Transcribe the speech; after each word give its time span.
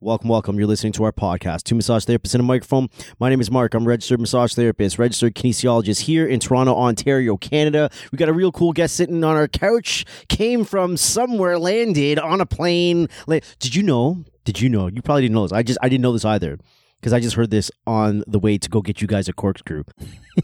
Welcome, 0.00 0.28
welcome. 0.28 0.58
You're 0.58 0.68
listening 0.68 0.92
to 0.92 1.04
our 1.04 1.12
podcast, 1.12 1.64
Two 1.64 1.74
Massage 1.74 2.04
Therapists 2.04 2.32
in 2.32 2.40
a 2.40 2.44
Microphone. 2.44 2.88
My 3.18 3.28
name 3.28 3.40
is 3.40 3.50
Mark. 3.50 3.74
I'm 3.74 3.84
registered 3.86 4.20
massage 4.20 4.54
therapist, 4.54 4.96
registered 4.96 5.34
kinesiologist 5.34 6.02
here 6.02 6.24
in 6.24 6.38
Toronto, 6.38 6.72
Ontario, 6.76 7.36
Canada. 7.36 7.90
We 8.12 8.16
got 8.16 8.28
a 8.28 8.32
real 8.32 8.52
cool 8.52 8.72
guest 8.72 8.94
sitting 8.94 9.24
on 9.24 9.34
our 9.34 9.48
couch. 9.48 10.04
Came 10.28 10.64
from 10.64 10.96
somewhere, 10.96 11.58
landed 11.58 12.20
on 12.20 12.40
a 12.40 12.46
plane. 12.46 13.08
La- 13.26 13.40
Did 13.58 13.74
you 13.74 13.82
know? 13.82 14.24
Did 14.44 14.60
you 14.60 14.68
know? 14.68 14.86
You 14.86 15.02
probably 15.02 15.22
didn't 15.22 15.34
know 15.34 15.42
this. 15.42 15.52
I 15.52 15.64
just 15.64 15.80
I 15.82 15.88
didn't 15.88 16.02
know 16.02 16.12
this 16.12 16.24
either 16.24 16.58
because 17.00 17.12
I 17.12 17.18
just 17.18 17.34
heard 17.34 17.50
this 17.50 17.68
on 17.84 18.22
the 18.28 18.38
way 18.38 18.56
to 18.56 18.68
go 18.68 18.80
get 18.82 19.00
you 19.02 19.08
guys 19.08 19.28
a 19.28 19.32
corkscrew. 19.32 19.82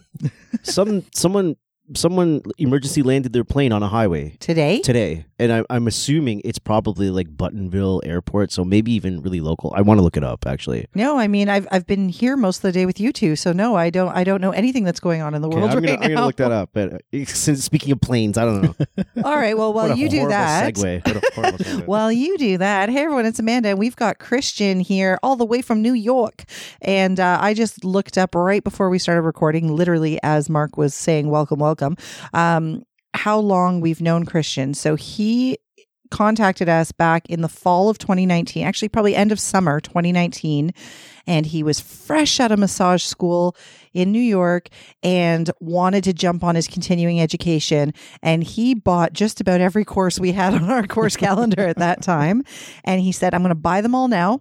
Some 0.65 1.05
someone 1.15 1.55
someone 1.95 2.41
emergency 2.57 3.03
landed 3.03 3.33
their 3.33 3.45
plane 3.45 3.73
on 3.73 3.83
a 3.83 3.89
highway 3.89 4.37
Today? 4.41 4.81
today, 4.81 5.27
and 5.39 5.53
I, 5.53 5.65
I'm 5.69 5.87
assuming 5.87 6.41
it's 6.45 6.59
probably 6.59 7.11
like 7.11 7.29
Buttonville 7.29 8.01
Airport, 8.05 8.53
so 8.53 8.65
maybe 8.65 8.93
even 8.93 9.21
really 9.21 9.41
local. 9.41 9.73
I 9.77 9.83
want 9.83 9.99
to 9.99 10.03
look 10.03 10.17
it 10.17 10.25
up 10.25 10.47
actually. 10.47 10.87
No, 10.95 11.19
I 11.19 11.29
mean 11.29 11.49
I've 11.49 11.69
I've 11.71 11.87
been 11.87 12.09
here 12.09 12.37
most 12.37 12.59
of 12.59 12.63
the 12.63 12.73
day 12.73 12.87
with 12.87 13.01
you 13.01 13.13
two, 13.13 13.37
so 13.37 13.53
no, 13.53 13.75
I 13.75 13.91
don't 13.91 14.15
I 14.17 14.25
don't 14.25 14.41
know 14.41 14.53
anything 14.53 14.85
that's 14.85 15.01
going 15.01 15.21
on 15.21 15.35
in 15.35 15.43
the 15.43 15.49
world 15.49 15.71
I'm, 15.71 15.77
right 15.77 15.87
gonna, 15.87 15.99
now. 15.99 16.05
I'm 16.05 16.15
gonna 16.15 16.27
look 16.27 16.37
that 16.37 16.53
up. 16.53 16.71
But 16.73 16.95
uh, 16.95 17.25
since 17.27 17.65
speaking 17.65 17.93
of 17.93 18.01
planes, 18.01 18.39
I 18.39 18.45
don't 18.45 18.63
know. 18.63 18.75
All 19.25 19.37
right, 19.37 19.57
well 19.57 19.73
while 19.73 19.97
you 19.97 20.09
do 20.09 20.29
that, 20.29 20.75
segue. 20.75 21.07
What 21.07 21.17
a 21.17 21.21
segue. 21.21 21.87
While 21.87 22.11
you 22.11 22.39
do 22.39 22.59
that, 22.59 22.89
hey 22.89 23.03
everyone, 23.03 23.27
it's 23.27 23.39
Amanda, 23.39 23.71
and 23.71 23.79
we've 23.79 23.97
got 23.97 24.19
Christian 24.19 24.81
here 24.81 25.19
all 25.23 25.37
the 25.37 25.45
way 25.45 25.61
from 25.61 25.83
New 25.83 25.93
York. 25.93 26.45
And 26.81 27.21
uh, 27.21 27.39
I 27.41 27.53
just 27.53 27.85
looked 27.85 28.17
up 28.17 28.35
right 28.35 28.65
before 28.65 28.89
we 28.89 28.99
started 28.99 29.23
recording, 29.23 29.75
literally 29.75 30.19
as 30.23 30.49
Mark 30.49 30.77
was 30.77 30.95
saying, 30.95 31.29
"Welcome, 31.29 31.59
welcome." 31.59 31.74
Um, 32.33 32.83
how 33.15 33.39
long 33.39 33.81
we've 33.81 34.01
known 34.01 34.25
Christian? 34.25 34.75
So 34.75 34.97
he 34.97 35.59
contacted 36.11 36.69
us 36.69 36.93
back 36.93 37.29
in 37.29 37.41
the 37.41 37.49
fall 37.49 37.89
of 37.89 37.99
2019, 37.99 38.65
actually 38.65 38.89
probably 38.89 39.17
end 39.17 39.33
of 39.33 39.41
summer 39.41 39.81
2019, 39.81 40.73
and 41.27 41.47
he 41.47 41.63
was 41.63 41.81
fresh 41.81 42.39
out 42.39 42.53
of 42.53 42.59
massage 42.59 43.03
school 43.03 43.57
in 43.93 44.13
New 44.13 44.21
York 44.21 44.69
and 45.03 45.51
wanted 45.61 46.05
to 46.05 46.13
jump 46.13 46.45
on 46.45 46.55
his 46.55 46.69
continuing 46.69 47.21
education 47.21 47.93
and 48.23 48.45
he 48.45 48.75
bought 48.75 49.13
just 49.13 49.41
about 49.41 49.61
every 49.61 49.85
course 49.85 50.21
we 50.21 50.33
had 50.33 50.55
on 50.55 50.71
our 50.71 50.87
course 50.87 51.17
calendar 51.17 51.63
at 51.63 51.79
that 51.79 52.03
time 52.03 52.43
and 52.85 53.01
he 53.01 53.11
said 53.11 53.35
I'm 53.35 53.43
going 53.43 53.51
to 53.51 53.55
buy 53.55 53.81
them 53.81 53.95
all 53.95 54.09
now 54.09 54.41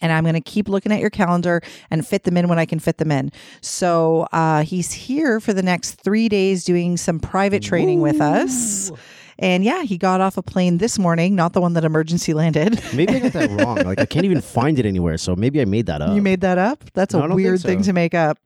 and 0.00 0.12
I'm 0.12 0.24
going 0.24 0.34
to 0.34 0.40
keep 0.40 0.68
looking 0.68 0.92
at 0.92 1.00
your 1.00 1.10
calendar 1.10 1.62
and 1.90 2.06
fit 2.06 2.24
them 2.24 2.36
in 2.36 2.48
when 2.48 2.58
I 2.58 2.66
can 2.66 2.78
fit 2.78 2.98
them 2.98 3.10
in. 3.10 3.30
So 3.60 4.26
uh, 4.32 4.62
he's 4.62 4.92
here 4.92 5.40
for 5.40 5.52
the 5.52 5.62
next 5.62 5.92
three 6.02 6.28
days 6.28 6.64
doing 6.64 6.96
some 6.96 7.20
private 7.20 7.62
training 7.62 8.00
with 8.00 8.20
us. 8.20 8.90
And 9.38 9.62
yeah, 9.64 9.82
he 9.82 9.98
got 9.98 10.22
off 10.22 10.38
a 10.38 10.42
plane 10.42 10.78
this 10.78 10.98
morning, 10.98 11.34
not 11.34 11.52
the 11.52 11.60
one 11.60 11.74
that 11.74 11.84
emergency 11.84 12.32
landed. 12.32 12.80
maybe 12.94 13.16
I 13.16 13.18
got 13.20 13.32
that 13.34 13.50
wrong. 13.50 13.76
Like 13.84 14.00
I 14.00 14.06
can't 14.06 14.24
even 14.24 14.40
find 14.40 14.78
it 14.78 14.86
anywhere. 14.86 15.18
So 15.18 15.36
maybe 15.36 15.60
I 15.60 15.66
made 15.66 15.86
that 15.86 16.00
up. 16.00 16.14
You 16.14 16.22
made 16.22 16.40
that 16.40 16.56
up? 16.56 16.82
That's 16.94 17.12
No, 17.12 17.20
I 17.20 17.26
a 17.26 17.28
don't 17.28 17.36
think 17.36 17.44
weird 17.46 17.60
thing 17.60 17.82
to 17.82 17.92
make 17.92 18.14
up. 18.14 18.38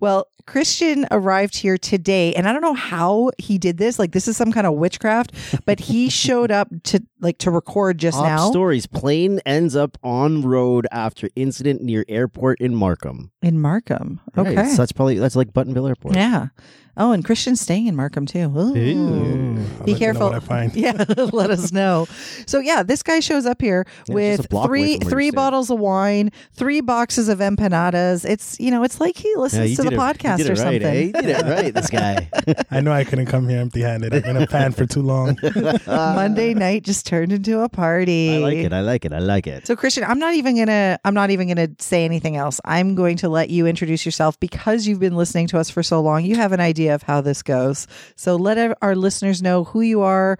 Well, 0.00 0.26
Christian 0.46 1.06
arrived 1.10 1.56
here 1.56 1.78
today, 1.78 2.34
and 2.34 2.46
I 2.48 2.52
don't 2.52 2.60
know 2.62 2.74
how 2.74 3.30
he 3.38 3.58
did 3.58 3.78
this. 3.78 3.98
Like 3.98 4.12
this 4.12 4.28
is 4.28 4.36
some 4.36 4.52
kind 4.52 4.66
of 4.66 4.74
witchcraft, 4.74 5.32
but 5.64 5.80
he 5.80 6.08
showed 6.10 6.50
up 6.50 6.68
to 6.84 7.02
like 7.20 7.38
to 7.38 7.50
record 7.50 7.98
just 7.98 8.16
Top 8.18 8.26
now 8.26 8.50
stories. 8.50 8.86
Plane 8.86 9.40
ends 9.46 9.74
up 9.74 9.96
on 10.02 10.42
road 10.42 10.86
after 10.92 11.28
incident 11.36 11.82
near 11.82 12.04
airport 12.08 12.60
in 12.60 12.74
Markham. 12.74 13.30
in 13.42 13.58
Markham. 13.60 14.20
Right, 14.36 14.46
Okay. 14.58 14.68
so 14.70 14.76
that's 14.78 14.92
probably 14.92 15.18
that's 15.18 15.36
like 15.36 15.52
Buttonville 15.52 15.88
Airport. 15.88 16.14
yeah. 16.16 16.48
Oh, 16.96 17.10
and 17.10 17.24
Christian's 17.24 17.60
staying 17.60 17.88
in 17.88 17.96
Markham 17.96 18.24
too. 18.24 18.52
Ooh. 18.56 18.72
Ew. 18.72 18.74
Be 18.74 19.58
let 19.58 19.88
you 19.88 19.92
know 19.94 19.98
careful. 19.98 20.26
what 20.28 20.34
I 20.36 20.38
find. 20.38 20.76
Yeah, 20.76 20.92
let 21.32 21.50
us 21.50 21.72
know. 21.72 22.06
So 22.46 22.60
yeah, 22.60 22.84
this 22.84 23.02
guy 23.02 23.18
shows 23.18 23.46
up 23.46 23.60
here 23.60 23.84
Yeah, 24.06 24.14
with 24.14 24.36
just 24.36 24.46
a 24.46 24.48
block 24.50 24.68
away 24.68 24.98
three 24.98 25.10
three 25.10 25.30
bottles 25.32 25.70
of 25.70 25.80
wine, 25.80 26.30
three 26.52 26.80
boxes 26.80 27.28
of 27.28 27.40
empanadas. 27.40 28.24
It's 28.24 28.60
you 28.60 28.70
know, 28.70 28.84
it's 28.84 29.00
like 29.00 29.16
he 29.16 29.34
listens 29.34 29.70
you 29.70 29.76
to 29.76 29.82
the 29.82 29.88
did 29.90 29.94
it- 29.94 29.98
podcast 30.34 30.38
you 30.38 30.44
did 30.44 30.50
or 30.50 30.52
it 30.52 30.64
right, 30.64 30.82
something. 30.82 30.84
eh? 30.84 31.00
You 31.02 31.12
did 31.12 31.24
it 31.26 31.44
right, 31.44 31.74
this 31.74 31.90
guy. 31.90 32.30
I 32.70 32.80
know 32.80 32.92
I 32.92 33.04
couldn't 33.04 33.26
come 33.26 33.48
here 33.48 33.58
empty-handed. 33.60 34.14
I've 34.14 34.22
been 34.24 34.36
a 34.36 34.46
fan 34.46 34.72
for 34.72 34.86
too 34.86 35.02
long. 35.02 35.38
Monday 35.86 36.54
night 36.54 36.82
just 36.84 37.06
turned 37.06 37.32
into 37.32 37.60
a 37.60 37.68
party. 37.68 38.36
I 38.36 38.38
like 38.38 38.56
it. 38.56 38.72
I 38.72 38.80
like 38.80 39.04
it. 39.04 39.12
I 39.12 39.18
like 39.18 39.46
it. 39.46 39.66
So 39.66 39.76
Christian, 39.76 40.04
I'm 40.04 40.18
not 40.18 40.34
even 40.34 40.56
gonna 40.56 40.98
I'm 41.04 41.14
not 41.14 41.30
even 41.30 41.48
gonna 41.48 41.68
say 41.78 42.04
anything 42.04 42.36
else. 42.36 42.60
I'm 42.64 42.94
going 42.94 43.16
to 43.18 43.28
let 43.28 43.50
you 43.50 43.66
introduce 43.66 44.04
yourself 44.04 44.38
because 44.40 44.86
you've 44.86 45.00
been 45.00 45.16
listening 45.16 45.46
to 45.48 45.58
us 45.58 45.70
for 45.70 45.82
so 45.82 46.00
long. 46.00 46.24
You 46.24 46.36
have 46.36 46.52
an 46.52 46.60
idea 46.60 46.94
of 46.94 47.02
how 47.02 47.20
this 47.20 47.42
goes. 47.42 47.86
So 48.16 48.36
let 48.36 48.58
our- 48.58 48.76
our 48.82 48.94
listeners 48.96 49.42
know 49.42 49.64
who 49.64 49.80
you 49.80 50.02
are, 50.02 50.38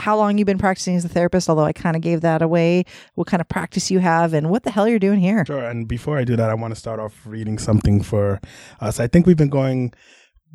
how 0.00 0.16
long 0.16 0.38
you've 0.38 0.46
been 0.46 0.58
practicing 0.58 0.96
as 0.96 1.04
a 1.04 1.08
therapist, 1.08 1.48
although 1.48 1.64
I 1.64 1.72
kind 1.72 1.94
of 1.96 2.02
gave 2.02 2.22
that 2.22 2.42
away, 2.42 2.84
what 3.14 3.26
kind 3.26 3.40
of 3.40 3.48
practice 3.48 3.90
you 3.90 3.98
have, 4.00 4.34
and 4.34 4.50
what 4.50 4.62
the 4.64 4.70
hell 4.70 4.88
you're 4.88 4.98
doing 4.98 5.20
here. 5.20 5.44
Sure. 5.46 5.62
And 5.64 5.86
before 5.86 6.18
I 6.18 6.24
do 6.24 6.36
that, 6.36 6.50
I 6.50 6.54
want 6.54 6.72
to 6.74 6.80
start 6.80 6.98
off 7.00 7.14
reading 7.26 7.58
something 7.58 8.02
for 8.02 8.40
us. 8.80 8.98
I 8.98 9.06
think 9.06 9.26
we've 9.26 9.36
been 9.36 9.48
going. 9.50 9.92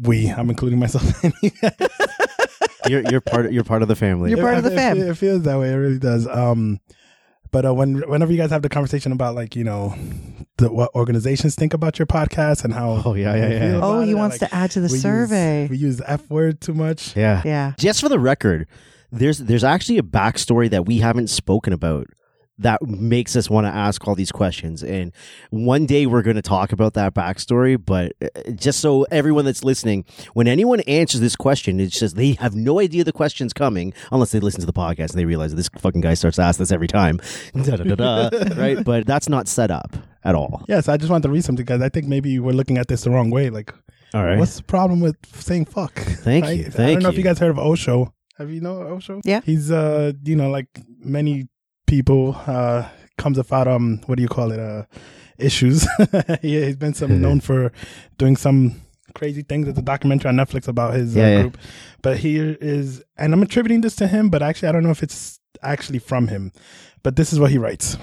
We, 0.02 0.28
I'm 0.30 0.50
including 0.50 0.80
myself. 0.80 1.24
in 1.24 1.32
You're 2.88 3.02
you're 3.10 3.22
part 3.22 3.52
you're 3.52 3.64
part 3.64 3.82
of 3.82 3.88
the 3.88 3.96
family. 3.96 4.30
You're 4.30 4.40
part 4.42 4.58
of 4.58 4.64
the 4.64 4.72
it, 4.72 4.76
fam. 4.76 4.98
It, 4.98 5.08
it 5.08 5.16
feels 5.18 5.44
that 5.44 5.58
way. 5.58 5.72
It 5.72 5.76
really 5.76 5.98
does. 6.00 6.28
Um, 6.28 6.80
but 7.52 7.66
uh, 7.66 7.74
when 7.74 8.08
whenever 8.10 8.32
you 8.32 8.38
guys 8.38 8.52
have 8.52 8.62
the 8.62 8.70
conversation 8.70 9.12
about 9.12 9.34
like 9.34 9.56
you 9.56 9.64
know 9.64 9.96
the, 10.58 10.72
what 10.72 10.94
organizations 10.94 11.56
think 11.56 11.74
about 11.74 11.98
your 11.98 12.06
podcast 12.06 12.64
and 12.64 12.74
how 12.74 13.02
Oh, 13.06 13.14
yeah, 13.14 13.36
yeah, 13.36 13.50
yeah. 13.50 13.80
Oh, 13.82 14.02
he 14.02 14.12
it, 14.12 14.16
wants 14.16 14.40
like, 14.42 14.52
to 14.52 14.56
add 14.56 14.72
to 14.72 14.82
the 14.82 14.88
we 14.88 14.94
use- 14.94 15.02
survey. 15.02 15.68
we 15.68 15.78
use 15.78 15.98
the 15.98 16.10
F 16.10 16.30
word 16.30 16.62
too 16.62 16.74
much. 16.74 17.16
yeah. 17.16 17.42
yeah. 17.44 17.74
Just 17.80 18.02
for 18.02 18.10
the 18.10 18.20
record, 18.20 18.68
there's 19.16 19.40
there's 19.40 19.64
actually 19.64 19.98
a 19.98 20.04
backstory 20.04 20.70
that 20.70 20.86
we 20.86 21.00
haven't 21.00 21.28
spoken 21.30 21.74
about 21.74 22.08
that 22.58 22.82
makes 22.84 23.36
us 23.36 23.50
want 23.50 23.66
to 23.66 23.70
ask 23.70 24.08
all 24.08 24.16
these 24.16 24.32
questions. 24.32 24.82
And 24.82 25.12
one 25.50 25.86
day 25.86 26.06
we're 26.06 26.22
going 26.22 26.38
to 26.38 26.42
talk 26.42 26.72
about 26.72 26.94
that 26.94 27.14
backstory. 27.14 27.78
But 27.84 28.14
uh, 28.22 28.52
just 28.52 28.80
so 28.80 29.04
everyone 29.12 29.44
that's 29.44 29.66
listening, 29.66 30.06
when 30.36 30.48
anyone 30.48 30.80
answers 30.82 31.20
this 31.20 31.36
question, 31.36 31.82
it's 31.82 32.00
just 32.00 32.16
they 32.16 32.34
have 32.40 32.56
no 32.56 32.80
idea 32.80 33.04
the 33.04 33.12
question's 33.12 33.52
coming 33.52 33.94
unless 34.10 34.32
they 34.32 34.40
listen 34.40 34.62
to 34.62 34.66
the 34.66 34.72
podcast 34.72 35.10
and 35.10 35.20
they 35.20 35.26
realize 35.26 35.54
this 35.54 35.70
fucking 35.78 36.00
guy 36.00 36.14
starts 36.14 36.38
to 36.38 36.44
ask 36.44 36.58
this 36.58 36.72
every 36.72 36.88
time. 36.88 37.20
Right? 38.56 38.82
But 38.86 39.06
that's 39.06 39.28
not 39.28 39.50
set 39.50 39.70
up 39.70 39.96
at 40.24 40.34
all. 40.34 40.64
Yes, 40.70 40.88
I 40.88 40.96
just 40.96 41.12
wanted 41.12 41.24
to 41.24 41.34
read 41.34 41.44
something 41.44 41.66
because 41.66 41.82
I 41.82 41.90
think 41.90 42.08
maybe 42.08 42.40
we're 42.40 42.54
looking 42.54 42.78
at 42.78 42.88
this 42.88 43.04
the 43.04 43.10
wrong 43.12 43.32
way. 43.32 43.50
Like, 43.50 43.74
All 44.14 44.24
right. 44.24 44.40
what's 44.40 44.56
the 44.56 44.64
problem 44.64 45.02
with 45.02 45.18
saying 45.36 45.66
fuck? 45.66 45.94
Thank 46.00 46.46
Right? 46.46 46.60
you. 46.60 46.66
I 46.68 46.94
don't 46.94 47.04
know 47.04 47.10
if 47.10 47.16
you. 47.16 47.20
you 47.20 47.24
guys 47.26 47.38
heard 47.40 47.52
of 47.52 47.60
Osho. 47.60 48.14
Have 48.38 48.52
you 48.52 48.62
know 48.62 48.82
Osho? 48.82 49.22
Yeah. 49.24 49.42
He's 49.44 49.72
uh, 49.72 50.14
you 50.24 50.36
know, 50.36 50.50
like 50.50 50.68
many 51.00 51.48
people 51.88 52.36
uh 52.48 52.88
comes 53.18 53.38
about 53.38 53.68
um 53.68 54.02
what 54.08 54.16
do 54.16 54.22
you 54.24 54.28
call 54.28 54.52
it 54.52 54.60
uh 54.60 54.84
issues. 55.38 55.88
he, 56.42 56.62
he's 56.64 56.76
been 56.76 56.94
some 56.94 57.22
known 57.26 57.40
for 57.40 57.72
doing 58.18 58.36
some 58.36 58.82
crazy 59.14 59.42
things. 59.42 59.66
There's 59.66 59.78
a 59.78 59.82
documentary 59.82 60.30
on 60.30 60.36
Netflix 60.36 60.68
about 60.68 60.94
his 60.94 61.16
uh, 61.16 61.20
Yeah, 61.20 61.30
yeah. 61.30 61.42
group. 61.42 61.58
But 62.02 62.18
he 62.18 62.38
is, 62.38 63.02
and 63.18 63.34
I'm 63.34 63.42
attributing 63.42 63.82
this 63.82 63.96
to 63.98 64.08
him, 64.08 64.30
but 64.30 64.42
actually 64.44 64.70
I 64.70 64.72
don't 64.74 64.84
know 64.84 64.92
if 64.92 65.04
it's 65.04 65.40
actually 65.62 66.00
from 66.00 66.28
him. 66.28 66.52
But 67.04 67.16
this 67.16 67.32
is 67.32 67.40
what 67.40 67.52
he 67.52 67.58
writes, 67.58 67.98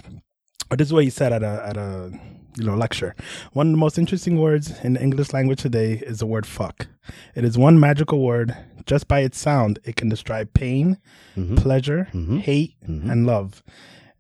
or 0.71 0.77
this 0.77 0.89
is 0.89 0.93
what 0.93 1.05
he 1.05 1.11
said 1.11 1.33
at 1.33 1.43
a 1.43 1.63
at 1.67 1.77
a 1.77 2.13
you 2.57 2.65
know 2.65 2.77
lecture. 2.77 3.15
One 3.53 3.69
of 3.69 3.73
the 3.73 3.79
most 3.79 3.99
interesting 3.99 4.39
words 4.39 4.73
in 4.83 4.95
the 4.95 5.03
English 5.03 5.33
language 5.33 5.61
today 5.63 5.95
is 5.95 6.19
the 6.19 6.27
word 6.27 6.47
fuck. 6.47 6.87
It 7.35 7.45
is 7.45 7.57
one 7.59 7.79
magical 7.81 8.21
word. 8.21 8.57
Just 8.87 9.07
by 9.09 9.21
its 9.21 9.39
sound, 9.39 9.79
it 9.85 9.97
can 9.97 10.09
describe 10.09 10.53
pain, 10.55 10.99
Mhm. 11.37 11.57
pleasure, 11.57 12.09
Mhm. 12.13 12.41
hate, 12.41 12.75
Mhm. 12.89 13.11
and 13.11 13.27
love. 13.27 13.63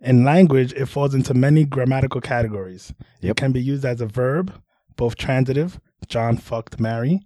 In 0.00 0.25
language, 0.25 0.72
it 0.75 0.87
falls 0.87 1.15
into 1.15 1.34
many 1.34 1.65
grammatical 1.65 2.20
categories. 2.20 2.93
Yep. 3.20 3.31
It 3.32 3.37
can 3.41 3.53
be 3.53 3.62
used 3.62 3.84
as 3.84 4.00
a 4.00 4.06
verb, 4.06 4.53
both 4.97 5.16
transitive, 5.16 5.78
John 6.09 6.37
fucked 6.37 6.81
Mary, 6.81 7.20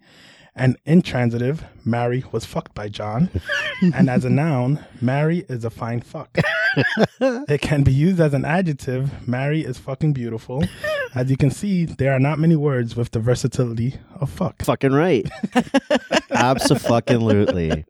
and 0.54 0.76
intransitive, 0.86 1.64
Mary 1.84 2.24
was 2.32 2.44
fucked 2.46 2.74
by 2.74 2.88
John. 2.88 3.28
and 3.94 4.08
as 4.10 4.24
a 4.24 4.30
noun, 4.30 4.80
Mary 5.00 5.44
is 5.48 5.64
a 5.64 5.70
fine 5.70 6.00
fuck. 6.00 6.36
it 7.48 7.60
can 7.60 7.82
be 7.82 7.92
used 7.92 8.20
as 8.20 8.34
an 8.34 8.44
adjective, 8.44 9.26
Mary 9.26 9.60
is 9.64 9.78
fucking 9.78 10.12
beautiful. 10.12 10.62
As 11.14 11.30
you 11.30 11.36
can 11.38 11.50
see, 11.50 11.86
there 11.86 12.12
are 12.12 12.18
not 12.20 12.38
many 12.38 12.56
words 12.56 12.94
with 12.94 13.10
the 13.12 13.20
versatility 13.20 13.94
of 14.20 14.28
fuck. 14.28 14.62
Fucking 14.62 14.92
right. 14.92 15.26
Absolutely. 16.30 17.84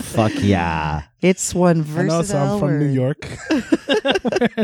Fuck 0.00 0.32
yeah. 0.36 1.02
It's 1.20 1.54
one 1.54 1.80
And 1.80 2.10
also, 2.10 2.32
versatile 2.34 2.54
I'm 2.54 2.60
from 2.60 2.78
New 2.78 2.86
word. 2.88 2.94
York. 2.94 3.20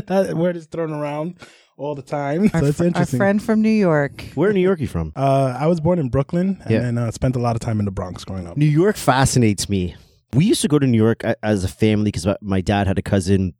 that 0.06 0.32
word 0.36 0.56
is 0.56 0.66
thrown 0.66 0.92
around 0.92 1.36
all 1.76 1.94
the 1.94 2.02
time. 2.02 2.50
Our, 2.52 2.60
so 2.60 2.66
it's 2.66 2.76
fr- 2.76 2.82
our 2.82 2.86
interesting. 2.88 3.18
friend 3.18 3.42
from 3.42 3.62
New 3.62 3.68
York. 3.70 4.22
Where 4.34 4.50
in 4.50 4.54
New 4.56 4.60
York 4.62 4.78
are 4.80 4.82
you 4.82 4.88
from? 4.88 5.12
Uh, 5.16 5.56
I 5.58 5.66
was 5.66 5.80
born 5.80 5.98
in 5.98 6.08
Brooklyn 6.08 6.58
and 6.62 6.70
Yeah. 6.70 6.80
then 6.80 6.98
uh, 6.98 7.10
spent 7.10 7.36
a 7.36 7.38
lot 7.38 7.56
of 7.56 7.60
time 7.60 7.78
in 7.78 7.84
the 7.84 7.90
Bronx 7.92 8.24
growing 8.24 8.46
up. 8.46 8.56
New 8.56 8.66
York 8.66 8.96
fascinates 8.96 9.68
me. 9.68 9.94
We 10.34 10.44
used 10.44 10.62
to 10.62 10.69
go 10.69 10.78
to 10.78 10.86
New 10.86 10.98
York 10.98 11.22
as 11.42 11.64
a 11.64 11.69
family 11.69 12.10
because 12.10 12.26
my 12.40 12.60
dad 12.60 12.86
had 12.86 12.98
a 12.98 13.02
cousin 13.02 13.54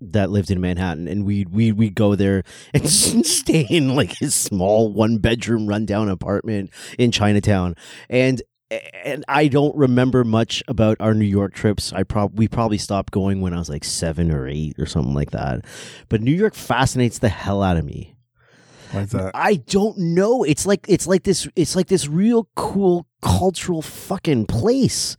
that 0.00 0.30
lived 0.30 0.50
in 0.50 0.60
Manhattan, 0.60 1.08
and 1.08 1.24
we 1.24 1.44
we 1.44 1.72
we 1.72 1.90
go 1.90 2.14
there 2.14 2.42
and 2.74 2.88
stay 2.90 3.66
in 3.68 3.94
like 3.94 4.18
his 4.18 4.34
small 4.34 4.92
one 4.92 5.18
bedroom 5.18 5.66
rundown 5.66 6.08
apartment 6.08 6.70
in 6.98 7.10
Chinatown. 7.10 7.74
And 8.08 8.42
and 9.04 9.24
I 9.28 9.48
don't 9.48 9.76
remember 9.76 10.24
much 10.24 10.62
about 10.66 10.96
our 11.00 11.14
New 11.14 11.26
York 11.26 11.54
trips. 11.54 11.92
I 11.92 12.04
prob 12.04 12.38
we 12.38 12.48
probably 12.48 12.78
stopped 12.78 13.12
going 13.12 13.40
when 13.40 13.52
I 13.52 13.58
was 13.58 13.68
like 13.68 13.84
seven 13.84 14.32
or 14.32 14.48
eight 14.48 14.78
or 14.78 14.86
something 14.86 15.14
like 15.14 15.32
that. 15.32 15.64
But 16.08 16.22
New 16.22 16.32
York 16.32 16.54
fascinates 16.54 17.18
the 17.18 17.28
hell 17.28 17.62
out 17.62 17.76
of 17.76 17.84
me. 17.84 18.16
Why 18.92 19.02
is 19.02 19.10
that? 19.10 19.32
I 19.34 19.56
don't 19.56 19.98
know. 19.98 20.42
It's 20.42 20.66
like 20.66 20.86
it's 20.88 21.06
like 21.06 21.24
this. 21.24 21.48
It's 21.56 21.76
like 21.76 21.88
this 21.88 22.08
real 22.08 22.48
cool 22.54 23.06
cultural 23.22 23.80
fucking 23.82 24.46
place, 24.46 25.16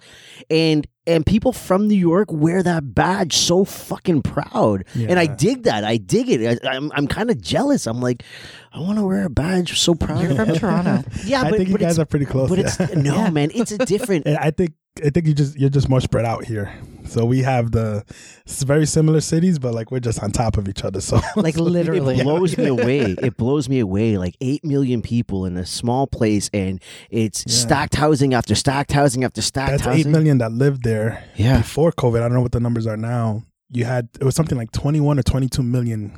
and 0.49 0.85
and 1.05 1.25
people 1.25 1.51
from 1.51 1.87
New 1.87 1.95
York 1.97 2.31
wear 2.31 2.63
that 2.63 2.93
badge 2.95 3.35
so 3.35 3.65
fucking 3.65 4.21
proud, 4.21 4.85
and 4.93 5.17
I 5.19 5.23
Yeah. 5.23 5.35
dig 5.35 5.63
that. 5.63 5.83
I 5.83 5.97
dig 5.97 6.29
it. 6.29 6.59
I, 6.63 6.69
I'm 6.75 6.91
I'm 6.93 7.07
kind 7.07 7.29
of 7.31 7.41
jealous. 7.41 7.87
I'm 7.87 7.99
like, 8.01 8.23
I 8.71 8.79
want 8.79 8.99
to 8.99 9.05
wear 9.05 9.25
a 9.25 9.29
badge 9.29 9.79
so 9.79 9.95
proud. 9.95 10.21
You're 10.23 10.35
from 10.35 10.53
Toronto. 10.53 11.03
yeah, 11.25 11.41
I 11.41 11.49
but, 11.49 11.57
think 11.57 11.69
you 11.69 11.75
but 11.75 11.81
guys 11.81 11.99
are 11.99 12.05
pretty 12.05 12.25
close. 12.25 12.49
but 12.49 12.59
yeah. 12.59 12.65
it's 12.79 12.95
no 12.95 13.31
man. 13.31 13.51
It's 13.53 13.71
a 13.71 13.79
different. 13.79 14.27
I 14.27 14.51
think 14.51 14.73
I 15.03 15.09
think 15.09 15.25
you 15.25 15.33
just 15.33 15.57
you're 15.59 15.71
just 15.71 15.89
more 15.89 16.01
spread 16.01 16.23
out 16.25 16.45
here. 16.45 16.71
So 17.07 17.25
we 17.25 17.41
have 17.41 17.71
the 17.71 18.03
it's 18.45 18.61
very 18.61 18.85
similar 18.85 19.21
cities, 19.21 19.57
but 19.57 19.73
like 19.73 19.89
we're 19.89 19.99
just 19.99 20.21
on 20.21 20.31
top 20.31 20.55
of 20.55 20.67
each 20.69 20.83
other. 20.83 21.01
So 21.01 21.19
Like 21.35 21.55
so- 21.55 21.63
literally. 21.63 22.19
It 22.19 22.23
blows 22.23 22.55
me 22.57 22.65
away. 22.67 22.99
It 23.21 23.35
blows 23.35 23.67
me 23.67 23.79
away. 23.79 24.17
Like 24.19 24.35
eight 24.39 24.63
million 24.63 25.01
people 25.01 25.45
in 25.45 25.57
a 25.57 25.65
small 25.65 26.05
place, 26.05 26.49
and 26.53 26.79
it's 27.09 27.43
Yeah. 27.47 27.53
stacked 27.53 27.95
housing 27.95 28.35
after 28.35 28.53
stacked 28.53 28.91
housing 28.91 29.23
after 29.23 29.41
stacked 29.41 29.71
That's 29.71 29.83
housing. 29.83 30.01
eight 30.01 30.07
million 30.07 30.37
that 30.37 30.51
lived 30.51 30.83
there 30.83 31.23
Yeah. 31.35 31.57
before 31.57 31.91
COVID. 31.91 32.17
I 32.19 32.27
don't 32.27 32.33
know 32.33 32.41
what 32.41 32.51
the 32.51 32.59
numbers 32.59 32.85
are 32.85 32.97
now. 32.97 33.43
You 33.71 33.85
had 33.85 34.09
it 34.19 34.23
was 34.23 34.35
something 34.35 34.57
like 34.57 34.71
twenty 34.71 34.99
one 34.99 35.17
or 35.17 35.23
twenty 35.23 35.49
two 35.49 35.63
million 35.63 36.15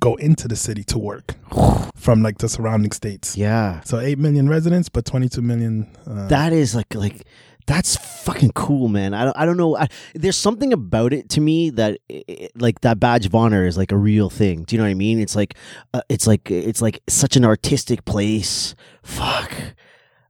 go 0.00 0.16
into 0.16 0.48
the 0.48 0.56
city 0.56 0.82
to 0.84 0.98
work 0.98 1.34
from 1.96 2.22
like 2.22 2.38
the 2.38 2.48
surrounding 2.48 2.92
states. 2.92 3.38
Yeah. 3.38 3.80
So 3.84 3.98
eight 3.98 4.18
million 4.18 4.50
residents, 4.50 4.90
but 4.90 5.06
twenty 5.06 5.30
two 5.30 5.40
million. 5.40 5.88
Uh, 6.06 6.28
That 6.28 6.52
is 6.52 6.74
like 6.74 6.94
like 6.94 7.24
that's 7.66 7.96
fucking 7.96 8.52
cool, 8.52 8.88
man. 8.88 9.14
I 9.14 9.24
don't 9.24 9.36
I 9.38 9.44
don't 9.46 9.56
know. 9.56 9.76
I, 9.76 9.88
there's 10.14 10.36
something 10.36 10.72
about 10.72 11.12
it 11.12 11.28
to 11.30 11.40
me 11.40 11.70
that 11.70 11.98
i- 12.10 12.24
i- 12.28 12.48
like 12.56 12.80
that 12.82 12.98
badge 13.00 13.26
of 13.26 13.34
honor 13.34 13.66
is 13.66 13.76
like 13.76 13.92
a 13.92 13.96
real 13.96 14.30
thing. 14.30 14.64
Do 14.64 14.74
you 14.74 14.78
know 14.78 14.84
what 14.84 14.90
I 14.90 14.94
mean? 14.94 15.20
It's 15.20 15.36
like 15.36 15.54
uh, 15.94 16.02
it's 16.08 16.26
like 16.26 16.50
it's 16.50 16.82
like 16.82 17.00
such 17.08 17.36
an 17.36 17.44
artistic 17.44 18.04
place. 18.04 18.74
Fuck. 19.02 19.52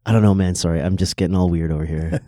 I 0.05 0.13
don't 0.13 0.23
know, 0.23 0.35
man. 0.35 0.55
Sorry, 0.57 0.81
I'm 0.83 0.97
just 0.97 1.17
getting 1.17 1.37
all 1.37 1.49
weird 1.49 1.71
over 1.71 1.85
here. 1.87 2.21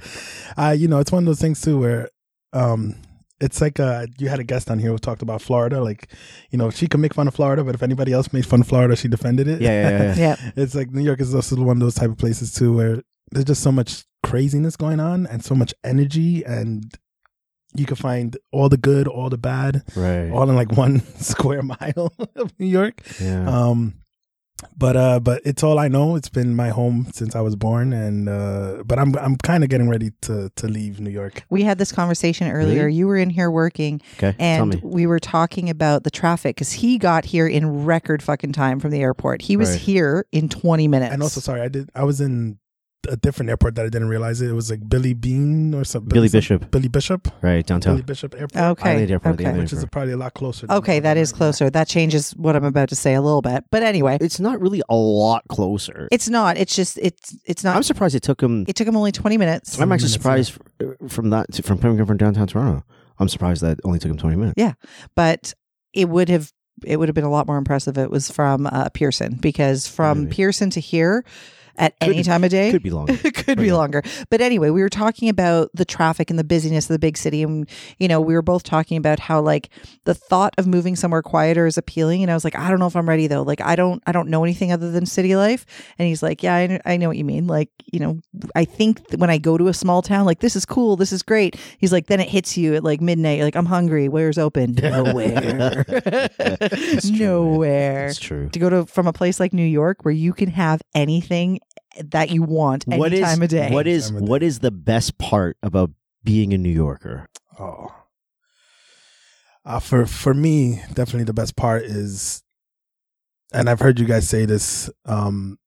uh, 0.56 0.74
you 0.76 0.88
know, 0.88 0.98
it's 0.98 1.12
one 1.12 1.22
of 1.22 1.26
those 1.26 1.40
things 1.40 1.60
too 1.60 1.78
where 1.78 2.08
um 2.52 2.94
it's 3.40 3.60
like 3.60 3.78
uh 3.78 4.06
you 4.18 4.28
had 4.28 4.40
a 4.40 4.44
guest 4.44 4.70
on 4.70 4.78
here 4.78 4.90
who 4.90 4.98
talked 4.98 5.22
about 5.22 5.42
Florida. 5.42 5.82
Like, 5.82 6.10
you 6.50 6.58
know, 6.58 6.70
she 6.70 6.86
could 6.88 7.00
make 7.00 7.14
fun 7.14 7.28
of 7.28 7.34
Florida, 7.34 7.62
but 7.64 7.74
if 7.74 7.82
anybody 7.82 8.12
else 8.12 8.32
made 8.32 8.46
fun 8.46 8.62
of 8.62 8.66
Florida, 8.68 8.96
she 8.96 9.08
defended 9.08 9.46
it. 9.46 9.60
Yeah, 9.60 9.90
yeah, 9.90 9.90
yeah. 10.02 10.14
Yeah. 10.16 10.50
it's 10.56 10.74
like 10.74 10.90
New 10.90 11.02
York 11.04 11.20
is 11.20 11.34
also 11.34 11.56
one 11.56 11.76
of 11.76 11.80
those 11.80 11.94
type 11.94 12.10
of 12.10 12.16
places 12.18 12.54
too 12.54 12.74
where 12.74 13.02
there's 13.30 13.44
just 13.44 13.62
so 13.62 13.70
much 13.70 14.04
craziness 14.28 14.76
going 14.76 15.00
on 15.00 15.26
and 15.26 15.44
so 15.44 15.54
much 15.54 15.72
energy 15.84 16.44
and 16.44 16.94
you 17.74 17.84
can 17.86 17.96
find 17.96 18.36
all 18.50 18.68
the 18.68 18.78
good, 18.78 19.06
all 19.06 19.28
the 19.30 19.38
bad, 19.38 19.82
Right. 19.94 20.30
all 20.30 20.48
in 20.48 20.56
like 20.56 20.72
one 20.72 21.00
square 21.20 21.62
mile 21.62 22.12
of 22.34 22.52
New 22.58 22.66
York. 22.66 23.02
Yeah. 23.20 23.48
Um, 23.48 23.94
but 24.76 24.96
uh, 24.96 25.20
but 25.20 25.40
it's 25.44 25.62
all 25.62 25.78
I 25.78 25.86
know. 25.86 26.16
It's 26.16 26.28
been 26.30 26.56
my 26.56 26.70
home 26.70 27.06
since 27.14 27.36
I 27.36 27.40
was 27.42 27.54
born, 27.54 27.92
and 27.92 28.28
uh, 28.28 28.82
but 28.84 28.98
I'm 28.98 29.14
I'm 29.16 29.36
kind 29.36 29.62
of 29.62 29.70
getting 29.70 29.88
ready 29.88 30.10
to 30.22 30.50
to 30.56 30.66
leave 30.66 30.98
New 30.98 31.10
York. 31.10 31.44
We 31.48 31.62
had 31.62 31.78
this 31.78 31.92
conversation 31.92 32.50
earlier. 32.50 32.86
Really? 32.86 32.96
You 32.96 33.06
were 33.06 33.16
in 33.18 33.30
here 33.30 33.52
working, 33.52 34.00
okay. 34.16 34.34
And 34.40 34.82
we 34.82 35.06
were 35.06 35.20
talking 35.20 35.70
about 35.70 36.02
the 36.02 36.10
traffic 36.10 36.56
because 36.56 36.72
he 36.72 36.98
got 36.98 37.24
here 37.26 37.46
in 37.46 37.84
record 37.84 38.20
fucking 38.20 38.52
time 38.52 38.80
from 38.80 38.90
the 38.90 39.00
airport. 39.00 39.42
He 39.42 39.56
was 39.56 39.70
Right. 39.70 39.80
here 39.80 40.26
in 40.32 40.48
20 40.48 40.88
minutes. 40.88 41.12
And 41.14 41.22
also, 41.22 41.40
sorry, 41.40 41.60
I 41.60 41.68
did. 41.68 41.90
I 41.94 42.02
was 42.02 42.20
in 42.20 42.58
a 43.08 43.16
different 43.16 43.48
airport 43.48 43.74
that 43.76 43.86
I 43.86 43.88
didn't 43.88 44.08
realize 44.08 44.40
it. 44.42 44.48
It 44.50 44.54
was 44.54 44.70
like 44.70 44.86
Billy 44.88 45.14
Bean 45.14 45.72
or 45.74 45.84
something. 45.84 46.08
Billy 46.08 46.28
Bishop. 46.28 46.70
Billy 46.70 46.88
Bishop. 46.88 47.28
Right 47.42 47.64
downtown. 47.64 47.94
Billy 47.94 48.02
Bishop 48.02 48.34
Airport. 48.34 48.56
okay. 48.78 48.90
Island 48.90 49.10
Airport, 49.10 49.34
okay. 49.36 49.44
Island 49.46 49.62
Which 49.62 49.72
is 49.72 49.84
probably 49.86 50.12
a 50.12 50.16
lot 50.16 50.34
closer. 50.34 50.66
than 50.66 50.76
Okay, 50.78 50.98
that 51.00 51.16
is 51.16 51.32
closer. 51.32 51.70
That 51.70 51.86
changes 51.88 52.32
what 52.32 52.56
I'm 52.56 52.64
about 52.64 52.88
to 52.88 52.96
say 52.96 53.14
a 53.14 53.22
little 53.22 53.40
bit. 53.42 53.64
But 53.70 53.82
anyway, 53.82 54.18
It's 54.20 54.40
not 54.40 54.60
really 54.60 54.82
a 54.88 54.96
lot 54.96 55.44
closer. 55.48 56.08
it's 56.10 56.28
not. 56.28 56.56
It's 56.56 56.74
just 56.74 56.98
it's 56.98 57.36
it's 57.44 57.62
not. 57.62 57.76
I'm 57.76 57.82
surprised 57.84 58.14
it 58.14 58.22
took 58.22 58.42
him. 58.42 58.64
it 58.66 58.74
took 58.76 58.88
him 58.88 58.96
only 58.96 59.12
20 59.12 59.36
minutes. 59.38 59.78
I'm 59.80 59.92
actually 59.92 60.08
surprised 60.08 60.58
f- 60.80 61.10
from 61.10 61.30
that 61.30 61.52
to, 61.52 61.62
from 61.62 61.78
coming 61.78 62.04
from 62.04 62.16
downtown 62.16 62.46
Toronto. 62.48 62.84
I'm 63.20 63.28
surprised 63.28 63.62
that 63.62 63.78
only 63.84 63.98
took 63.98 64.10
him 64.10 64.16
20 64.18 64.36
minutes. 64.36 64.54
Yeah, 64.56 64.74
but 65.14 65.54
it 65.92 66.08
would 66.08 66.28
have 66.28 66.52
it 66.84 66.96
would 66.96 67.08
have 67.08 67.14
been 67.14 67.24
a 67.24 67.30
lot 67.30 67.46
more 67.48 67.58
impressive 67.58 67.98
if 67.98 68.04
it 68.04 68.10
was 68.10 68.30
from 68.30 68.66
uh, 68.66 68.88
Pearson 68.90 69.34
because 69.34 69.88
from 69.88 70.24
Maybe. 70.24 70.36
Pearson 70.36 70.70
to 70.70 70.80
here 70.80 71.24
at 71.78 71.98
Could- 72.00 72.10
any 72.10 72.22
time 72.22 72.44
of 72.44 72.50
day 72.50 72.68
It 72.68 72.72
Could 72.72 72.82
be 72.82 72.90
longer. 72.90 73.14
it 73.24 73.34
could 73.34 73.58
oh, 73.58 73.62
be 73.62 73.68
Yeah. 73.68 73.74
longer. 73.76 74.02
But 74.30 74.40
anyway, 74.40 74.70
we 74.70 74.82
were 74.82 74.88
talking 74.88 75.28
about 75.28 75.70
the 75.74 75.84
traffic 75.84 76.28
and 76.30 76.38
the 76.38 76.44
busyness 76.44 76.84
of 76.90 76.94
the 76.94 76.98
big 76.98 77.16
city. 77.16 77.42
And, 77.42 77.68
you 77.98 78.08
know, 78.08 78.20
we 78.20 78.34
were 78.34 78.42
both 78.42 78.62
talking 78.64 78.96
about 78.98 79.20
how 79.20 79.40
like 79.40 79.70
the 80.04 80.14
thought 80.14 80.54
of 80.58 80.66
moving 80.66 80.96
somewhere 80.96 81.22
quieter 81.22 81.66
is 81.66 81.78
appealing. 81.78 82.22
And 82.22 82.30
I 82.30 82.34
was 82.34 82.44
like, 82.44 82.56
I 82.58 82.68
don't 82.68 82.78
know 82.78 82.86
if 82.86 82.96
I'm 82.96 83.08
ready 83.08 83.26
though. 83.28 83.42
Like, 83.42 83.60
I 83.60 83.76
don't, 83.76 84.02
I 84.06 84.12
don't 84.12 84.28
know 84.28 84.44
anything 84.44 84.72
other 84.72 84.90
than 84.90 85.06
city 85.06 85.36
life. 85.36 85.64
And 85.98 86.06
he's 86.08 86.22
like, 86.22 86.42
yeah, 86.42 86.54
I, 86.56 86.66
kn- 86.66 86.80
I 86.84 86.96
know 86.96 87.08
what 87.08 87.16
you 87.16 87.24
mean. 87.24 87.46
Like, 87.46 87.70
you 87.92 88.00
know, 88.00 88.20
I 88.54 88.64
think 88.64 89.00
when 89.16 89.30
I 89.30 89.38
go 89.38 89.56
to 89.56 89.68
a 89.68 89.74
small 89.74 90.02
town, 90.02 90.26
like, 90.26 90.40
this 90.40 90.56
is 90.56 90.66
cool. 90.66 90.96
This 90.96 91.12
is 91.12 91.22
great. 91.22 91.56
He's 91.78 91.92
like, 91.92 92.06
then 92.06 92.20
it 92.20 92.28
hits 92.28 92.56
you 92.58 92.74
at 92.74 92.84
like 92.84 93.00
midnight. 93.00 93.36
You're 93.38 93.46
like, 93.46 93.56
I'm 93.56 93.66
hungry. 93.66 94.08
Where's 94.08 94.36
open? 94.38 94.72
Nowhere. 94.82 95.84
Nowhere 97.04 98.06
It's 98.06 98.18
true. 98.18 98.48
to 98.50 98.58
go 98.58 98.68
to 98.70 98.86
from 98.86 99.06
a 99.06 99.12
place 99.12 99.40
like 99.40 99.52
New 99.52 99.64
York 99.64 100.04
where 100.04 100.12
you 100.12 100.32
can 100.32 100.48
have 100.50 100.80
anything 100.94 101.60
that 102.04 102.30
you 102.30 102.42
want 102.42 102.84
any 102.88 102.98
What 102.98 103.12
is 103.12 103.20
time 103.20 103.42
of 103.42 103.48
day. 103.48 103.70
what 103.70 103.86
is 103.86 104.08
Time 104.08 104.16
of 104.16 104.22
day. 104.22 104.28
what 104.28 104.42
is 104.42 104.58
the 104.60 104.70
best 104.70 105.18
part 105.18 105.56
about 105.62 105.90
being 106.24 106.52
a 106.52 106.58
New 106.58 106.70
Yorker? 106.72 107.28
Oh. 107.58 107.94
Uh, 109.64 109.80
for 109.80 110.06
for 110.06 110.32
me, 110.34 110.82
definitely 110.94 111.24
the 111.24 111.34
best 111.34 111.54
part 111.56 111.82
is, 111.84 112.42
and 113.52 113.68
I've 113.68 113.80
heard 113.80 113.98
you 113.98 114.06
guys 114.06 114.28
say 114.28 114.46
this, 114.46 114.88
um, 115.04 115.58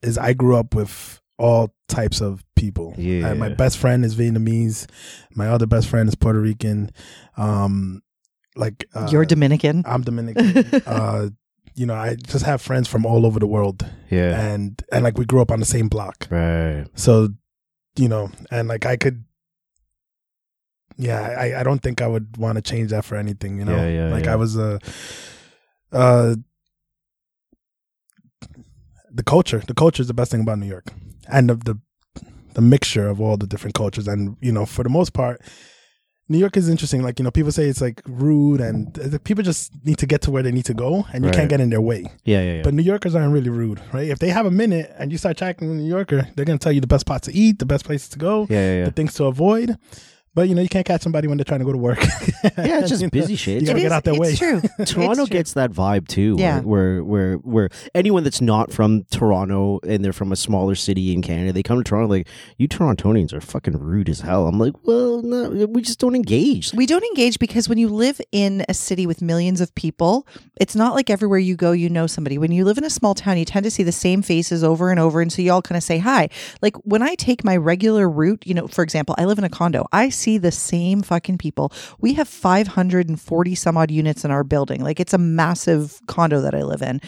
is 0.00 0.16
I 0.16 0.32
grew 0.32 0.56
up 0.56 0.74
with 0.74 1.20
all 1.38 1.74
types 1.88 2.20
of 2.20 2.44
people. 2.56 2.94
Yeah. 2.96 3.28
And 3.28 3.40
my 3.40 3.48
best 3.50 3.76
friend 3.78 4.04
is 4.04 4.14
Vietnamese. 4.14 4.86
My 5.34 5.48
other 5.48 5.66
best 5.66 5.88
friend 5.88 6.08
is 6.08 6.14
Puerto 6.14 6.40
Rican. 6.40 6.90
Um, 7.36 8.02
like 8.56 8.86
uh, 8.94 9.08
You're 9.10 9.24
Dominican. 9.26 9.82
I'm 9.86 10.02
Dominican. 10.02 10.82
uh, 10.86 11.28
you 11.74 11.86
know, 11.86 11.94
I 11.94 12.16
just 12.16 12.44
have 12.44 12.60
friends 12.60 12.88
from 12.88 13.06
all 13.06 13.24
over 13.26 13.38
the 13.38 13.46
world, 13.46 13.86
Yeah. 14.10 14.38
and 14.52 14.82
and 14.92 15.02
like 15.04 15.18
we 15.18 15.24
grew 15.24 15.40
up 15.40 15.50
on 15.50 15.60
the 15.60 15.66
same 15.66 15.88
block. 15.88 16.26
Right. 16.30 16.86
So, 16.94 17.28
you 17.96 18.08
know, 18.08 18.30
and 18.50 18.68
like 18.68 18.84
I 18.86 18.96
could, 18.96 19.24
yeah, 20.98 21.20
I, 21.38 21.60
I 21.60 21.62
don't 21.62 21.80
think 21.82 22.00
I 22.02 22.06
would 22.06 22.36
want 22.36 22.56
to 22.56 22.62
change 22.62 22.90
that 22.90 23.04
for 23.04 23.16
anything, 23.16 23.58
you 23.58 23.64
know? 23.64 23.76
Yeah, 23.76 23.88
yeah, 23.88 24.10
like 24.10 24.24
yeah. 24.26 24.32
I 24.32 24.36
was 24.36 24.56
a, 24.56 24.78
uh, 25.92 26.36
the 29.10 29.22
culture, 29.22 29.62
the 29.66 29.74
culture 29.74 30.00
is 30.02 30.08
the 30.08 30.14
best 30.14 30.30
thing 30.30 30.40
about 30.40 30.58
New 30.58 30.66
York 30.66 30.92
and 31.30 31.50
the, 31.50 31.54
the, 31.56 31.78
the 32.54 32.60
mixture 32.60 33.08
of 33.08 33.20
all 33.20 33.36
the 33.36 33.46
different 33.46 33.74
cultures. 33.74 34.08
And, 34.08 34.36
you 34.40 34.52
know, 34.52 34.66
for 34.66 34.82
the 34.82 34.88
most 34.90 35.12
part, 35.12 35.40
New 36.28 36.38
York 36.38 36.56
is 36.56 36.68
interesting. 36.68 37.02
Like, 37.02 37.18
you 37.18 37.24
know, 37.24 37.30
people 37.30 37.52
say 37.52 37.68
it's 37.68 37.80
like 37.80 38.00
rude 38.06 38.60
and 38.60 38.96
uh, 38.98 39.18
people 39.24 39.42
just 39.44 39.72
need 39.84 39.98
to 39.98 40.06
get 40.06 40.22
to 40.22 40.30
where 40.30 40.42
they 40.42 40.52
need 40.52 40.64
to 40.66 40.74
go 40.74 41.04
and 41.12 41.24
you 41.24 41.28
Right. 41.30 41.34
can't 41.36 41.50
get 41.50 41.60
in 41.60 41.68
their 41.70 41.80
way. 41.80 42.06
Yeah, 42.24 42.40
yeah, 42.42 42.52
yeah. 42.54 42.62
But 42.62 42.74
New 42.74 42.82
Yorkers 42.82 43.14
aren't 43.14 43.32
really 43.32 43.50
rude, 43.50 43.80
right? 43.92 44.08
If 44.08 44.18
they 44.20 44.28
have 44.30 44.46
a 44.46 44.50
minute 44.50 44.94
and 44.98 45.10
you 45.12 45.18
start 45.18 45.36
chatting 45.36 45.68
with 45.68 45.76
a 45.78 45.80
New 45.80 45.88
Yorker, 45.88 46.28
they're 46.34 46.44
going 46.46 46.58
to 46.58 46.62
tell 46.62 46.72
you 46.72 46.80
the 46.80 46.86
best 46.86 47.02
spots 47.02 47.26
to 47.26 47.34
eat, 47.34 47.58
the 47.58 47.66
best 47.66 47.84
places 47.84 48.08
to 48.10 48.18
go, 48.18 48.46
yeah, 48.48 48.56
yeah, 48.58 48.78
yeah. 48.78 48.84
the 48.86 48.92
things 48.92 49.14
to 49.14 49.24
avoid. 49.24 49.76
But 50.34 50.48
you 50.48 50.54
know, 50.54 50.62
you 50.62 50.68
can't 50.68 50.86
catch 50.86 51.02
somebody 51.02 51.28
when 51.28 51.36
they're 51.36 51.44
trying 51.44 51.60
to 51.60 51.66
go 51.66 51.72
to 51.72 51.78
work. 51.78 51.98
Yeah, 52.42 52.80
it's 52.80 52.88
just 52.88 53.02
You 53.02 53.06
know, 53.08 53.10
busy 53.10 53.36
shit. 53.36 53.60
You 53.60 53.66
gotta 53.66 53.78
It 53.78 53.82
get 53.82 53.86
is- 53.88 53.92
out 53.92 54.04
their 54.04 54.14
way. 54.14 54.30
It's 54.32 54.38
true. 54.38 54.60
Toronto 54.86 55.22
It's 55.22 55.28
true. 55.28 55.38
gets 55.38 55.52
that 55.54 55.70
vibe 55.72 56.08
too. 56.08 56.36
Yeah. 56.38 56.60
Where, 56.60 57.02
where, 57.04 57.34
where, 57.36 57.36
where 57.38 57.68
anyone 57.94 58.24
that's 58.24 58.40
not 58.40 58.72
from 58.72 59.04
Toronto 59.10 59.78
and 59.86 60.02
they're 60.02 60.14
from 60.14 60.32
a 60.32 60.36
smaller 60.36 60.74
city 60.74 61.12
in 61.12 61.20
Canada, 61.20 61.52
they 61.52 61.62
come 61.62 61.76
to 61.76 61.84
Toronto 61.84 62.08
like, 62.08 62.28
you 62.56 62.66
Torontonians 62.66 63.32
are 63.34 63.40
fucking 63.42 63.76
rude 63.78 64.08
as 64.08 64.20
hell. 64.20 64.46
I'm 64.46 64.58
like, 64.58 64.72
well, 64.86 65.20
no, 65.22 65.66
we 65.66 65.82
just 65.82 65.98
don't 65.98 66.14
engage. 66.16 66.72
We 66.72 66.86
don't 66.86 67.04
engage 67.04 67.38
because 67.38 67.68
when 67.68 67.76
you 67.76 67.88
live 67.88 68.18
in 68.32 68.64
a 68.70 68.74
city 68.74 69.06
with 69.06 69.20
millions 69.20 69.60
of 69.60 69.74
people, 69.74 70.26
it's 70.56 70.74
not 70.74 70.94
like 70.94 71.10
everywhere 71.10 71.40
you 71.40 71.56
go, 71.56 71.72
you 71.72 71.90
know 71.90 72.06
somebody. 72.06 72.38
When 72.38 72.52
you 72.52 72.64
live 72.64 72.78
in 72.78 72.84
a 72.84 72.90
small 72.90 73.14
town, 73.14 73.36
you 73.36 73.44
tend 73.44 73.64
to 73.64 73.70
see 73.70 73.82
the 73.82 73.92
same 73.92 74.22
faces 74.22 74.64
over 74.64 74.90
and 74.90 74.98
over. 74.98 75.20
And 75.20 75.30
so 75.30 75.42
you 75.42 75.52
all 75.52 75.60
kind 75.60 75.76
of 75.76 75.82
say 75.82 75.98
hi. 75.98 76.30
Like 76.62 76.76
when 76.84 77.02
I 77.02 77.16
take 77.16 77.44
my 77.44 77.56
regular 77.58 78.08
route, 78.08 78.44
you 78.46 78.54
know, 78.54 78.66
for 78.66 78.82
example, 78.82 79.14
I 79.18 79.26
live 79.26 79.36
in 79.36 79.44
a 79.44 79.50
condo, 79.50 79.86
I 79.92 80.08
see 80.08 80.21
the 80.38 80.50
same 80.52 81.02
fucking 81.02 81.38
people. 81.38 81.72
We 82.00 82.14
have 82.14 82.28
540 82.28 83.54
some 83.54 83.76
odd 83.76 83.90
units 83.90 84.24
in 84.24 84.30
our 84.30 84.44
building. 84.44 84.82
Like 84.82 85.00
it's 85.00 85.14
a 85.14 85.18
massive 85.18 86.00
condo 86.06 86.40
that 86.40 86.54
I 86.54 86.62
live 86.62 86.82
in. 86.82 87.00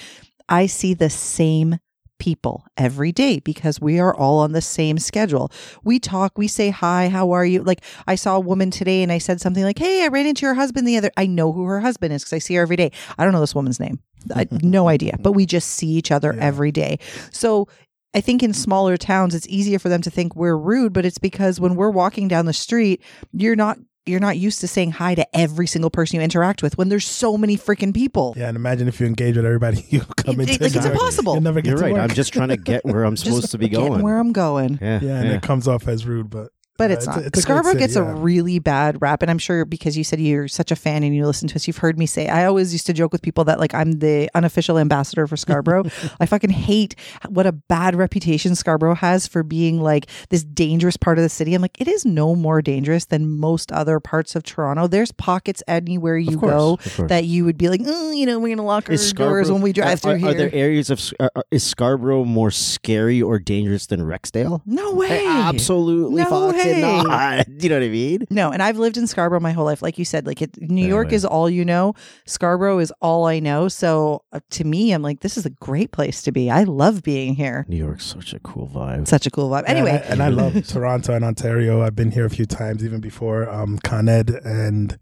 I 0.49 0.67
see 0.67 0.95
the 0.95 1.11
same 1.11 1.79
people 2.19 2.65
every 2.77 3.13
day 3.13 3.41
because 3.41 3.81
we 3.81 3.99
are 3.99 4.15
all 4.15 4.39
on 4.39 4.53
the 4.53 4.61
same 4.61 4.99
schedule. 4.99 5.51
We 5.83 5.99
talk, 5.99 6.39
we 6.39 6.49
say 6.49 6.71
hi, 6.71 7.09
how 7.09 7.33
are 7.33 7.45
you? 7.45 7.63
Like 7.63 7.83
I 8.07 8.15
saw 8.15 8.37
a 8.37 8.41
woman 8.41 8.71
today 8.71 9.03
and 9.03 9.11
I 9.11 9.19
said 9.19 9.41
something 9.41 9.65
like, 9.65 9.79
"Hey, 9.79 10.05
I 10.05 10.09
ran 10.09 10.27
into 10.27 10.47
your 10.47 10.55
husband 10.55 10.87
the 10.87 10.97
other 10.97 11.11
I 11.17 11.27
know 11.27 11.53
who 11.53 11.65
her 11.65 11.81
husband 11.81 12.13
is 12.13 12.25
cuz 12.25 12.33
I 12.33 12.39
see 12.39 12.55
her 12.55 12.63
every 12.63 12.77
day. 12.77 12.93
I 13.19 13.25
don't 13.25 13.33
know 13.33 13.41
this 13.41 13.55
woman's 13.55 13.81
name. 13.81 13.99
I 14.35 14.47
no 14.63 14.89
idea, 14.89 15.17
but 15.21 15.33
we 15.33 15.45
just 15.45 15.69
see 15.71 15.89
each 15.89 16.11
other 16.11 16.33
Yeah. 16.35 16.45
every 16.45 16.73
day. 16.73 16.99
So 17.31 17.69
I 18.15 18.21
think 18.21 18.43
in 18.43 18.53
smaller 18.55 18.97
towns 18.97 19.35
it's 19.35 19.49
easier 19.49 19.79
for 19.79 19.89
them 19.89 20.01
to 20.03 20.11
think 20.11 20.37
we're 20.37 20.57
rude, 20.57 20.93
but 20.93 21.05
it's 21.05 21.19
because 21.19 21.59
when 21.61 21.75
we're 21.75 21.91
walking 21.91 22.29
down 22.29 22.47
the 22.47 22.53
street, 22.53 23.03
you're 23.33 23.57
not 23.57 23.79
you're 24.07 24.21
not 24.21 24.37
used 24.37 24.61
to 24.61 24.69
saying 24.69 24.91
hi 24.91 25.15
to 25.15 25.27
every 25.37 25.67
single 25.67 25.89
person 25.91 26.17
you 26.17 26.23
interact 26.23 26.63
with 26.63 26.77
when 26.77 26.91
there's 26.91 27.07
so 27.07 27.39
many 27.39 27.57
freaking 27.57 27.95
people. 27.95 28.35
Yeah, 28.37 28.49
and 28.49 28.57
imagine 28.57 28.87
if 28.87 29.01
you 29.01 29.07
engage 29.07 29.37
with 29.37 29.47
everybody 29.47 29.83
you 29.91 30.01
come 30.19 30.41
It- 30.41 30.51
into. 30.51 30.63
like, 30.65 30.75
it's 30.77 30.85
New 30.85 30.93
impossible. 30.93 31.33
You'll 31.35 31.43
never 31.43 31.61
get 31.63 31.71
You're 31.71 31.79
to 31.79 31.85
right. 31.85 31.93
work. 31.95 32.03
I'm 32.03 32.15
just 32.15 32.33
trying 32.33 32.51
to 32.51 32.59
get 32.59 32.85
where 32.85 33.05
I'm 33.05 33.17
supposed 33.17 33.41
Just 33.43 33.53
to 33.53 33.59
be 33.59 33.69
going. 33.71 34.03
where 34.03 34.19
I'm 34.19 34.33
going. 34.33 34.79
yeah, 34.83 35.01
yeah, 35.03 35.21
and 35.21 35.29
it 35.33 35.41
comes 35.43 35.67
off 35.67 35.89
as 35.89 36.07
rude, 36.07 36.29
but 36.31 36.51
But 36.77 36.91
uh, 36.91 36.95
it's 36.95 37.07
not. 37.07 37.19
a 37.19 37.21
great 37.23 37.37
Scarborough 37.37 37.73
city, 37.73 37.79
gets 37.79 37.97
a 37.97 38.03
really 38.03 38.59
bad 38.59 39.01
rap, 39.01 39.23
and 39.23 39.31
I'm 39.31 39.39
sure 39.39 39.65
because 39.65 39.97
you 39.97 40.03
said 40.03 40.19
you're 40.21 40.49
such 40.49 40.73
a 40.73 40.77
fan 40.77 41.05
and 41.05 41.15
you 41.15 41.25
listen 41.25 41.47
to 41.49 41.55
us, 41.55 41.67
you've 41.69 41.77
heard 41.79 41.99
me 41.99 42.07
say. 42.07 42.29
I 42.29 42.47
always 42.47 42.73
used 42.73 42.87
to 42.87 42.93
joke 42.93 43.13
with 43.13 43.23
people 43.23 43.45
that 43.45 43.61
like 43.61 43.75
I'm 43.75 43.93
the 44.01 44.29
unofficial 44.35 44.79
ambassador 44.79 45.27
for 45.27 45.37
Scarborough. 45.37 45.85
I 46.21 46.27
fucking 46.27 46.51
hate 46.51 46.97
what 47.29 47.47
a 47.47 47.53
bad 47.53 47.95
reputation 47.95 48.57
Scarborough 48.57 48.97
has 48.97 49.27
for 49.29 49.43
being 49.45 49.81
like 49.81 50.07
this 50.31 50.43
dangerous 50.43 50.97
part 50.97 51.19
of 51.19 51.23
the 51.23 51.29
city. 51.29 51.55
I'm 51.55 51.63
like, 51.63 51.81
it 51.81 51.87
is 51.87 52.05
no 52.05 52.35
more 52.35 52.61
dangerous 52.61 53.05
than 53.05 53.39
most 53.39 53.71
other 53.71 54.01
parts 54.01 54.35
of 54.35 54.43
Toronto. 54.43 54.89
There's 54.89 55.13
pockets 55.13 55.63
anywhere 55.69 56.19
you 56.19 56.39
course, 56.39 56.97
go 56.97 57.07
that 57.07 57.25
you 57.25 57.45
would 57.45 57.57
be 57.57 57.69
like, 57.69 57.81
"Mm, 57.83 58.17
you 58.17 58.27
know, 58.27 58.39
we're 58.41 58.57
gonna 58.57 58.67
lock 58.67 58.91
our 58.91 58.97
doors 58.97 59.51
when 59.51 59.63
we 59.63 59.73
drive 59.73 60.01
through 60.01 60.13
are, 60.13 60.17
here. 60.17 60.29
are 60.31 60.35
there 60.35 60.51
areas 60.53 60.91
of 60.91 61.01
are- 61.21 61.31
is 61.51 61.63
Scarborough 61.63 62.25
more 62.25 62.51
scary 62.51 63.23
or 63.23 63.39
dangerous 63.39 63.87
than 63.87 64.01
Rexdale? 64.01 64.63
no 64.67 64.93
way, 64.95 65.25
Absolutely 65.27 66.23
No 66.23 66.31
fucking 66.65 66.81
not. 67.09 67.47
You 67.63 67.69
know 67.69 67.77
what 67.77 67.85
I 67.85 67.89
mean? 67.89 68.27
No, 68.31 68.51
and 68.51 68.63
I've 68.63 68.79
lived 68.79 68.97
in 68.97 69.07
Scarborough 69.07 69.41
my 69.41 69.53
whole 69.53 69.65
life. 69.65 69.81
Like 69.83 69.99
you 69.99 70.05
said, 70.05 70.27
like 70.27 70.43
it, 70.43 70.51
New 70.61 70.83
Yeah, 70.83 70.89
York 70.89 71.13
is 71.13 71.25
all 71.25 71.49
you 71.49 71.65
know. 71.65 71.95
Scarborough 72.27 72.79
is 72.79 72.93
all 73.01 73.27
I 73.27 73.39
know. 73.41 73.69
So 73.69 74.23
uh, 74.33 74.41
to 74.51 74.65
me, 74.65 74.93
I'm 74.93 75.03
like, 75.03 75.21
this 75.21 75.37
is 75.37 75.47
a 75.47 75.51
great 75.51 75.93
place 75.93 76.23
to 76.23 76.33
be. 76.33 76.51
I 76.51 76.65
love 76.65 77.03
being 77.03 77.35
here. 77.35 77.65
New 77.69 77.77
York's 77.77 78.05
such 78.07 78.35
a 78.35 78.41
cool 78.41 78.69
vibe. 78.69 79.07
Such 79.09 79.27
a 79.27 79.31
cool 79.31 79.49
vibe. 79.51 79.63
Yeah, 79.63 79.71
and 79.75 79.79
I- 79.79 79.91
Anyway, 79.91 80.07
and 80.09 80.23
I, 80.23 80.29
love 80.29 80.67
Toronto 80.67 81.15
and 81.15 81.25
Ontario. 81.25 81.83
I've 81.83 81.97
been 81.97 82.11
here 82.11 82.25
a 82.27 82.31
few 82.31 82.47
times, 82.47 82.85
even 82.85 83.01
before 83.01 83.49
um, 83.49 83.79
Con 83.79 84.09
Ed, 84.09 84.31
and 84.45 84.99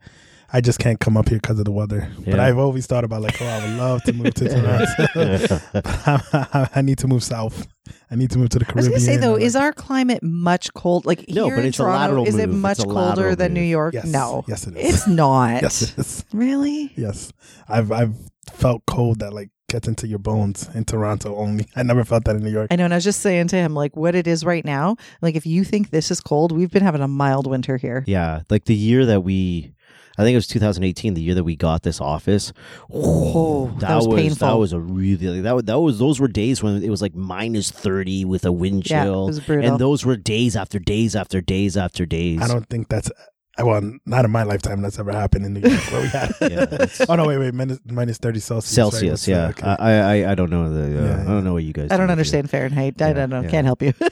I 0.52 0.60
just 0.60 0.78
can't 0.78 1.00
come 1.00 1.16
up 1.16 1.28
here 1.28 1.38
because 1.38 1.58
of 1.58 1.64
the 1.64 1.72
weather. 1.72 2.08
But 2.26 2.38
I've 2.38 2.58
always 2.58 2.86
thought 2.86 3.04
about 3.04 3.22
like, 3.22 3.40
oh, 3.40 3.46
I 3.46 3.64
would 3.66 3.78
love 3.78 4.02
to 4.04 4.12
move 4.12 4.34
to 4.34 4.48
Toronto. 5.14 5.60
I, 5.74 6.68
I 6.76 6.82
need 6.82 6.98
to 6.98 7.08
move 7.08 7.24
south. 7.24 7.66
I 8.10 8.14
need 8.16 8.30
to 8.32 8.38
move 8.38 8.50
to 8.50 8.58
the 8.58 8.64
Caribbean. 8.64 8.92
I 8.92 8.94
was 8.94 9.06
gonna 9.06 9.14
say 9.16 9.20
though, 9.20 9.32
like- 9.34 9.42
is 9.42 9.56
our 9.56 9.72
climate 9.72 10.22
much 10.22 10.72
cold? 10.74 11.06
Like 11.06 11.24
No, 11.28 11.46
here 11.46 11.56
but 11.56 11.60
in 11.62 11.68
it's 11.68 11.78
a 11.78 11.82
Toronto, 11.82 11.98
lateral 12.16 12.26
is 12.28 12.36
it 12.36 12.48
move. 12.48 12.58
much 12.58 12.78
colder 12.78 12.98
lateral 12.98 13.36
than 13.36 13.54
New. 13.54 13.62
York? 13.62 13.94
yes, 13.94 14.04
No, 14.06 14.44
yes, 14.46 14.66
it 14.66 14.76
is. 14.76 14.94
it's 14.94 15.06
not. 15.06 15.62
yes, 15.62 15.82
it 15.82 15.98
is. 15.98 16.24
Really? 16.32 16.92
Yes, 16.96 17.32
I've 17.68 17.90
I've 17.90 18.14
felt 18.52 18.82
cold 18.86 19.20
that 19.20 19.32
like 19.32 19.48
gets 19.68 19.88
into 19.88 20.06
your 20.06 20.18
bones 20.18 20.68
in 20.74 20.84
Toronto. 20.84 21.34
Only 21.34 21.66
I 21.74 21.82
never 21.82 22.04
felt 22.04 22.24
that 22.26 22.36
in 22.36 22.44
New 22.44 22.50
York. 22.50 22.68
I 22.70 22.76
know, 22.76 22.84
and 22.84 22.92
I 22.92 22.98
was 22.98 23.04
just 23.04 23.20
saying 23.20 23.48
to 23.48 23.56
him, 23.56 23.72
like, 23.74 23.96
what 23.96 24.14
it 24.14 24.26
is 24.26 24.44
right 24.44 24.64
now. 24.66 24.96
Like, 25.22 25.34
if 25.34 25.46
you 25.46 25.64
think 25.64 25.88
this 25.88 26.10
is 26.10 26.20
cold, 26.20 26.52
we've 26.52 26.70
been 26.70 26.82
having 26.82 27.00
a 27.00 27.08
mild 27.08 27.46
winter 27.46 27.78
here. 27.78 28.04
Yeah, 28.06 28.42
like 28.50 28.66
the 28.66 28.74
year 28.74 29.06
that 29.06 29.22
we, 29.22 29.72
I 30.18 30.22
think 30.24 30.34
it 30.34 30.36
was 30.38 30.46
2018, 30.46 31.14
the 31.14 31.22
year 31.22 31.34
that 31.34 31.44
we 31.44 31.56
got 31.56 31.82
this 31.82 32.00
office. 32.00 32.52
Oh, 32.92 33.68
that 33.78 33.94
was 33.96 34.06
That 34.06 34.16
painful. 34.16 34.58
was 34.60 34.72
a 34.72 34.80
really 34.80 35.40
that 35.40 35.54
was, 35.54 35.64
that 35.64 35.78
was 35.80 35.98
those 35.98 36.20
were 36.20 36.28
days 36.28 36.62
when 36.62 36.82
it 36.82 36.90
was 36.90 37.00
like 37.02 37.14
minus 37.14 37.70
30 37.70 38.24
with 38.26 38.44
a 38.44 38.52
wind 38.52 38.84
chill. 38.84 38.96
Yeah, 38.96 39.02
it 39.02 39.06
chill, 39.06 39.26
was 39.26 39.40
brutal. 39.40 39.70
and 39.70 39.78
those 39.80 40.04
were 40.04 40.16
days 40.16 40.56
after 40.56 40.78
days 40.78 41.16
after 41.16 41.40
days 41.40 41.76
after 41.76 42.04
days. 42.06 42.40
I 42.42 42.48
don't 42.48 42.68
think 42.68 42.88
that's 42.88 43.10
well, 43.58 43.82
not 44.06 44.24
in 44.24 44.30
my 44.30 44.44
lifetime. 44.44 44.80
That's 44.80 44.98
ever 44.98 45.12
happened 45.12 45.44
in 45.44 45.52
New 45.52 45.60
York 45.60 45.82
where 45.92 46.00
we 46.02 46.08
had. 46.08 46.32
Yeah, 46.40 46.86
oh 47.08 47.14
no, 47.16 47.26
wait, 47.26 47.36
wait, 47.38 47.52
minus, 47.54 47.78
minus 47.84 48.16
thirty 48.18 48.40
Celsius. 48.40 48.74
Celsius, 48.74 49.10
What's 49.12 49.28
yeah. 49.28 49.48
Okay. 49.48 49.66
I, 49.66 49.92
I 50.24 50.32
I 50.32 50.34
don't 50.34 50.48
know 50.50 50.72
the 50.72 50.84
uh, 50.84 51.04
Yeah, 51.06 51.20
I 51.22 51.24
don't 51.26 51.44
know 51.44 51.52
what 51.52 51.62
you 51.64 51.72
guys. 51.74 51.90
I 51.90 51.96
don't 51.98 52.06
do. 52.06 52.12
understand 52.12 52.48
Fahrenheit. 52.48 53.00
I 53.02 53.08
Yeah, 53.08 53.12
don't 53.12 53.30
know. 53.30 53.42
yeah. 53.42 53.50
Can't 53.50 53.66
help 53.66 53.82
you. 53.82 53.92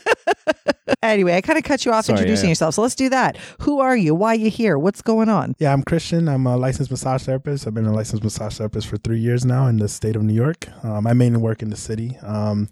anyway, 1.02 1.36
I 1.36 1.40
kind 1.40 1.58
of 1.58 1.64
cut 1.64 1.84
you 1.84 1.92
off 1.92 2.06
Sorry, 2.06 2.18
introducing 2.18 2.46
yeah. 2.46 2.52
yourself. 2.52 2.74
So 2.74 2.82
let's 2.82 2.94
do 2.94 3.08
that. 3.10 3.36
Who 3.60 3.80
are 3.80 3.96
you? 3.96 4.14
Why 4.14 4.32
are 4.32 4.34
you 4.36 4.50
here? 4.50 4.78
What's 4.78 5.02
going 5.02 5.28
on? 5.28 5.54
yeah, 5.58 5.72
I'm 5.72 5.82
Christian. 5.82 6.28
I'm 6.28 6.46
a 6.46 6.56
licensed 6.56 6.90
massage 6.90 7.22
therapist. 7.24 7.66
I've 7.66 7.74
been 7.74 7.86
a 7.86 7.92
licensed 7.92 8.24
massage 8.24 8.56
therapist 8.58 8.86
for 8.88 8.96
three 8.96 9.18
years 9.20 9.44
now 9.44 9.66
in 9.66 9.78
the 9.78 9.88
state 9.88 10.16
of 10.16 10.22
New 10.22 10.34
York. 10.34 10.68
Um, 10.84 11.06
I 11.06 11.12
mainly 11.12 11.38
work 11.40 11.62
in 11.62 11.70
the 11.70 11.76
city. 11.76 12.16
Um, 12.22 12.68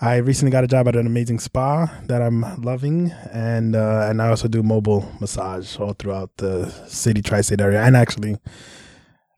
I 0.00 0.16
recently 0.16 0.50
got 0.50 0.64
a 0.64 0.66
job 0.66 0.88
at 0.88 0.96
an 0.96 1.06
amazing 1.06 1.38
spa 1.38 1.86
that 2.08 2.20
I'm 2.20 2.42
loving, 2.62 3.12
and 3.32 3.76
uh, 3.76 4.08
and 4.10 4.20
I 4.20 4.28
also 4.28 4.48
do 4.48 4.62
mobile 4.62 5.10
massage 5.20 5.78
all 5.78 5.92
throughout 5.94 6.36
the 6.38 6.68
city, 6.88 7.22
tri-state 7.22 7.60
area, 7.60 7.80
and 7.80 7.96
actually. 7.96 8.36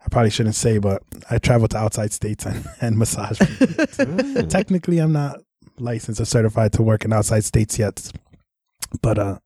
I 0.04 0.08
probably 0.08 0.30
shouldn't 0.30 0.54
say, 0.54 0.78
but 0.78 1.02
I 1.30 1.38
travel 1.38 1.66
to 1.66 1.76
outside 1.76 2.12
states 2.12 2.46
and, 2.50 2.64
and 2.80 2.96
massage. 2.96 3.40
people. 3.40 4.46
Technically, 4.46 4.98
I'm 4.98 5.10
not 5.12 5.40
licensed 5.78 6.20
or 6.20 6.24
certified 6.24 6.72
to 6.74 6.82
work 6.82 7.04
in 7.04 7.12
outside 7.12 7.44
states 7.44 7.78
yet, 7.78 8.10
but 9.02 9.18
uh, 9.18 9.38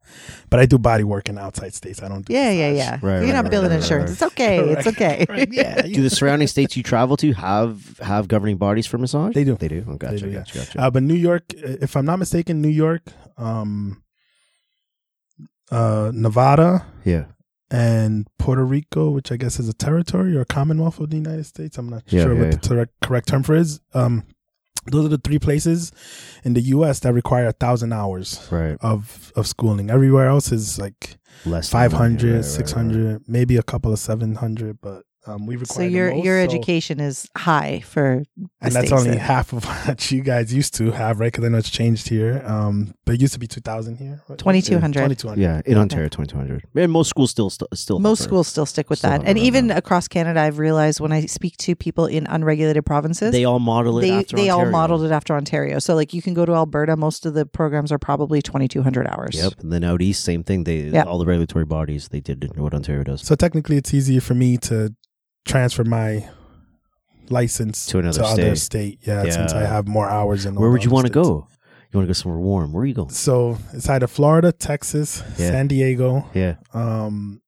but 0.51 0.61
I 0.61 0.67
do 0.67 0.79
body 0.79 1.03
work 1.05 1.29
in 1.29 1.39
outside 1.39 1.73
states. 1.75 2.03
I 2.03 2.09
don't 2.09 2.25
do 2.27 2.33
Yeah, 2.33 2.51
yeah, 2.51 2.71
massage. 2.73 2.79
yeah. 2.79 2.91
Right, 2.93 3.01
You're 3.03 3.21
right, 3.27 3.33
not 3.33 3.45
right, 3.45 3.51
billing 3.51 3.71
right, 3.71 3.77
insurance. 3.81 4.11
right. 4.11 4.13
It's 4.13 4.23
okay. 4.23 4.59
It's 4.71 4.87
okay. 4.87 5.27
Right, 5.29 5.49
yeah, 5.51 5.83
Do 5.97 6.03
the 6.03 6.11
surrounding 6.11 6.49
states 6.49 6.77
you 6.77 6.83
travel 6.83 7.17
to 7.19 7.33
have 7.33 7.99
have 8.01 8.29
governing 8.29 8.57
bodies 8.59 8.87
for 8.87 8.99
massage? 8.99 9.35
They 9.35 9.45
do. 9.45 9.55
They 9.57 9.69
do. 9.69 9.85
Oh, 9.89 9.97
gotcha, 9.97 10.19
do, 10.19 10.29
yeah. 10.31 10.39
gotcha, 10.41 10.59
gotcha. 10.59 10.81
Uh, 10.81 10.91
but 10.91 11.03
New 11.03 11.15
York, 11.15 11.45
if 11.55 11.97
I'm 11.97 12.05
not 12.05 12.19
mistaken, 12.19 12.61
New 12.61 12.69
York, 12.69 13.03
um, 13.39 14.03
uh, 15.71 16.11
Nevada, 16.15 16.85
yeah. 17.05 17.27
and 17.71 18.27
Puerto 18.39 18.65
Rico, 18.65 19.11
which 19.11 19.31
I 19.33 19.37
guess 19.37 19.59
is 19.61 19.69
a 19.69 19.73
territory 19.73 20.37
or 20.37 20.41
a 20.43 20.45
commonwealth 20.47 20.99
of 21.01 21.11
the 21.11 21.17
United 21.17 21.47
States. 21.47 21.79
I'm 21.79 21.89
not 21.89 22.03
Yeah, 22.09 22.25
sure 22.25 22.35
yeah, 22.35 22.41
what 22.51 22.63
the 22.63 22.69
correct, 22.69 22.93
correct 23.03 23.29
term 23.29 23.43
for 23.43 23.55
is. 23.55 23.81
Um, 23.95 24.25
those 24.87 25.05
are 25.05 25.09
the 25.09 25.19
three 25.19 25.39
places 25.39 25.93
in 26.45 26.55
the 26.55 26.61
U.S. 26.77 27.01
that 27.01 27.13
require 27.13 27.47
a 27.47 27.53
thousand 27.53 27.93
hours 27.93 28.47
Right. 28.51 28.77
of 28.81 29.33
of 29.37 29.47
schooling. 29.47 29.91
Everywhere 29.91 30.27
else 30.29 30.53
is 30.53 30.79
like 30.79 31.19
Less 31.47 31.69
than- 31.71 31.91
500, 31.91 32.23
right, 32.25 32.31
right, 32.31 32.37
right. 32.37 32.45
600, 32.45 33.23
maybe 33.29 33.57
a 33.57 33.63
couple 33.63 33.93
of 33.93 33.99
700, 33.99 34.79
but 34.81 35.03
um, 35.27 35.47
we 35.47 35.57
require 35.57 35.75
So 35.77 35.83
the 35.83 35.89
your 35.91 36.15
most, 36.15 36.25
your 36.25 36.41
so- 36.41 36.45
education 36.51 36.99
is 37.01 37.29
high 37.37 37.81
for 37.81 38.23
the 38.37 38.49
and 38.63 38.73
that's 38.73 38.91
only 38.93 39.11
then. 39.11 39.19
half 39.19 39.53
of 39.53 39.65
what 39.87 40.11
you 40.11 40.23
guys 40.23 40.53
used 40.55 40.75
to 40.77 40.91
have, 40.93 41.21
right? 41.21 41.31
Because 41.31 41.45
I 41.45 41.49
know 41.49 41.59
it's 41.59 41.69
changed 41.71 42.09
here. 42.09 42.43
Um, 42.47 42.95
but 43.05 43.17
it 43.17 43.21
used 43.21 43.35
to 43.35 43.39
be 43.39 43.47
2,000 43.47 43.97
here. 43.97 44.23
What- 44.29 44.39
2200. 44.39 44.95
2200. 44.95 45.39
Yeah, 45.41 45.61
in 45.67 45.77
Ontario, 45.77 46.09
twenty 46.09 46.29
two 46.31 46.37
hundred. 46.39 46.65
And 46.75 46.91
most 46.91 47.09
schools 47.11 47.31
still 47.31 47.51
st- 47.51 47.69
still 47.75 47.99
Most 47.99 48.21
offer- 48.23 48.29
schools 48.29 48.49
still 48.49 48.67
stick 48.67 48.89
with 48.89 49.01
Still 49.01 49.11
that. 49.11 49.23
And 49.27 49.37
even 49.39 49.67
now. 49.67 49.77
across 49.77 50.09
Canada, 50.09 50.41
I've 50.41 50.59
realized 50.59 51.01
when 51.01 51.13
I 51.13 51.27
speak 51.27 51.57
to 51.59 51.75
people 51.77 52.07
in 52.07 52.27
unregulated 52.27 52.87
provinces, 52.87 53.33
They 53.33 53.45
all 53.45 53.59
model 53.59 53.99
it 53.99 54.03
they, 54.03 54.13
after 54.13 54.37
they 54.37 54.49
all 54.49 54.67
modeled 54.71 55.03
it 55.05 55.13
after 55.13 55.35
Ontario. 55.37 55.79
So 55.81 55.95
like 55.95 56.15
you 56.15 56.23
can 56.23 56.33
go 56.35 56.47
to 56.47 56.53
Alberta, 56.55 56.97
most 56.97 57.27
of 57.27 57.35
the 57.35 57.45
programs 57.45 57.93
are 57.93 57.99
probably 57.99 58.41
2200 58.41 59.07
hours. 59.07 59.35
Yep. 59.37 59.53
And 59.61 59.73
then 59.73 59.85
out 59.85 60.01
east, 60.01 60.25
same 60.25 60.43
thing. 60.45 60.65
They 60.65 60.81
Yeah. 60.89 61.03
all 61.03 61.19
the 61.19 61.27
regulatory 61.27 61.67
bodies 61.67 62.09
they 62.09 62.21
did 62.21 62.57
what 62.57 62.73
Ontario 62.73 63.05
does. 63.05 63.21
So 63.23 63.35
technically, 63.35 63.77
it's 63.77 63.93
easier 63.93 64.21
for 64.23 64.35
me 64.35 64.57
to 64.59 64.95
transfer 65.51 65.85
my 65.85 66.29
license 67.29 67.87
To 67.87 67.99
another 67.99 68.23
other 68.25 68.57
state. 68.57 68.99
state. 69.03 69.07
Yeah, 69.07 69.29
since 69.31 69.53
I 69.53 69.63
have 69.63 69.87
more 69.87 70.09
hours. 70.09 70.47
In 70.47 70.55
Where 70.55 70.71
would 70.71 70.85
you 70.85 70.91
want 70.91 71.07
to 71.07 71.13
go? 71.13 71.47
You 71.93 71.99
want 71.99 72.05
to 72.05 72.09
go 72.09 72.13
somewhere 72.13 72.41
warm? 72.41 72.73
Where 72.73 72.83
are 72.83 72.87
you 72.87 72.95
going? 72.95 73.11
So 73.11 73.59
it's 73.73 73.89
either 73.89 74.07
Florida, 74.07 74.53
Texas, 74.53 75.23
Yeah. 75.39 75.51
San 75.51 75.67
Diego, 75.67 76.25
Yeah. 76.35 76.55
um, 76.73 77.41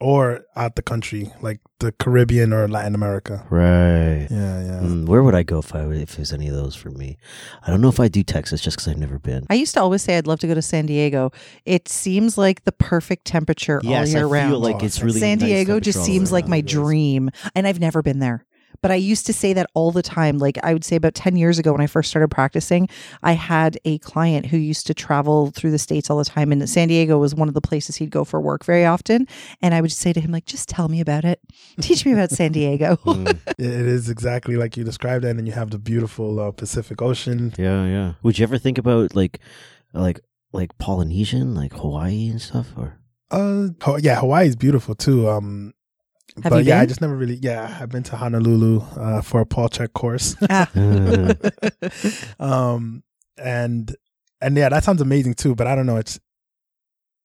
or 0.00 0.40
out 0.56 0.76
the 0.76 0.82
country, 0.82 1.30
like 1.42 1.60
the 1.78 1.92
Caribbean 1.92 2.52
or 2.52 2.66
Latin 2.68 2.94
America. 2.94 3.46
Right. 3.50 4.26
Yeah, 4.30 4.62
yeah. 4.62 4.80
Mm, 4.82 5.06
where 5.06 5.22
would 5.22 5.34
I 5.34 5.42
go 5.42 5.58
if 5.58 5.74
I 5.74 5.82
if 5.92 6.16
there's 6.16 6.32
any 6.32 6.48
of 6.48 6.54
those 6.54 6.74
for 6.74 6.90
me? 6.90 7.18
I 7.66 7.70
don't 7.70 7.80
know 7.80 7.88
if 7.88 8.00
I 8.00 8.08
do 8.08 8.22
Texas 8.22 8.60
just 8.62 8.76
because 8.78 8.88
I've 8.88 8.96
never 8.98 9.18
been. 9.18 9.46
I 9.50 9.54
used 9.54 9.74
to 9.74 9.80
always 9.82 10.02
say 10.02 10.16
I'd 10.16 10.26
love 10.26 10.40
to 10.40 10.46
go 10.46 10.54
to 10.54 10.62
San 10.62 10.86
Diego. 10.86 11.32
It 11.64 11.88
seems 11.88 12.38
like 12.38 12.64
the 12.64 12.72
perfect 12.72 13.26
temperature 13.26 13.80
all 13.84 13.90
year 13.90 14.00
I 14.00 14.06
feel 14.06 14.28
round. 14.30 14.56
like 14.58 14.76
Oh, 14.82 14.86
it's 14.86 14.96
San 14.96 15.06
really 15.06 15.20
San 15.20 15.38
nice 15.38 15.48
Diego 15.48 15.80
just 15.80 16.04
seems 16.04 16.32
like 16.32 16.48
my 16.48 16.58
It 16.58 16.66
is. 16.66 16.72
dream, 16.72 17.30
and 17.54 17.66
I've 17.66 17.80
never 17.80 18.02
been 18.02 18.18
there. 18.20 18.44
But 18.82 18.90
I 18.90 18.94
used 18.94 19.26
to 19.26 19.32
say 19.32 19.52
that 19.52 19.66
all 19.74 19.90
the 19.92 20.02
time. 20.02 20.38
Like 20.38 20.58
I 20.62 20.72
would 20.72 20.84
say 20.84 20.96
about 20.96 21.14
10 21.14 21.36
years 21.36 21.58
ago 21.58 21.72
when 21.72 21.80
I 21.82 21.86
first 21.86 22.08
started 22.08 22.28
practicing, 22.28 22.88
I 23.22 23.32
had 23.32 23.78
a 23.84 23.98
client 23.98 24.46
who 24.46 24.56
used 24.56 24.86
to 24.86 24.94
travel 24.94 25.50
through 25.50 25.70
the 25.72 25.78
States 25.78 26.08
all 26.08 26.16
the 26.16 26.24
time. 26.24 26.50
And 26.50 26.66
San 26.68 26.88
Diego 26.88 27.18
was 27.18 27.34
one 27.34 27.48
of 27.48 27.54
the 27.54 27.60
places 27.60 27.96
he'd 27.96 28.10
go 28.10 28.24
for 28.24 28.40
work 28.40 28.64
very 28.64 28.86
often. 28.86 29.26
And 29.60 29.74
I 29.74 29.80
would 29.82 29.92
say 29.92 30.12
to 30.14 30.20
him, 30.20 30.32
like, 30.32 30.46
just 30.46 30.68
tell 30.68 30.88
me 30.88 31.00
about 31.00 31.24
it. 31.24 31.40
Teach 31.80 32.06
me 32.06 32.12
about 32.12 32.30
San 32.30 32.52
Diego. 32.52 32.96
Mm, 33.10 33.28
It 33.28 33.38
it 33.58 33.86
is 33.86 34.08
exactly 34.08 34.56
like 34.56 34.76
you 34.76 34.84
described 34.84 35.24
it, 35.24 35.28
and 35.28 35.38
then 35.38 35.46
you 35.46 35.52
have 35.52 35.70
the 35.70 35.78
beautiful 35.78 36.40
uh, 36.40 36.50
Pacific 36.52 37.02
Ocean. 37.02 37.52
yeah, 37.58 37.84
yeah. 37.86 38.12
Would 38.22 38.38
you 38.38 38.44
ever 38.44 38.56
think 38.58 38.78
about 38.78 39.14
like, 39.14 39.40
like, 39.92 40.20
like 40.52 40.76
Polynesian, 40.78 41.54
like 41.54 41.72
Hawaii 41.74 42.28
and 42.30 42.40
stuff? 42.40 42.68
Or 42.76 42.98
Uh, 43.30 43.68
yeah, 44.00 44.20
Hawaii 44.20 44.46
is 44.48 44.56
beautiful 44.56 44.94
too. 44.94 45.28
Um, 45.28 45.72
Have 46.42 46.50
but 46.50 46.64
you 46.64 46.70
yeah, 46.70 46.80
I 46.80 46.86
just 46.86 47.00
never 47.00 47.16
really. 47.16 47.34
Yeah, 47.36 47.78
I've 47.80 47.90
been 47.90 48.02
to 48.04 48.16
Honolulu 48.16 48.80
uh, 48.96 49.20
for 49.22 49.40
a 49.40 49.46
Paul 49.46 49.68
Chek 49.68 49.92
course. 49.92 50.36
Ah. 50.50 50.68
um, 52.40 53.02
and 53.36 53.94
and 54.40 54.56
yeah, 54.56 54.68
that 54.68 54.84
sounds 54.84 55.00
amazing 55.00 55.34
too. 55.34 55.54
But 55.54 55.66
I 55.66 55.74
don't 55.74 55.86
know. 55.86 55.96
It's 55.96 56.18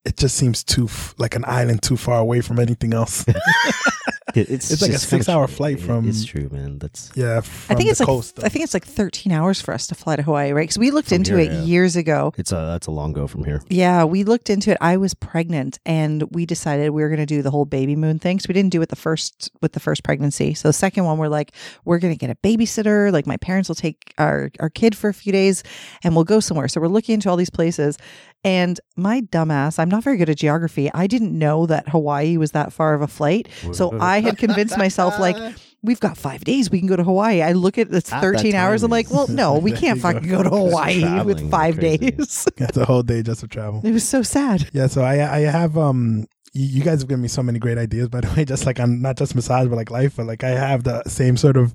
it 0.05 0.17
just 0.17 0.35
seems 0.35 0.63
too 0.63 0.85
f- 0.85 1.15
like 1.17 1.35
an 1.35 1.45
island 1.47 1.81
too 1.81 1.97
far 1.97 2.19
away 2.19 2.41
from 2.41 2.59
anything 2.59 2.93
else. 2.93 3.25
it's, 4.35 4.71
It's 4.71 4.81
like 4.81 4.91
a 4.91 4.97
six-hour 4.97 5.47
flight 5.47 5.79
from- 5.79 6.07
It's 6.07 6.25
true, 6.25 6.49
man. 6.51 6.79
That's 6.79 7.11
Yeah, 7.15 7.37
I 7.37 7.41
think 7.41 7.79
the 7.81 7.87
it's 7.89 7.99
like 7.99 8.07
coast. 8.07 8.39
I 8.43 8.49
think 8.49 8.63
it's 8.63 8.73
like 8.73 8.85
13 8.85 9.31
hours 9.31 9.61
for 9.61 9.73
us 9.73 9.87
to 9.87 9.95
fly 9.95 10.15
to 10.15 10.23
Hawaii, 10.23 10.51
right? 10.51 10.63
Because 10.63 10.77
we 10.77 10.91
looked 10.91 11.09
From 11.09 11.15
into 11.17 11.37
here, 11.37 11.51
it 11.51 11.53
yeah. 11.53 11.61
years 11.63 11.95
ago. 11.95 12.33
it's 12.37 12.51
a 12.51 12.55
that's 12.55 12.87
a 12.87 12.91
long 12.91 13.13
go 13.13 13.27
from 13.27 13.43
here. 13.45 13.61
Yeah, 13.69 14.03
we 14.03 14.23
looked 14.23 14.49
into 14.49 14.71
it. 14.71 14.77
I 14.81 14.97
was 14.97 15.13
pregnant, 15.13 15.79
and 15.85 16.23
we 16.31 16.45
decided 16.45 16.89
we 16.91 17.01
were 17.01 17.09
going 17.09 17.19
to 17.19 17.25
do 17.25 17.41
the 17.41 17.51
whole 17.51 17.65
baby 17.65 17.95
moon 17.95 18.19
thing. 18.19 18.39
So 18.39 18.47
we 18.49 18.53
didn't 18.53 18.71
do 18.71 18.81
it 18.81 18.89
the 18.89 18.95
first 18.95 19.51
with 19.61 19.73
the 19.73 19.79
first 19.79 20.03
pregnancy. 20.03 20.53
So 20.53 20.69
the 20.69 20.73
second 20.73 21.05
one, 21.05 21.17
we're 21.17 21.27
like, 21.27 21.53
we're 21.85 21.99
going 21.99 22.13
to 22.13 22.17
get 22.19 22.29
a 22.29 22.35
babysitter. 22.35 23.11
Like 23.11 23.25
my 23.27 23.37
parents 23.37 23.69
will 23.69 23.75
take 23.75 24.13
our 24.17 24.51
our 24.59 24.69
kid 24.69 24.95
for 24.95 25.09
a 25.09 25.13
few 25.13 25.31
days, 25.31 25.63
and 26.03 26.15
we'll 26.15 26.23
go 26.25 26.39
somewhere. 26.39 26.67
So 26.67 26.81
we're 26.81 26.87
looking 26.87 27.13
into 27.13 27.29
all 27.29 27.37
these 27.37 27.49
places. 27.49 27.97
And 28.45 28.79
my 28.95 29.21
dumbass, 29.21 29.79
I'm 29.79 29.89
not 29.89 30.03
very 30.03 30.17
good 30.17 30.29
at 30.29 30.37
geography. 30.37 30.89
I 30.93 31.07
didn't 31.07 31.37
know 31.37 31.65
that 31.65 31.89
Hawaii 31.89 32.37
was 32.37 32.51
that 32.51 32.71
far 32.71 32.93
of 32.93 33.01
a 33.01 33.07
flight. 33.07 33.47
So 33.73 33.99
I 33.99 34.21
had 34.21 34.37
convinced 34.37 34.77
myself, 34.77 35.19
like, 35.19 35.35
we've 35.83 35.99
got 35.99 36.15
five 36.15 36.43
days. 36.43 36.69
We 36.69 36.77
can 36.79 36.87
go 36.87 36.95
to 36.95 37.03
Hawaii. 37.03 37.41
I 37.41 37.53
look 37.53 37.77
at 37.77 37.91
it's 37.91 38.13
At 38.13 38.21
13 38.21 38.53
hours. 38.53 38.83
I'm 38.83 38.91
like, 38.91 39.09
well, 39.09 39.27
no, 39.27 39.57
we 39.57 39.71
can't 39.83 39.97
you 39.97 40.03
go. 40.03 40.13
fucking 40.13 40.29
go 40.29 40.43
to 40.43 40.49
Hawaii 40.61 41.23
with 41.23 41.49
five 41.49 41.79
crazy. 41.79 42.11
days. 42.11 42.45
That's 42.57 42.77
a 42.77 42.85
whole 42.85 43.03
day 43.03 43.23
just 43.23 43.41
to 43.41 43.47
travel. 43.47 43.81
it 43.83 43.91
was 43.91 44.07
so 44.07 44.21
sad. 44.21 44.69
Yeah, 44.73 44.87
so 44.87 45.01
I 45.03 45.37
I 45.37 45.39
have 45.41 45.75
um 45.77 46.25
you 46.53 46.65
you 46.65 46.83
guys 46.83 47.01
have 47.01 47.09
given 47.09 47.21
me 47.23 47.27
so 47.27 47.41
many 47.43 47.59
great 47.59 47.77
ideas 47.79 48.09
by 48.09 48.21
the 48.21 48.31
way, 48.35 48.45
just 48.45 48.65
like 48.67 48.79
on 48.79 49.01
not 49.01 49.17
just 49.17 49.33
massage 49.35 49.67
but 49.69 49.75
like 49.75 49.89
life, 49.91 50.17
but 50.17 50.25
like 50.27 50.43
I 50.43 50.49
have 50.51 50.83
the 50.83 51.01
same 51.07 51.35
sort 51.35 51.57
of 51.57 51.73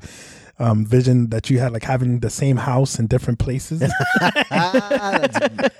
um 0.60 0.84
vision 0.84 1.30
that 1.30 1.48
you 1.50 1.58
had, 1.58 1.72
like 1.72 1.82
having 1.82 2.20
the 2.20 2.30
same 2.30 2.58
house 2.58 2.98
in 2.98 3.06
different 3.06 3.38
places. 3.38 3.80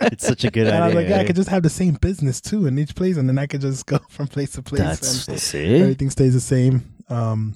it's 0.00 0.26
such 0.26 0.44
a 0.44 0.50
good 0.50 0.66
I 0.68 0.86
was 0.86 0.96
idea. 0.96 1.00
like, 1.00 1.08
yeah, 1.08 1.16
I 1.16 1.20
eh? 1.20 1.26
could 1.26 1.36
just 1.36 1.50
have 1.50 1.62
the 1.62 1.70
same 1.70 1.94
business 1.94 2.40
too 2.40 2.66
in 2.66 2.78
each 2.78 2.94
place, 2.94 3.16
and 3.16 3.28
then 3.28 3.38
I 3.38 3.46
could 3.46 3.60
just 3.60 3.86
go 3.86 3.98
from 4.08 4.26
place 4.26 4.52
to 4.52 4.62
place. 4.62 4.80
That's 4.80 5.28
and 5.28 5.38
see. 5.38 5.76
everything 5.76 6.10
stays 6.10 6.32
the 6.34 6.40
same. 6.40 6.94
Um, 7.08 7.54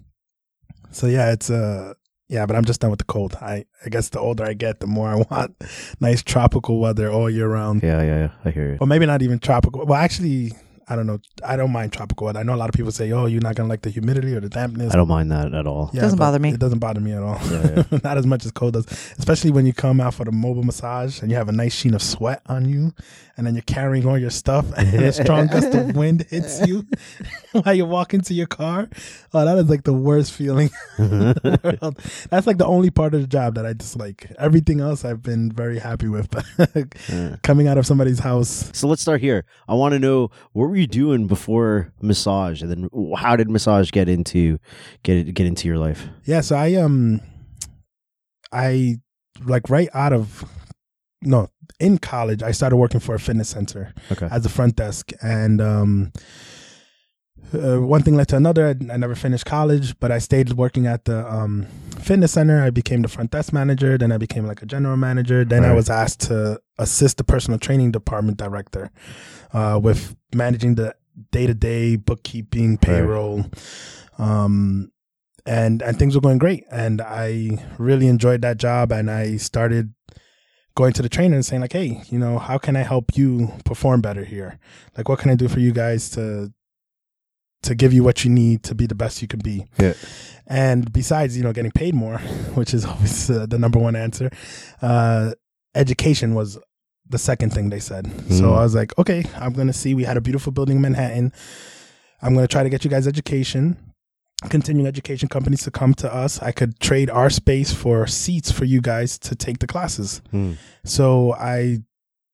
so 0.90 1.06
yeah, 1.06 1.32
it's 1.32 1.50
uh 1.50 1.94
yeah, 2.28 2.46
but 2.46 2.56
I'm 2.56 2.64
just 2.64 2.80
done 2.80 2.90
with 2.90 2.98
the 2.98 3.04
cold. 3.06 3.36
I 3.40 3.64
I 3.84 3.88
guess 3.88 4.10
the 4.10 4.20
older 4.20 4.44
I 4.44 4.52
get, 4.52 4.80
the 4.80 4.86
more 4.86 5.08
I 5.08 5.16
want 5.16 5.56
nice 6.00 6.22
tropical 6.22 6.78
weather 6.78 7.10
all 7.10 7.30
year 7.30 7.48
round. 7.48 7.82
Yeah, 7.82 8.02
yeah, 8.02 8.18
yeah. 8.18 8.30
I 8.44 8.50
hear 8.50 8.72
you. 8.72 8.78
Or 8.80 8.86
maybe 8.86 9.06
not 9.06 9.22
even 9.22 9.38
tropical. 9.38 9.86
Well, 9.86 9.98
actually, 9.98 10.52
I 10.88 10.96
don't 10.96 11.06
know. 11.06 11.18
I 11.44 11.56
don't 11.56 11.72
mind 11.72 11.92
tropical 11.92 12.26
weather. 12.26 12.40
I 12.40 12.42
know 12.42 12.54
a 12.54 12.56
lot 12.56 12.68
of 12.68 12.74
people 12.74 12.92
say, 12.92 13.10
"Oh, 13.12 13.26
you're 13.26 13.40
not 13.40 13.54
gonna 13.54 13.68
like 13.68 13.82
the 13.82 13.90
humidity 13.90 14.34
or 14.34 14.40
the 14.40 14.48
dampness." 14.48 14.92
I 14.92 14.96
don't 14.96 15.08
mind 15.08 15.30
that 15.32 15.54
at 15.54 15.66
all. 15.66 15.90
Yeah, 15.92 16.02
Doesn't 16.02 16.18
bother 16.18 16.38
me. 16.38 16.50
It 16.50 16.60
doesn't 16.60 16.78
bother 16.78 17.00
me 17.00 17.12
at 17.12 17.22
all. 17.22 17.38
Yeah, 17.50 17.82
not 18.04 18.18
as 18.18 18.26
much 18.26 18.44
as 18.44 18.52
cold 18.52 18.74
does. 18.74 18.86
Especially 19.18 19.50
when 19.50 19.66
you 19.66 19.72
come 19.72 20.00
out 20.00 20.14
for 20.14 20.24
the 20.24 20.32
mobile 20.32 20.62
massage 20.62 21.22
and 21.22 21.30
you 21.30 21.36
have 21.36 21.48
a 21.48 21.52
nice 21.52 21.74
sheen 21.74 21.94
of 21.94 22.02
sweat 22.02 22.42
on 22.46 22.68
you, 22.68 22.92
and 23.36 23.46
then 23.46 23.54
you're 23.54 23.62
carrying 23.62 24.06
all 24.06 24.18
your 24.18 24.30
stuff, 24.30 24.66
and 24.76 24.88
a 24.94 25.12
strong 25.24 25.46
gust 25.46 25.74
of 25.74 25.96
wind 25.96 26.26
hits 26.28 26.66
you 26.66 26.86
while 27.52 27.74
you 27.74 27.86
walk 27.86 28.12
into 28.14 28.34
your 28.34 28.46
car. 28.46 28.88
Oh, 29.32 29.44
that 29.44 29.56
is 29.58 29.68
like 29.70 29.84
the 29.84 29.92
worst 29.92 30.32
feeling. 30.32 30.70
in 30.98 31.08
the 31.10 31.78
world. 31.80 31.98
That's 32.30 32.46
like 32.46 32.58
the 32.58 32.66
only 32.66 32.90
part 32.90 33.14
of 33.14 33.20
the 33.20 33.26
job 33.26 33.54
that 33.54 33.66
I 33.66 33.72
dislike. 33.72 34.30
Everything 34.38 34.80
else 34.80 35.04
I've 35.04 35.22
been 35.22 35.50
very 35.50 35.78
happy 35.78 36.08
with. 36.08 36.30
But 36.30 36.44
Yeah. 37.08 37.36
coming 37.42 37.68
out 37.68 37.78
of 37.78 37.86
somebody's 37.86 38.18
house 38.20 38.70
So 38.72 38.88
let's 38.88 39.02
start 39.02 39.20
here. 39.20 39.44
I 39.68 39.74
want 39.74 39.92
to 39.92 39.98
know 39.98 40.30
what 40.52 40.66
were 40.74 40.80
you 40.80 40.86
doing 40.88 41.28
before 41.28 41.92
massage, 42.02 42.60
and 42.60 42.68
then 42.70 42.88
how 43.16 43.36
did 43.36 43.48
massage 43.48 43.92
get 43.92 44.08
into 44.08 44.58
get 45.04 45.32
get 45.32 45.46
into 45.46 45.68
your 45.68 45.78
life? 45.78 46.08
Yeah, 46.24 46.40
so 46.40 46.56
I 46.56 46.74
um 46.74 47.20
I 48.52 48.96
like 49.44 49.70
right 49.70 49.88
out 49.94 50.12
of 50.12 50.44
no, 51.22 51.48
in 51.78 51.98
college 51.98 52.42
I 52.42 52.50
started 52.50 52.76
working 52.76 52.98
for 53.00 53.14
a 53.14 53.20
fitness 53.20 53.48
center 53.50 53.94
Okay. 54.10 54.26
as 54.30 54.44
a 54.44 54.48
front 54.48 54.74
desk 54.76 55.12
and 55.22 55.60
um 55.60 56.12
uh, 57.52 57.80
one 57.80 58.02
thing 58.02 58.16
led 58.16 58.28
to 58.28 58.36
another. 58.36 58.66
I, 58.66 58.92
I 58.92 58.96
never 58.96 59.14
finished 59.14 59.44
college, 59.46 59.98
but 60.00 60.10
I 60.10 60.18
stayed 60.18 60.52
working 60.52 60.86
at 60.86 61.04
the 61.04 61.26
um, 61.30 61.66
fitness 62.00 62.32
center. 62.32 62.62
I 62.62 62.70
became 62.70 63.02
the 63.02 63.08
front 63.08 63.30
desk 63.30 63.52
manager. 63.52 63.98
Then 63.98 64.12
I 64.12 64.18
became 64.18 64.46
like 64.46 64.62
a 64.62 64.66
general 64.66 64.96
manager. 64.96 65.44
Then 65.44 65.64
I 65.64 65.72
was 65.72 65.90
asked 65.90 66.20
to 66.22 66.60
assist 66.78 67.18
the 67.18 67.24
personal 67.24 67.58
training 67.58 67.92
department 67.92 68.38
director 68.38 68.90
uh, 69.52 69.78
with 69.82 70.16
managing 70.34 70.74
the 70.74 70.94
day 71.30 71.46
to 71.46 71.54
day 71.54 71.96
bookkeeping, 71.96 72.78
payroll, 72.78 73.46
um, 74.18 74.90
and 75.46 75.82
and 75.82 75.98
things 75.98 76.14
were 76.14 76.20
going 76.20 76.38
great. 76.38 76.64
And 76.70 77.00
I 77.00 77.64
really 77.78 78.08
enjoyed 78.08 78.42
that 78.42 78.58
job. 78.58 78.92
And 78.92 79.10
I 79.10 79.36
started 79.36 79.94
going 80.74 80.92
to 80.92 81.02
the 81.02 81.08
trainer 81.08 81.36
and 81.36 81.46
saying 81.46 81.62
like, 81.62 81.72
hey, 81.72 82.02
you 82.08 82.18
know, 82.18 82.38
how 82.38 82.58
can 82.58 82.74
I 82.76 82.82
help 82.82 83.16
you 83.16 83.52
perform 83.64 84.00
better 84.00 84.24
here? 84.24 84.58
Like, 84.96 85.08
what 85.08 85.20
can 85.20 85.30
I 85.30 85.36
do 85.36 85.48
for 85.48 85.60
you 85.60 85.72
guys 85.72 86.10
to 86.10 86.52
to 87.64 87.74
give 87.74 87.92
you 87.92 88.02
what 88.04 88.24
you 88.24 88.30
need 88.30 88.62
to 88.64 88.74
be 88.74 88.86
the 88.86 88.94
best 88.94 89.20
you 89.22 89.28
can 89.28 89.40
be? 89.40 89.66
Yeah. 89.78 89.94
And 90.46 90.92
besides, 90.92 91.36
you 91.36 91.42
know, 91.42 91.52
getting 91.52 91.72
paid 91.72 91.94
more, 91.94 92.18
which 92.54 92.72
is 92.74 92.84
always 92.84 93.30
uh, 93.30 93.46
the 93.46 93.58
number 93.58 93.78
one 93.78 93.96
answer, 93.96 94.30
uh, 94.82 95.32
education 95.74 96.34
was 96.34 96.58
the 97.08 97.18
second 97.18 97.50
thing 97.52 97.70
they 97.70 97.80
said. 97.80 98.06
So 98.30 98.44
Mm. 98.44 98.56
I 98.58 98.62
was 98.62 98.74
like, 98.74 98.96
okay, 98.98 99.24
I'm 99.36 99.52
going 99.52 99.66
to 99.66 99.72
see. 99.72 99.94
We 99.94 100.04
had 100.04 100.16
a 100.16 100.20
beautiful 100.22 100.52
building 100.52 100.76
in 100.76 100.82
Manhattan. 100.82 101.32
I'm 102.22 102.32
going 102.34 102.44
to 102.46 102.50
try 102.52 102.62
to 102.62 102.70
get 102.70 102.84
you 102.84 102.90
guys 102.90 103.06
education, 103.06 103.76
continuing 104.48 104.86
education 104.86 105.28
companies 105.28 105.62
to 105.64 105.70
come 105.70 105.92
to 105.94 106.12
us. 106.12 106.40
I 106.42 106.52
could 106.52 106.80
trade 106.80 107.10
our 107.10 107.28
space 107.30 107.72
for 107.72 108.06
seats 108.06 108.50
for 108.50 108.64
you 108.64 108.80
guys 108.80 109.18
to 109.20 109.34
take 109.34 109.58
the 109.58 109.66
classes. 109.66 110.22
Hmm. 110.30 110.52
So 110.84 111.34
I 111.34 111.82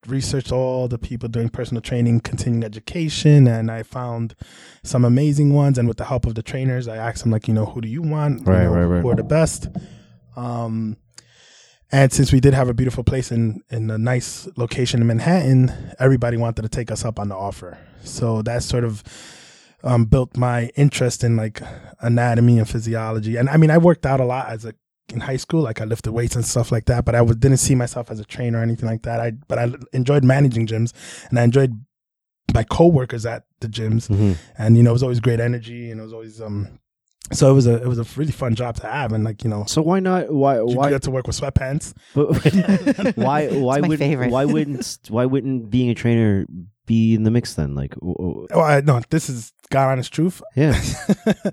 researched 0.07 0.51
all 0.51 0.87
the 0.87 0.97
people 0.97 1.29
doing 1.29 1.49
personal 1.49 1.81
training, 1.81 2.21
continuing 2.21 2.63
education, 2.63 3.47
and 3.47 3.69
I 3.69 3.83
found 3.83 4.35
some 4.83 5.05
amazing 5.05 5.53
ones. 5.53 5.77
And 5.77 5.87
with 5.87 5.97
the 5.97 6.05
help 6.05 6.25
of 6.25 6.35
the 6.35 6.43
trainers, 6.43 6.87
I 6.87 6.97
asked 6.97 7.23
them 7.23 7.31
like, 7.31 7.47
you 7.47 7.53
know, 7.53 7.65
who 7.65 7.81
do 7.81 7.87
you 7.87 8.01
want? 8.01 8.41
You 8.41 8.45
Right, 8.45 8.63
know, 8.63 8.73
right, 8.73 8.85
right. 8.85 9.01
Who 9.01 9.09
are 9.09 9.15
the 9.15 9.23
best? 9.23 9.67
Um, 10.35 10.97
and 11.91 12.11
since 12.11 12.31
we 12.31 12.39
did 12.39 12.53
have 12.53 12.69
a 12.69 12.73
beautiful 12.73 13.03
place 13.03 13.31
in 13.31 13.61
in 13.69 13.89
a 13.91 13.97
nice 13.97 14.47
location 14.55 15.01
in 15.01 15.07
Manhattan, 15.07 15.93
everybody 15.99 16.37
wanted 16.37 16.61
to 16.61 16.69
take 16.69 16.89
us 16.89 17.03
up 17.03 17.19
on 17.19 17.27
the 17.29 17.35
offer. 17.35 17.77
So 18.03 18.41
that 18.43 18.63
sort 18.63 18.85
of 18.85 19.03
um, 19.83 20.05
built 20.05 20.37
my 20.37 20.71
interest 20.75 21.23
in 21.23 21.35
like 21.35 21.61
anatomy 21.99 22.59
and 22.59 22.69
physiology. 22.69 23.35
And 23.35 23.49
I 23.49 23.57
mean, 23.57 23.69
I 23.71 23.77
worked 23.77 24.05
out 24.05 24.19
a 24.21 24.25
lot 24.25 24.47
as 24.49 24.63
a 24.63 24.73
in 25.13 25.19
high 25.21 25.37
school, 25.37 25.61
like 25.61 25.81
I 25.81 25.85
lifted 25.85 26.11
weights 26.11 26.35
and 26.35 26.45
stuff 26.45 26.71
like 26.71 26.85
that. 26.85 27.05
But 27.05 27.15
I 27.15 27.19
w- 27.19 27.37
didn't 27.37 27.57
see 27.57 27.75
myself 27.75 28.09
as 28.11 28.19
a 28.19 28.25
trainer 28.25 28.59
or 28.59 28.63
anything 28.63 28.87
like 28.87 29.03
that. 29.03 29.19
I 29.19 29.31
but 29.47 29.57
I 29.59 29.71
enjoyed 29.93 30.23
managing 30.23 30.67
gyms, 30.67 30.93
and 31.29 31.37
I 31.39 31.43
enjoyed 31.43 31.73
my 32.53 32.63
coworkers 32.63 33.25
at 33.25 33.43
the 33.59 33.67
gyms. 33.67 34.07
Mhm. 34.09 34.37
And 34.57 34.77
you 34.77 34.83
know, 34.83 34.91
it 34.91 34.93
was 34.93 35.03
always 35.03 35.19
great 35.19 35.39
energy, 35.39 35.91
and 35.91 35.99
it 35.99 36.03
was 36.03 36.13
always 36.13 36.41
um. 36.41 36.79
So 37.33 37.49
it 37.49 37.53
was 37.53 37.65
a 37.67 37.81
it 37.81 37.87
was 37.87 37.99
a 37.99 38.05
really 38.19 38.31
fun 38.33 38.55
job 38.55 38.75
to 38.77 38.87
have, 38.87 39.13
and 39.13 39.23
like 39.23 39.43
you 39.43 39.49
know, 39.49 39.63
So 39.65 39.81
why 39.81 39.99
not? 40.01 40.33
Why 40.33 40.57
you 40.57 40.65
why 40.65 40.89
get 40.89 41.03
to 41.03 41.11
work 41.11 41.27
with 41.27 41.39
sweatpants. 41.39 41.93
but, 42.13 43.15
why 43.15 43.47
why 43.47 43.79
my 43.81 43.87
would 43.87 43.99
favorite. 43.99 44.31
why 44.31 44.43
wouldn't 44.45 44.99
why 45.09 45.25
wouldn't 45.25 45.69
being 45.69 45.89
a 45.89 45.95
trainer 45.95 46.45
be 46.87 47.13
in 47.15 47.23
the 47.23 47.31
mix 47.31 47.53
then? 47.53 47.73
Like, 47.75 47.93
w- 47.95 48.15
w- 48.17 48.47
Oh, 48.51 48.59
I, 48.61 48.81
no, 48.81 49.01
this 49.11 49.29
is 49.29 49.53
God 49.69 49.91
honest 49.91 50.11
truth. 50.13 50.41
yeah, 50.57 50.73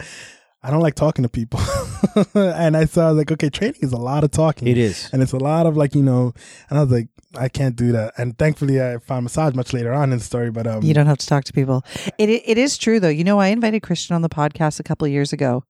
I 0.63 0.71
don't 0.71 0.81
like 0.81 0.95
talking 0.97 1.23
to 1.23 1.29
people, 1.29 1.61
and 2.35 2.77
I 2.77 2.85
saw 2.87 3.07
I 3.07 3.11
was 3.11 3.19
like, 3.19 3.31
okay, 3.33 3.49
training 3.49 3.77
is 3.81 3.93
a 3.93 3.97
lot 3.97 4.25
of 4.25 4.31
talking. 4.33 4.67
it 4.69 4.77
is. 4.79 5.09
and 5.13 5.23
it's 5.23 5.33
a 5.33 5.39
lot 5.39 5.67
of 5.67 5.77
like 5.77 5.95
you 5.95 6.03
know 6.03 6.33
and 6.69 6.79
i 6.79 6.83
was 6.83 6.91
like 6.93 7.09
i 7.37 7.49
can't 7.49 7.77
do 7.77 7.93
that 7.93 8.13
and 8.17 8.37
thankfully 8.39 8.81
i 8.83 8.97
found 8.99 9.23
massage 9.25 9.55
much 9.55 9.73
later 9.75 9.93
on 9.93 10.11
in 10.13 10.19
the 10.19 10.25
story 10.25 10.51
but 10.51 10.67
um 10.67 10.83
You 10.83 10.95
don't 10.95 11.07
have 11.07 11.19
to 11.19 11.27
talk 11.27 11.45
to 11.45 11.53
people. 11.53 11.85
It 12.19 12.29
it 12.31 12.59
is 12.59 12.77
true 12.79 12.99
though. 13.01 13.09
You 13.09 13.23
know, 13.25 13.39
I 13.39 13.49
invited 13.49 13.81
Christian 13.83 14.15
on 14.17 14.23
the 14.23 14.29
podcast 14.29 14.81
a 14.81 14.83
couple 14.83 15.05
of 15.07 15.13
years 15.13 15.33
ago, 15.33 15.65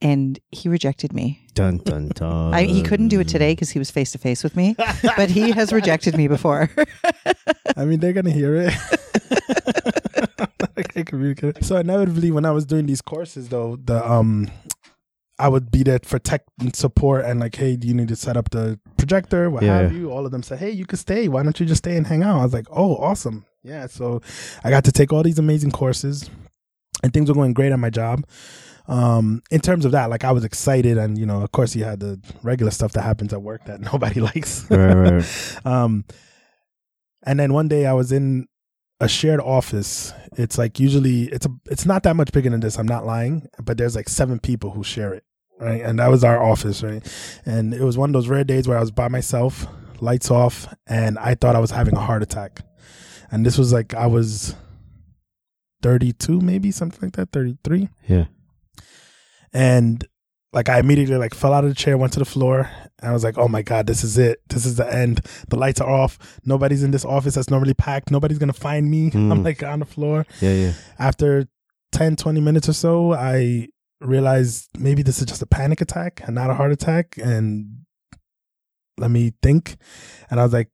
and 0.00 0.38
he 0.50 0.68
rejected 0.68 1.12
me. 1.12 1.40
Dun 1.54 1.78
dun 1.78 2.08
dun. 2.14 2.54
I, 2.54 2.62
he 2.64 2.82
couldn't 2.82 3.08
do 3.08 3.20
it 3.20 3.28
today 3.28 3.52
because 3.52 3.70
he 3.70 3.78
was 3.78 3.90
face 3.90 4.12
to 4.12 4.18
face 4.18 4.42
with 4.44 4.54
me, 4.56 4.74
but 5.16 5.30
he 5.30 5.50
has 5.50 5.72
rejected 5.72 6.16
me 6.16 6.28
before. 6.28 6.70
i 7.76 7.84
mean 7.84 8.00
they're 8.00 8.12
gonna 8.14 8.30
hear 8.30 8.54
it 8.56 8.72
I 10.76 10.82
can't 10.82 11.06
communicate. 11.06 11.64
so 11.64 11.76
inevitably 11.76 12.30
when 12.30 12.44
i 12.44 12.50
was 12.50 12.64
doing 12.66 12.86
these 12.86 13.02
courses 13.02 13.48
though 13.48 13.76
the 13.84 13.98
um 14.10 14.48
I 15.38 15.48
would 15.48 15.70
be 15.70 15.82
there 15.82 15.98
for 16.04 16.18
tech 16.18 16.42
and 16.60 16.76
support 16.76 17.24
and 17.24 17.40
like, 17.40 17.54
hey, 17.54 17.74
do 17.74 17.88
you 17.88 17.94
need 17.94 18.08
to 18.08 18.14
set 18.16 18.36
up 18.36 18.50
the 18.50 18.78
projector? 18.98 19.48
What 19.48 19.62
Yeah. 19.62 19.78
have 19.78 19.92
you? 19.94 20.10
All 20.10 20.26
of 20.26 20.32
them 20.32 20.42
said, 20.42 20.58
hey, 20.58 20.70
you 20.70 20.84
can 20.84 20.98
stay. 20.98 21.28
Why 21.28 21.42
don't 21.42 21.58
you 21.58 21.64
just 21.64 21.78
stay 21.78 21.96
and 21.96 22.06
hang 22.06 22.22
out? 22.22 22.38
I 22.40 22.42
was 22.44 22.52
like, 22.52 22.66
oh, 22.70 22.96
awesome. 22.96 23.46
Yeah. 23.62 23.86
So 23.86 24.20
I 24.62 24.68
got 24.68 24.84
to 24.84 24.92
take 24.92 25.14
all 25.14 25.22
these 25.22 25.38
amazing 25.38 25.70
courses 25.70 26.28
and 27.02 27.10
things 27.14 27.30
were 27.30 27.34
going 27.34 27.54
great 27.54 27.72
at 27.72 27.78
my 27.78 27.88
job. 27.88 28.26
Um, 28.86 29.42
in 29.50 29.62
terms 29.62 29.86
of 29.86 29.92
that, 29.92 30.10
like 30.10 30.24
I 30.24 30.32
was 30.32 30.44
excited 30.44 30.98
and, 30.98 31.16
you 31.16 31.24
know, 31.24 31.40
of 31.40 31.52
course 31.52 31.74
you 31.74 31.84
had 31.84 32.00
the 32.00 32.20
regular 32.42 32.70
stuff 32.70 32.92
that 32.92 33.00
happens 33.02 33.32
at 33.32 33.40
work 33.40 33.64
that 33.64 33.80
nobody 33.92 34.20
likes. 34.20 34.70
Right, 34.70 34.92
right. 34.92 35.56
um, 35.64 36.04
and 37.22 37.40
then 37.40 37.54
one 37.54 37.68
day 37.68 37.86
I 37.86 37.94
was 37.94 38.12
in 38.12 38.46
a 39.00 39.08
shared 39.08 39.40
office. 39.40 40.12
It's 40.36 40.58
like 40.58 40.78
usually 40.78 41.24
it's 41.24 41.46
a 41.46 41.50
it's 41.70 41.86
not 41.86 42.02
that 42.04 42.16
much 42.16 42.32
bigger 42.32 42.50
than 42.50 42.60
this. 42.60 42.78
I'm 42.78 42.86
not 42.86 43.06
lying, 43.06 43.48
but 43.62 43.78
there's 43.78 43.96
like 43.96 44.08
seven 44.08 44.38
people 44.38 44.70
who 44.70 44.84
share 44.84 45.12
it, 45.14 45.24
right? 45.58 45.80
And 45.80 45.98
that 45.98 46.10
was 46.10 46.22
our 46.22 46.40
office, 46.42 46.82
right? 46.82 47.02
And 47.44 47.74
it 47.74 47.82
was 47.82 47.98
one 47.98 48.10
of 48.10 48.14
those 48.14 48.28
rare 48.28 48.44
days 48.44 48.68
where 48.68 48.76
I 48.76 48.80
was 48.80 48.90
by 48.90 49.08
myself, 49.08 49.66
lights 50.00 50.30
off, 50.30 50.72
and 50.86 51.18
I 51.18 51.34
thought 51.34 51.56
I 51.56 51.60
was 51.60 51.70
having 51.70 51.96
a 51.96 52.00
heart 52.00 52.22
attack. 52.22 52.60
And 53.32 53.44
this 53.46 53.56
was 53.58 53.72
like 53.72 53.94
I 53.94 54.06
was 54.06 54.54
32, 55.82 56.40
maybe 56.40 56.70
something 56.70 57.00
like 57.02 57.14
that, 57.14 57.32
33. 57.32 57.88
Yeah. 58.08 58.26
and 59.52 60.06
like 60.52 60.68
I 60.68 60.78
immediately 60.78 61.16
like 61.16 61.34
fell 61.34 61.52
out 61.52 61.64
of 61.64 61.70
the 61.70 61.76
chair, 61.76 61.96
went 61.96 62.12
to 62.14 62.18
the 62.18 62.24
floor, 62.24 62.70
and 63.00 63.10
I 63.10 63.12
was 63.12 63.22
like, 63.22 63.38
"Oh 63.38 63.48
my 63.48 63.62
god, 63.62 63.86
this 63.86 64.02
is 64.02 64.18
it. 64.18 64.40
This 64.48 64.66
is 64.66 64.76
the 64.76 64.92
end. 64.92 65.20
The 65.48 65.56
lights 65.56 65.80
are 65.80 65.88
off. 65.88 66.40
Nobody's 66.44 66.82
in 66.82 66.90
this 66.90 67.04
office 67.04 67.34
that's 67.34 67.50
normally 67.50 67.74
packed. 67.74 68.10
Nobody's 68.10 68.38
gonna 68.38 68.52
find 68.52 68.90
me. 68.90 69.10
Mm. 69.10 69.30
I'm 69.32 69.42
like 69.44 69.62
on 69.62 69.78
the 69.80 69.86
floor." 69.86 70.26
Yeah, 70.40 70.54
yeah. 70.54 70.72
After 70.98 71.46
10, 71.92 72.16
20 72.16 72.40
minutes 72.40 72.68
or 72.68 72.72
so, 72.72 73.12
I 73.12 73.68
realized 74.00 74.70
maybe 74.78 75.02
this 75.02 75.20
is 75.20 75.26
just 75.26 75.42
a 75.42 75.46
panic 75.46 75.80
attack 75.80 76.22
and 76.24 76.34
not 76.34 76.50
a 76.50 76.54
heart 76.54 76.72
attack. 76.72 77.16
And 77.22 77.84
let 78.98 79.10
me 79.10 79.32
think. 79.42 79.76
And 80.30 80.40
I 80.40 80.42
was 80.42 80.52
like, 80.52 80.70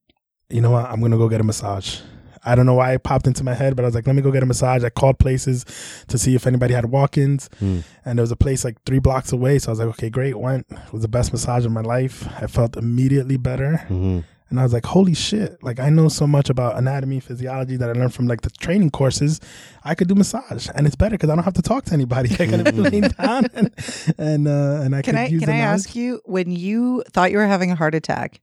you 0.49 0.61
know 0.61 0.71
what? 0.71 0.85
I'm 0.85 1.01
gonna 1.01 1.17
go 1.17 1.29
get 1.29 1.41
a 1.41 1.43
massage. 1.43 1.99
I 2.47 2.55
don't 2.55 2.65
know 2.65 2.73
why 2.75 2.93
it 2.93 3.03
popped 3.03 3.27
into 3.27 3.43
my 3.43 3.53
head, 3.53 3.75
but 3.75 3.83
I 3.83 3.87
was 3.87 3.95
like, 3.95 4.07
let 4.07 4.15
me 4.15 4.21
go 4.21 4.31
get 4.31 4.43
a 4.43 4.45
massage. 4.45 4.83
I 4.83 4.89
called 4.89 5.19
places 5.19 5.65
to 6.07 6.17
see 6.17 6.33
if 6.35 6.47
anybody 6.47 6.73
had 6.73 6.85
walk-ins, 6.85 7.49
Hmm. 7.59 7.79
and 8.05 8.17
there 8.17 8.23
was 8.23 8.31
a 8.31 8.35
place 8.35 8.63
like 8.65 8.77
three 8.85 8.99
blocks 8.99 9.31
away. 9.31 9.59
So 9.59 9.69
I 9.69 9.71
was 9.73 9.79
like, 9.79 9.89
okay, 9.89 10.09
great. 10.09 10.37
Went. 10.39 10.65
It 10.71 10.93
was 10.93 11.01
the 11.01 11.07
best 11.07 11.31
massage 11.31 11.65
of 11.65 11.71
my 11.71 11.81
life. 11.81 12.27
I 12.41 12.47
felt 12.47 12.77
immediately 12.77 13.37
better, 13.37 13.77
hmm 13.87 14.19
and 14.49 14.61
I 14.61 14.63
was 14.63 14.71
like, 14.71 14.85
holy 14.85 15.13
shit! 15.13 15.61
Like 15.61 15.77
I 15.77 15.89
know 15.89 16.07
so 16.07 16.25
much 16.25 16.49
about 16.49 16.77
anatomy, 16.77 17.19
physiology 17.19 17.75
that 17.75 17.89
I 17.89 17.91
learned 17.91 18.13
from 18.13 18.27
like 18.27 18.41
the 18.41 18.49
training 18.49 18.91
courses. 18.91 19.41
I 19.83 19.93
could 19.93 20.07
do 20.07 20.15
massage, 20.15 20.69
and 20.73 20.87
it's 20.87 20.95
better 20.95 21.15
because 21.15 21.29
I 21.29 21.35
don't 21.35 21.43
have 21.43 21.55
to 21.55 21.61
talk 21.61 21.83
to 21.85 21.93
anybody. 21.93 22.31
I 22.39 22.45
can 22.47 22.63
be 22.63 22.71
laying 22.71 23.09
down, 23.09 23.47
and 23.53 23.69
and 24.17 24.47
uh, 24.47 24.79
and 24.83 24.95
I 24.95 25.01
Can 25.01 25.15
could 25.15 25.19
I 25.19 25.25
use 25.25 25.41
can 25.41 25.49
the 25.49 25.55
I 25.55 25.59
ask 25.59 25.95
you 25.97 26.21
when 26.23 26.49
you 26.49 27.03
thought 27.11 27.31
you 27.31 27.39
were 27.39 27.45
having 27.45 27.71
a 27.71 27.75
heart 27.75 27.93
attack? 27.93 28.39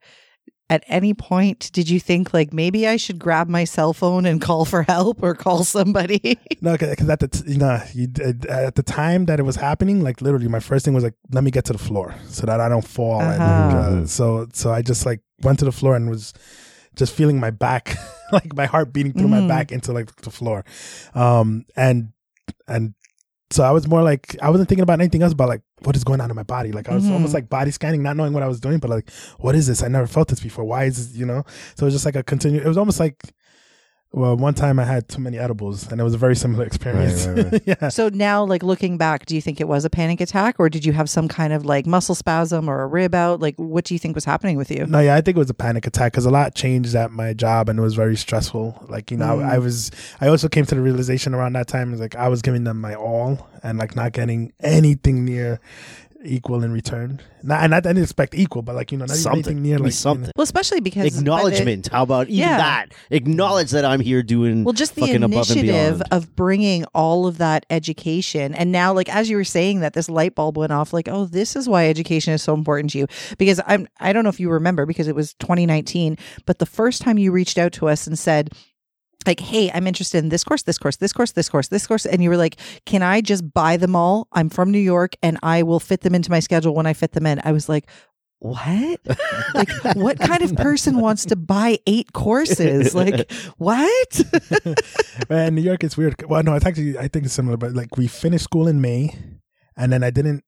At 0.75 0.83
any 0.89 1.15
point, 1.15 1.71
did 1.73 1.87
you 1.89 2.01
think 2.01 2.35
like 2.39 2.53
maybe 2.53 2.81
I 2.95 2.97
should 2.97 3.19
grab 3.27 3.47
my 3.49 3.65
cell 3.65 3.93
phone 3.93 4.27
and 4.27 4.41
call 4.49 4.65
for 4.65 4.83
help 4.83 5.23
or 5.23 5.35
call 5.35 5.63
somebody? 5.65 6.39
No, 6.61 6.73
because 6.79 7.09
at 7.09 7.21
the 7.21 7.29
t- 7.29 7.53
you 7.53 7.59
know 7.59 7.77
you, 7.93 8.09
at 8.49 8.75
the 8.75 8.83
time 8.83 9.27
that 9.27 9.39
it 9.39 9.45
was 9.51 9.57
happening, 9.57 10.03
like 10.03 10.21
literally, 10.27 10.49
my 10.49 10.61
first 10.61 10.85
thing 10.85 10.95
was 10.95 11.05
like, 11.05 11.15
let 11.31 11.45
me 11.45 11.51
get 11.51 11.65
to 11.67 11.73
the 11.73 11.79
floor 11.89 12.15
so 12.29 12.47
that 12.47 12.59
I 12.61 12.69
don't 12.73 12.87
fall. 12.99 13.21
Uh-huh. 13.21 13.45
uh, 14.03 14.07
so 14.07 14.47
so 14.53 14.73
I 14.73 14.81
just 14.83 15.05
like 15.07 15.21
went 15.43 15.59
to 15.61 15.65
the 15.65 15.73
floor 15.81 15.95
and 15.95 16.09
was 16.11 16.33
just 16.97 17.13
feeling 17.13 17.39
my 17.39 17.51
back, 17.51 17.95
like 18.33 18.55
my 18.57 18.67
heart 18.67 18.93
beating 18.93 19.13
through 19.13 19.29
my 19.29 19.41
Mm. 19.41 19.49
back 19.49 19.73
into 19.73 19.93
like 19.93 20.09
the 20.23 20.31
floor, 20.31 20.65
um, 21.15 21.65
and 21.77 22.13
and 22.67 22.95
so 23.51 23.63
I 23.63 23.71
was 23.71 23.87
more 23.87 24.03
like 24.03 24.37
I 24.43 24.51
wasn't 24.51 24.69
thinking 24.69 24.83
about 24.83 25.01
anything 25.01 25.23
else 25.23 25.35
but 25.35 25.49
like 25.49 25.63
what 25.83 25.95
is 25.97 26.05
going 26.05 26.21
on 26.21 26.31
in 26.31 26.37
my 26.37 26.43
body. 26.43 26.73
Like 26.73 26.89
I 26.89 26.95
was 26.95 27.05
Mhm. 27.05 27.13
almost 27.13 27.35
like 27.35 27.49
body 27.49 27.71
scanning, 27.71 28.03
not 28.03 28.17
knowing 28.17 28.33
what 28.33 28.43
I 28.43 28.49
was 28.49 28.61
doing, 28.61 28.79
but 28.79 28.91
like 28.91 29.11
what 29.39 29.55
is 29.55 29.67
this? 29.67 29.83
I 29.83 29.89
never 29.89 30.07
felt 30.07 30.29
this 30.29 30.41
before. 30.41 30.65
Why 30.65 30.85
is 30.85 30.97
this? 31.13 31.17
You 31.19 31.27
know? 31.27 31.45
So 31.77 31.85
it 31.85 31.89
was 31.89 31.95
just 31.95 32.05
like 32.07 32.17
a 32.17 32.23
continue. 32.23 32.61
It 32.61 32.67
was 32.67 32.79
almost 32.79 33.01
like. 33.01 33.17
Well, 34.16 34.37
one 34.37 34.55
time 34.55 34.79
I 34.79 34.85
had 34.85 35.09
too 35.09 35.20
many 35.20 35.38
edibles, 35.38 35.90
and 35.90 36.00
it 36.00 36.05
was 36.05 36.14
a 36.14 36.18
very 36.18 36.37
similar 36.37 36.64
experience. 36.64 37.27
right, 37.27 37.53
right. 37.53 37.62
yeah, 37.66 37.88
so 37.88 38.09
now, 38.11 38.44
like 38.44 38.62
looking 38.62 38.96
back, 38.96 39.27
do 39.27 39.35
you 39.35 39.40
think 39.40 39.61
it 39.61 39.66
was 39.66 39.85
a 39.85 39.90
panic 39.90 40.20
attack 40.20 40.61
or 40.61 40.68
did 40.68 40.85
you 40.85 40.92
have 40.92 41.11
some 41.11 41.27
kind 41.27 41.53
of 41.53 41.64
like 41.66 41.85
muscle 41.85 42.14
spasm 42.14 42.68
or 42.68 42.83
a 42.83 42.87
rib 42.87 43.12
out? 43.12 43.40
Like, 43.40 43.57
what 43.57 43.85
do 43.85 43.92
you 43.92 43.98
think 43.98 44.14
was 44.14 44.24
happening 44.24 44.57
with 44.57 44.70
you? 44.70 44.87
No, 44.87 45.00
yeah, 45.00 45.16
I 45.16 45.20
think 45.20 45.37
it 45.37 45.40
was 45.40 45.50
a 45.50 45.55
panic 45.55 45.85
attack 45.88 46.12
because 46.12 46.27
a 46.27 46.31
lot 46.31 46.55
changed 46.55 46.94
at 46.94 47.11
my 47.11 47.33
job 47.33 47.68
and 47.68 47.77
it 47.77 47.83
was 47.83 47.94
very 47.94 48.16
stressful. 48.16 48.87
Like, 48.88 49.11
you 49.11 49.16
know, 49.16 49.24
Mm. 49.38 49.44
I, 49.44 49.55
I 49.57 49.59
was, 49.59 49.90
I 50.20 50.29
also 50.29 50.48
came 50.48 50.64
to 50.66 50.74
the 50.77 50.81
realization 50.81 51.35
around 51.35 51.55
that 51.55 51.66
time 51.66 51.92
is 51.92 51.98
like 51.98 52.14
I 52.14 52.29
was 52.29 52.40
giving 52.40 52.62
them 52.62 52.81
my 52.81 52.94
all 52.94 53.48
and 53.64 53.79
like 53.79 53.96
not 53.96 54.12
getting 54.12 54.53
anything 54.61 55.24
near 55.24 55.59
equal 56.27 56.63
in 56.65 56.73
return. 56.73 57.21
Not, 57.43 57.63
and 57.63 57.75
I 57.75 57.81
didn't 57.81 58.03
expect 58.03 58.35
equal, 58.35 58.63
but 58.63 58.75
like, 58.75 58.91
you 58.93 58.99
know, 58.99 59.05
not 59.05 59.11
even 59.15 59.23
Something. 59.23 59.39
anything 59.39 59.63
near 59.63 59.73
Give 59.77 59.81
me 59.81 59.85
like 59.85 59.93
you 59.93 59.97
something. 59.97 60.25
know- 60.27 60.33
Well, 60.37 60.43
especially 60.45 60.81
because 60.81 61.03
by 61.05 61.09
the- 61.11 61.17
uh, 61.17 61.21
Acknowledgement. 61.37 61.89
How 61.93 62.03
about 62.03 62.29
even 62.29 62.39
Yeah. 62.41 62.57
that? 62.57 62.87
Acknowledge 63.11 63.71
that 63.73 63.85
I'm 63.85 64.01
here 64.01 64.23
doing 64.23 64.65
Well, 64.65 64.73
just 64.73 64.95
the 64.95 65.03
fucking 65.03 65.23
initiative 65.23 66.03
of 66.11 66.35
bringing 66.35 66.85
all 66.95 67.27
of 67.27 67.39
that 67.39 67.67
education. 67.71 68.55
And 68.55 68.73
now, 68.73 68.93
like, 68.93 69.09
as 69.15 69.29
you 69.29 69.37
were 69.37 69.45
saying 69.45 69.81
that, 69.81 69.93
this 69.93 70.09
light 70.09 70.35
bulb 70.35 70.57
went 70.57 70.73
off, 70.73 70.93
like, 70.93 71.09
oh, 71.09 71.27
this 71.27 71.57
is 71.57 71.69
why 71.69 71.89
education 71.89 72.33
is 72.35 72.43
so 72.43 72.55
important 72.55 72.91
to 72.93 72.99
you. 72.99 73.07
Because 73.39 73.61
I'm, 73.67 73.87
I 74.01 74.13
don't 74.13 74.25
know 74.25 74.31
if 74.31 74.41
you 74.41 74.51
remember, 74.51 74.87
because 74.87 75.09
it 75.09 75.15
was 75.15 75.35
2019, 75.35 76.17
but 76.47 76.59
the 76.59 76.67
first 76.67 77.03
time 77.03 77.19
you 77.19 77.33
reached 77.33 77.59
out 77.59 77.73
to 77.75 77.89
us 77.89 78.07
and 78.07 78.19
said, 78.19 78.51
like, 79.27 79.41
hey, 79.41 79.71
I'm 79.73 79.87
interested 79.87 80.19
in 80.19 80.29
this 80.29 80.45
course, 80.45 80.63
this 80.63 80.79
course, 80.79 80.97
this 80.97 81.13
course, 81.13 81.33
this 81.33 81.49
course, 81.49 81.69
this 81.69 81.87
course. 81.87 82.07
And 82.07 82.23
you 82.23 82.29
were 82.29 82.37
like, 82.37 82.57
can 82.87 83.03
I 83.03 83.21
just 83.21 83.53
buy 83.53 83.77
them 83.77 83.97
all? 83.97 84.29
I'm 84.33 84.49
from 84.49 84.71
New 84.71 84.79
York 84.79 85.15
and 85.23 85.39
I 85.43 85.63
will 85.63 85.81
fit 85.81 86.01
them 86.01 86.15
into 86.15 86.31
my 86.31 86.41
schedule 86.41 86.75
when 86.75 86.87
I 86.87 86.93
fit 86.93 87.13
them 87.13 87.27
in. 87.27 87.41
I 87.45 87.53
was 87.53 87.69
like, 87.69 87.89
what? 88.45 89.01
like, 89.55 89.71
what 89.95 90.19
kind 90.19 90.43
of 90.43 90.55
person 90.57 91.01
wants 91.01 91.25
to 91.27 91.37
buy 91.37 91.79
eight 91.87 92.13
courses? 92.13 92.95
Like, 92.95 93.33
what? 93.57 94.21
Man, 95.31 95.55
New 95.55 95.63
York 95.63 95.83
is 95.83 95.97
weird. 95.97 96.15
Well, 96.29 96.43
no, 96.43 96.55
it's 96.55 96.67
actually 96.67 96.99
I 96.99 97.09
think 97.09 97.25
it's 97.25 97.33
similar, 97.33 97.57
but 97.57 97.73
like 97.73 97.97
we 97.97 98.07
finished 98.07 98.45
school 98.45 98.69
in 98.69 98.83
May, 98.83 99.17
and 99.79 99.91
then 99.91 100.05
I 100.05 100.11
didn't, 100.11 100.45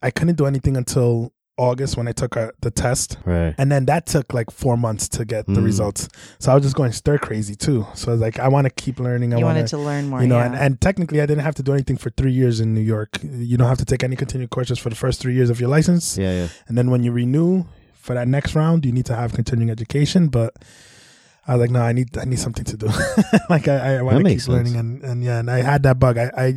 I 0.00 0.10
couldn't 0.10 0.36
do 0.36 0.46
anything 0.46 0.74
until 0.74 1.33
August 1.56 1.96
when 1.96 2.08
I 2.08 2.12
took 2.12 2.36
uh, 2.36 2.50
the 2.62 2.70
test, 2.70 3.16
Right. 3.24 3.54
and 3.58 3.70
then 3.70 3.86
that 3.86 4.06
took 4.06 4.34
like 4.34 4.50
four 4.50 4.76
months 4.76 5.08
to 5.10 5.24
get 5.24 5.46
the 5.46 5.60
Mm. 5.60 5.64
results. 5.64 6.08
So 6.40 6.50
I 6.50 6.54
was 6.56 6.64
just 6.64 6.74
going 6.74 6.90
stir 6.92 7.18
crazy 7.18 7.54
too. 7.54 7.86
So 7.94 8.08
I 8.08 8.12
was 8.12 8.20
like, 8.20 8.38
I 8.40 8.48
want 8.48 8.64
to 8.66 8.70
keep 8.70 8.98
learning. 8.98 9.32
I 9.32 9.38
you 9.38 9.44
want 9.44 9.56
wanted 9.56 9.68
to 9.68 9.78
learn 9.78 10.08
more. 10.08 10.20
you 10.20 10.26
know, 10.26 10.38
yeah. 10.38 10.46
and, 10.46 10.54
and 10.56 10.80
technically 10.80 11.20
I 11.20 11.26
didn't 11.26 11.44
have 11.44 11.54
to 11.56 11.62
do 11.62 11.72
anything 11.72 11.96
for 11.96 12.10
three 12.10 12.32
years 12.32 12.58
in 12.58 12.74
New 12.74 12.80
York. 12.80 13.10
You 13.22 13.56
don't 13.56 13.68
have 13.68 13.78
to 13.78 13.84
take 13.84 14.02
any 14.02 14.16
continuing 14.16 14.48
courses 14.48 14.78
for 14.80 14.90
the 14.90 14.96
first 14.96 15.20
three 15.20 15.34
years 15.34 15.48
of 15.50 15.60
your 15.60 15.68
license, 15.68 16.18
Yeah, 16.18 16.32
yeah. 16.32 16.48
and 16.66 16.76
then 16.76 16.90
when 16.90 17.04
you 17.04 17.12
renew 17.12 17.64
for 17.94 18.14
that 18.14 18.26
next 18.28 18.54
round, 18.56 18.84
you 18.84 18.90
need 18.92 19.06
to 19.06 19.14
have 19.14 19.32
continuing 19.32 19.70
education. 19.70 20.26
But 20.28 20.54
I 21.46 21.52
was 21.54 21.60
like, 21.60 21.70
no, 21.70 21.82
I 21.82 21.92
need 21.92 22.16
I 22.18 22.24
need 22.24 22.38
something 22.40 22.64
to 22.64 22.76
do. 22.76 22.88
like 23.48 23.68
I, 23.68 23.98
I 23.98 24.02
want 24.02 24.16
to 24.18 24.22
makes 24.24 24.46
keep 24.46 24.54
learning, 24.54 24.76
and, 24.76 25.02
and 25.04 25.22
yeah, 25.22 25.38
and 25.38 25.50
I 25.50 25.62
had 25.62 25.82
that 25.84 25.98
bug. 25.98 26.18
I, 26.18 26.30
I 26.36 26.54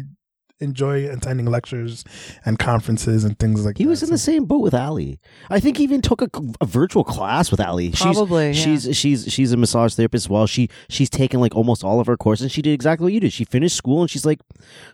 enjoy 0.59 1.07
attending 1.09 1.45
lectures 1.45 2.03
and 2.45 2.57
conferences 2.59 3.23
and 3.23 3.37
things 3.39 3.65
like 3.65 3.77
He 3.77 3.83
that. 3.83 3.89
was 3.89 4.03
in 4.03 4.09
the 4.09 4.17
same 4.17 4.45
boat 4.45 4.61
with 4.61 4.73
Ali. 4.73 5.19
I 5.49 5.59
think 5.59 5.77
he 5.77 5.83
even 5.83 6.01
took 6.01 6.21
a, 6.21 6.29
a 6.61 6.65
virtual 6.65 7.03
class 7.03 7.51
with 7.51 7.59
Ali. 7.59 7.91
Probably, 7.91 8.47
yeah. 8.47 8.51
She's 8.53 8.83
she's 8.83 8.97
she's 8.97 9.33
she's 9.33 9.51
a 9.51 9.57
massage 9.57 9.93
therapist 9.95 10.25
as 10.25 10.29
well. 10.29 10.47
She 10.47 10.69
she's 10.89 11.09
taken 11.09 11.39
like 11.39 11.55
almost 11.55 11.83
all 11.83 11.99
of 11.99 12.07
her 12.07 12.17
courses. 12.17 12.43
And 12.45 12.51
she 12.51 12.61
did 12.61 12.73
exactly 12.73 13.05
what 13.05 13.13
you 13.13 13.19
did. 13.19 13.33
She 13.33 13.45
finished 13.45 13.75
school 13.75 14.01
and 14.01 14.09
she's 14.09 14.25
like, 14.25 14.39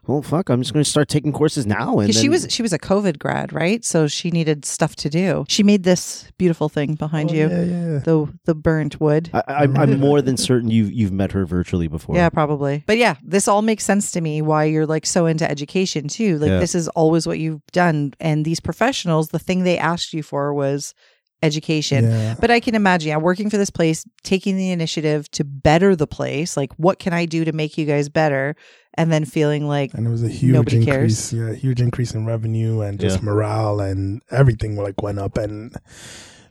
"Well, 0.07 0.21
fuck, 0.21 0.49
I'm 0.49 0.61
just 0.61 0.73
going 0.73 0.83
to 0.83 0.89
start 0.89 1.07
taking 1.09 1.31
courses 1.33 1.65
now." 1.65 1.99
And 1.99 2.07
Because 2.07 2.21
she 2.21 2.29
was 2.29 2.47
she 2.49 2.61
was 2.61 2.73
a 2.73 2.79
COVID 2.79 3.19
grad, 3.19 3.53
right? 3.53 3.83
So 3.85 4.07
she 4.07 4.31
needed 4.31 4.65
stuff 4.65 4.95
to 4.97 5.09
do. 5.09 5.45
She 5.47 5.63
made 5.63 5.83
this 5.83 6.31
beautiful 6.37 6.69
thing 6.69 6.95
behind 6.95 7.31
Oh, 7.31 7.33
you, 7.33 7.49
Yeah, 7.49 7.63
yeah, 7.63 7.91
yeah. 7.93 7.99
the 7.99 8.33
the 8.45 8.55
burnt 8.55 8.99
wood. 8.99 9.29
I, 9.33 9.43
I'm 9.63 9.77
I'm 9.77 9.99
more 9.99 10.21
than 10.21 10.37
certain 10.37 10.69
you've 10.69 10.91
you've 10.91 11.11
met 11.13 11.31
her 11.31 11.45
virtually 11.45 11.87
before. 11.87 12.15
Yeah, 12.15 12.29
probably. 12.29 12.83
But 12.85 12.97
yeah, 12.97 13.15
this 13.23 13.47
all 13.47 13.61
makes 13.61 13.83
sense 13.83 14.11
to 14.11 14.21
me 14.21 14.41
why 14.41 14.65
you're 14.65 14.85
like 14.85 15.05
so 15.05 15.25
into 15.25 15.49
education 15.53 16.07
too. 16.07 16.37
Like 16.39 16.49
Yeah. 16.49 16.59
this 16.59 16.75
is 16.75 16.87
always 16.89 17.25
what 17.27 17.39
you've 17.39 17.61
done. 17.71 18.13
And 18.19 18.43
these 18.43 18.59
professionals, 18.59 19.29
the 19.29 19.39
thing 19.39 19.63
they 19.63 19.77
asked 19.77 20.13
you 20.13 20.23
for 20.23 20.53
was 20.53 20.93
education. 21.41 22.05
Yeah. 22.05 22.35
But 22.39 22.51
I 22.51 22.59
can 22.59 22.73
imagine, 22.75 23.09
yeah, 23.09 23.17
working 23.17 23.49
for 23.49 23.57
this 23.57 23.69
place, 23.69 24.05
taking 24.23 24.55
the 24.57 24.71
initiative 24.71 25.29
to 25.31 25.43
better 25.43 25.95
the 25.95 26.07
place. 26.07 26.55
Like, 26.57 26.71
what 26.77 26.99
can 26.99 27.11
I 27.13 27.25
do 27.25 27.43
to 27.45 27.51
make 27.51 27.77
you 27.77 27.85
guys 27.85 28.07
better? 28.09 28.55
And 28.95 29.11
then 29.11 29.25
feeling 29.25 29.67
like, 29.67 29.93
And 29.93 30.07
it 30.07 30.09
was 30.09 30.23
a 30.23 30.29
huge 30.29 30.53
Nobody 30.53 30.85
cares. 30.85 31.33
increase, 31.33 31.33
yeah, 31.33 31.53
huge 31.55 31.81
increase 31.81 32.13
in 32.13 32.25
revenue 32.25 32.81
and 32.81 32.99
just 32.99 33.17
Yeah. 33.19 33.25
morale 33.25 33.79
and 33.79 34.21
everything 34.31 34.77
like 34.77 35.01
went 35.01 35.19
up. 35.19 35.37
And 35.37 35.73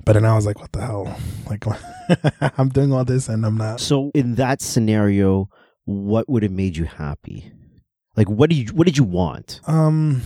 but 0.05 0.12
then 0.15 0.25
I 0.25 0.35
was 0.35 0.45
like, 0.45 0.61
what 0.61 0.73
the 0.73 0.81
hell? 0.83 1.17
Like 1.49 1.65
I'm 2.59 2.69
doing 2.69 2.93
all 2.93 3.05
this 3.05 3.29
and 3.29 3.47
I'm 3.47 3.57
not. 3.57 3.81
So 3.81 4.11
in 4.15 4.35
that 4.35 4.61
scenario, 4.61 5.49
what 5.85 6.29
would 6.29 6.43
have 6.43 6.53
made 6.53 6.77
you 6.77 6.85
happy? 6.85 7.51
Like 8.16 8.29
what 8.29 8.51
do 8.51 8.57
you 8.57 8.66
what 8.72 8.87
did 8.87 8.96
you 8.98 9.05
want? 9.05 9.61
Um, 9.66 10.22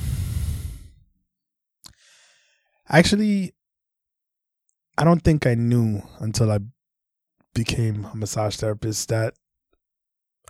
actually, 2.89 3.55
I 4.99 5.05
don't 5.05 5.23
think 5.23 5.47
I 5.47 5.55
knew 5.55 6.03
until 6.21 6.51
I 6.51 6.59
became 7.55 8.07
a 8.13 8.17
massage 8.17 8.57
therapist 8.57 9.09
that 9.09 9.35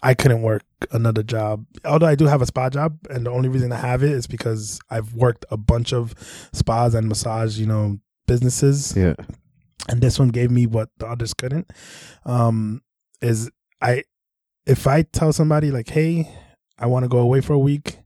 I 0.03 0.15
couldn't 0.15 0.43
work 0.43 0.63
another 0.93 1.23
job. 1.23 1.65
Although 1.85 2.07
I 2.07 2.15
do 2.15 2.27
have 2.27 2.43
a 2.43 2.47
spa 2.47 2.69
job, 2.71 2.99
and 3.11 3.27
the 3.27 3.31
only 3.31 3.49
reason 3.49 3.73
I 3.73 3.77
have 3.77 4.03
it 4.03 4.13
is 4.13 4.27
because 4.27 4.79
I've 4.91 5.15
worked 5.15 5.45
a 5.51 5.57
bunch 5.57 5.93
of 5.93 6.15
spas 6.53 6.95
and 6.95 7.09
massage, 7.09 7.59
you 7.59 7.67
know, 7.67 7.99
businesses, 8.27 8.95
Yeah. 8.97 9.15
and 9.89 10.01
this 10.01 10.19
one 10.19 10.29
gave 10.29 10.51
me 10.51 10.67
what 10.67 10.91
the 10.99 11.07
others 11.07 11.33
couldn't. 11.35 11.71
Um, 12.25 12.83
is 13.21 13.51
I 13.81 14.05
if 14.67 14.87
I 14.87 15.03
tell 15.03 15.33
somebody 15.33 15.71
like, 15.71 15.89
"Hey, 15.89 16.29
I 16.79 16.87
want 16.87 17.05
to 17.05 17.09
go 17.09 17.19
away 17.19 17.41
for 17.41 17.53
a 17.53 17.59
week," 17.59 17.99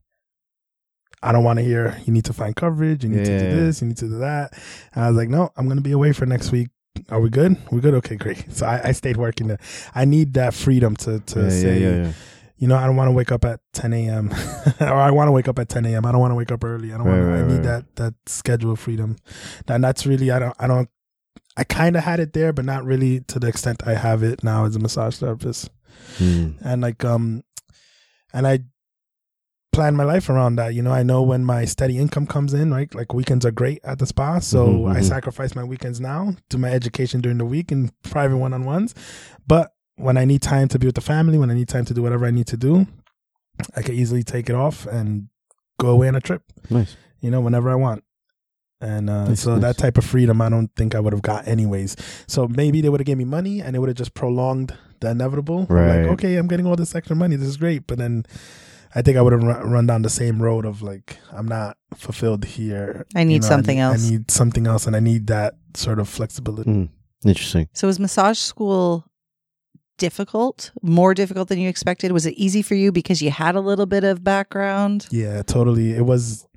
I 1.23 1.31
don't 1.31 1.43
want 1.43 1.59
to 1.59 1.63
hear 1.65 1.97
you 2.05 2.13
need 2.13 2.25
to 2.25 2.33
find 2.33 2.55
coverage, 2.55 3.03
you 3.03 3.09
need 3.09 3.25
to 3.25 3.39
do 3.39 3.55
this, 3.55 3.81
you 3.81 3.87
need 3.87 3.97
to 3.97 4.07
do 4.07 4.17
that. 4.19 4.53
And 4.93 5.03
I 5.05 5.07
was 5.09 5.17
like, 5.17 5.29
"No, 5.29 5.51
I'm 5.55 5.65
going 5.65 5.77
to 5.77 5.83
be 5.83 5.91
away 5.91 6.13
for 6.13 6.25
next 6.25 6.51
week." 6.51 6.69
Are 7.09 7.19
we 7.21 7.29
good? 7.29 7.57
We're 7.71 7.79
good. 7.79 7.93
Okay, 7.95 8.15
great. 8.15 8.45
So 8.53 8.65
I, 8.65 8.89
I 8.89 8.91
stayed 8.91 9.17
working 9.17 9.47
there. 9.47 9.59
I 9.95 10.05
need 10.05 10.33
that 10.33 10.53
freedom 10.53 10.95
to 10.97 11.19
to 11.19 11.43
yeah, 11.43 11.49
say, 11.49 11.79
yeah, 11.79 11.89
yeah, 11.89 12.03
yeah. 12.03 12.11
you 12.57 12.67
know, 12.67 12.75
I 12.75 12.85
don't 12.85 12.95
want 12.95 13.07
to 13.07 13.13
wake 13.13 13.31
up 13.31 13.45
at 13.45 13.59
10 13.73 13.93
a.m. 13.93 14.29
or 14.81 14.87
I 14.93 15.09
want 15.11 15.27
to 15.27 15.31
wake 15.31 15.47
up 15.47 15.57
at 15.57 15.69
10 15.69 15.85
a.m. 15.85 16.05
I 16.05 16.11
don't 16.11 16.19
want 16.21 16.31
to 16.31 16.35
wake 16.35 16.51
up 16.51 16.63
early. 16.63 16.93
I 16.93 16.97
don't 16.97 17.07
Right, 17.07 17.19
want. 17.19 17.29
right, 17.31 17.39
I 17.43 17.47
need 17.47 17.53
right. 17.55 17.63
that 17.63 17.95
that 17.95 18.13
schedule 18.25 18.75
freedom. 18.75 19.15
And 19.67 19.83
that's 19.83 20.05
really 20.05 20.31
I 20.31 20.39
don't 20.39 20.55
I 20.59 20.67
don't 20.67 20.89
I 21.57 21.63
kind 21.63 21.95
of 21.95 22.03
had 22.03 22.19
it 22.19 22.33
there, 22.33 22.51
but 22.53 22.65
not 22.65 22.83
really 22.85 23.21
to 23.21 23.39
the 23.39 23.47
extent 23.47 23.83
I 23.85 23.93
have 23.95 24.21
it 24.23 24.43
now 24.43 24.65
as 24.65 24.75
a 24.75 24.79
massage 24.79 25.17
therapist. 25.17 25.69
Hmm. 26.17 26.51
And 26.61 26.81
like 26.81 27.03
um, 27.05 27.43
and 28.33 28.45
I 28.47 28.59
plan 29.73 29.95
my 29.95 30.03
life 30.03 30.29
around 30.29 30.57
that. 30.57 30.73
You 30.73 30.81
know, 30.81 30.91
I 30.91 31.03
know 31.03 31.21
when 31.21 31.45
my 31.45 31.63
steady 31.65 31.97
income 31.97 32.27
comes 32.27 32.53
in, 32.53 32.71
right? 32.73 32.93
Like 32.93 33.13
weekends 33.13 33.45
are 33.45 33.51
great 33.51 33.79
at 33.83 33.99
the 33.99 34.05
spa. 34.05 34.39
So 34.39 34.67
Mhm, 34.67 34.91
I 34.95 34.99
mhm. 34.99 35.03
sacrifice 35.03 35.55
my 35.55 35.63
weekends 35.63 36.01
now, 36.01 36.35
do 36.49 36.57
my 36.57 36.69
education 36.69 37.21
during 37.21 37.37
the 37.37 37.45
week 37.45 37.71
and 37.71 37.91
private 38.03 38.37
one 38.37 38.53
on 38.53 38.65
ones. 38.65 38.93
But 39.47 39.71
when 39.95 40.17
I 40.17 40.25
need 40.25 40.41
time 40.41 40.67
to 40.69 40.79
be 40.79 40.87
with 40.87 40.95
the 40.95 41.01
family, 41.01 41.37
when 41.37 41.49
I 41.51 41.53
need 41.53 41.69
time 41.69 41.85
to 41.85 41.93
do 41.93 42.01
whatever 42.01 42.25
I 42.25 42.31
need 42.31 42.47
to 42.47 42.57
do, 42.57 42.85
I 43.75 43.81
can 43.81 43.95
easily 43.95 44.23
take 44.23 44.49
it 44.49 44.55
off 44.55 44.85
and 44.87 45.27
go 45.79 45.89
away 45.89 46.07
on 46.07 46.15
a 46.15 46.21
trip, 46.21 46.43
Nice. 46.69 46.95
you 47.21 47.31
know, 47.31 47.39
whenever 47.41 47.69
I 47.69 47.75
want. 47.75 48.03
And 48.81 49.09
uh, 49.09 49.35
so 49.35 49.53
nice. 49.53 49.61
that 49.61 49.77
type 49.77 49.97
of 49.97 50.03
freedom, 50.05 50.41
I 50.41 50.49
don't 50.49 50.69
think 50.75 50.95
I 50.95 50.99
would 50.99 51.13
have 51.13 51.21
got 51.21 51.47
anyways. 51.47 51.95
So 52.27 52.47
maybe 52.47 52.81
they 52.81 52.89
would 52.89 52.99
have 52.99 53.05
gave 53.05 53.17
me 53.17 53.25
money 53.25 53.61
and 53.61 53.75
it 53.75 53.79
would 53.79 53.89
have 53.89 53.97
just 53.97 54.15
prolonged 54.15 54.75
the 55.01 55.09
inevitable. 55.09 55.65
Right. 55.69 56.03
Like, 56.03 56.11
okay, 56.13 56.37
I'm 56.37 56.47
getting 56.47 56.65
all 56.65 56.75
this 56.75 56.95
extra 56.95 57.15
money. 57.15 57.35
This 57.35 57.49
is 57.49 57.57
great. 57.57 57.85
But 57.87 57.97
then 57.97 58.25
I 58.95 59.01
think 59.01 59.17
I 59.17 59.21
would 59.21 59.33
have 59.33 59.43
run, 59.43 59.69
run 59.69 59.87
down 59.87 60.01
the 60.03 60.09
same 60.09 60.41
road 60.41 60.65
of 60.65 60.81
like, 60.81 61.17
I'm 61.31 61.47
not 61.47 61.77
fulfilled 61.95 62.45
here. 62.45 63.05
I 63.15 63.23
need 63.23 63.41
know, 63.41 63.47
something 63.47 63.81
I 63.81 63.87
need, 63.87 63.93
else. 63.93 64.07
I 64.07 64.09
need 64.11 64.31
something 64.31 64.67
else 64.67 64.87
and 64.87 64.95
I 64.95 64.99
need 64.99 65.27
that 65.27 65.55
sort 65.75 65.99
of 65.99 66.07
flexibility. 66.07 66.71
Mm. 66.71 66.89
Interesting. 67.25 67.67
So 67.73 67.87
was 67.87 67.99
massage 67.99 68.39
school 68.39 69.05
difficult? 69.97 70.71
More 70.81 71.13
difficult 71.13 71.47
than 71.49 71.59
you 71.59 71.69
expected? 71.69 72.11
Was 72.11 72.25
it 72.25 72.33
easy 72.33 72.61
for 72.61 72.75
you 72.75 72.91
because 72.91 73.21
you 73.21 73.29
had 73.29 73.55
a 73.55 73.61
little 73.61 73.85
bit 73.85 74.03
of 74.03 74.23
background? 74.23 75.07
Yeah, 75.11 75.43
totally. 75.43 75.91
It 75.91 76.05
was. 76.05 76.47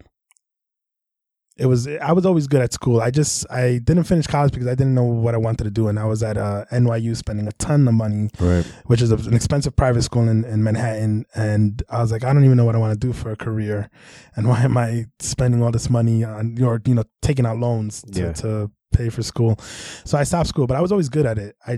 It 1.57 1.67
was. 1.67 1.87
I 1.87 2.11
was 2.11 2.27
always 2.27 2.49
good 2.49 2.61
at 2.63 2.73
school. 2.73 3.01
I 3.01 3.13
just 3.13 3.49
I 3.49 3.79
didn't 3.79 4.05
finish 4.05 4.27
college 4.27 4.51
because 4.53 4.67
I 4.67 4.75
didn't 4.75 4.95
know 4.95 5.05
what 5.05 5.35
I 5.35 5.37
wanted 5.39 5.63
to 5.65 5.71
do, 5.71 5.87
and 5.87 6.01
I 6.01 6.05
was 6.05 6.21
at 6.25 6.37
uh, 6.37 6.65
NYU 6.73 7.17
spending 7.17 7.47
a 7.47 7.53
ton 7.53 7.87
of 7.87 7.95
money, 7.95 8.29
Right. 8.41 8.65
which 8.87 9.01
is 9.01 9.13
a, 9.13 9.17
an 9.17 9.35
expensive 9.35 9.77
private 9.77 10.03
school 10.03 10.29
in, 10.29 10.45
in 10.45 10.65
Manhattan. 10.65 11.27
And 11.35 11.81
I 11.89 12.01
was 12.03 12.11
like, 12.11 12.25
I 12.25 12.33
don't 12.33 12.45
even 12.45 12.57
know 12.57 12.65
what 12.65 12.75
I 12.75 12.79
want 12.79 12.93
to 12.93 13.07
do 13.07 13.13
for 13.13 13.31
a 13.31 13.37
career, 13.37 13.89
and 14.35 14.49
why 14.51 14.63
am 14.63 14.77
I 14.77 15.07
spending 15.21 15.63
all 15.63 15.71
this 15.71 15.89
money 15.89 16.25
on 16.25 16.61
or 16.61 16.81
you 16.87 16.95
know 16.97 17.05
taking 17.23 17.47
out 17.47 17.59
loans 17.59 18.03
to, 18.03 18.21
Yeah. 18.21 18.33
to 18.33 18.71
pay 18.93 19.09
for 19.09 19.23
school? 19.23 19.57
So 20.05 20.19
I 20.19 20.25
stopped 20.25 20.49
school, 20.49 20.67
but 20.67 20.77
I 20.77 20.81
was 20.81 20.91
always 20.91 21.09
good 21.09 21.25
at 21.25 21.39
it. 21.39 21.55
I, 21.65 21.75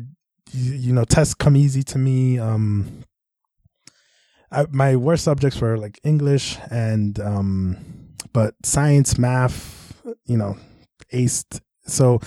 you 0.53 0.73
you 0.73 0.93
know, 0.95 1.05
tests 1.05 1.35
come 1.35 1.55
easy 1.55 1.83
to 1.83 1.99
me. 1.99 2.39
Um, 2.39 3.05
I, 4.51 4.65
my 4.71 4.97
worst 4.97 5.25
subjects 5.25 5.61
were 5.61 5.77
like 5.77 6.01
English 6.05 6.57
and 6.71 7.19
um, 7.21 7.77
but 8.37 8.55
science, 8.63 9.17
math, 9.17 9.99
you 10.27 10.37
know, 10.37 10.59
aced. 11.11 11.63
So, 11.87 12.21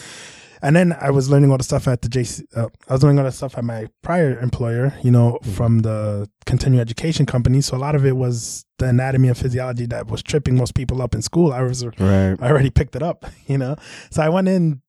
and 0.60 0.76
then 0.76 0.98
I 1.00 1.12
was 1.12 1.30
learning 1.30 1.52
all 1.52 1.60
the 1.60 1.64
stuff 1.64 1.88
at 1.88 2.02
the 2.02 2.10
JC. 2.10 2.46
Uh, 2.58 2.70
I 2.88 2.94
was 2.94 3.04
learning 3.04 3.20
all 3.20 3.26
the 3.26 3.32
stuff 3.32 3.56
at 3.60 3.64
my 3.64 3.90
prior 4.02 4.40
employer, 4.40 4.92
you 5.04 5.12
know, 5.12 5.38
from 5.56 5.82
the 5.82 6.28
continuing 6.48 6.82
education 6.82 7.28
company. 7.28 7.62
So 7.62 7.78
a 7.78 7.82
lot 7.86 7.94
of 7.94 8.08
it 8.08 8.16
was 8.16 8.66
the 8.80 8.88
anatomy 8.88 9.28
and 9.28 9.38
physiology 9.38 9.86
that 9.86 10.08
was 10.08 10.24
tripping 10.24 10.58
most 10.58 10.74
people 10.74 11.00
up 11.04 11.14
in 11.14 11.22
school. 11.22 11.54
I 11.54 11.62
was 11.62 11.86
Right. 11.86 12.36
I 12.42 12.50
already 12.50 12.72
picked 12.72 12.96
it 12.96 13.04
up, 13.04 13.28
you 13.46 13.60
know. 13.60 13.76
So 14.10 14.24
I 14.24 14.30
went 14.30 14.48
in 14.48 14.82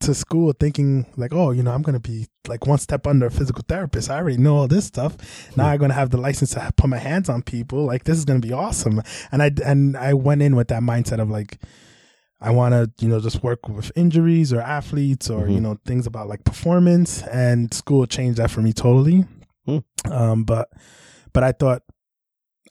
to 0.00 0.14
school 0.14 0.52
thinking 0.52 1.06
like, 1.16 1.32
oh, 1.32 1.50
you 1.52 1.62
know, 1.62 1.72
I'm 1.72 1.82
gonna 1.82 2.00
be 2.00 2.26
like 2.46 2.66
one 2.66 2.78
step 2.78 3.06
under 3.06 3.26
a 3.26 3.30
physical 3.30 3.64
therapist. 3.66 4.10
I 4.10 4.16
already 4.18 4.36
know 4.36 4.56
all 4.56 4.68
this 4.68 4.84
stuff. 4.84 5.16
Now 5.56 5.66
I'm 5.68 5.78
gonna 5.78 5.94
have 5.94 6.10
the 6.10 6.18
license 6.18 6.50
to 6.50 6.70
put 6.76 6.88
my 6.90 6.98
hands 6.98 7.28
on 7.28 7.42
people. 7.42 7.84
Like 7.86 8.04
this 8.04 8.18
is 8.18 8.24
gonna 8.24 8.40
be 8.40 8.52
awesome. 8.52 9.00
And 9.32 9.42
I 9.42 9.50
and 9.64 9.96
I 9.96 10.14
went 10.14 10.42
in 10.42 10.54
with 10.54 10.68
that 10.68 10.82
mindset 10.82 11.20
of 11.20 11.30
like, 11.30 11.58
I 12.40 12.50
want 12.50 12.72
to 12.74 12.90
you 13.04 13.08
know 13.08 13.20
just 13.20 13.42
work 13.42 13.68
with 13.68 13.90
injuries 13.96 14.52
or 14.52 14.60
athletes 14.60 15.30
or 15.30 15.46
Mhm. 15.46 15.54
you 15.54 15.60
know 15.60 15.78
things 15.86 16.06
about 16.06 16.28
like 16.28 16.44
performance. 16.44 17.22
And 17.22 17.72
school 17.72 18.06
changed 18.06 18.38
that 18.38 18.50
for 18.50 18.60
me 18.60 18.72
totally. 18.74 19.24
Hmm. 19.64 19.78
Um, 20.10 20.44
but 20.44 20.68
but 21.32 21.42
I 21.42 21.52
thought 21.52 21.82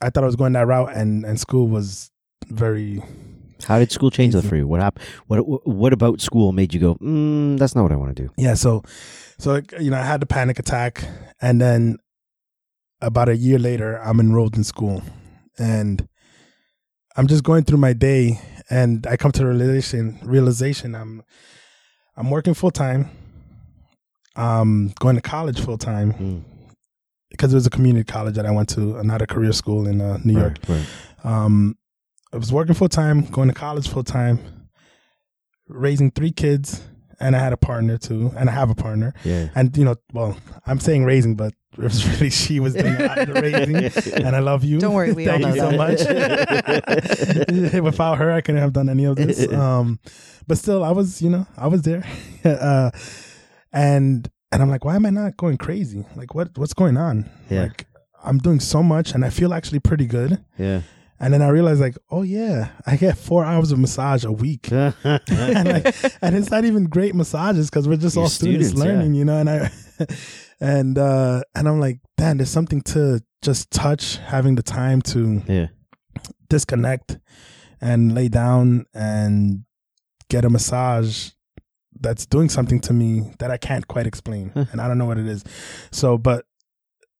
I 0.00 0.10
thought 0.10 0.22
I 0.22 0.26
was 0.26 0.36
going 0.36 0.52
that 0.52 0.66
route, 0.66 0.94
and 0.94 1.24
and 1.24 1.40
school 1.40 1.66
was 1.68 2.10
very 2.48 3.02
How 3.64 3.78
did 3.78 3.90
school 3.90 4.10
change 4.10 4.34
that 4.34 4.42
for 4.44 4.56
you? 4.56 4.66
What 4.68 4.80
happened? 4.80 5.04
What 5.26 5.66
What 5.66 5.92
about 5.92 6.20
school 6.20 6.52
made 6.52 6.74
you 6.74 6.80
go? 6.80 6.94
Mm, 6.96 7.58
that's 7.58 7.74
not 7.74 7.82
what 7.82 7.92
I 7.92 7.96
want 7.96 8.14
to 8.16 8.22
do. 8.22 8.30
Yeah, 8.36 8.54
so 8.54 8.82
so 9.38 9.60
you 9.80 9.90
know, 9.90 9.98
I 9.98 10.02
had 10.02 10.20
the 10.20 10.26
panic 10.26 10.58
attack 10.58 11.04
and 11.40 11.60
then 11.60 11.96
about 13.00 13.28
a 13.28 13.36
year 13.36 13.58
later 13.58 14.00
I'm 14.02 14.20
enrolled 14.20 14.56
in 14.56 14.64
school 14.64 15.02
and 15.58 16.06
I'm 17.16 17.26
just 17.26 17.44
going 17.44 17.64
through 17.64 17.78
my 17.78 17.92
day 17.92 18.40
and 18.70 19.06
I 19.06 19.16
come 19.16 19.32
to 19.32 19.40
the 19.40 19.46
realization 19.46 20.18
realization 20.22 20.94
I'm 20.94 21.22
I'm 22.16 22.30
working 22.30 22.54
full 22.54 22.70
time. 22.70 23.10
I'm 24.36 24.88
going 25.00 25.16
to 25.16 25.22
college 25.22 25.60
full 25.60 25.78
time 25.78 26.12
Mm. 26.12 26.42
because 27.30 27.52
it 27.52 27.56
was 27.56 27.66
a 27.66 27.70
community 27.70 28.04
college 28.04 28.34
that 28.36 28.46
I 28.46 28.50
went 28.50 28.68
to, 28.70 29.02
not 29.02 29.22
a 29.22 29.26
career 29.26 29.52
school 29.52 29.86
in 29.86 30.00
uh, 30.00 30.18
New 30.24 30.34
York. 30.38 30.58
Right. 30.68 30.84
right. 31.24 31.44
Um, 31.44 31.76
I 32.36 32.38
was 32.38 32.52
working 32.52 32.74
full 32.74 32.90
time, 32.90 33.22
going 33.22 33.48
to 33.48 33.54
college 33.54 33.88
full 33.88 34.04
time, 34.04 34.68
raising 35.68 36.10
three 36.10 36.32
kids, 36.32 36.82
and 37.18 37.34
I 37.34 37.38
had 37.38 37.54
a 37.54 37.56
partner 37.56 37.96
too, 37.96 38.30
and 38.36 38.50
I 38.50 38.52
have 38.52 38.68
a 38.68 38.74
partner. 38.74 39.14
Yeah. 39.24 39.48
And 39.54 39.74
you 39.74 39.86
know, 39.86 39.94
well, 40.12 40.36
I'm 40.66 40.78
saying 40.78 41.06
raising, 41.06 41.34
but 41.34 41.54
it 41.78 41.82
was 41.82 42.06
really 42.20 42.28
she 42.28 42.60
was 42.60 42.74
doing 42.74 42.94
a 42.94 43.06
lot 43.06 43.18
of 43.20 43.28
the 43.28 43.40
raising. 43.40 44.22
And 44.22 44.36
I 44.36 44.40
love 44.40 44.64
you. 44.64 44.78
Don't 44.78 44.92
worry, 44.92 45.12
we 45.14 45.26
all 45.30 45.38
Thank 45.38 45.56
you 45.56 45.62
know 45.62 45.70
so 45.70 45.76
much. 45.78 46.00
Without 47.82 48.18
her, 48.18 48.30
I 48.30 48.42
couldn't 48.42 48.60
have 48.60 48.74
done 48.74 48.90
any 48.90 49.04
of 49.04 49.16
this. 49.16 49.50
Um, 49.50 49.98
but 50.46 50.58
still, 50.58 50.84
I 50.84 50.90
was, 50.90 51.22
you 51.22 51.30
know, 51.30 51.46
I 51.56 51.68
was 51.68 51.80
there, 51.82 52.06
uh, 52.44 52.90
and 53.72 54.30
and 54.52 54.62
I'm 54.62 54.68
like, 54.68 54.84
why 54.84 54.96
am 54.96 55.06
I 55.06 55.10
not 55.10 55.38
going 55.38 55.56
crazy? 55.56 56.04
Like, 56.14 56.34
what 56.34 56.50
what's 56.58 56.74
going 56.74 56.98
on? 56.98 57.30
Yeah. 57.48 57.62
Like, 57.62 57.86
I'm 58.22 58.36
doing 58.36 58.60
so 58.60 58.82
much, 58.82 59.14
and 59.14 59.24
I 59.24 59.30
feel 59.30 59.54
actually 59.54 59.80
pretty 59.80 60.04
good. 60.04 60.44
Yeah. 60.58 60.82
And 61.18 61.32
then 61.32 61.40
I 61.40 61.48
realized, 61.48 61.80
like, 61.80 61.96
oh 62.10 62.22
yeah, 62.22 62.70
I 62.86 62.96
get 62.96 63.16
four 63.16 63.44
hours 63.44 63.72
of 63.72 63.78
massage 63.78 64.24
a 64.24 64.32
week, 64.32 64.70
and, 64.72 64.92
like, 65.02 65.94
and 66.20 66.36
it's 66.36 66.50
not 66.50 66.64
even 66.64 66.86
great 66.86 67.14
massages 67.14 67.70
because 67.70 67.88
we're 67.88 67.96
just 67.96 68.16
You're 68.16 68.24
all 68.24 68.28
students, 68.28 68.68
students, 68.68 68.86
yeah. 68.86 68.92
learning, 68.92 69.14
you 69.14 69.24
know. 69.24 69.38
And 69.38 69.50
I, 69.50 69.70
and 70.60 70.98
uh, 70.98 71.42
and 71.54 71.68
I'm 71.68 71.80
like, 71.80 72.00
damn, 72.16 72.36
there's 72.36 72.50
something 72.50 72.82
to 72.82 73.22
just 73.42 73.70
touch, 73.70 74.18
having 74.18 74.56
the 74.56 74.62
time 74.62 75.00
to 75.02 75.42
yeah. 75.48 75.66
disconnect 76.48 77.18
and 77.80 78.14
lay 78.14 78.28
down 78.28 78.86
and 78.94 79.64
get 80.28 80.44
a 80.44 80.50
massage 80.50 81.30
that's 81.98 82.26
doing 82.26 82.48
something 82.48 82.80
to 82.80 82.92
me 82.92 83.32
that 83.38 83.50
I 83.50 83.56
can't 83.56 83.88
quite 83.88 84.06
explain, 84.06 84.52
and 84.54 84.80
I 84.80 84.88
don't 84.88 84.98
know 84.98 85.06
what 85.06 85.18
it 85.18 85.26
is. 85.26 85.44
So, 85.90 86.18
but 86.18 86.44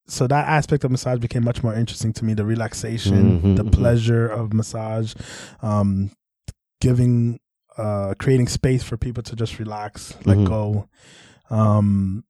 so 0.08 0.26
that 0.26 0.46
aspect 0.48 0.84
of 0.84 0.90
massage 0.90 1.18
became 1.18 1.44
much 1.44 1.62
more 1.62 1.74
interesting 1.74 2.12
to 2.12 2.24
me 2.24 2.32
the 2.34 2.44
relaxation 2.44 3.40
Mhm, 3.40 3.56
the 3.56 3.64
mhm. 3.64 3.72
pleasure 3.72 4.26
of 4.28 4.52
massage 4.52 5.14
um 5.62 6.10
giving 6.80 7.38
uh 7.78 8.14
creating 8.18 8.48
space 8.48 8.82
for 8.82 8.96
people 8.96 9.22
to 9.22 9.34
just 9.36 9.58
relax 9.58 10.14
let 10.24 10.38
Mhm. 10.38 10.46
go 10.46 10.88
um 11.50 12.24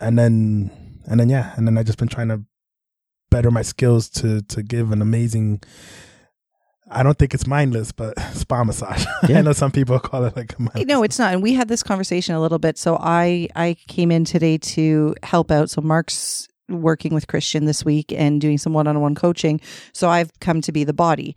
and 0.00 0.18
then 0.18 0.70
and 1.06 1.18
then 1.20 1.28
yeah 1.28 1.52
and 1.56 1.66
then 1.66 1.76
i 1.78 1.82
just 1.82 1.98
been 1.98 2.08
trying 2.08 2.28
to 2.28 2.42
better 3.30 3.50
my 3.50 3.62
skills 3.62 4.08
to 4.08 4.40
to 4.42 4.62
give 4.62 4.90
an 4.92 5.02
amazing 5.02 5.60
I 6.92 7.04
don't 7.04 7.16
think 7.16 7.34
it's 7.34 7.46
mindless, 7.46 7.92
but 7.92 8.18
spa 8.32 8.64
massage. 8.64 9.04
Yeah. 9.28 9.38
I 9.38 9.42
know 9.42 9.52
some 9.52 9.70
people 9.70 10.00
call 10.00 10.24
it 10.24 10.34
like 10.34 10.58
a 10.58 10.62
mindless. 10.62 10.86
No, 10.86 11.04
it's 11.04 11.20
not. 11.20 11.32
And 11.32 11.40
we 11.40 11.54
had 11.54 11.68
this 11.68 11.84
conversation 11.84 12.34
a 12.34 12.40
little 12.40 12.58
bit. 12.58 12.78
So 12.78 12.96
I 13.00 13.46
I 13.54 13.76
came 13.86 14.10
in 14.10 14.24
today 14.24 14.58
to 14.74 15.14
help 15.22 15.52
out. 15.52 15.70
So 15.70 15.80
Mark's 15.82 16.48
working 16.70 17.14
with 17.14 17.26
Christian 17.26 17.64
this 17.64 17.84
week 17.84 18.12
and 18.12 18.40
doing 18.40 18.58
some 18.58 18.72
one-on-one 18.72 19.14
coaching. 19.14 19.60
So 19.92 20.08
I've 20.08 20.30
come 20.40 20.60
to 20.62 20.72
be 20.72 20.84
the 20.84 20.92
body. 20.92 21.36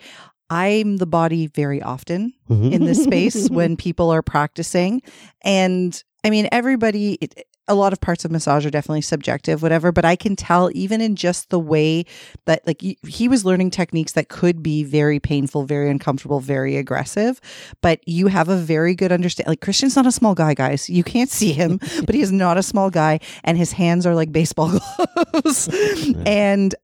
I'm 0.49 0.97
the 0.97 1.05
body 1.05 1.47
very 1.47 1.81
often 1.81 2.33
mm-hmm. 2.49 2.71
in 2.71 2.85
this 2.85 3.03
space 3.03 3.49
when 3.51 3.75
people 3.75 4.11
are 4.11 4.21
practicing. 4.21 5.01
And 5.41 6.01
I 6.23 6.29
mean, 6.29 6.47
everybody, 6.51 7.13
it, 7.13 7.47
a 7.67 7.75
lot 7.75 7.93
of 7.93 8.01
parts 8.01 8.25
of 8.25 8.31
massage 8.31 8.65
are 8.65 8.69
definitely 8.69 9.01
subjective, 9.01 9.61
whatever, 9.61 9.91
but 9.91 10.03
I 10.05 10.15
can 10.15 10.35
tell 10.35 10.69
even 10.73 10.99
in 10.99 11.15
just 11.15 11.49
the 11.49 11.59
way 11.59 12.05
that, 12.45 12.65
like, 12.67 12.81
he 12.81 13.27
was 13.27 13.45
learning 13.45 13.71
techniques 13.71 14.13
that 14.13 14.27
could 14.27 14.61
be 14.61 14.83
very 14.83 15.19
painful, 15.19 15.63
very 15.63 15.89
uncomfortable, 15.89 16.39
very 16.39 16.75
aggressive, 16.75 17.39
but 17.81 18.05
you 18.07 18.27
have 18.27 18.49
a 18.49 18.57
very 18.57 18.95
good 18.95 19.11
understanding. 19.11 19.51
Like, 19.51 19.61
Christian's 19.61 19.95
not 19.95 20.05
a 20.05 20.11
small 20.11 20.35
guy, 20.35 20.53
guys. 20.53 20.89
You 20.89 21.03
can't 21.03 21.29
see 21.29 21.53
him, 21.53 21.79
but 22.05 22.15
he 22.15 22.21
is 22.21 22.31
not 22.31 22.57
a 22.57 22.63
small 22.63 22.89
guy, 22.89 23.19
and 23.43 23.57
his 23.57 23.71
hands 23.71 24.05
are 24.05 24.15
like 24.15 24.31
baseball 24.31 24.79
gloves. 25.33 25.69
and 26.25 26.75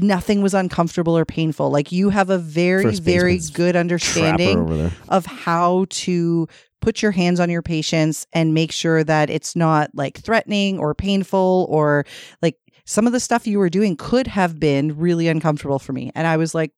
nothing 0.00 0.42
was 0.42 0.54
uncomfortable 0.54 1.16
or 1.16 1.24
painful. 1.24 1.70
Like, 1.70 1.92
you 1.92 2.10
have 2.10 2.30
a 2.30 2.38
very, 2.38 2.94
very 2.96 3.38
good 3.52 3.76
understanding 3.76 4.90
of 5.08 5.26
how 5.26 5.86
to 5.90 6.48
put 6.80 7.00
your 7.02 7.12
hands 7.12 7.40
on 7.40 7.48
your 7.48 7.62
patients 7.62 8.26
and 8.32 8.52
make 8.52 8.70
sure 8.72 9.02
that 9.04 9.30
it's 9.30 9.56
not 9.56 9.90
like 9.94 10.18
threatening 10.18 10.78
or 10.78 10.94
painful 10.94 11.66
or 11.70 12.04
like 12.42 12.56
some 12.84 13.06
of 13.06 13.12
the 13.14 13.20
stuff 13.20 13.46
you 13.46 13.58
were 13.58 13.70
doing 13.70 13.96
could 13.96 14.26
have 14.26 14.60
been 14.60 14.94
really 14.98 15.26
uncomfortable 15.28 15.78
for 15.78 15.94
me 15.94 16.12
and 16.14 16.26
i 16.26 16.36
was 16.36 16.54
like 16.54 16.72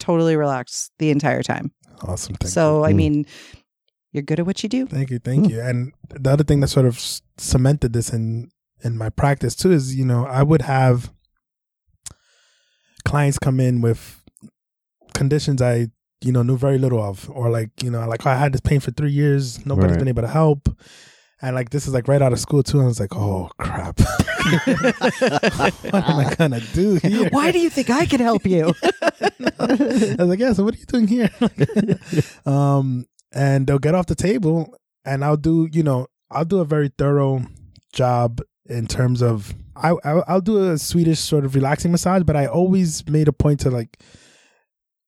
totally 0.00 0.34
relaxed 0.34 0.90
the 0.98 1.10
entire 1.10 1.44
time 1.44 1.70
Awesome. 2.02 2.34
Thank 2.34 2.50
so 2.50 2.82
i 2.82 2.92
Mm. 2.92 2.96
mean 2.96 3.26
you're 4.10 4.24
good 4.24 4.40
at 4.40 4.46
what 4.46 4.64
you 4.64 4.68
do 4.68 4.84
Thank 4.86 5.10
you, 5.10 5.20
thank 5.20 5.48
you. 5.48 5.60
And 5.60 5.92
the 6.10 6.30
other 6.30 6.42
thing 6.42 6.58
that 6.60 6.68
sort 6.68 6.84
of 6.86 7.00
cemented 7.38 7.92
this 7.92 8.12
in 8.12 8.50
in 8.82 8.98
my 8.98 9.10
practice 9.10 9.54
too 9.54 9.70
is, 9.70 9.94
you 9.94 10.04
know, 10.04 10.26
I 10.26 10.42
would 10.42 10.62
have 10.62 11.12
clients 13.12 13.38
come 13.38 13.60
in 13.60 13.82
with 13.82 14.02
conditions 15.14 15.60
I 15.60 15.88
you 16.24 16.32
know 16.32 16.42
knew 16.42 16.56
very 16.56 16.78
little 16.78 17.02
of, 17.02 17.28
or 17.30 17.50
like 17.50 17.70
you 17.82 17.90
know 17.90 18.08
like 18.08 18.24
I 18.26 18.36
had 18.36 18.52
this 18.54 18.62
pain 18.62 18.80
for 18.80 18.90
three 18.90 19.10
years, 19.10 19.64
nobody's 19.66 19.90
Right. 19.92 19.98
been 19.98 20.08
able 20.08 20.22
to 20.22 20.28
help. 20.42 20.62
And 21.44 21.54
like 21.56 21.68
this 21.70 21.86
is 21.88 21.92
like 21.92 22.06
right 22.08 22.22
out 22.22 22.32
of 22.32 22.38
school 22.40 22.62
too, 22.62 22.78
and 22.78 22.84
I 22.86 22.88
was 22.88 23.00
like, 23.00 23.14
"Oh 23.14 23.50
crap, 23.58 23.98
what 25.92 26.04
am 26.08 26.16
I 26.24 26.34
gonna 26.38 26.60
do 26.72 26.94
here?" 27.02 27.28
Why 27.32 27.50
do 27.52 27.58
you 27.58 27.68
think 27.68 27.90
I 27.90 28.06
can 28.06 28.20
help 28.20 28.46
you? 28.46 28.72
I 29.58 30.16
was 30.18 30.28
like, 30.32 30.38
yeah. 30.38 30.52
So 30.54 30.64
what 30.64 30.74
are 30.76 30.78
you 30.78 30.86
doing 30.86 31.08
here? 31.08 31.30
um, 32.46 33.06
and 33.32 33.66
they'll 33.66 33.80
get 33.88 33.94
off 33.96 34.06
the 34.06 34.14
table, 34.14 34.74
and 35.04 35.24
I'll 35.24 35.36
do, 35.50 35.68
you 35.72 35.82
know, 35.82 36.06
I'll 36.30 36.44
do 36.54 36.60
a 36.60 36.64
very 36.64 36.90
thorough 36.96 37.42
job 37.92 38.40
in 38.66 38.86
terms 38.86 39.20
of 39.20 39.52
I, 39.82 39.90
I 40.04 40.22
I'll 40.28 40.40
do 40.40 40.70
a 40.70 40.78
Swedish 40.78 41.18
sort 41.20 41.44
of 41.44 41.54
relaxing 41.54 41.90
massage, 41.92 42.22
but 42.22 42.36
I 42.36 42.46
always 42.46 43.06
made 43.08 43.28
a 43.28 43.32
point 43.32 43.60
to 43.60 43.70
like 43.70 43.98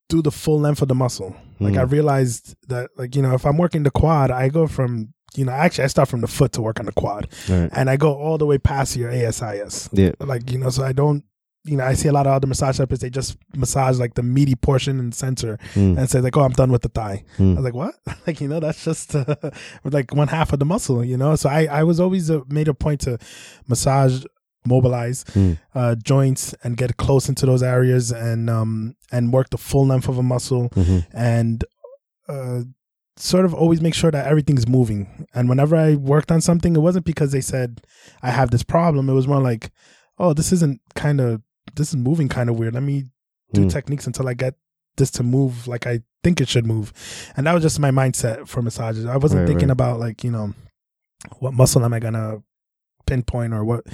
do 0.09 0.21
the 0.23 0.31
full 0.31 0.61
length 0.61 0.83
of 0.83 0.89
the 0.89 0.95
muscle. 0.95 1.35
Like 1.61 1.75
Mm. 1.75 1.79
I 1.79 1.83
realized 1.83 2.55
that, 2.69 2.91
like 2.97 3.15
you 3.17 3.23
know, 3.23 3.35
if 3.35 3.45
I'm 3.47 3.57
working 3.57 3.85
the 3.85 3.91
quad, 3.91 4.31
I 4.31 4.49
go 4.49 4.67
from 4.67 5.13
you 5.37 5.45
know, 5.45 5.53
actually 5.53 5.83
I 5.85 5.89
start 5.89 6.09
from 6.09 6.21
the 6.21 6.29
foot 6.29 6.53
to 6.53 6.63
work 6.63 6.79
on 6.79 6.87
the 6.87 6.93
quad, 6.93 7.27
Right. 7.49 7.69
and 7.73 7.91
I 7.91 7.97
go 7.97 8.15
all 8.15 8.39
the 8.39 8.47
way 8.47 8.57
past 8.59 8.95
your 8.97 9.11
ASIS 9.11 9.89
Yeah. 9.93 10.13
like 10.21 10.51
you 10.53 10.59
know 10.59 10.71
so 10.71 10.85
i 10.85 10.93
don't 10.93 11.25
you 11.65 11.77
know 11.77 11.83
i 11.85 11.95
see 11.95 12.07
a 12.09 12.13
lot 12.13 12.27
of 12.29 12.33
other 12.35 12.47
massage 12.47 12.79
therapists 12.79 13.01
they 13.01 13.11
just 13.11 13.37
massage 13.57 13.99
like 13.99 14.15
the 14.15 14.23
meaty 14.23 14.55
portion 14.55 15.01
and 15.01 15.13
center, 15.15 15.59
Mm. 15.75 15.99
and 15.99 16.09
say 16.11 16.21
like 16.21 16.37
oh 16.37 16.43
i'm 16.43 16.53
done 16.53 16.71
with 16.71 16.83
the 16.83 16.89
thigh 16.89 17.25
i 17.39 17.43
Mm. 17.43 17.57
was 17.57 17.65
like 17.65 17.75
what 17.75 17.95
like 18.29 18.41
you 18.41 18.47
know 18.49 18.61
that's 18.61 18.85
just 18.85 19.15
uh, 19.17 19.25
like 19.85 20.15
one 20.15 20.29
half 20.29 20.53
of 20.53 20.59
the 20.61 20.65
muscle 20.67 21.03
you 21.05 21.17
know 21.17 21.35
so 21.35 21.49
i 21.49 21.65
i 21.67 21.83
was 21.83 21.99
always 21.99 22.31
uh, 22.31 22.41
made 22.49 22.69
a 22.69 22.75
point 22.75 23.01
to 23.01 23.19
massage 23.67 24.25
mobilize 24.67 25.25
Mm. 25.35 25.59
uh 25.75 25.95
joints 25.97 26.55
and 26.65 26.77
get 26.77 26.97
close 26.97 27.29
into 27.29 27.45
those 27.47 27.63
areas 27.63 28.11
and 28.11 28.49
um 28.49 28.95
and 29.13 29.33
work 29.33 29.51
the 29.51 29.59
full 29.59 29.87
length 29.87 30.09
of 30.09 30.19
a 30.19 30.23
muscle 30.23 30.71
Mhm. 30.71 31.07
and 31.13 31.65
uh, 32.29 32.63
sort 33.17 33.45
of 33.45 33.53
always 33.55 33.81
make 33.81 33.95
sure 33.95 34.11
that 34.11 34.27
everything's 34.27 34.67
moving. 34.67 35.27
And 35.35 35.49
whenever 35.49 35.77
I 35.77 35.95
worked 35.95 36.33
on 36.33 36.41
something, 36.41 36.75
it 36.75 36.81
wasn't 36.81 37.05
because 37.05 37.31
they 37.33 37.41
said 37.43 37.83
I 38.23 38.31
have 38.31 38.51
this 38.51 38.63
problem. 38.65 39.09
It 39.09 39.13
was 39.13 39.29
more 39.29 39.41
like, 39.43 39.71
oh, 40.19 40.33
this 40.33 40.51
isn't 40.53 40.81
kind 40.95 41.21
of 41.21 41.43
this 41.77 41.91
is 41.91 41.97
moving 41.97 42.29
kind 42.29 42.49
of 42.51 42.59
weird. 42.59 42.75
Let 42.75 42.83
me 42.83 43.05
do 43.53 43.67
Mm. 43.67 43.71
techniques 43.71 44.07
until 44.07 44.27
I 44.29 44.35
get 44.35 44.55
this 44.97 45.11
to 45.13 45.23
move 45.23 45.69
like 45.69 45.87
I 45.87 46.01
think 46.25 46.41
it 46.41 46.49
should 46.49 46.67
move. 46.67 46.93
And 47.37 47.47
that 47.47 47.53
was 47.53 47.63
just 47.63 47.79
my 47.79 47.91
mindset 47.91 48.49
for 48.49 48.63
massages. 48.63 49.05
I 49.07 49.17
wasn't 49.19 49.41
Right, 49.41 49.49
thinking 49.49 49.69
right. 49.69 49.73
about 49.79 50.01
like 50.01 50.25
you 50.25 50.31
know 50.31 50.55
what 51.39 51.53
muscle 51.55 51.85
am 51.85 51.93
I 51.95 52.01
gonna 52.01 52.43
pinpoint 53.07 53.53
or 53.55 53.65
what 53.65 53.85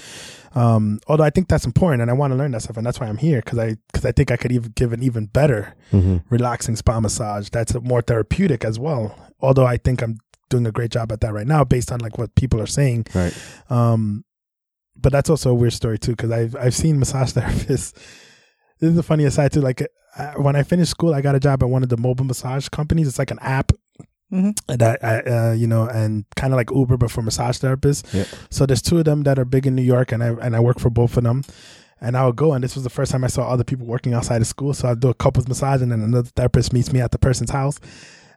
um 0.55 0.99
although 1.09 1.25
i 1.25 1.31
think 1.31 1.49
that's 1.49 1.64
important 1.64 2.03
and 2.03 2.11
i 2.11 2.14
want 2.14 2.31
to 2.33 2.37
learn 2.37 2.51
that 2.51 2.62
stuff 2.62 2.77
and 2.77 2.85
that's 2.87 2.99
why 3.01 3.07
i'm 3.07 3.16
here 3.18 3.40
because 3.44 3.59
i 3.59 3.77
because 3.92 4.05
i 4.05 4.12
think 4.12 4.31
i 4.31 4.37
could 4.37 4.53
even 4.53 4.73
give 4.75 4.92
an 4.92 5.03
even 5.03 5.27
better 5.27 5.75
Mhm. 5.92 6.23
relaxing 6.31 6.77
spa 6.77 7.01
massage 7.01 7.49
that's 7.51 7.75
more 7.83 8.03
therapeutic 8.03 8.64
as 8.64 8.79
well 8.79 9.14
although 9.40 9.66
i 9.66 9.77
think 9.77 10.03
i'm 10.03 10.18
doing 10.49 10.66
a 10.66 10.73
great 10.73 10.90
job 10.90 11.12
at 11.12 11.20
that 11.20 11.33
right 11.33 11.46
now 11.46 11.62
based 11.64 11.92
on 11.92 12.01
like 12.01 12.18
what 12.18 12.35
people 12.35 12.61
are 12.61 12.66
saying 12.66 13.07
Right. 13.14 13.35
um 13.68 14.25
but 14.96 15.12
that's 15.12 15.31
also 15.31 15.51
a 15.51 15.55
weird 15.55 15.73
story 15.73 15.99
too 15.99 16.12
because 16.12 16.31
i've 16.31 16.57
i've 16.57 16.75
seen 16.75 16.99
massage 16.99 17.33
therapists 17.37 17.92
this 18.81 18.90
is 18.90 18.96
the 18.96 19.03
funniest 19.03 19.37
side 19.37 19.53
too 19.53 19.61
like 19.61 19.87
uh, 20.18 20.33
when 20.33 20.57
i 20.57 20.62
finished 20.64 20.90
school 20.90 21.14
i 21.14 21.20
got 21.20 21.35
a 21.35 21.40
job 21.40 21.62
at 21.62 21.68
one 21.68 21.83
of 21.85 21.88
the 21.88 21.96
mobile 21.96 22.25
massage 22.25 22.68
companies 22.68 23.07
it's 23.07 23.18
like 23.18 23.31
an 23.31 23.38
app 23.40 23.70
Mhm. 24.33 24.57
that 24.79 25.05
I, 25.05 25.21
uh, 25.21 25.53
you 25.53 25.66
know 25.66 25.87
and 25.88 26.25
kind 26.37 26.53
of 26.53 26.57
like 26.57 26.71
uber 26.71 26.97
but 26.97 27.11
for 27.11 27.21
massage 27.23 27.59
therapists 27.59 28.03
Yeah. 28.14 28.25
so 28.49 28.64
there's 28.64 28.83
two 28.83 28.99
of 28.99 29.05
them 29.05 29.25
that 29.25 29.38
are 29.38 29.45
big 29.45 29.66
in 29.66 29.75
new 29.75 29.83
york 29.83 30.12
and 30.12 30.23
i 30.23 30.29
and 30.29 30.55
i 30.55 30.61
work 30.61 30.79
for 30.79 30.88
both 30.90 31.16
of 31.16 31.25
them 31.25 31.43
and 32.03 32.16
I 32.16 32.25
would 32.25 32.37
go, 32.37 32.55
and 32.55 32.64
this 32.64 32.75
was 32.75 32.83
the 32.83 32.88
first 32.88 33.12
time 33.12 33.25
I 33.25 33.27
saw 33.27 33.47
other 33.47 33.62
people 33.62 33.85
working 33.87 34.14
outside 34.14 34.40
of 34.40 34.47
school. 34.47 34.73
So 34.73 34.88
I'd 34.88 35.01
do 35.01 35.11
a 35.11 35.14
couples 35.14 35.47
massage, 35.49 35.83
and 35.83 35.93
then 35.93 36.01
another 36.01 36.31
therapist 36.35 36.73
meets 36.73 36.95
me 36.95 37.01
at 37.03 37.11
the 37.11 37.19
person's 37.19 37.51
house. 37.51 37.79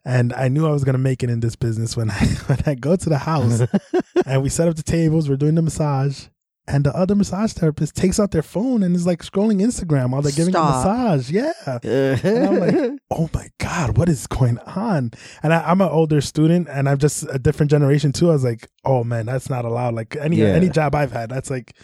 And 0.04 0.34
I 0.34 0.50
knew 0.50 0.68
I 0.68 0.72
was 0.72 0.84
gonna 0.84 0.98
make 0.98 1.24
it 1.24 1.30
in 1.30 1.40
this 1.40 1.56
business 1.56 1.96
when 1.96 2.12
I 2.12 2.26
when 2.48 2.60
I 2.66 2.76
go 2.76 2.98
to 2.98 3.10
the 3.10 3.20
house 3.20 3.62
and 4.26 4.44
we 4.44 4.50
set 4.50 4.68
up 4.68 4.76
the 4.76 4.84
tables, 4.84 5.30
we're 5.30 5.38
doing 5.38 5.56
the 5.56 5.62
massage, 5.62 6.26
and 6.68 6.86
the 6.86 6.96
other 6.96 7.14
massage 7.16 7.52
therapist 7.54 7.96
takes 7.96 8.20
out 8.20 8.32
their 8.32 8.42
phone 8.42 8.84
and 8.84 8.96
is 8.96 9.06
like 9.06 9.22
scrolling 9.22 9.62
Instagram 9.62 10.12
while 10.12 10.22
they're 10.22 10.32
giving 10.32 10.54
Stop. 10.54 10.86
a 10.86 10.88
massage. 10.90 11.30
Yeah. 11.30 11.52
And 11.84 12.48
I'm 12.48 12.60
like, 12.60 13.00
oh 13.12 13.30
my 13.34 13.50
God, 13.60 13.98
what 13.98 14.08
is 14.08 14.28
going 14.28 14.60
on? 14.60 15.12
And 15.44 15.54
I, 15.54 15.62
I'm 15.70 15.82
an 15.82 15.90
older 15.90 16.22
student 16.22 16.70
and 16.70 16.88
I'm 16.88 17.00
just 17.00 17.26
a 17.30 17.38
different 17.38 17.70
generation 17.70 18.14
too. 18.14 18.30
I 18.30 18.34
was 18.34 18.44
like, 18.46 18.70
oh 18.86 19.04
man, 19.04 19.26
that's 19.26 19.50
not 19.50 19.66
allowed. 19.66 19.94
Like 19.96 20.16
any 20.16 20.38
Yeah. 20.38 20.48
any 20.54 20.70
job 20.70 20.96
I've 20.96 21.12
had, 21.12 21.30
that's 21.30 21.50
like, 21.50 21.76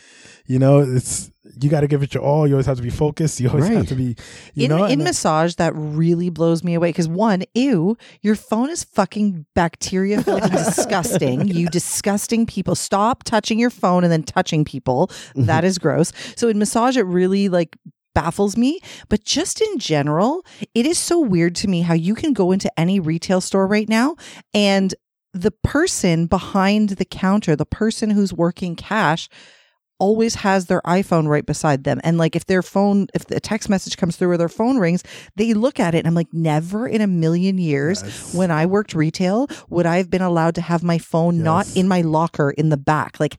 you 0.46 0.60
know, 0.60 0.80
it's 0.80 1.30
you 1.62 1.70
got 1.70 1.82
to 1.82 1.88
give 1.88 2.04
it 2.04 2.14
your 2.14 2.24
all. 2.24 2.48
You 2.48 2.56
always 2.56 2.66
have 2.66 2.78
to 2.78 2.84
be 2.84 2.90
focused. 2.90 3.40
You 3.40 3.50
always 3.50 3.68
have 3.68 3.88
to 3.88 3.96
be, 3.96 4.16
you 4.54 4.66
in 4.66 4.70
know, 4.70 4.86
in 4.86 4.94
and- 4.94 5.04
massage, 5.04 5.56
that 5.56 5.74
really 5.76 6.30
blows 6.30 6.64
me 6.64 6.74
away. 6.74 6.90
Because 6.90 7.08
one, 7.08 7.44
ew, 7.54 7.98
your 8.22 8.36
phone 8.36 8.70
is 8.70 8.84
fucking 8.84 9.46
bacteria 9.56 10.22
filled 10.22 10.44
and 10.44 10.52
disgusting. 10.52 11.48
You 11.48 11.68
disgusting 11.70 12.46
people. 12.46 12.76
Stop 12.76 13.24
touching 13.24 13.60
your 13.60 13.70
phone 13.70 14.04
and 14.04 14.12
then 14.12 14.24
touching 14.24 14.66
people. 14.66 15.08
Mm-hmm. 15.08 15.46
That 15.46 15.64
is 15.64 15.78
gross. 15.78 16.12
So 16.36 16.48
in 16.50 16.60
massage, 16.60 16.98
it 16.98 17.04
really 17.04 17.50
like 17.50 17.76
baffles 18.16 18.58
me. 18.58 18.80
But 19.08 19.24
just 19.24 19.62
in 19.62 19.80
general, 19.80 20.46
it 20.74 20.86
is 20.86 20.98
so 20.98 21.20
weird 21.20 21.56
to 21.56 21.68
me 21.68 21.82
how 21.82 21.94
you 21.94 22.16
can 22.16 22.34
go 22.34 22.52
into 22.52 22.72
any 22.80 23.00
retail 23.00 23.42
store 23.42 23.68
right 23.68 23.88
now 23.88 24.16
and 24.54 24.94
the 25.34 25.52
person 25.52 26.26
behind 26.26 26.90
the 26.90 27.06
counter, 27.06 27.56
the 27.56 27.66
person 27.66 28.10
who's 28.10 28.34
working 28.34 28.76
cash, 28.76 29.30
always 30.00 30.36
has 30.36 30.66
their 30.68 30.82
iPhone 30.82 31.28
right 31.28 31.46
beside 31.46 31.84
them. 31.84 32.00
And 32.04 32.18
like 32.18 32.36
if 32.36 32.46
their 32.46 32.62
phone, 32.62 33.08
if 33.14 33.30
a 33.32 33.40
text 33.40 33.70
message 33.70 33.98
comes 33.98 34.16
through 34.16 34.32
or 34.32 34.38
their 34.38 34.50
phone 34.50 34.78
rings, 34.78 35.04
they 35.36 35.54
look 35.54 35.80
at 35.80 35.94
it 35.94 36.00
and 36.00 36.08
I'm 36.08 36.16
like, 36.16 36.34
never 36.34 36.88
in 36.88 37.02
a 37.02 37.08
million 37.08 37.58
years 37.58 38.02
Yes. 38.04 38.34
when 38.34 38.50
I 38.52 38.66
worked 38.66 38.94
retail 38.96 39.48
would 39.70 39.86
I 39.86 39.98
have 39.98 40.10
been 40.10 40.22
allowed 40.22 40.56
to 40.56 40.62
have 40.62 40.84
my 40.84 40.98
phone 40.98 41.44
not 41.44 41.68
in 41.76 41.88
my 41.88 42.02
locker 42.02 42.52
in 42.52 42.70
the 42.70 42.78
back. 42.78 43.20
Like, 43.20 43.36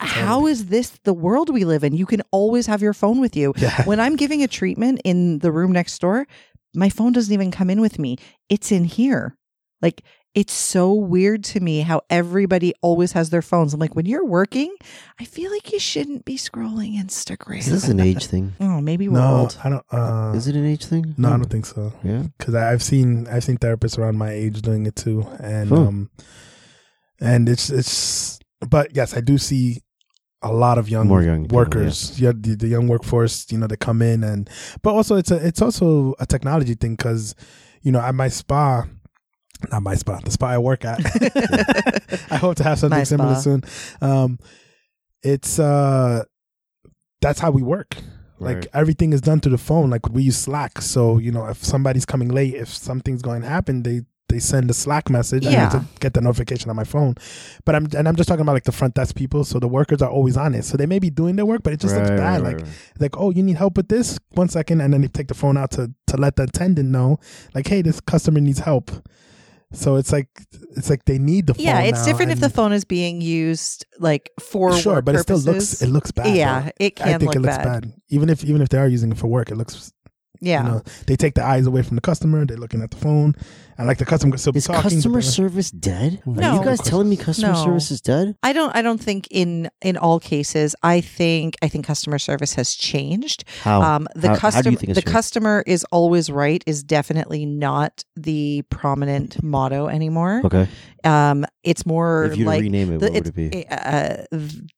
how 0.00 0.46
is 0.46 0.66
this 0.66 0.90
the 1.04 1.14
world 1.14 1.50
we 1.50 1.64
live 1.64 1.84
in? 1.84 1.94
You 1.94 2.06
can 2.06 2.22
always 2.30 2.66
have 2.66 2.82
your 2.82 2.94
phone 2.94 3.20
with 3.20 3.36
you. 3.36 3.52
Yeah. 3.56 3.82
When 3.86 4.00
I'm 4.00 4.16
giving 4.16 4.42
a 4.42 4.48
treatment 4.48 5.00
in 5.04 5.38
the 5.40 5.50
room 5.52 5.72
next 5.72 5.98
door, 6.00 6.26
my 6.74 6.88
phone 6.88 7.12
doesn't 7.12 7.32
even 7.32 7.50
come 7.50 7.70
in 7.70 7.80
with 7.80 7.98
me. 7.98 8.16
It's 8.48 8.72
in 8.72 8.84
here. 8.84 9.36
Like, 9.80 10.02
it's 10.34 10.52
so 10.52 10.92
weird 10.92 11.44
to 11.44 11.60
me 11.60 11.80
how 11.82 12.02
everybody 12.10 12.74
always 12.82 13.12
has 13.12 13.30
their 13.30 13.42
phones. 13.42 13.72
I'm 13.72 13.78
like, 13.80 13.94
when 13.94 14.04
you're 14.06 14.24
working, 14.24 14.74
I 15.20 15.24
feel 15.24 15.50
like 15.52 15.72
you 15.72 15.78
shouldn't 15.78 16.24
be 16.24 16.36
scrolling 16.36 16.98
Instagram. 17.00 17.58
Is 17.58 17.66
this 17.70 17.88
an 17.88 18.00
age 18.00 18.26
thing? 18.32 18.52
oh, 18.60 18.80
maybe 18.80 19.08
we're 19.08 19.18
no, 19.20 19.36
old. 19.36 19.56
I 19.62 19.68
don't. 19.70 19.86
Uh, 19.92 20.32
Is 20.34 20.48
it 20.48 20.56
an 20.56 20.66
age 20.66 20.86
thing? 20.86 21.14
No, 21.16 21.28
I 21.28 21.36
don't 21.36 21.50
think 21.50 21.66
so. 21.66 21.92
Yeah. 22.02 22.24
because 22.36 22.54
I've 22.56 22.82
seen 22.82 23.28
I've 23.28 23.44
seen 23.44 23.58
therapists 23.58 23.96
around 23.98 24.18
my 24.18 24.30
age 24.32 24.60
doing 24.62 24.86
it 24.86 24.96
too, 24.96 25.24
and 25.40 25.68
Huh. 25.68 25.76
um, 25.76 26.10
and 27.20 27.48
it's 27.48 27.70
it's. 27.70 28.38
But 28.68 28.96
yes, 28.96 29.16
I 29.16 29.20
do 29.20 29.38
see 29.38 29.82
a 30.42 30.52
lot 30.52 30.78
of 30.78 30.88
young 30.88 31.06
More 31.08 31.22
young 31.22 31.42
people, 31.44 31.56
workers. 31.56 32.18
Yeah, 32.20 32.32
the, 32.34 32.54
the 32.56 32.66
young 32.68 32.88
workforce. 32.88 33.50
You 33.52 33.58
know, 33.58 33.66
they 33.66 33.76
come 33.76 34.02
in 34.02 34.24
and, 34.24 34.48
but 34.82 34.92
also 34.94 35.16
it's 35.16 35.30
a 35.30 35.36
it's 35.46 35.62
also 35.62 36.14
a 36.18 36.26
technology 36.26 36.74
thing 36.74 36.96
because, 36.96 37.34
you 37.82 37.92
know, 37.92 38.00
at 38.00 38.14
my 38.14 38.28
spa. 38.28 38.84
Not 39.70 39.82
my 39.82 39.94
spa, 39.94 40.20
the 40.20 40.30
spa 40.30 40.46
I 40.48 40.58
work 40.58 40.84
at. 40.84 41.00
I 42.30 42.36
hope 42.36 42.56
to 42.56 42.64
have 42.64 42.78
something 42.78 42.98
My 42.98 43.04
similar 43.04 43.34
spa. 43.34 43.40
soon. 43.40 43.62
Um, 44.00 44.38
it's 45.22 45.58
uh, 45.58 46.24
that's 47.20 47.40
how 47.40 47.50
we 47.50 47.62
work. 47.62 47.96
Like 48.40 48.56
Right. 48.56 48.66
everything 48.74 49.12
is 49.12 49.20
done 49.20 49.40
through 49.40 49.52
the 49.52 49.58
phone. 49.58 49.90
Like 49.90 50.08
we 50.10 50.24
use 50.24 50.36
Slack, 50.36 50.80
so 50.80 51.18
you 51.18 51.30
know 51.32 51.46
if 51.46 51.64
somebody's 51.64 52.04
coming 52.04 52.28
late, 52.28 52.54
if 52.54 52.68
something's 52.68 53.22
going 53.22 53.42
to 53.42 53.48
happen, 53.48 53.82
they 53.84 54.02
they 54.28 54.38
send 54.40 54.68
a 54.70 54.74
Slack 54.74 55.08
message. 55.08 55.46
I 55.46 55.50
need 55.64 55.70
to 55.70 55.84
get 56.00 56.14
the 56.14 56.20
notification 56.20 56.68
on 56.68 56.76
my 56.76 56.82
phone. 56.84 57.14
But 57.64 57.76
I'm 57.76 57.86
and 57.96 58.08
I'm 58.08 58.16
just 58.16 58.28
talking 58.28 58.42
about 58.42 58.52
like 58.54 58.64
the 58.64 58.72
front 58.72 58.94
desk 58.94 59.14
people. 59.14 59.44
So 59.44 59.60
the 59.60 59.68
workers 59.68 60.02
are 60.02 60.10
always 60.10 60.36
on 60.36 60.54
it. 60.54 60.64
So 60.64 60.76
they 60.76 60.86
may 60.86 60.98
be 60.98 61.10
doing 61.10 61.36
their 61.36 61.46
work, 61.46 61.62
but 61.62 61.72
it 61.72 61.80
just 61.80 61.94
looks 61.94 62.08
bad. 62.10 62.18
right, 62.20 62.42
like 62.42 62.56
right. 62.56 62.68
like 62.98 63.16
oh, 63.16 63.30
you 63.30 63.42
need 63.42 63.56
help 63.56 63.76
with 63.76 63.88
this? 63.88 64.18
One 64.32 64.48
second, 64.48 64.80
and 64.80 64.92
then 64.92 65.00
they 65.02 65.08
take 65.08 65.28
the 65.28 65.34
phone 65.34 65.56
out 65.56 65.70
to 65.72 65.92
to 66.08 66.16
let 66.16 66.34
the 66.36 66.42
attendant 66.42 66.90
know, 66.90 67.18
like 67.54 67.68
hey, 67.68 67.80
this 67.82 68.00
customer 68.00 68.40
needs 68.40 68.58
help. 68.58 68.90
So 69.74 69.96
it's 69.96 70.12
like 70.12 70.28
it's 70.76 70.88
like 70.88 71.04
they 71.04 71.18
need 71.18 71.46
the 71.48 71.54
phone. 71.54 71.64
yeah, 71.64 71.80
it's 71.80 72.04
different 72.04 72.32
if 72.32 72.40
the 72.40 72.48
phone 72.50 72.72
is 72.72 72.84
being 72.84 73.20
used 73.20 73.84
like 73.98 74.30
for 74.40 74.72
sure, 74.76 75.02
but 75.02 75.14
it 75.14 75.18
still 75.20 75.38
looks 75.38 75.82
it 75.82 75.88
looks 75.88 76.10
bad. 76.10 76.34
yeah, 76.36 76.60
though. 76.62 76.70
it 76.80 76.96
can 76.96 77.08
I 77.08 77.18
think 77.18 77.34
look 77.34 77.36
it 77.36 77.40
looks 77.40 77.56
bad. 77.58 77.82
bad. 77.82 77.92
Even 78.08 78.30
if 78.30 78.44
even 78.44 78.62
if 78.62 78.68
they 78.68 78.78
are 78.78 78.88
using 78.88 79.12
it 79.12 79.18
for 79.18 79.26
work, 79.26 79.50
it 79.50 79.56
looks 79.56 79.92
Yeah. 80.40 80.62
you 80.64 80.68
know, 80.72 80.82
they 81.06 81.16
take 81.16 81.34
the 81.34 81.44
eyes 81.44 81.66
away 81.66 81.82
from 81.82 81.96
the 81.96 82.00
customer. 82.02 82.44
They're 82.46 82.56
looking 82.56 82.82
at 82.82 82.90
the 82.90 82.96
phone, 82.98 83.34
and 83.78 83.86
like 83.86 83.98
the 83.98 84.04
customer 84.04 84.32
could 84.32 84.40
still 84.40 84.56
Is 84.56 84.64
talking. 84.66 84.82
customer 84.82 85.20
then- 85.20 85.30
service 85.30 85.70
dead? 85.70 86.22
Are 86.26 86.30
you 86.56 86.64
guys 86.64 86.80
telling 86.80 87.08
me 87.08 87.16
customer 87.16 87.52
No. 87.54 87.64
service 87.64 87.90
is 87.90 88.00
dead? 88.00 88.36
I 88.42 88.52
don't 88.52 88.74
I 88.76 88.82
don't 88.82 89.00
think 89.00 89.26
in 89.30 89.68
in 89.82 89.96
all 89.96 90.20
cases 90.20 90.76
I 90.82 91.00
think 91.00 91.56
I 91.62 91.68
think 91.68 91.84
customer 91.86 92.18
service 92.18 92.54
has 92.54 92.74
changed. 92.74 93.44
How? 93.62 93.82
Um 93.82 94.06
the 94.14 94.28
How- 94.28 94.34
how 94.36 94.50
do 94.62 94.70
you 94.70 94.76
customer 94.76 94.76
think 94.76 94.90
it's 94.90 94.96
the 94.98 95.02
changed? 95.02 95.12
customer 95.12 95.64
is 95.66 95.84
always 95.90 96.30
right 96.30 96.62
is 96.66 96.82
definitely 96.84 97.46
not 97.46 98.04
the 98.16 98.62
prominent 98.70 99.42
motto 99.42 99.88
anymore. 99.88 100.42
okay. 100.44 100.68
Um 101.02 101.44
it's 101.64 101.84
more 101.86 102.24
If 102.26 102.36
you 102.38 102.44
like 102.44 102.60
rename 102.62 102.92
it, 102.92 103.00
the, 103.00 103.06
what 103.06 103.14
would 103.14 103.26
it 103.26 103.34
be? 103.34 103.66
uh, 103.70 104.16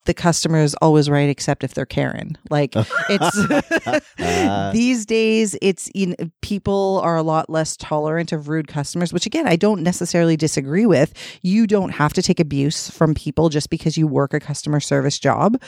the 0.05 0.15
customer 0.15 0.63
is 0.63 0.75
always 0.81 1.11
right 1.11 1.29
except 1.29 1.65
if 1.65 1.75
they're 1.75 1.85
Karen. 1.85 2.39
Like 2.49 2.75
it's 3.11 4.01
Uh, 4.19 4.71
these 4.73 5.05
days 5.05 5.57
it's 5.61 5.91
you 5.95 6.07
know, 6.09 6.15
people 6.43 7.01
are 7.05 7.17
a 7.17 7.23
lot 7.23 7.51
less 7.51 7.77
tolerant 7.77 8.33
of 8.33 8.49
rude 8.49 8.69
customers 8.69 8.86
which 8.95 9.27
again 9.27 9.47
i 9.47 9.57
don't 9.57 9.83
necessarily 9.83 10.37
disagree 10.37 10.87
with 10.87 11.13
you 11.43 11.67
don't 11.67 11.91
have 11.91 12.13
to 12.13 12.23
take 12.23 12.39
abuse 12.41 12.91
from 12.91 13.15
people 13.15 13.49
just 13.49 13.71
because 13.71 13.97
you 13.97 14.07
work 14.07 14.35
a 14.35 14.41
customer 14.41 14.81
service 14.81 15.19
job 15.19 15.61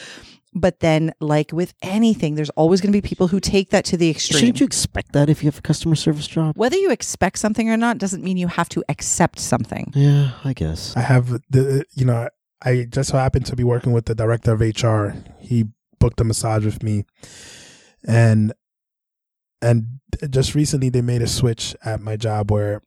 but 0.54 0.80
then 0.80 1.12
like 1.20 1.52
with 1.52 1.74
anything 1.82 2.34
there's 2.34 2.50
always 2.50 2.80
going 2.80 2.92
to 2.92 2.96
be 2.96 3.06
people 3.06 3.28
who 3.28 3.40
take 3.40 3.70
that 3.70 3.84
to 3.84 3.96
the 3.96 4.08
extreme 4.10 4.40
Shouldn't 4.40 4.60
you 4.60 4.66
expect 4.66 5.12
that 5.12 5.28
if 5.28 5.42
you 5.42 5.48
have 5.48 5.58
a 5.58 5.62
customer 5.62 5.94
service 5.94 6.26
job? 6.26 6.56
whether 6.56 6.76
you 6.76 6.90
expect 6.90 7.38
something 7.38 7.68
or 7.68 7.76
not 7.76 7.98
doesn't 7.98 8.22
mean 8.22 8.36
you 8.36 8.48
have 8.48 8.68
to 8.70 8.84
accept 8.88 9.38
something 9.38 9.92
Yeah, 9.94 10.32
I 10.44 10.52
guess. 10.52 10.96
I 10.96 11.00
have 11.00 11.40
the 11.50 11.84
you 11.94 12.04
know 12.04 12.28
I 12.62 12.86
just 12.90 13.10
so 13.10 13.18
happened 13.18 13.46
to 13.46 13.56
be 13.56 13.62
working 13.64 13.92
with 13.92 14.06
the 14.06 14.14
director 14.14 14.52
of 14.52 14.60
HR. 14.60 15.14
He 15.38 15.66
booked 16.00 16.20
a 16.20 16.24
massage 16.24 16.64
with 16.64 16.82
me, 16.82 17.04
and 18.04 18.52
and 19.62 20.00
just 20.30 20.54
recently 20.54 20.88
they 20.88 21.00
made 21.02 21.22
a 21.22 21.26
switch 21.26 21.74
at 21.84 22.00
my 22.00 22.16
job 22.16 22.50
where 22.50 22.82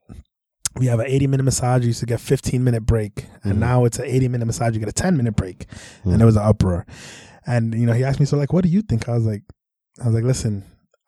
we 0.79 0.85
have 0.87 0.99
an 0.99 1.07
80 1.07 1.27
minute 1.27 1.43
massage. 1.43 1.81
You 1.81 1.87
used 1.87 1.99
to 1.99 2.05
get 2.05 2.19
15 2.21 2.63
minute 2.63 2.85
break, 2.85 3.25
and 3.43 3.55
Mhm. 3.55 3.59
now 3.59 3.85
it's 3.85 3.99
an 3.99 4.05
80 4.05 4.27
minute 4.29 4.45
massage. 4.45 4.73
You 4.73 4.79
get 4.79 4.89
a 4.89 4.93
10 4.93 5.17
minute 5.17 5.35
break, 5.35 5.65
Mhm. 6.05 6.11
and 6.11 6.19
there 6.19 6.25
was 6.25 6.37
an 6.37 6.43
uproar. 6.43 6.85
And 7.45 7.73
you 7.73 7.85
know 7.85 7.93
he 7.93 8.03
asked 8.03 8.19
me 8.19 8.25
so 8.25 8.37
like, 8.37 8.53
what 8.53 8.63
do 8.63 8.69
you 8.69 8.81
think? 8.81 9.09
I 9.09 9.13
was 9.13 9.25
like, 9.25 9.43
I 10.01 10.05
was 10.05 10.15
like, 10.15 10.23
listen. 10.23 10.63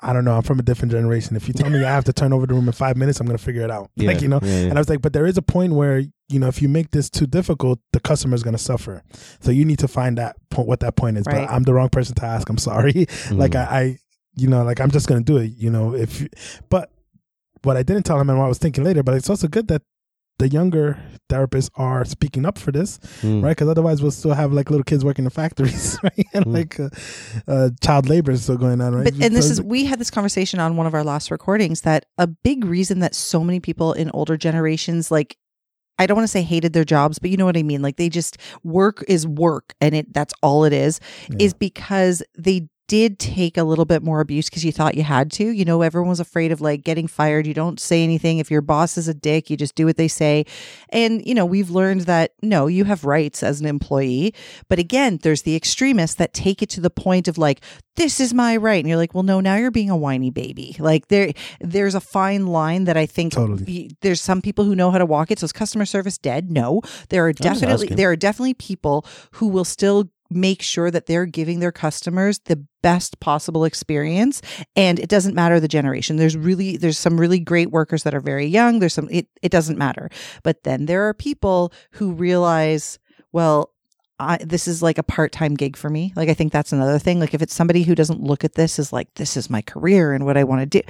I 0.05 0.11
don't 0.11 0.26
know. 0.26 0.36
I'm 0.36 0.41
from 0.41 0.59
a 0.59 0.64
different 0.64 0.91
generation. 0.91 1.38
If 1.38 1.47
you 1.47 1.53
tell 1.53 1.70
me 1.70 1.82
I 1.82 1.89
have 1.89 2.03
to 2.05 2.11
turn 2.11 2.34
over 2.34 2.45
the 2.45 2.53
room 2.53 2.68
in 2.68 2.74
five 2.74 2.97
minutes, 2.97 3.22
I'm 3.22 3.26
gonna 3.26 3.38
figure 3.38 3.61
it 3.61 3.72
out. 3.72 3.89
Yeah, 3.95 4.07
Like 4.09 4.22
you 4.22 4.28
know, 4.28 4.41
yeah, 4.43 4.49
yeah. 4.64 4.68
and 4.68 4.74
I 4.74 4.82
was 4.82 4.89
like, 4.89 5.01
but 5.01 5.14
there 5.14 5.26
is 5.26 5.38
a 5.38 5.41
point 5.41 5.72
where 5.76 5.99
you 6.28 6.39
know 6.39 6.47
if 6.49 6.61
you 6.61 6.68
make 6.68 6.91
this 6.91 7.09
too 7.09 7.26
difficult, 7.26 7.80
the 7.93 8.01
customer 8.01 8.36
is 8.36 8.43
going 8.43 8.55
to 8.55 8.61
suffer. 8.61 9.01
So 9.39 9.49
you 9.51 9.64
need 9.64 9.80
to 9.80 9.88
find 9.88 10.18
that 10.18 10.36
point, 10.49 10.68
what 10.68 10.82
that 10.82 10.97
point 10.97 11.18
is. 11.20 11.26
Right. 11.26 11.47
But 11.47 11.53
I'm 11.53 11.64
the 11.64 11.74
wrong 11.74 11.88
person 11.88 12.16
to 12.16 12.26
ask. 12.26 12.49
I'm 12.49 12.57
sorry. 12.57 13.07
like 13.32 13.51
Mm. 13.53 13.66
I, 13.66 13.80
I, 13.80 13.97
you 14.36 14.47
know, 14.47 14.63
like 14.63 14.79
I'm 14.81 14.91
just 14.91 15.07
going 15.07 15.23
to 15.23 15.25
do 15.25 15.38
it. 15.38 15.51
You 15.57 15.69
know, 15.69 15.93
if 15.95 16.21
you- 16.21 16.29
but 16.69 16.89
what 17.63 17.77
I 17.77 17.84
didn't 17.84 18.03
tell 18.03 18.19
him 18.19 18.29
and 18.29 18.38
what 18.39 18.45
I 18.45 18.49
was 18.49 18.57
thinking 18.57 18.84
later, 18.84 19.03
but 19.03 19.15
it's 19.15 19.29
also 19.29 19.47
good 19.47 19.67
that 19.69 19.81
the 20.39 20.49
younger 20.49 20.97
therapists 21.29 21.69
are 21.75 22.03
speaking 22.03 22.43
up 22.45 22.57
for 22.57 22.71
this, 22.71 22.97
Mm. 23.21 23.43
right? 23.43 23.51
Because 23.51 23.69
otherwise 23.69 24.01
we'll 24.01 24.11
still 24.11 24.34
have 24.34 24.51
like 24.51 24.69
little 24.71 24.84
kids 24.84 25.05
working 25.05 25.25
in 25.25 25.29
factories, 25.29 25.97
right? 26.03 26.25
And 26.34 26.45
Mm. 26.45 26.53
like 26.53 26.79
uh, 26.79 26.89
uh, 27.47 27.69
child 27.81 28.09
labor 28.09 28.31
is 28.31 28.41
still 28.43 28.57
going 28.57 28.81
on, 28.81 28.95
right? 28.95 29.03
But 29.03 29.23
and 29.23 29.36
this 29.36 29.49
is 29.51 29.61
we 29.61 29.86
had 29.86 29.99
this 29.99 30.09
conversation 30.11 30.59
on 30.59 30.75
one 30.75 30.88
of 30.88 30.93
our 30.95 31.03
last 31.03 31.29
recordings 31.31 31.81
that 31.81 32.05
a 32.17 32.25
big 32.27 32.65
reason 32.65 32.99
that 32.99 33.13
so 33.15 33.43
many 33.43 33.59
people 33.59 33.93
in 33.93 34.09
older 34.11 34.36
generations 34.36 35.11
like 35.11 35.38
I 35.99 36.07
don't 36.07 36.17
want 36.17 36.23
to 36.23 36.31
say 36.31 36.41
hated 36.41 36.73
their 36.73 36.84
jobs, 36.84 37.19
but 37.19 37.29
you 37.29 37.38
know 37.38 37.45
what 37.45 37.55
I 37.55 37.61
mean. 37.61 37.84
Like 37.84 37.97
they 37.97 38.09
just 38.09 38.38
work 38.63 39.03
is 39.07 39.27
work 39.27 39.75
and 39.79 39.93
it 39.93 40.11
that's 40.11 40.34
all 40.41 40.65
it 40.65 40.73
is 40.73 40.99
Yeah. 41.29 41.38
is 41.45 41.53
because 41.53 42.23
they 42.36 42.67
did 42.88 43.17
take 43.17 43.57
a 43.57 43.63
little 43.63 43.86
bit 43.86 44.03
more 44.03 44.19
abuse 44.19 44.49
because 44.49 44.65
you 44.65 44.71
thought 44.71 44.95
you 44.95 45.03
had 45.03 45.31
to. 45.31 45.45
You 45.45 45.65
know, 45.65 45.81
everyone 45.81 46.09
was 46.09 46.19
afraid 46.19 46.51
of 46.51 46.61
like 46.61 46.84
getting 46.84 47.07
fired. 47.07 47.47
You 47.47 47.53
don't 47.53 47.79
say 47.79 48.03
anything. 48.03 48.39
If 48.39 48.51
your 48.51 48.61
boss 48.61 48.97
is 48.97 49.07
a 49.07 49.13
dick, 49.13 49.49
you 49.49 49.57
just 49.57 49.75
do 49.75 49.86
what 49.86 49.97
they 49.97 50.07
say. 50.07 50.45
And, 50.89 51.25
you 51.25 51.34
know, 51.34 51.45
we've 51.45 51.69
learned 51.69 52.01
that 52.01 52.34
no, 52.41 52.67
you 52.67 52.84
have 52.86 53.05
rights 53.05 53.41
as 53.41 53.61
an 53.61 53.67
employee. 53.67 54.34
But 54.69 54.79
again, 54.79 55.19
there's 55.23 55.43
the 55.43 55.55
extremists 55.55 56.17
that 56.17 56.34
take 56.34 56.61
it 56.61 56.69
to 56.71 56.81
the 56.81 56.89
point 56.89 57.27
of 57.27 57.38
like, 57.38 57.61
this 57.95 58.19
is 58.19 58.34
my 58.34 58.57
right. 58.57 58.79
And 58.79 58.88
you're 58.88 58.97
like, 58.97 59.13
well, 59.13 59.23
no, 59.23 59.39
now 59.39 59.55
you're 59.55 59.71
being 59.71 59.89
a 59.89 59.97
whiny 59.97 60.29
baby. 60.29 60.75
Like 60.77 61.07
there, 61.07 61.31
there's 61.61 61.95
a 61.95 62.01
fine 62.01 62.47
line 62.47 62.84
that 62.86 62.97
I 62.97 63.05
think 63.05 63.34
Totally. 63.34 63.91
there's 64.01 64.21
some 64.21 64.41
people 64.41 64.65
who 64.65 64.75
know 64.75 64.91
how 64.91 64.97
to 64.97 65.05
walk 65.05 65.31
it. 65.31 65.39
So 65.39 65.45
is 65.45 65.53
customer 65.53 65.86
service 65.86 66.17
dead? 66.17 66.51
No, 66.51 66.81
there 67.09 67.25
are 67.25 67.34
definitely, 67.34 67.88
there 67.88 68.11
are 68.11 68.15
definitely 68.15 68.55
people 68.55 69.05
who 69.34 69.47
will 69.47 69.65
still 69.65 70.09
make 70.36 70.61
sure 70.61 70.91
that 70.91 71.05
they're 71.05 71.25
giving 71.25 71.59
their 71.59 71.71
customers 71.71 72.39
the 72.45 72.63
best 72.81 73.19
possible 73.19 73.65
experience. 73.65 74.41
And 74.75 74.99
it 74.99 75.09
doesn't 75.09 75.36
matter 75.36 75.59
the 75.59 75.67
generation. 75.67 76.17
There's 76.17 76.38
really 76.38 76.77
there's 76.77 76.97
some 76.97 77.19
really 77.19 77.39
great 77.39 77.71
workers 77.71 78.03
that 78.03 78.13
are 78.13 78.19
very 78.19 78.45
young. 78.45 78.79
There's 78.79 78.93
some 78.93 79.09
it, 79.09 79.27
it 79.41 79.51
doesn't 79.51 79.77
matter. 79.77 80.09
But 80.43 80.63
then 80.63 80.86
there 80.86 81.07
are 81.07 81.13
people 81.13 81.73
who 81.91 82.11
realize 82.11 82.99
well 83.31 83.72
I, 84.20 84.38
this 84.38 84.68
is 84.68 84.82
like 84.84 84.97
a 84.99 85.03
part-time 85.03 85.55
gig 85.55 85.76
for 85.76 85.89
me 85.89 86.14
like 86.16 86.30
i 86.30 86.34
think 86.34 86.53
that's 86.53 86.72
another 86.72 86.99
thing 86.99 87.20
like 87.20 87.34
if 87.34 87.41
it's 87.41 87.53
somebody 87.53 87.82
who 87.84 87.95
doesn't 87.95 88.22
look 88.22 88.43
at 88.43 88.53
this 88.53 88.78
as 88.78 88.93
like 88.93 89.14
this 89.16 89.36
is 89.36 89.49
my 89.49 89.61
career 89.64 90.14
and 90.14 90.24
what 90.26 90.38
i 90.38 90.43
want 90.43 90.61
to 90.61 90.66
do 90.66 90.82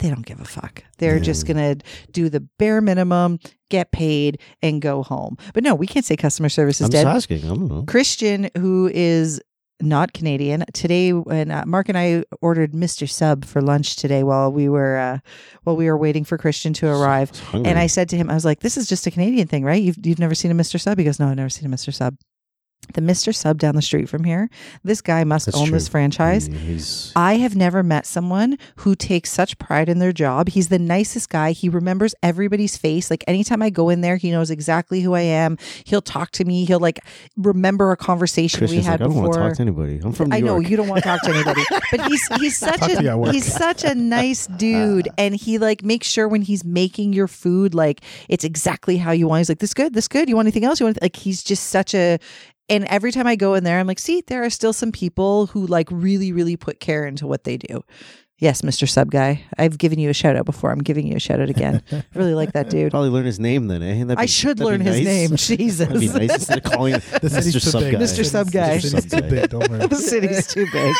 they 0.00 0.08
don't 0.08 0.26
give 0.26 0.40
a 0.40 0.44
fuck 0.44 0.82
they're 0.98 1.16
Yeah. 1.16 1.22
just 1.22 1.46
gonna 1.46 1.76
do 2.10 2.28
the 2.28 2.40
bare 2.58 2.80
minimum 2.80 3.38
get 3.70 3.92
paid 3.92 4.40
and 4.62 4.82
go 4.82 5.02
home 5.04 5.36
but 5.54 5.62
no 5.62 5.74
we 5.76 5.86
can't 5.86 6.04
say 6.04 6.16
customer 6.16 6.48
service 6.48 6.80
is 6.80 6.86
I'm 6.86 6.90
dead 6.90 7.04
just 7.04 7.16
asking. 7.30 7.44
I 7.44 7.48
don't 7.54 7.68
know. 7.68 7.84
Christian, 7.86 8.50
who 8.58 8.90
is 8.92 9.40
not 9.80 10.12
Canadian, 10.12 10.64
today 10.72 11.12
when 11.12 11.50
uh, 11.50 11.64
Mark 11.66 11.88
and 11.88 11.98
I 11.98 12.22
ordered 12.40 12.70
Mr. 12.72 13.08
Sub 13.10 13.44
for 13.44 13.60
lunch 13.60 13.96
today 13.96 14.22
while 14.22 14.52
we 14.52 14.68
were 14.68 14.96
uh, 14.96 15.18
while 15.64 15.74
we 15.76 15.86
were 15.86 15.96
waiting 15.98 16.22
for 16.24 16.38
Christian 16.38 16.72
to 16.74 16.86
arrive, 16.88 17.32
I 17.52 17.56
and 17.56 17.78
I 17.80 17.88
said 17.88 18.08
to 18.10 18.16
him, 18.16 18.30
I 18.30 18.34
was 18.34 18.44
like, 18.44 18.60
"This 18.60 18.76
is 18.76 18.86
just 18.88 19.08
a 19.08 19.10
Canadian 19.10 19.48
thing, 19.48 19.64
right? 19.64 19.82
You've 19.82 19.96
you've 20.04 20.20
never 20.20 20.36
seen 20.36 20.52
a 20.52 20.54
Mr. 20.54 20.78
Sub?" 20.80 20.96
He 20.98 21.04
goes, 21.04 21.18
"No, 21.18 21.26
I've 21.26 21.36
never 21.36 21.48
seen 21.50 21.66
a 21.66 21.74
Mr. 21.76 21.92
Sub." 21.92 22.14
The 22.94 23.00
Mr. 23.00 23.34
Sub 23.34 23.58
down 23.58 23.74
the 23.74 23.80
street 23.80 24.08
from 24.08 24.24
here, 24.24 24.50
this 24.84 25.00
guy 25.00 25.24
must 25.24 25.46
That's 25.46 25.56
own 25.56 25.68
true. 25.68 25.76
this 25.76 25.88
franchise. 25.88 26.48
He's 26.48 27.12
I 27.16 27.34
have 27.36 27.56
never 27.56 27.82
met 27.82 28.04
someone 28.04 28.58
who 28.76 28.94
takes 28.94 29.30
such 29.30 29.56
pride 29.58 29.88
in 29.88 29.98
their 29.98 30.12
job. 30.12 30.48
He's 30.50 30.68
the 30.68 30.78
nicest 30.78 31.30
guy. 31.30 31.52
He 31.52 31.68
remembers 31.68 32.14
everybody's 32.22 32.76
face. 32.76 33.10
Like 33.10 33.24
anytime 33.26 33.62
I 33.62 33.70
go 33.70 33.88
in 33.88 34.02
there, 34.02 34.16
he 34.16 34.30
knows 34.30 34.50
exactly 34.50 35.00
who 35.00 35.14
I 35.14 35.20
am. 35.22 35.56
He'll 35.84 36.02
talk 36.02 36.32
to 36.32 36.44
me. 36.44 36.64
He'll 36.66 36.80
like 36.80 37.00
remember 37.36 37.92
a 37.92 37.96
conversation 37.96 38.58
Christian's 38.58 38.84
we 38.84 38.90
had 38.90 39.00
like, 39.00 39.10
I 39.10 39.12
don't 39.12 39.22
want 39.22 39.32
to 39.34 39.38
talk 39.38 39.54
to 39.54 39.62
anybody. 39.62 40.00
I'm 40.04 40.12
from 40.12 40.28
New 40.28 40.36
I 40.36 40.40
know 40.40 40.56
York. 40.58 40.68
you 40.68 40.76
don't 40.76 40.88
want 40.88 41.02
to 41.02 41.08
talk 41.08 41.22
to 41.22 41.30
anybody, 41.30 41.62
but 41.90 42.06
he's 42.08 42.26
he's 42.40 42.58
such 42.58 42.80
Talk 42.80 42.90
to 42.90 43.02
you 43.02 43.08
at 43.08 43.28
a 43.28 43.32
he's 43.32 43.50
such 43.50 43.84
a 43.84 43.94
nice 43.94 44.46
dude, 44.58 45.08
ah. 45.08 45.14
and 45.16 45.34
he 45.34 45.56
like 45.58 45.82
makes 45.82 46.08
sure 46.08 46.28
when 46.28 46.42
he's 46.42 46.64
making 46.64 47.12
your 47.14 47.28
food, 47.28 47.74
like 47.74 48.02
it's 48.28 48.44
exactly 48.44 48.98
how 48.98 49.12
you 49.12 49.28
want. 49.28 49.38
He's 49.40 49.48
like, 49.48 49.60
"This 49.60 49.72
good, 49.72 49.94
this 49.94 50.08
good. 50.08 50.28
You 50.28 50.36
want 50.36 50.46
anything 50.46 50.64
else? 50.64 50.78
You 50.80 50.86
want?" 50.86 51.00
Like 51.00 51.16
he's 51.16 51.42
just 51.42 51.68
such 51.68 51.94
a. 51.94 52.18
And 52.68 52.84
every 52.84 53.12
time 53.12 53.26
I 53.26 53.36
go 53.36 53.54
in 53.54 53.64
there, 53.64 53.78
I'm 53.78 53.86
like, 53.86 53.98
"See, 53.98 54.22
there 54.26 54.44
are 54.44 54.50
still 54.50 54.72
some 54.72 54.92
people 54.92 55.46
who 55.46 55.66
like 55.66 55.88
really, 55.90 56.32
really 56.32 56.56
put 56.56 56.80
care 56.80 57.06
into 57.06 57.26
what 57.26 57.44
they 57.44 57.56
do." 57.56 57.84
Yes, 58.42 58.62
Mr. 58.62 58.88
Sub 58.88 59.08
Guy. 59.08 59.44
I've 59.56 59.78
given 59.78 60.00
you 60.00 60.10
a 60.10 60.12
shout 60.12 60.34
out 60.34 60.46
before. 60.46 60.72
I'm 60.72 60.80
giving 60.82 61.06
you 61.06 61.14
a 61.14 61.20
shout 61.20 61.38
out 61.38 61.48
again. 61.48 61.80
I 61.92 62.02
really 62.16 62.34
like 62.34 62.54
that 62.54 62.70
dude. 62.70 62.90
Probably 62.90 63.08
learn 63.08 63.24
his 63.24 63.38
name 63.38 63.68
then, 63.68 63.84
eh? 63.84 64.02
That'd 64.02 64.18
I 64.18 64.26
should 64.26 64.58
learn 64.58 64.80
be 64.80 64.86
his 64.86 65.04
name. 65.04 65.36
Jesus. 65.36 65.86
That'd 65.86 66.00
be 66.00 66.08
nice 66.26 66.34
instead 66.34 66.58
of 66.58 66.64
calling 66.64 66.94
him 66.98 67.02
The 67.22 67.30
city's 67.30 67.54
Mr. 67.54 67.60
Sub. 67.60 67.82
Guy. 67.82 67.92
Mr. 67.92 68.26
Sub 68.26 68.50
Guy. 68.50 68.78
The 68.78 68.80
city's 68.80 69.12
too 69.12 69.22
big. 69.22 69.50
Don't 69.50 69.70
worry. 69.70 69.86
the 69.86 69.94
city's 69.94 70.48
too 70.48 70.66
big. 70.72 70.92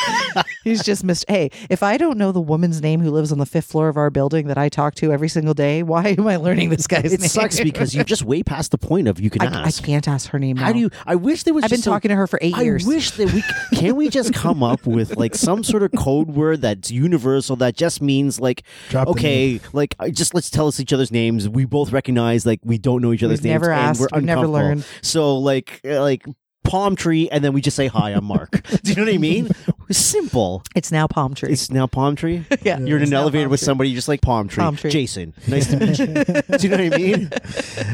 He's 0.63 0.83
just 0.83 1.03
missed. 1.03 1.25
Hey, 1.27 1.51
if 1.69 1.83
I 1.83 1.97
don't 1.97 2.17
know 2.17 2.31
the 2.31 2.39
woman's 2.39 2.81
name 2.81 3.01
who 3.01 3.11
lives 3.11 3.33
on 3.33 3.39
the 3.39 3.45
fifth 3.45 3.65
floor 3.65 3.89
of 3.89 3.97
our 3.97 4.09
building 4.09 4.47
that 4.47 4.57
I 4.57 4.69
talk 4.69 4.95
to 4.95 5.11
every 5.11 5.27
single 5.27 5.53
day, 5.53 5.83
why 5.83 6.15
am 6.17 6.25
I 6.25 6.37
learning 6.37 6.69
this 6.69 6.87
guy's 6.87 7.11
It 7.11 7.19
name? 7.19 7.25
It 7.25 7.29
sucks 7.29 7.59
because 7.59 7.93
you're 7.93 8.05
just 8.05 8.23
way 8.23 8.41
past 8.43 8.71
the 8.71 8.77
point 8.77 9.09
of 9.09 9.19
you 9.19 9.29
can 9.29 9.41
I, 9.41 9.65
I 9.65 9.71
can't 9.71 10.07
ask 10.07 10.29
her 10.29 10.39
name. 10.39 10.55
How 10.55 10.67
now. 10.67 10.71
do 10.73 10.79
you? 10.79 10.89
I 11.05 11.15
wish 11.15 11.43
there 11.43 11.53
was. 11.53 11.65
I've 11.65 11.71
been 11.71 11.79
just 11.79 11.87
a- 11.87 11.89
talking 11.89 12.07
to 12.07 12.15
her 12.15 12.25
for 12.25 12.39
eight 12.41 12.55
I 12.55 12.61
years. 12.61 12.85
I 12.85 12.87
wish 12.87 13.11
that 13.11 13.33
we 13.33 13.43
can 13.77 13.97
we 13.97 14.07
just 14.07 14.33
come 14.33 14.63
up 14.63 14.85
with 14.85 15.17
like 15.17 15.35
some 15.35 15.61
sort 15.65 15.83
of 15.83 15.91
code 15.91 16.29
word 16.29 16.61
that's 16.61 16.89
universal 16.89 17.32
that 17.41 17.75
just 17.75 18.01
means 18.01 18.39
like 18.39 18.63
Drop 18.89 19.07
okay, 19.09 19.59
like 19.73 19.95
I- 19.99 20.09
just 20.09 20.33
let's 20.33 20.49
tell 20.49 20.67
us 20.67 20.79
each 20.79 20.93
other's 20.93 21.11
names. 21.11 21.47
We 21.49 21.65
both 21.65 21.91
recognize 21.91 22.45
like 22.45 22.59
we 22.63 22.77
don't 22.77 23.01
know 23.01 23.13
each 23.13 23.23
other's 23.23 23.39
We've 23.41 23.45
names. 23.51 23.61
never 23.61 23.71
and 23.71 23.81
asked, 23.81 23.99
We're 24.01 24.07
we've 24.13 24.23
never 24.23 24.47
learned. 24.47 24.85
So 25.01 25.37
like 25.37 25.81
uh, 25.85 26.01
like 26.01 26.25
palm 26.63 26.95
tree, 26.95 27.29
and 27.29 27.43
then 27.43 27.53
we 27.53 27.61
just 27.61 27.75
say 27.75 27.87
hi. 27.87 28.11
I'm 28.11 28.25
Mark. 28.25 28.63
Do 28.83 28.91
you 28.91 28.95
know 28.95 29.03
what 29.05 29.13
I 29.13 29.17
mean? 29.17 29.49
Simple. 29.91 30.63
It's 30.75 30.91
now 30.91 31.07
palm 31.07 31.33
tree. 31.35 31.51
It's 31.51 31.69
now 31.69 31.87
palm 31.87 32.15
tree. 32.15 32.45
yeah, 32.63 32.79
You're 32.79 32.97
in 32.97 33.03
an 33.03 33.13
elevator 33.13 33.49
with 33.49 33.59
somebody, 33.59 33.89
you 33.89 33.95
just 33.95 34.07
like 34.07 34.21
palm 34.21 34.47
tree. 34.47 34.61
Palm 34.63 34.75
tree. 34.75 34.89
Jason, 34.91 35.33
nice 35.47 35.67
to 35.69 35.77
meet 35.77 35.99
you. 35.99 36.05
Do 36.57 36.67
you 36.67 36.69
know 36.69 36.83
what 36.83 36.93
I 36.93 36.97
mean? 36.97 37.29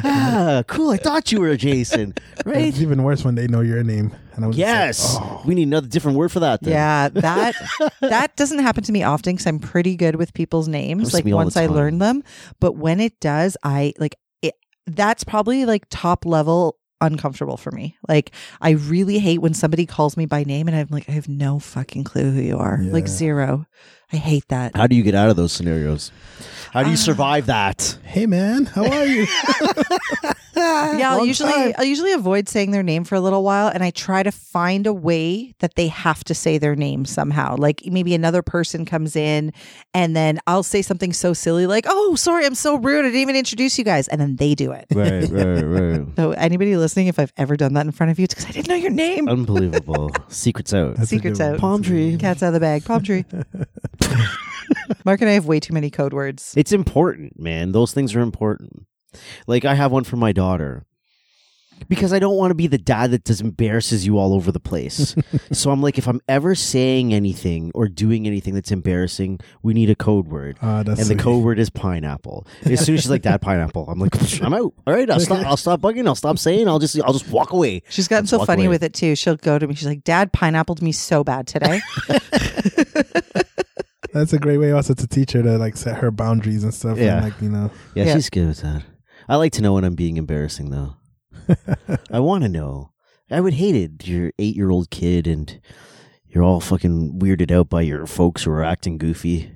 Ah, 0.03 0.63
cool. 0.67 0.91
I 0.91 0.97
thought 0.97 1.31
you 1.31 1.41
were 1.41 1.49
a 1.49 1.57
Jason, 1.57 2.13
right? 2.45 2.67
It's 2.67 2.81
even 2.81 3.03
worse 3.03 3.23
when 3.25 3.35
they 3.35 3.47
know 3.47 3.61
your 3.61 3.83
name. 3.83 4.15
And 4.35 4.45
I 4.45 4.47
was 4.47 4.55
just 4.57 4.65
like, 4.67 4.75
Yes. 4.77 5.17
oh. 5.19 5.41
We 5.45 5.55
need 5.55 5.67
another 5.67 5.87
different 5.87 6.17
word 6.17 6.31
for 6.31 6.39
that. 6.41 6.61
Then. 6.61 6.71
Yeah, 6.73 7.09
that 7.09 7.55
that 8.01 8.35
doesn't 8.37 8.59
happen 8.59 8.83
to 8.83 8.91
me 8.91 9.03
often 9.03 9.33
because 9.33 9.47
I'm 9.47 9.59
pretty 9.59 9.95
good 9.95 10.15
with 10.15 10.33
people's 10.33 10.67
names. 10.67 11.13
Like 11.13 11.25
me 11.25 11.31
all 11.33 11.39
the 11.39 11.45
once 11.45 11.57
I 11.57 11.67
time. 11.67 11.75
learn 11.75 11.97
them, 11.99 12.23
but 12.59 12.73
when 12.77 12.99
it 13.01 13.19
does, 13.19 13.57
I 13.63 13.93
like 13.97 14.15
it. 14.41 14.55
That's 14.87 15.23
probably 15.23 15.65
like 15.65 15.85
top 15.89 16.25
level 16.25 16.77
uncomfortable 17.01 17.57
for 17.57 17.71
me. 17.71 17.97
Like 18.07 18.31
I 18.61 18.71
really 18.71 19.19
hate 19.19 19.39
when 19.39 19.53
somebody 19.53 19.85
calls 19.85 20.17
me 20.17 20.25
by 20.25 20.43
name 20.43 20.67
and 20.67 20.75
I'm 20.75 20.87
like, 20.89 21.07
I 21.09 21.13
have 21.13 21.29
no 21.29 21.59
fucking 21.59 22.03
clue 22.03 22.31
who 22.31 22.41
you 22.41 22.57
are. 22.57 22.79
Like 22.81 23.07
zero. 23.07 23.65
I 24.11 24.17
hate 24.17 24.47
that. 24.49 24.75
How 24.75 24.87
do 24.87 24.95
you 24.95 25.03
get 25.03 25.13
out 25.15 25.29
of 25.29 25.35
those 25.35 25.51
scenarios? 25.53 26.11
How 26.71 26.83
do 26.83 26.89
you 26.89 26.95
Uh, 26.95 26.97
survive 26.97 27.45
that? 27.45 27.97
Hey 28.03 28.25
man, 28.25 28.65
how 28.65 28.85
are 28.89 29.05
you? 29.05 29.27
yeah, 30.55 31.11
I'll 31.11 31.25
usually 31.25 31.51
time. 31.51 31.73
I'll 31.77 31.85
usually 31.85 32.13
avoid 32.13 32.49
saying 32.49 32.71
their 32.71 32.83
name 32.83 33.03
for 33.03 33.15
a 33.15 33.19
little 33.19 33.43
while 33.43 33.67
and 33.67 33.83
I 33.83 33.91
try 33.91 34.23
to 34.23 34.31
find 34.31 34.87
a 34.87 34.93
way 34.93 35.53
that 35.59 35.75
they 35.75 35.87
have 35.87 36.23
to 36.25 36.33
say 36.33 36.57
their 36.57 36.75
name 36.75 37.05
somehow. 37.05 37.55
Like 37.57 37.83
maybe 37.85 38.13
another 38.15 38.41
person 38.41 38.85
comes 38.85 39.15
in 39.15 39.53
and 39.93 40.15
then 40.15 40.39
I'll 40.47 40.63
say 40.63 40.81
something 40.81 41.13
so 41.13 41.33
silly 41.33 41.67
like, 41.67 41.85
"Oh, 41.87 42.15
sorry, 42.15 42.45
I'm 42.45 42.55
so 42.55 42.75
rude. 42.75 43.05
I 43.05 43.09
didn't 43.09 43.21
even 43.21 43.35
introduce 43.35 43.77
you 43.77 43.83
guys." 43.83 44.07
And 44.07 44.19
then 44.19 44.35
they 44.37 44.55
do 44.55 44.71
it. 44.71 44.85
Right, 44.93 45.29
right, 45.29 45.61
right. 45.63 46.07
So 46.15 46.31
anybody 46.31 46.75
listening 46.77 47.07
if 47.07 47.19
I've 47.19 47.33
ever 47.37 47.55
done 47.55 47.73
that 47.73 47.85
in 47.85 47.91
front 47.91 48.11
of 48.11 48.19
you, 48.19 48.23
it's 48.23 48.33
cuz 48.33 48.45
I 48.45 48.51
didn't 48.51 48.67
know 48.67 48.75
your 48.75 48.91
name. 48.91 49.27
Unbelievable. 49.29 50.11
Secrets 50.29 50.73
out. 50.73 50.95
That's 50.95 51.09
Secrets 51.09 51.39
out. 51.39 51.59
Palm 51.59 51.81
tree. 51.83 52.17
Cat's 52.17 52.43
out 52.43 52.47
of 52.47 52.53
the 52.53 52.59
bag. 52.59 52.85
Palm 52.85 53.03
tree. 53.03 53.25
Mark 55.05 55.21
and 55.21 55.29
I 55.29 55.33
have 55.33 55.45
way 55.45 55.59
too 55.59 55.73
many 55.73 55.89
code 55.89 56.13
words. 56.13 56.53
It's 56.55 56.71
important, 56.71 57.39
man. 57.39 57.71
Those 57.71 57.93
things 57.93 58.15
are 58.15 58.21
important. 58.21 58.85
Like 59.47 59.65
I 59.65 59.75
have 59.75 59.91
one 59.91 60.03
for 60.03 60.17
my 60.17 60.31
daughter. 60.31 60.85
Because 61.87 62.11
I 62.11 62.19
don't 62.19 62.35
want 62.35 62.51
to 62.51 62.55
be 62.55 62.67
the 62.67 62.77
dad 62.77 63.11
that 63.11 63.23
just 63.23 63.39
embarrasses 63.39 64.05
you 64.05 64.17
all 64.17 64.33
over 64.33 64.51
the 64.51 64.59
place. 64.59 65.15
so 65.53 65.71
I'm 65.71 65.81
like, 65.81 65.97
if 65.97 66.09
I'm 66.09 66.19
ever 66.27 66.53
saying 66.53 67.13
anything 67.13 67.71
or 67.73 67.87
doing 67.87 68.27
anything 68.27 68.53
that's 68.53 68.69
embarrassing, 68.69 69.39
we 69.63 69.73
need 69.73 69.89
a 69.89 69.95
code 69.95 70.27
word. 70.27 70.57
Ah, 70.61 70.83
that's 70.83 70.99
and 70.99 71.09
the 71.09 71.15
code 71.15 71.41
word 71.41 71.57
is 71.57 71.69
pineapple. 71.69 72.45
As 72.65 72.85
soon 72.85 72.95
as 72.95 73.01
she's 73.03 73.09
like, 73.09 73.21
"Dad, 73.21 73.41
pineapple," 73.41 73.87
I'm 73.89 73.97
like, 73.97 74.13
"I'm 74.43 74.53
out. 74.53 74.73
All 74.85 74.93
right, 74.93 75.09
I'll 75.09 75.21
stop. 75.21 75.45
I'll 75.45 75.55
stop 75.55 75.79
bugging. 75.79 76.05
I'll 76.05 76.15
stop 76.15 76.37
saying. 76.37 76.67
I'll 76.67 76.79
just, 76.79 77.01
I'll 77.01 77.13
just 77.13 77.29
walk 77.29 77.53
away." 77.53 77.81
She's 77.87 78.09
gotten 78.09 78.27
so 78.27 78.43
funny 78.43 78.65
away. 78.65 78.73
with 78.75 78.83
it 78.83 78.93
too. 78.93 79.15
She'll 79.15 79.37
go 79.37 79.57
to 79.57 79.65
me. 79.65 79.73
She's 79.73 79.87
like, 79.87 80.03
"Dad, 80.03 80.33
pineappled 80.33 80.81
me 80.81 80.91
so 80.91 81.23
bad 81.23 81.47
today." 81.47 81.79
That's 84.11 84.33
a 84.33 84.39
great 84.39 84.57
way 84.57 84.71
also 84.71 84.93
to 84.95 85.07
teach 85.07 85.31
her 85.31 85.43
to 85.43 85.57
like 85.57 85.77
set 85.77 85.97
her 85.97 86.11
boundaries 86.11 86.63
and 86.63 86.73
stuff. 86.73 86.97
Yeah. 86.97 87.17
And, 87.17 87.25
like 87.25 87.41
you 87.41 87.49
know, 87.49 87.71
Yeah, 87.95 88.05
Yeah. 88.05 88.15
she's 88.15 88.29
good 88.29 88.47
with 88.47 88.61
that. 88.61 88.83
I 89.29 89.35
like 89.35 89.53
to 89.53 89.61
know 89.61 89.73
when 89.73 89.83
I'm 89.83 89.93
being 89.93 90.17
embarrassing, 90.17 90.71
though. 90.71 90.95
I 92.11 92.19
want 92.19 92.43
to 92.43 92.49
know. 92.49 92.91
I 93.29 93.39
would 93.39 93.53
hate 93.53 93.75
it. 93.75 94.07
You're 94.07 94.31
eight 94.39 94.55
year 94.55 94.71
old 94.71 94.89
kid 94.89 95.27
and 95.27 95.61
you're 96.27 96.43
all 96.43 96.59
fucking 96.59 97.19
weirded 97.19 97.51
out 97.51 97.69
by 97.69 97.81
your 97.81 98.07
folks 98.07 98.43
who 98.43 98.51
are 98.51 98.63
acting 98.63 98.97
goofy. 98.97 99.51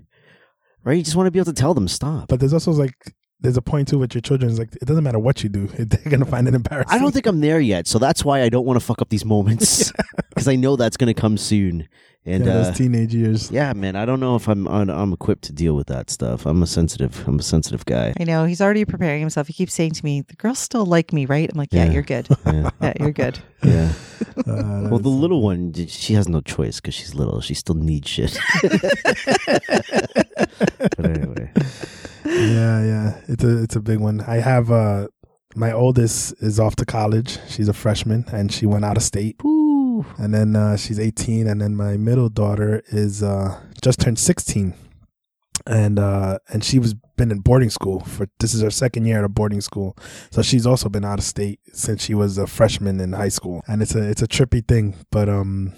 Right? 0.84 0.98
You 0.98 1.04
just 1.04 1.16
want 1.16 1.26
to 1.26 1.32
be 1.32 1.40
able 1.40 1.52
to 1.52 1.60
tell 1.60 1.74
them 1.74 1.88
stop. 1.88 2.28
but 2.28 2.40
there's 2.40 2.54
also 2.54 2.72
like 2.72 2.94
there's 3.40 3.58
a 3.58 3.62
point 3.64 3.88
too 3.88 3.98
with 3.98 4.14
your 4.14 4.22
children. 4.22 4.52
It's 4.52 4.60
like 4.60 4.76
it 4.76 4.86
doesn't 4.86 5.04
matter 5.04 5.18
what 5.18 5.44
you 5.44 5.50
do, 5.50 5.68
they're 5.80 6.12
gonna 6.12 6.26
find 6.26 6.48
it 6.48 6.54
embarrassing. 6.54 6.96
I 6.96 7.00
don't 7.02 7.12
think 7.12 7.26
I'm 7.26 7.42
there 7.42 7.60
yet, 7.60 7.88
so 7.88 7.98
that's 7.98 8.24
why 8.24 8.44
I 8.44 8.50
don't 8.50 8.66
want 8.66 8.80
to 8.80 8.86
fuck 8.86 9.02
up 9.02 9.10
these 9.10 9.26
moments 9.26 9.92
because 10.30 10.48
I 10.48 10.56
know 10.56 10.76
that's 10.76 10.98
going 10.98 11.14
to 11.14 11.20
come 11.20 11.38
soon. 11.38 11.90
And 12.26 12.46
yeah, 12.46 12.52
uh, 12.52 12.64
those 12.64 12.78
teenage 12.78 13.14
years. 13.14 13.52
yeah, 13.52 13.74
man, 13.74 13.98
I 13.98 14.06
don't 14.06 14.22
know 14.22 14.38
if 14.38 14.48
I'm, 14.48 14.66
I'm 14.68 14.90
I'm 14.90 15.12
equipped 15.12 15.44
to 15.46 15.52
deal 15.54 15.76
with 15.76 15.88
that 15.88 16.10
stuff. 16.10 16.46
I'm 16.46 16.64
a 16.64 16.68
sensitive 16.68 17.28
I'm 17.28 17.38
a 17.40 17.44
sensitive 17.44 17.84
guy. 17.86 18.14
I 18.18 18.24
know 18.24 18.46
he's 18.46 18.62
already 18.62 18.86
preparing 18.86 19.20
himself. 19.20 19.48
He 19.48 19.54
keeps 19.54 19.74
saying 19.74 19.92
to 19.92 20.06
me, 20.06 20.22
"The 20.22 20.36
girls 20.38 20.60
still 20.60 20.86
like 20.86 21.12
me, 21.12 21.26
right?" 21.26 21.50
I'm 21.52 21.58
like, 21.58 21.74
"Yeah, 21.74 21.86
Yeah. 21.86 21.92
you're 21.92 22.02
good. 22.04 22.28
Yeah, 22.46 22.70
Yeah, 22.82 22.94
you're 23.00 23.12
good." 23.12 23.40
yeah. 23.64 23.92
Uh, 24.38 24.44
Well, 24.48 25.00
the 25.00 25.10
that's- 25.10 25.22
little 25.22 25.42
one, 25.42 25.74
she 25.74 26.14
has 26.14 26.30
no 26.30 26.40
choice 26.40 26.80
because 26.80 26.94
she's 26.96 27.14
little. 27.14 27.42
She 27.42 27.54
still 27.56 27.76
needs 27.76 28.08
shit. 28.10 28.38
but 30.98 31.06
anyway, 31.06 31.52
yeah, 32.26 32.84
yeah, 32.86 33.22
it's 33.28 33.44
a 33.44 33.64
it's 33.64 33.76
a 33.76 33.82
big 33.82 34.00
one. 34.00 34.22
I 34.22 34.38
have 34.38 34.72
uh 34.72 35.08
my 35.56 35.72
oldest 35.72 36.34
is 36.42 36.60
off 36.60 36.76
to 36.78 36.86
college. 36.86 37.38
She's 37.48 37.68
a 37.68 37.74
freshman 37.74 38.26
and 38.32 38.52
she 38.52 38.66
went 38.66 38.86
out 38.86 38.98
of 38.98 39.04
state. 39.04 39.38
And 40.18 40.34
then 40.34 40.56
uh, 40.56 40.78
she's 40.78 41.00
18, 41.00 41.48
and 41.48 41.62
then 41.62 41.76
my 41.76 41.98
middle 41.98 42.30
daughter 42.30 42.84
is 42.88 43.22
uh, 43.22 43.60
just 43.82 44.00
turned 44.00 44.20
16, 44.20 44.74
and 45.66 46.00
uh, 46.00 46.40
and 46.50 46.64
she 46.64 46.80
was 46.80 46.96
been 47.16 47.32
in 47.32 47.40
boarding 47.40 47.70
school 47.70 48.00
for 48.00 48.28
this 48.40 48.56
is 48.56 48.64
her 48.64 48.72
second 48.72 49.06
year 49.06 49.20
at 49.20 49.24
a 49.24 49.30
boarding 49.30 49.62
school, 49.62 49.96
so 50.32 50.42
she's 50.42 50.66
also 50.66 50.90
been 50.90 51.06
out 51.06 51.20
of 51.20 51.26
state 51.26 51.60
since 51.72 52.04
she 52.04 52.14
was 52.14 52.38
a 52.38 52.48
freshman 52.48 53.00
in 53.00 53.14
high 53.14 53.30
school, 53.30 53.62
and 53.68 53.82
it's 53.82 53.96
a 53.96 54.02
it's 54.10 54.22
a 54.22 54.28
trippy 54.28 54.68
thing, 54.68 54.96
but 55.12 55.30
um, 55.30 55.74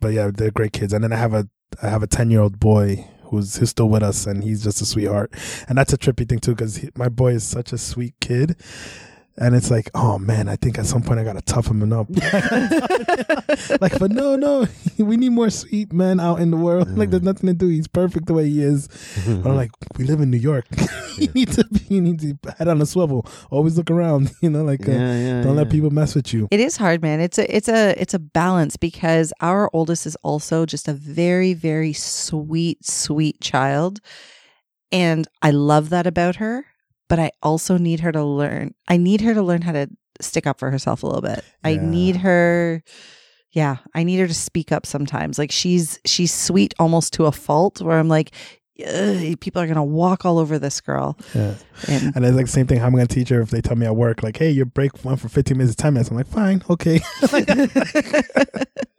but 0.00 0.12
yeah, 0.12 0.30
they're 0.32 0.50
great 0.50 0.72
kids, 0.72 0.92
and 0.92 1.02
then 1.02 1.12
I 1.12 1.16
have 1.16 1.34
a 1.34 1.48
I 1.82 1.88
have 1.88 2.02
a 2.02 2.06
10 2.06 2.30
year 2.30 2.40
old 2.40 2.58
boy. 2.60 3.08
Who's, 3.28 3.56
who's 3.56 3.70
still 3.70 3.88
with 3.88 4.02
us 4.02 4.26
and 4.26 4.44
he's 4.44 4.62
just 4.62 4.82
a 4.82 4.84
sweetheart. 4.84 5.32
And 5.66 5.76
that's 5.76 5.94
a 5.94 5.98
trippy 5.98 6.28
thing 6.28 6.38
too 6.38 6.54
because 6.54 6.88
my 6.94 7.08
boy 7.08 7.32
is 7.32 7.42
such 7.42 7.72
a 7.72 7.78
sweet 7.78 8.14
kid 8.20 8.54
and 9.36 9.54
it's 9.56 9.70
like, 9.70 9.90
oh 9.94 10.18
man, 10.18 10.48
I 10.48 10.54
think 10.56 10.78
at 10.78 10.86
some 10.86 11.02
point 11.02 11.18
I 11.18 11.24
gotta 11.24 11.42
toughen 11.42 11.82
him 11.82 11.92
up. 11.92 12.08
like, 13.80 13.98
but 13.98 14.12
no, 14.12 14.36
no, 14.36 14.66
we 14.98 15.16
need 15.16 15.30
more 15.30 15.50
sweet 15.50 15.92
men 15.92 16.20
out 16.20 16.40
in 16.40 16.52
the 16.52 16.56
world. 16.56 16.96
Like, 16.96 17.10
there's 17.10 17.22
nothing 17.22 17.48
to 17.48 17.54
do. 17.54 17.66
He's 17.66 17.88
perfect 17.88 18.26
the 18.26 18.34
way 18.34 18.48
he 18.48 18.62
is. 18.62 18.88
But 19.26 19.50
I'm 19.50 19.56
like, 19.56 19.72
we 19.98 20.04
live 20.04 20.20
in 20.20 20.30
New 20.30 20.38
York. 20.38 20.66
you 21.16 21.28
need 21.34 21.50
to 21.52 21.64
be, 21.64 21.80
you 21.88 22.00
need 22.00 22.20
to 22.20 22.52
head 22.58 22.68
on 22.68 22.80
a 22.80 22.86
swivel. 22.86 23.26
Always 23.50 23.76
look 23.76 23.90
around. 23.90 24.30
You 24.40 24.50
know, 24.50 24.62
like, 24.62 24.86
uh, 24.86 24.92
yeah, 24.92 25.18
yeah, 25.18 25.42
don't 25.42 25.56
let 25.56 25.70
people 25.70 25.90
mess 25.90 26.14
with 26.14 26.34
you. 26.34 26.48
It 26.50 26.60
is 26.60 26.76
hard, 26.76 27.00
man. 27.02 27.20
It's 27.20 27.38
a 27.38 27.56
it's 27.56 27.68
a 27.68 28.00
it's 28.00 28.12
a 28.12 28.18
balance 28.18 28.76
because 28.76 29.32
our 29.40 29.70
oldest 29.72 30.06
is 30.06 30.16
also 30.16 30.66
just 30.66 30.86
a 30.86 30.92
very 30.92 31.54
very 31.54 31.94
sweet 31.94 32.84
sweet 32.84 33.40
child, 33.40 34.00
and 34.92 35.26
I 35.40 35.50
love 35.50 35.88
that 35.90 36.06
about 36.06 36.36
her. 36.36 36.66
But 37.14 37.22
I 37.22 37.30
also 37.44 37.78
need 37.78 38.00
her 38.00 38.10
to 38.10 38.24
learn. 38.24 38.74
I 38.88 38.96
need 38.96 39.20
her 39.20 39.34
to 39.34 39.42
learn 39.42 39.62
how 39.62 39.70
to 39.70 39.88
stick 40.20 40.48
up 40.48 40.58
for 40.58 40.72
herself 40.72 41.04
a 41.04 41.06
little 41.06 41.22
bit. 41.22 41.44
I 41.62 41.76
need 41.76 42.16
her. 42.16 42.82
Yeah, 43.52 43.76
I 43.94 44.02
need 44.02 44.18
her 44.18 44.26
to 44.26 44.34
speak 44.34 44.72
up 44.72 44.84
sometimes. 44.84 45.38
Like 45.38 45.52
she's 45.52 46.00
she's 46.04 46.34
sweet 46.34 46.74
almost 46.80 47.12
to 47.12 47.26
a 47.26 47.30
fault, 47.30 47.80
where 47.80 48.00
I'm 48.00 48.08
like, 48.08 48.34
"Ugh, 48.84 49.38
people 49.38 49.62
are 49.62 49.68
gonna 49.68 49.84
walk 49.84 50.24
all 50.24 50.40
over 50.40 50.58
this 50.58 50.80
girl. 50.80 51.16
Yeah. 51.36 51.54
And 51.86 52.16
And 52.16 52.24
it's 52.24 52.34
like 52.34 52.46
the 52.46 52.50
same 52.50 52.66
thing. 52.66 52.80
How 52.80 52.88
am 52.88 52.96
I 52.96 52.98
going 52.98 53.06
to 53.06 53.14
teach 53.14 53.28
her 53.28 53.40
if 53.40 53.50
they 53.50 53.60
tell 53.60 53.76
me 53.76 53.86
at 53.86 53.94
work, 53.94 54.24
like, 54.24 54.36
hey, 54.36 54.50
your 54.50 54.66
break 54.66 55.04
went 55.04 55.20
for 55.20 55.28
15 55.28 55.56
minutes 55.56 55.76
10 55.76 55.94
minutes? 55.94 56.10
I'm 56.10 56.16
like, 56.16 56.26
fine, 56.26 56.64
okay. 56.68 57.00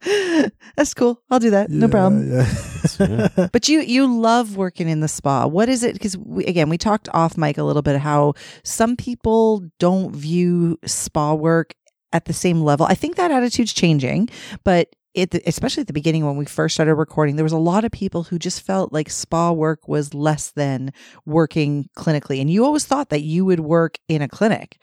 That's 0.76 0.94
cool. 0.94 1.22
I'll 1.30 1.40
do 1.40 1.50
that. 1.50 1.70
no 1.70 1.86
Yeah, 1.86 1.90
problem. 1.90 2.32
Yeah. 2.32 3.48
But 3.52 3.68
you 3.68 3.80
you 3.80 4.06
love 4.06 4.56
working 4.56 4.88
in 4.88 5.00
the 5.00 5.08
spa. 5.08 5.46
What 5.46 5.68
is 5.68 5.82
it? 5.82 5.94
Because 5.94 6.16
we, 6.16 6.44
again, 6.46 6.68
we 6.68 6.78
talked 6.78 7.08
off 7.12 7.36
mic 7.36 7.58
a 7.58 7.64
little 7.64 7.82
bit 7.82 8.00
how 8.00 8.34
some 8.64 8.96
people 8.96 9.64
don't 9.78 10.14
view 10.14 10.78
spa 10.84 11.34
work 11.34 11.74
at 12.12 12.26
the 12.26 12.32
same 12.32 12.60
level. 12.62 12.86
I 12.86 12.94
think 12.94 13.16
that 13.16 13.30
attitude's 13.30 13.72
changing, 13.72 14.28
but 14.64 14.94
it, 15.14 15.34
especially 15.46 15.80
at 15.80 15.88
the 15.88 15.92
beginning 15.92 16.24
when 16.24 16.36
we 16.36 16.44
first 16.44 16.74
started 16.74 16.94
recording, 16.94 17.36
there 17.36 17.44
was 17.44 17.52
a 17.52 17.58
lot 17.58 17.84
of 17.84 17.90
people 17.90 18.22
who 18.24 18.38
just 18.38 18.62
felt 18.62 18.92
like 18.92 19.10
spa 19.10 19.50
work 19.50 19.88
was 19.88 20.14
less 20.14 20.52
than 20.52 20.92
working 21.26 21.88
clinically, 21.96 22.40
and 22.40 22.50
you 22.50 22.64
always 22.64 22.84
thought 22.84 23.08
that 23.10 23.22
you 23.22 23.44
would 23.44 23.60
work 23.60 23.98
in 24.08 24.22
a 24.22 24.28
clinic 24.28 24.78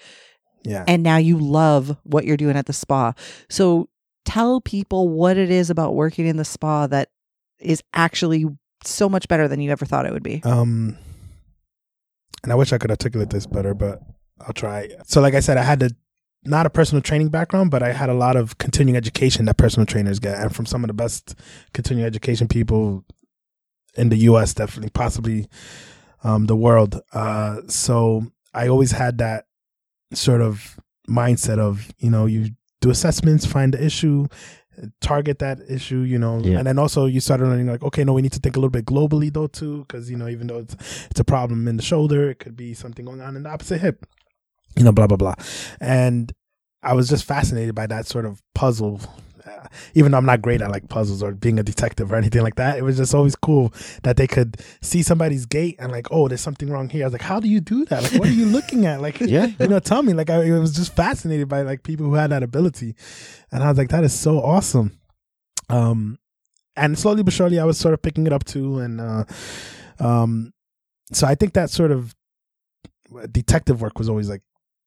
yeah. 0.66 0.84
and 0.88 1.04
now 1.04 1.18
you 1.18 1.38
love 1.38 1.96
what 2.04 2.26
you're 2.26 2.38
doing 2.38 2.58
at 2.58 2.66
the 2.66 2.74
spa. 2.74 3.14
So 3.50 3.90
tell 4.26 4.62
people 4.62 5.10
what 5.10 5.38
it 5.38 5.50
is 5.50 5.70
about 5.70 5.96
working 5.96 6.26
in 6.26 6.38
the 6.38 6.46
spa 6.46 6.88
that 6.88 7.10
is 7.60 7.84
actually 7.94 8.46
so 8.84 9.08
much 9.08 9.28
better 9.28 9.48
than 9.48 9.60
you 9.60 9.72
ever 9.72 9.86
thought 9.86 10.06
it 10.06 10.14
would 10.14 10.24
be. 10.24 10.42
Um, 10.44 10.98
and 12.44 12.52
I 12.52 12.56
wish 12.56 12.74
I 12.74 12.78
could 12.78 12.92
articulate 12.92 13.30
this 13.30 13.46
better, 13.46 13.74
but 13.74 14.02
I'll 14.42 14.54
try. 14.54 14.90
So, 15.06 15.22
like 15.22 15.34
I 15.34 15.40
said, 15.40 15.58
I 15.58 15.64
had 15.64 15.80
to 15.80 15.96
not 16.44 16.66
a 16.66 16.70
personal 16.70 17.02
training 17.02 17.30
background, 17.30 17.72
but 17.72 17.82
I 17.82 17.92
had 17.92 18.10
a 18.10 18.14
lot 18.14 18.36
of 18.36 18.58
continuing 18.60 18.96
education 18.96 19.46
that 19.46 19.58
personal 19.58 19.86
trainers 19.86 20.20
get, 20.20 20.40
and 20.40 20.56
from 20.56 20.66
some 20.66 20.84
of 20.84 20.90
the 20.90 20.94
best 20.94 21.36
continuing 21.74 22.06
education 22.06 22.48
people 22.48 23.04
in 23.96 24.10
the 24.10 24.18
U.S., 24.18 24.54
definitely, 24.54 24.92
possibly 24.92 25.48
um, 26.24 26.46
the 26.46 26.56
world. 26.56 27.02
Uh, 27.14 27.62
so 27.68 28.28
I 28.54 28.68
always 28.68 28.92
had 28.92 29.18
that 29.18 29.46
sort 30.14 30.42
of 30.42 30.80
mindset 31.10 31.60
of 31.60 31.92
you 32.00 32.10
know 32.10 32.26
you 32.26 32.52
do 32.82 32.90
assessments, 32.90 33.46
find 33.46 33.74
the 33.74 33.84
issue, 33.84 34.28
target 35.02 35.40
that 35.40 35.60
issue, 35.70 36.00
you 36.00 36.20
know, 36.20 36.40
Yeah. 36.40 36.58
and 36.58 36.68
then 36.68 36.78
also 36.78 37.06
you 37.06 37.20
started 37.22 37.46
learning 37.48 37.68
like, 37.68 37.82
okay, 37.84 38.04
no, 38.04 38.14
we 38.14 38.22
need 38.22 38.34
to 38.34 38.40
think 38.40 38.56
a 38.56 38.60
little 38.60 38.70
bit 38.70 38.86
globally 38.86 39.32
though 39.32 39.48
too, 39.48 39.86
because 39.88 40.10
you 40.12 40.18
know, 40.18 40.28
even 40.28 40.48
though 40.48 40.60
it's 40.60 40.76
it's 41.10 41.20
a 41.20 41.24
problem 41.24 41.68
in 41.68 41.78
the 41.78 41.84
shoulder, 41.84 42.30
it 42.30 42.40
could 42.40 42.56
be 42.56 42.74
something 42.74 43.06
going 43.06 43.22
on 43.22 43.36
in 43.38 43.44
the 43.44 43.50
opposite 43.50 43.80
hip, 43.80 44.06
you 44.76 44.84
know, 44.84 44.92
blah 44.92 45.08
blah 45.08 45.18
blah, 45.18 45.36
and 45.80 46.34
I 46.84 46.94
was 46.94 47.08
just 47.10 47.24
fascinated 47.24 47.74
by 47.74 47.88
that 47.88 48.06
sort 48.06 48.26
of 48.26 48.42
puzzle. 48.54 49.00
Even 49.94 50.12
though 50.12 50.18
I'm 50.18 50.26
not 50.26 50.42
great 50.42 50.62
at 50.62 50.72
like 50.72 50.90
puzzles 50.90 51.22
or 51.24 51.34
being 51.34 51.60
a 51.60 51.64
detective 51.64 52.12
or 52.12 52.16
anything 52.16 52.42
like 52.44 52.56
that, 52.56 52.78
it 52.78 52.84
was 52.84 52.98
just 52.98 53.14
always 53.14 53.36
cool 53.36 53.74
that 54.04 54.18
they 54.18 54.28
could 54.28 54.62
see 54.82 55.02
somebody's 55.02 55.46
gait 55.46 55.76
and 55.80 55.92
like, 55.92 56.08
oh, 56.12 56.28
there's 56.28 56.42
something 56.42 56.70
wrong 56.70 56.90
here. 56.90 57.04
I 57.04 57.08
was 57.08 57.14
like, 57.14 57.22
how 57.22 57.40
do 57.40 57.48
you 57.48 57.60
do 57.60 57.86
that? 57.86 58.04
Like, 58.04 58.14
what 58.14 58.28
are 58.28 58.32
you 58.34 58.46
looking 58.46 58.86
at? 58.86 59.02
Like, 59.02 59.20
Yeah. 59.22 59.48
you 59.60 59.68
know, 59.68 59.80
tell 59.80 60.04
me. 60.04 60.14
Like, 60.14 60.30
I, 60.30 60.50
was 60.60 60.76
just 60.76 60.96
fascinated 60.96 61.48
by 61.50 61.62
like 61.62 61.84
people 61.84 62.06
who 62.06 62.14
had 62.16 62.32
that 62.32 62.44
ability, 62.44 62.96
and 63.52 63.64
I 63.64 63.70
was 63.70 63.78
like, 63.78 63.90
that 63.90 64.04
is 64.04 64.14
so 64.14 64.40
awesome. 64.42 65.00
Um, 65.70 66.18
and 66.76 66.98
slowly 67.00 67.24
but 67.24 67.34
surely, 67.34 67.60
I 67.60 67.64
was 67.66 67.78
sort 67.78 67.94
of 67.94 68.02
picking 68.02 68.28
it 68.28 68.34
up 68.34 68.44
too, 68.44 68.80
and 68.80 69.00
uh, 69.02 69.24
um, 70.00 70.52
so 71.12 71.26
I 71.28 71.36
think 71.36 71.54
that 71.54 71.70
sort 71.70 71.92
of 71.92 72.14
detective 73.32 73.82
work 73.82 73.98
was 73.98 74.10
always 74.10 74.30
like 74.30 74.42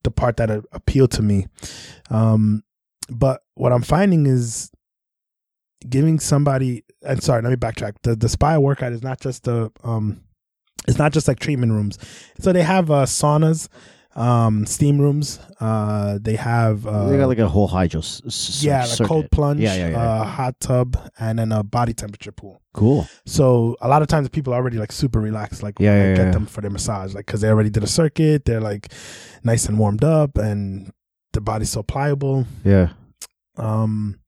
the 0.04 0.10
part 0.10 0.36
that 0.36 0.50
uh, 0.50 0.62
appealed 0.72 1.10
to 1.12 1.22
me. 1.22 1.46
Um, 2.10 2.62
but 3.08 3.40
what 3.54 3.72
I'm 3.72 3.82
finding 3.82 4.26
is 4.26 4.70
giving 5.88 6.18
somebody. 6.18 6.84
And 7.02 7.22
sorry, 7.22 7.42
let 7.42 7.50
me 7.50 7.56
backtrack. 7.56 7.94
The 8.02 8.16
the 8.16 8.28
spa 8.28 8.58
workout 8.58 8.92
is 8.92 9.02
not 9.02 9.20
just 9.20 9.44
the 9.44 9.70
um, 9.84 10.20
it's 10.86 10.98
not 10.98 11.12
just 11.12 11.28
like 11.28 11.38
treatment 11.38 11.72
rooms. 11.72 11.98
So 12.40 12.52
they 12.52 12.62
have 12.62 12.90
uh, 12.90 13.04
saunas, 13.04 13.68
um, 14.16 14.64
steam 14.66 14.98
rooms. 15.00 15.38
Uh, 15.60 16.18
they 16.20 16.34
have 16.36 16.86
uh, 16.86 17.08
they 17.08 17.16
got 17.18 17.26
like 17.28 17.38
a 17.38 17.48
whole 17.48 17.68
hydro. 17.68 18.00
S- 18.00 18.22
s- 18.26 18.62
yeah, 18.64 18.84
like 18.86 19.06
cold 19.08 19.30
plunge, 19.30 19.60
Yeah, 19.60 19.74
yeah, 19.74 19.88
yeah. 19.90 20.02
Uh, 20.02 20.24
hot 20.24 20.58
tub, 20.60 20.96
and 21.18 21.38
then 21.38 21.52
a 21.52 21.62
body 21.62 21.92
temperature 21.94 22.32
pool. 22.32 22.60
Cool. 22.74 23.06
So 23.26 23.76
a 23.80 23.88
lot 23.88 24.02
of 24.02 24.08
times 24.08 24.28
people 24.28 24.52
are 24.54 24.56
already 24.56 24.78
like 24.78 24.92
super 24.92 25.20
relaxed, 25.20 25.62
like 25.62 25.78
Yeah, 25.78 26.10
yeah, 26.10 26.14
get 26.16 26.32
them 26.32 26.46
for 26.46 26.60
their 26.62 26.70
massage, 26.70 27.14
like 27.14 27.26
because 27.26 27.42
they 27.42 27.48
already 27.48 27.70
did 27.70 27.82
a 27.84 27.88
circuit, 27.88 28.44
they're 28.44 28.60
like 28.60 28.92
nice 29.44 29.66
and 29.68 29.78
warmed 29.78 30.02
up, 30.04 30.36
and 30.38 30.90
the 31.32 31.40
body's 31.40 31.70
so 31.70 31.82
pliable. 31.82 32.46
Yeah. 32.64 32.90
Um, 33.56 34.18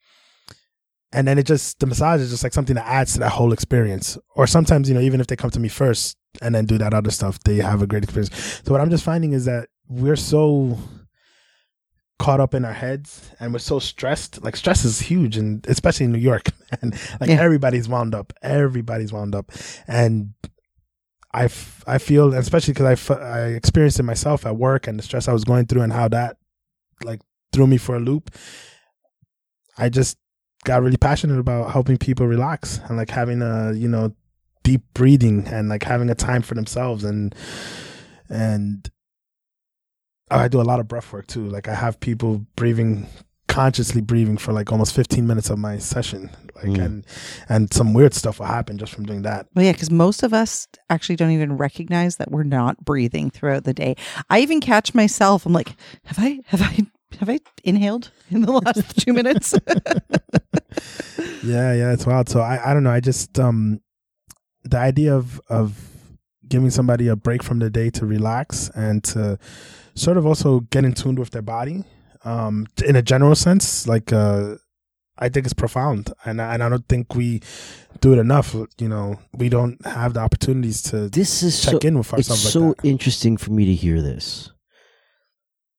and 1.13 1.27
then 1.27 1.39
it 1.39 1.45
just 1.47 1.79
the 1.81 1.87
massage 1.87 2.21
is 2.21 2.31
just 2.31 2.43
like 2.43 2.53
something 2.53 2.77
that 2.77 2.87
adds 2.87 3.15
to 3.15 3.19
that 3.21 3.31
whole 3.31 3.53
experience. 3.53 4.17
Or 4.37 4.47
sometimes 4.47 4.89
you 4.89 4.95
know 4.95 5.01
even 5.01 5.21
if 5.21 5.27
they 5.27 5.37
come 5.37 5.51
to 5.51 5.61
me 5.61 5.69
first 5.69 6.17
and 6.41 6.55
then 6.55 6.67
do 6.67 6.79
that 6.79 6.95
other 6.95 7.11
stuff, 7.11 7.39
they 7.45 7.57
have 7.57 7.83
a 7.83 7.87
great 7.87 8.05
experience. 8.05 8.31
So 8.65 8.73
what 8.73 8.81
I'm 8.81 8.91
just 8.91 9.05
finding 9.05 9.33
is 9.33 9.45
that 9.47 9.69
we're 9.89 10.17
so 10.17 10.79
caught 12.19 12.39
up 12.39 12.53
in 12.55 12.65
our 12.67 12.73
heads 12.75 13.31
and 13.41 13.51
we're 13.51 13.59
so 13.59 13.79
stressed 13.79 14.43
like 14.45 14.55
stress 14.55 14.85
is 14.85 15.01
huge 15.01 15.39
and 15.39 15.67
especially 15.69 16.05
in 16.05 16.13
new 16.13 16.19
york 16.19 16.49
and 16.83 16.93
like 17.19 17.31
Yeah. 17.31 17.41
everybody's 17.41 17.89
wound 17.89 18.15
up 18.15 18.35
everybody's 18.43 19.11
wound 19.11 19.35
up 19.35 19.51
and 19.89 20.35
I, 21.33 21.45
f- 21.45 21.83
I 21.87 21.97
feel 21.97 22.35
especially 22.35 22.75
because 22.75 22.85
I, 22.87 22.93
f- 22.93 23.11
I 23.23 23.41
experienced 23.53 23.99
it 24.01 24.03
myself 24.03 24.45
at 24.45 24.55
work 24.57 24.87
and 24.87 24.99
the 24.99 25.03
stress 25.03 25.29
i 25.29 25.33
was 25.33 25.45
going 25.45 25.65
through 25.65 25.81
and 25.81 25.95
how 25.95 26.09
that 26.09 26.37
like 27.03 27.21
threw 27.55 27.67
me 27.67 27.79
for 27.79 27.97
a 27.97 28.01
loop 28.01 28.31
i 29.79 29.89
just 29.89 30.19
got 30.65 30.83
really 30.83 30.97
passionate 30.97 31.39
about 31.39 31.71
helping 31.73 31.97
people 31.97 32.27
relax 32.27 32.79
and 32.89 32.97
like 32.97 33.11
having 33.11 33.41
a 33.43 33.73
you 33.73 33.89
know 33.89 34.13
deep 34.63 34.83
breathing 34.95 35.47
and 35.49 35.69
like 35.69 35.83
having 35.83 36.11
a 36.11 36.15
time 36.15 36.43
for 36.43 36.55
themselves 36.55 37.03
and 37.05 37.35
and 38.29 38.91
I 40.31 40.47
do 40.49 40.61
a 40.61 40.63
lot 40.63 40.79
of 40.79 40.87
breath 40.87 41.13
work 41.13 41.27
too. 41.27 41.49
Like 41.49 41.67
I 41.67 41.75
have 41.75 41.99
people 41.99 42.47
breathing 42.57 43.07
consciously 43.49 44.01
breathing 44.01 44.37
for 44.37 44.53
like 44.53 44.71
almost 44.71 44.95
15 44.95 45.27
minutes 45.27 45.51
of 45.51 45.59
my 45.59 45.77
session 45.77 46.31
like 46.55 46.67
Mm. 46.67 46.85
and 46.85 47.07
and 47.49 47.75
some 47.75 47.95
weird 47.95 48.15
stuff 48.15 48.39
will 48.39 48.47
happen 48.47 48.79
just 48.79 48.93
from 48.93 49.05
doing 49.07 49.23
that 49.23 49.47
Well, 49.57 49.65
yeah, 49.65 49.73
because 49.73 49.91
most 49.91 50.23
of 50.23 50.33
us 50.33 50.69
actually 50.89 51.17
don't 51.17 51.33
even 51.33 51.57
recognize 51.57 52.17
that 52.19 52.31
we're 52.31 52.45
not 52.45 52.85
breathing 52.85 53.29
throughout 53.31 53.65
the 53.65 53.73
day. 53.75 53.97
I 54.29 54.39
even 54.41 54.61
catch 54.61 54.95
myself. 54.95 55.47
I'm 55.47 55.53
like, 55.53 55.75
have 56.05 56.19
I, 56.21 56.39
have 56.47 56.63
I, 56.63 56.79
have 57.19 57.29
I 57.29 57.41
inhaled 57.65 58.13
in 58.31 58.43
the 58.43 58.53
last 58.53 59.01
two 59.01 59.13
minutes? 59.15 59.53
yeah 61.45 61.72
yeah 61.72 61.93
it's 61.93 62.07
wild 62.07 62.28
so 62.28 62.41
i 62.41 62.70
i 62.70 62.74
don't 62.74 62.82
know 62.82 62.91
i 62.91 63.01
just 63.01 63.38
um 63.38 63.80
the 64.64 64.76
idea 64.78 65.14
of 65.14 65.41
of 65.49 65.78
giving 66.49 66.70
somebody 66.70 67.09
a 67.09 67.16
break 67.16 67.43
from 67.43 67.59
the 67.61 67.70
day 67.70 67.91
to 67.91 68.05
relax 68.05 68.70
and 68.74 69.05
to 69.05 69.38
sort 69.95 70.16
of 70.16 70.26
also 70.26 70.61
get 70.61 70.84
in 70.84 70.93
tune 70.93 71.14
with 71.14 71.30
their 71.30 71.43
body 71.43 71.84
um 72.24 72.66
in 72.86 72.97
a 72.97 73.03
general 73.03 73.34
sense 73.34 73.86
like 73.86 74.12
uh 74.12 74.55
I 75.22 75.28
think 75.28 75.45
it's 75.45 75.53
profound, 75.53 76.14
and 76.24 76.41
I, 76.41 76.55
and 76.55 76.62
I 76.62 76.70
don't 76.70 76.88
think 76.88 77.14
we 77.14 77.43
do 78.01 78.14
it 78.14 78.18
enough. 78.18 78.55
You 78.78 78.88
know, 78.88 79.20
we 79.34 79.51
don't 79.51 79.84
have 79.84 80.14
the 80.14 80.20
opportunities 80.20 80.80
to 80.84 81.11
This 81.11 81.43
is 81.43 81.61
check 81.62 81.72
so, 81.72 81.78
in 81.80 81.99
with 81.99 82.07
it's 82.14 82.30
ourselves 82.30 82.51
so 82.51 82.61
like 82.68 82.76
that. 82.78 82.88
interesting 82.88 83.36
for 83.36 83.51
me 83.53 83.66
to 83.66 83.74
hear 83.74 84.01
this. 84.01 84.51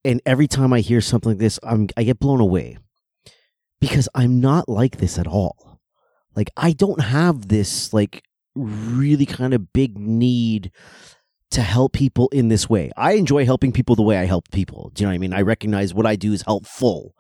And 0.05 0.21
every 0.27 0.47
time 0.47 0.73
I 0.73 0.81
hear 0.81 1.01
something 1.01 1.31
like 1.31 1.39
this, 1.39 1.59
I'm 1.63 1.87
I 1.97 2.03
get 2.03 2.19
blown 2.19 2.39
away. 2.39 2.77
Because 3.81 4.07
I'm 4.15 4.39
not 4.39 4.69
like 4.69 4.97
this 4.97 5.19
at 5.19 5.27
all. 5.27 5.81
Like 6.35 6.49
I 6.55 6.71
don't 6.71 7.01
have 7.01 7.49
this 7.49 7.91
like 7.93 8.23
really 8.55 9.25
kind 9.25 9.53
of 9.53 9.73
big 9.73 9.97
need 9.97 10.71
to 11.51 11.61
help 11.61 11.91
people 11.93 12.29
in 12.29 12.47
this 12.47 12.69
way. 12.69 12.91
I 12.95 13.13
enjoy 13.13 13.43
helping 13.43 13.73
people 13.73 13.95
the 13.95 14.01
way 14.01 14.17
I 14.17 14.25
help 14.25 14.49
people. 14.51 14.91
Do 14.93 15.01
you 15.01 15.07
know 15.07 15.11
what 15.11 15.15
I 15.15 15.19
mean? 15.19 15.33
I 15.33 15.41
recognize 15.41 15.93
what 15.93 16.05
I 16.05 16.15
do 16.15 16.31
is 16.31 16.43
helpful. 16.43 17.13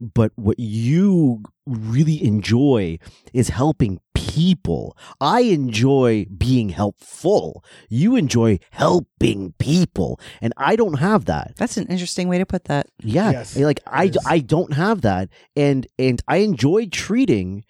But 0.00 0.32
what 0.36 0.58
you 0.58 1.42
really 1.66 2.22
enjoy 2.24 2.98
is 3.32 3.48
helping 3.48 4.00
people. 4.34 4.96
I 5.20 5.42
enjoy 5.42 6.26
being 6.36 6.70
helpful. 6.70 7.64
You 7.88 8.16
enjoy 8.16 8.58
helping 8.70 9.54
people. 9.58 10.18
And 10.40 10.52
I 10.56 10.74
don't 10.74 10.98
have 10.98 11.26
that. 11.26 11.52
That's 11.56 11.76
an 11.76 11.86
interesting 11.86 12.28
way 12.28 12.38
to 12.38 12.46
put 12.46 12.64
that. 12.64 12.88
Yeah. 13.00 13.30
Yes, 13.30 13.56
like 13.56 13.80
I, 13.86 14.04
it 14.04 14.16
is. 14.16 14.26
I 14.26 14.40
don't 14.40 14.72
have 14.72 15.02
that. 15.02 15.28
And 15.54 15.86
and 15.98 16.20
I 16.26 16.38
enjoy 16.38 16.86
treating, 16.86 17.64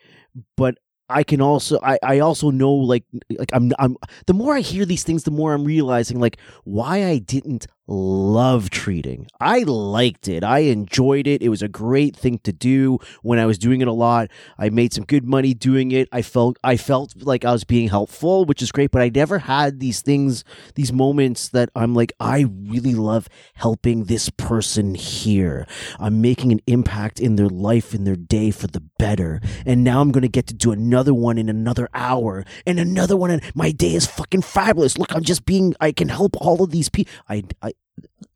but 0.57 0.79
I 1.11 1.23
can 1.23 1.43
also 1.43 1.79
I, 1.83 1.99
I 2.03 2.19
also 2.21 2.51
know 2.51 2.73
like 2.73 3.05
like 3.39 3.51
I'm 3.53 3.71
I'm 3.79 3.97
the 4.27 4.33
more 4.33 4.55
I 4.57 4.61
hear 4.61 4.87
these 4.87 5.03
things, 5.03 5.25
the 5.25 5.31
more 5.31 5.53
I'm 5.53 5.65
realizing 5.65 6.19
like 6.19 6.39
why 6.65 7.05
I 7.05 7.19
didn't 7.19 7.67
love 7.87 8.71
treating. 8.71 9.27
I 9.41 9.61
liked 9.61 10.29
it. 10.29 10.43
I 10.43 10.61
enjoyed 10.61 11.27
it. 11.27 11.43
It 11.43 11.51
was 11.51 11.63
a 11.63 11.69
great 11.69 12.17
thing 12.17 12.39
to 12.45 12.53
do 12.53 12.99
when 13.23 13.39
I 13.39 13.47
was 13.47 13.59
doing 13.59 13.81
it 13.81 13.89
a 13.89 13.93
lot. 13.93 14.31
I 14.59 14.71
made 14.71 14.93
some 14.93 15.05
good 15.05 15.27
money 15.27 15.53
doing 15.53 15.93
it. 15.93 16.09
I 16.11 16.23
felt 16.23 16.59
I 16.65 16.77
felt 16.77 17.15
like 17.23 17.45
I 17.45 17.53
was 17.53 17.65
being 17.65 17.89
helpful, 17.89 18.47
which 18.47 18.63
is 18.63 18.73
great, 18.73 18.91
but 18.91 19.03
I 19.03 19.11
never 19.15 19.39
had 19.39 19.81
these 19.81 20.01
things, 20.01 20.45
these 20.75 20.93
moments 20.93 21.49
that 21.51 21.69
I'm 21.77 21.95
like 21.95 22.13
I 22.19 22.47
really 22.49 22.95
love 22.95 23.29
helping 23.55 24.05
this 24.05 24.31
person 24.31 24.95
here. 24.95 25.67
I'm 25.99 26.23
making 26.23 26.53
an 26.53 26.61
impact 26.67 27.21
in 27.21 27.37
their 27.37 27.49
life 27.49 27.95
in 27.95 28.05
their 28.05 28.17
day 28.17 28.51
for 28.51 28.67
the 28.67 28.81
better. 28.99 29.41
And 29.67 29.85
now 29.85 30.01
I'm 30.01 30.11
going 30.11 30.23
to 30.23 30.29
get 30.29 30.47
to 30.47 30.55
do 30.55 30.73
another 30.73 31.13
one 31.13 31.37
in 31.37 31.49
another 31.49 31.89
hour 31.93 32.45
and 32.67 32.79
another 32.79 33.17
one 33.17 33.31
and 33.31 33.43
my 33.55 33.71
day 33.71 33.95
is 33.95 34.07
fucking 34.07 34.43
fabulous. 34.43 34.97
Look, 34.97 35.15
I'm 35.15 35.23
just 35.23 35.45
being 35.45 35.75
I 35.81 35.93
can 35.93 36.09
help 36.09 36.37
all 36.39 36.63
of 36.63 36.71
these 36.71 36.89
people. 36.89 37.13
I 37.29 37.45
I 37.63 37.74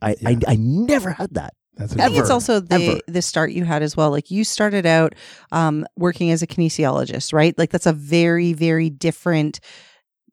I, 0.01 0.15
I 0.25 0.31
Yeah. 0.31 0.39
I 0.49 0.57
never 0.57 1.11
had 1.11 1.35
that. 1.35 1.55
That's 1.77 1.93
I 1.93 2.07
think 2.07 2.19
it's 2.19 2.31
also 2.31 2.59
the 2.59 2.75
Ever. 2.75 3.01
the 3.07 3.23
start 3.23 3.53
you 3.53 3.65
had 3.65 3.83
as 3.83 3.97
well. 3.97 4.11
Like 4.11 4.33
you 4.33 4.43
started 4.43 4.85
out 4.85 5.15
um, 5.53 5.87
working 5.97 6.31
as 6.33 6.43
a 6.43 6.47
kinesiologist, 6.47 7.33
right? 7.33 7.57
Like 7.57 7.71
that's 7.71 7.87
a 7.87 7.93
very 7.93 8.53
very 8.53 8.91
different 8.91 9.61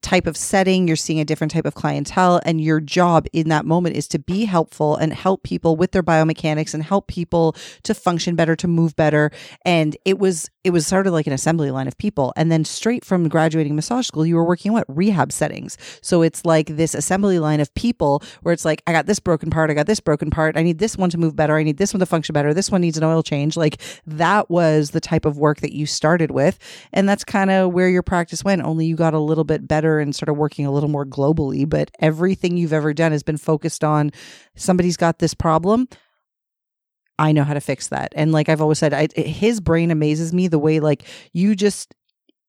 type 0.02 0.28
of 0.28 0.38
setting. 0.38 0.88
You're 0.88 0.96
seeing 0.96 1.20
a 1.20 1.26
different 1.26 1.52
type 1.52 1.66
of 1.66 1.76
clientele, 1.76 2.42
and 2.46 2.62
your 2.62 2.80
job 2.80 3.28
in 3.34 3.50
that 3.50 3.66
moment 3.66 3.96
is 3.96 4.08
to 4.10 4.20
be 4.20 4.46
helpful 4.46 4.96
and 4.96 5.14
help 5.14 5.44
people 5.44 5.76
with 5.76 5.92
their 5.92 6.04
biomechanics 6.04 6.74
and 6.74 6.84
help 6.84 7.08
people 7.08 7.56
to 7.84 7.94
function 7.94 8.36
better, 8.36 8.56
to 8.56 8.68
move 8.68 8.96
better. 8.96 9.32
And 9.64 9.98
it 10.06 10.20
was 10.20 10.50
it 10.66 10.74
was 10.74 10.88
sort 10.88 11.06
of 11.06 11.14
like 11.14 11.28
an 11.28 11.34
assembly 11.34 11.70
line 11.70 11.88
of 11.88 11.96
people. 12.00 12.34
And 12.36 12.52
then 12.52 12.66
straight 12.66 13.06
from 13.06 13.30
graduating 13.30 13.76
massage 13.76 14.08
school, 14.08 14.26
you 14.26 14.36
were 14.36 14.44
working 14.44 14.74
what 14.74 14.86
rehab 14.88 15.32
settings. 15.32 15.78
So 16.02 16.24
it's 16.24 16.44
like 16.44 16.76
this 16.76 16.96
assembly 16.96 17.38
line 17.38 17.60
of 17.60 17.72
people 17.76 18.24
where 18.42 18.52
it's 18.52 18.66
like 18.66 18.82
I 18.88 18.92
got 18.92 19.06
this 19.06 19.20
broken 19.20 19.52
part, 19.52 19.70
I 19.70 19.76
got 19.76 19.86
this 19.86 20.00
broken 20.00 20.32
part, 20.32 20.58
I 20.58 20.64
need 20.64 20.80
this 20.80 20.98
one 20.98 21.12
to 21.12 21.20
move 21.20 21.36
better, 21.36 21.56
I 21.56 21.62
need 21.62 21.78
this 21.78 21.94
one 21.94 22.00
to 22.00 22.08
function 22.08 22.34
better, 22.34 22.52
this 22.52 22.72
one 22.72 22.82
needs 22.82 22.98
an 22.98 23.04
oil 23.04 23.22
change. 23.22 23.56
Like 23.56 23.80
that 24.08 24.50
was 24.50 24.90
the 24.90 25.00
type 25.00 25.26
of 25.26 25.38
work 25.38 25.62
that 25.62 25.76
you 25.76 25.86
started 25.86 26.32
with, 26.32 26.58
and 26.92 27.08
that's 27.08 27.24
kind 27.24 27.52
of 27.52 27.72
where 27.72 27.88
your 27.88 28.02
practice 28.02 28.44
went. 28.44 28.64
Only 28.64 28.88
you 28.88 28.96
got 28.96 29.14
a 29.14 29.20
little 29.20 29.44
bit 29.44 29.68
better 29.68 29.85
and 30.00 30.16
started 30.16 30.34
working 30.34 30.66
a 30.66 30.72
little 30.72 30.90
more 30.90 31.06
globally. 31.06 31.68
But 31.68 31.92
everything 32.00 32.58
you've 32.58 32.74
ever 32.74 32.94
done 32.94 33.12
has 33.12 33.24
been 33.24 33.38
focused 33.38 33.84
on 33.84 34.12
somebody's 34.56 34.98
got 34.98 35.20
this 35.20 35.34
problem. 35.34 35.88
I 37.18 37.32
know 37.32 37.44
how 37.44 37.54
to 37.54 37.62
fix 37.62 37.88
that. 37.90 38.12
And 38.16 38.32
like 38.32 38.50
I've 38.50 38.62
always 38.62 38.80
said, 38.80 38.94
I, 38.94 39.08
his 39.16 39.62
brain 39.62 39.92
amazes 39.92 40.34
me 40.34 40.48
the 40.48 40.60
way 40.60 40.80
like 40.80 41.06
you 41.34 41.56
just 41.56 41.94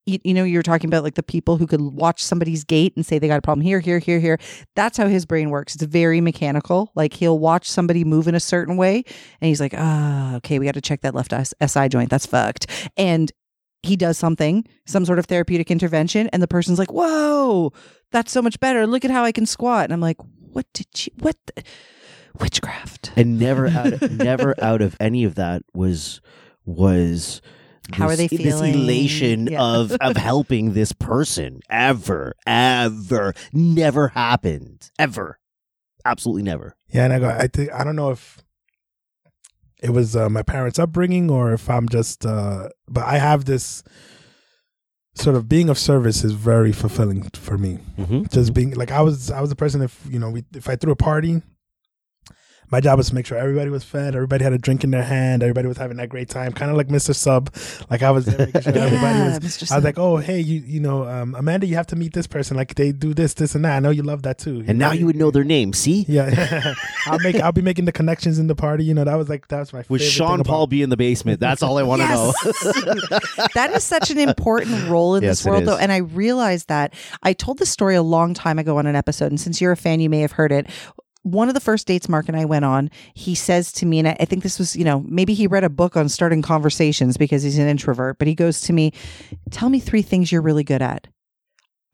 you, 0.06 0.34
know 0.34 0.44
you're 0.44 0.62
talking 0.62 0.88
about 0.88 1.02
like 1.02 1.14
the 1.14 1.22
people 1.22 1.56
who 1.56 1.66
could 1.66 1.80
watch 1.80 2.22
somebody's 2.22 2.64
gait 2.64 2.94
and 2.96 3.04
say 3.04 3.18
they 3.18 3.26
got 3.26 3.38
a 3.38 3.42
problem 3.42 3.60
here 3.60 3.80
here 3.80 3.98
here 3.98 4.20
here 4.20 4.38
that's 4.76 4.96
how 4.96 5.08
his 5.08 5.26
brain 5.26 5.50
works 5.50 5.74
it's 5.74 5.84
very 5.84 6.20
mechanical 6.20 6.92
like 6.94 7.12
he'll 7.12 7.38
watch 7.38 7.68
somebody 7.68 8.04
move 8.04 8.28
in 8.28 8.34
a 8.34 8.40
certain 8.40 8.76
way 8.76 9.02
and 9.40 9.48
he's 9.48 9.60
like 9.60 9.74
ah 9.76 10.36
okay 10.36 10.58
we 10.58 10.64
got 10.64 10.74
to 10.74 10.80
check 10.80 11.00
that 11.00 11.14
left 11.14 11.34
si 11.66 11.88
joint 11.88 12.08
that's 12.08 12.26
fucked 12.26 12.66
and 12.96 13.32
he 13.86 13.96
does 13.96 14.18
something 14.18 14.64
some 14.86 15.04
sort 15.04 15.18
of 15.18 15.26
therapeutic 15.26 15.70
intervention 15.70 16.28
and 16.32 16.42
the 16.42 16.48
person's 16.48 16.78
like 16.78 16.92
whoa 16.92 17.72
that's 18.12 18.32
so 18.32 18.42
much 18.42 18.58
better 18.60 18.86
look 18.86 19.04
at 19.04 19.10
how 19.10 19.24
i 19.24 19.32
can 19.32 19.46
squat 19.46 19.84
and 19.84 19.92
i'm 19.92 20.00
like 20.00 20.16
what 20.52 20.66
did 20.72 20.86
you 21.06 21.12
what 21.20 21.36
the, 21.54 21.62
witchcraft 22.40 23.12
And 23.16 23.38
never 23.38 23.68
out 23.68 23.92
of, 23.94 24.12
never 24.12 24.54
out 24.62 24.82
of 24.82 24.96
any 25.00 25.24
of 25.24 25.36
that 25.36 25.62
was 25.74 26.20
was 26.66 27.40
How 27.92 28.08
are 28.08 28.16
they 28.16 28.28
feeling? 28.28 28.44
This 28.44 28.60
elation 28.60 29.46
Yeah. 29.46 29.62
of 29.62 29.92
of 30.00 30.16
helping 30.30 30.72
this 30.74 30.92
person 30.92 31.60
ever 31.70 32.34
ever 32.46 33.32
never 33.52 34.08
happened 34.08 34.90
ever, 34.98 35.38
absolutely 36.04 36.42
never. 36.42 36.76
Yeah, 36.88 37.04
and 37.04 37.12
I 37.12 37.18
go. 37.20 37.28
I 37.28 37.46
think 37.46 37.72
I 37.72 37.84
don't 37.84 37.96
know 37.96 38.10
if 38.10 38.42
it 39.86 39.92
was 39.92 40.16
uh, 40.16 40.28
my 40.28 40.42
parents' 40.42 40.78
upbringing 40.78 41.30
or 41.30 41.52
if 41.52 41.70
I'm 41.70 41.88
just. 41.88 42.26
Uh, 42.26 42.68
but 42.88 43.04
I 43.04 43.18
have 43.18 43.44
this 43.44 43.84
sort 45.14 45.36
of 45.36 45.48
being 45.48 45.68
of 45.68 45.78
service 45.78 46.24
is 46.24 46.32
very 46.32 46.72
fulfilling 46.72 47.30
for 47.30 47.56
me. 47.56 47.78
Mm-hmm. 47.96 48.24
Just 48.30 48.52
being 48.52 48.72
like 48.74 48.90
I 48.90 49.00
was. 49.00 49.30
I 49.30 49.40
was 49.40 49.50
the 49.50 49.56
person. 49.56 49.82
If 49.82 50.04
you 50.10 50.18
know, 50.18 50.30
we, 50.30 50.44
if 50.54 50.68
I 50.68 50.74
threw 50.74 50.92
a 50.92 50.96
party, 50.96 51.40
my 52.70 52.80
job 52.80 52.98
was 52.98 53.08
to 53.08 53.14
make 53.14 53.26
sure 53.26 53.38
everybody 53.38 53.70
was 53.70 53.84
fed, 53.84 54.14
everybody 54.14 54.44
had 54.44 54.52
a 54.52 54.58
drink 54.58 54.84
in 54.84 54.90
their 54.90 55.02
hand, 55.04 55.42
everybody 55.42 55.68
was 55.68 55.76
having 55.76 55.96
that 55.98 56.08
great 56.08 56.28
time, 56.28 56.52
kind 56.52 56.70
of 56.70 56.76
like 56.76 56.88
Mr. 56.88 57.14
Sub. 57.14 57.54
Like 57.90 58.02
I 58.02 58.10
was 58.10 58.26
there 58.26 58.46
making 58.46 58.60
sure 58.62 58.72
everybody 58.76 59.18
Yeah, 59.18 59.34
was. 59.34 59.38
Mr. 59.40 59.72
I 59.72 59.76
was 59.76 59.84
like, 59.84 59.98
oh 59.98 60.16
hey, 60.16 60.40
you 60.40 60.60
you 60.66 60.80
know, 60.80 61.06
um, 61.08 61.34
Amanda, 61.34 61.66
you 61.66 61.76
have 61.76 61.86
to 61.88 61.96
meet 61.96 62.12
this 62.12 62.26
person. 62.26 62.56
Like 62.56 62.74
they 62.74 62.92
do 62.92 63.14
this, 63.14 63.34
this, 63.34 63.54
and 63.54 63.64
that. 63.64 63.76
I 63.76 63.80
know 63.80 63.90
you 63.90 64.02
love 64.02 64.22
that 64.22 64.38
too. 64.38 64.64
And 64.66 64.78
now 64.78 64.92
you 64.92 65.06
would 65.06 65.16
know 65.16 65.30
their 65.30 65.44
name. 65.44 65.72
See, 65.72 66.04
Yeah, 66.08 66.74
I'll 67.06 67.18
make. 67.20 67.36
I'll 67.36 67.52
be 67.52 67.62
making 67.62 67.84
the 67.84 67.92
connections 67.92 68.38
in 68.38 68.46
the 68.46 68.54
party. 68.54 68.84
You 68.84 68.94
know, 68.94 69.04
that 69.04 69.14
was 69.16 69.28
like 69.28 69.48
that 69.48 69.60
was 69.60 69.72
my. 69.72 69.78
Favorite. 69.82 69.90
Would 69.90 70.02
Sean 70.02 70.38
thing 70.38 70.44
Paul 70.44 70.62
about- 70.64 70.70
be 70.70 70.82
in 70.82 70.90
the 70.90 70.96
basement? 70.96 71.40
That's 71.40 71.62
all 71.62 71.78
I 71.78 71.82
want 71.82 72.02
to 72.02 72.08
know. 72.08 72.32
Yes. 72.44 73.50
that 73.54 73.70
is 73.74 73.84
such 73.84 74.10
an 74.10 74.18
important 74.18 74.88
role 74.88 75.14
in 75.16 75.22
Yes, 75.22 75.38
this 75.38 75.46
world, 75.46 75.64
though. 75.64 75.76
And 75.76 75.92
I 75.92 75.98
realized 75.98 76.68
that 76.68 76.94
I 77.22 77.32
told 77.32 77.58
this 77.58 77.70
story 77.70 77.94
a 77.94 78.02
long 78.02 78.34
time 78.34 78.58
ago 78.58 78.78
on 78.78 78.86
an 78.86 78.96
episode. 78.96 79.26
And 79.26 79.40
since 79.40 79.60
you're 79.60 79.72
a 79.72 79.76
fan, 79.76 80.00
you 80.00 80.10
may 80.10 80.20
have 80.20 80.32
heard 80.32 80.52
it. 80.52 80.66
One 81.26 81.48
of 81.48 81.54
the 81.54 81.60
first 81.60 81.88
dates 81.88 82.08
Mark 82.08 82.28
and 82.28 82.36
I 82.36 82.44
went 82.44 82.64
on, 82.64 82.88
he 83.14 83.34
says 83.34 83.72
to 83.72 83.86
me, 83.86 83.98
and 83.98 84.06
I 84.06 84.24
think 84.26 84.44
this 84.44 84.60
was, 84.60 84.76
you 84.76 84.84
know, 84.84 85.04
maybe 85.08 85.34
he 85.34 85.48
read 85.48 85.64
a 85.64 85.68
book 85.68 85.96
on 85.96 86.08
starting 86.08 86.40
conversations 86.40 87.16
because 87.16 87.42
he's 87.42 87.58
an 87.58 87.66
introvert, 87.66 88.18
but 88.18 88.28
he 88.28 88.34
goes 88.34 88.60
to 88.62 88.72
me, 88.72 88.92
Tell 89.50 89.68
me 89.68 89.80
three 89.80 90.02
things 90.02 90.30
you're 90.30 90.40
really 90.40 90.62
good 90.62 90.82
at. 90.82 91.08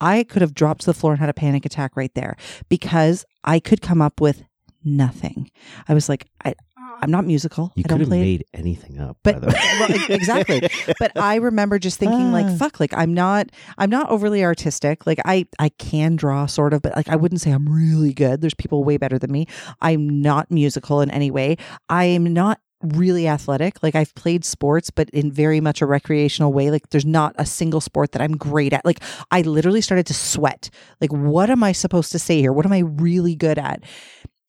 I 0.03 0.25
could 0.25 0.43
have 0.43 0.55
dropped 0.55 0.83
to 0.83 0.87
the 0.87 0.95
floor 0.95 1.15
and 1.15 1.21
had 1.21 1.31
a 1.31 1.35
panic 1.35 1.65
attack 1.65 1.97
right 1.97 2.13
there 2.15 2.37
because 2.69 3.25
I 3.43 3.59
could 3.59 3.81
come 3.81 4.03
up 4.03 4.21
with 4.21 4.45
nothing. 4.85 5.51
I 5.89 5.95
was 5.95 6.11
like, 6.11 6.27
I, 6.45 6.55
I'm 7.01 7.11
not 7.11 7.25
musical. 7.25 7.73
You 7.75 7.81
I 7.81 7.83
could 7.83 7.89
don't 7.91 8.01
have 8.01 8.09
play 8.09 8.21
made 8.21 8.45
anything 8.55 8.99
up. 9.01 9.17
but 9.23 9.41
by 9.41 9.41
the 9.41 9.47
way. 9.49 9.53
well, 9.81 10.11
exactly. 10.11 10.61
But 10.99 11.13
i 11.17 11.37
remember 11.37 11.79
just 11.79 11.99
thinking 11.99 12.29
Ah. 12.29 12.33
like 12.33 12.59
fuck 12.59 12.79
like 12.81 12.93
i'm 12.97 13.15
not 13.15 13.51
i'm 13.79 13.91
not 13.91 14.11
overly 14.11 14.45
artistic. 14.45 15.07
Like 15.07 15.21
i 15.25 15.47
i 15.59 15.69
can 15.71 16.17
draw 16.17 16.47
sort 16.47 16.73
of 16.75 16.83
but 16.83 16.95
like 16.97 17.09
i 17.09 17.17
wouldn't 17.17 17.41
say 17.41 17.51
i'm 17.51 17.69
really 17.69 18.13
good. 18.13 18.41
There's 18.41 18.55
people 18.55 18.85
way 18.85 18.97
better 18.99 19.19
than 19.19 19.31
me. 19.33 19.47
I'm 19.81 20.21
not 20.23 20.51
musical 20.51 21.01
in 21.01 21.11
any 21.11 21.31
way. 21.31 21.57
I'm 21.89 22.33
not 22.33 22.61
really 22.83 23.29
athletic. 23.29 23.81
Like 23.83 23.95
i've 23.95 24.13
played 24.17 24.45
sports 24.45 24.91
but 24.91 25.09
in 25.11 25.31
very 25.31 25.61
much 25.61 25.83
a 25.83 25.87
recreational 25.87 26.53
way. 26.53 26.71
Like 26.71 26.91
there's 26.91 27.07
not 27.07 27.33
a 27.39 27.47
single 27.47 27.81
sport 27.81 28.11
that 28.13 28.23
i'm 28.23 28.37
great 28.37 28.73
at. 28.73 28.85
Like 28.85 29.01
i 29.31 29.43
literally 29.43 29.81
started 29.81 30.07
to 30.07 30.15
sweat. 30.15 30.69
Like 31.01 31.13
what 31.13 31.49
am 31.49 31.63
i 31.63 31.71
supposed 31.73 32.11
to 32.13 32.19
say 32.19 32.41
here? 32.41 32.53
What 32.53 32.67
am 32.67 32.73
i 32.73 32.81
really 32.81 33.37
good 33.37 33.57
at 33.59 33.83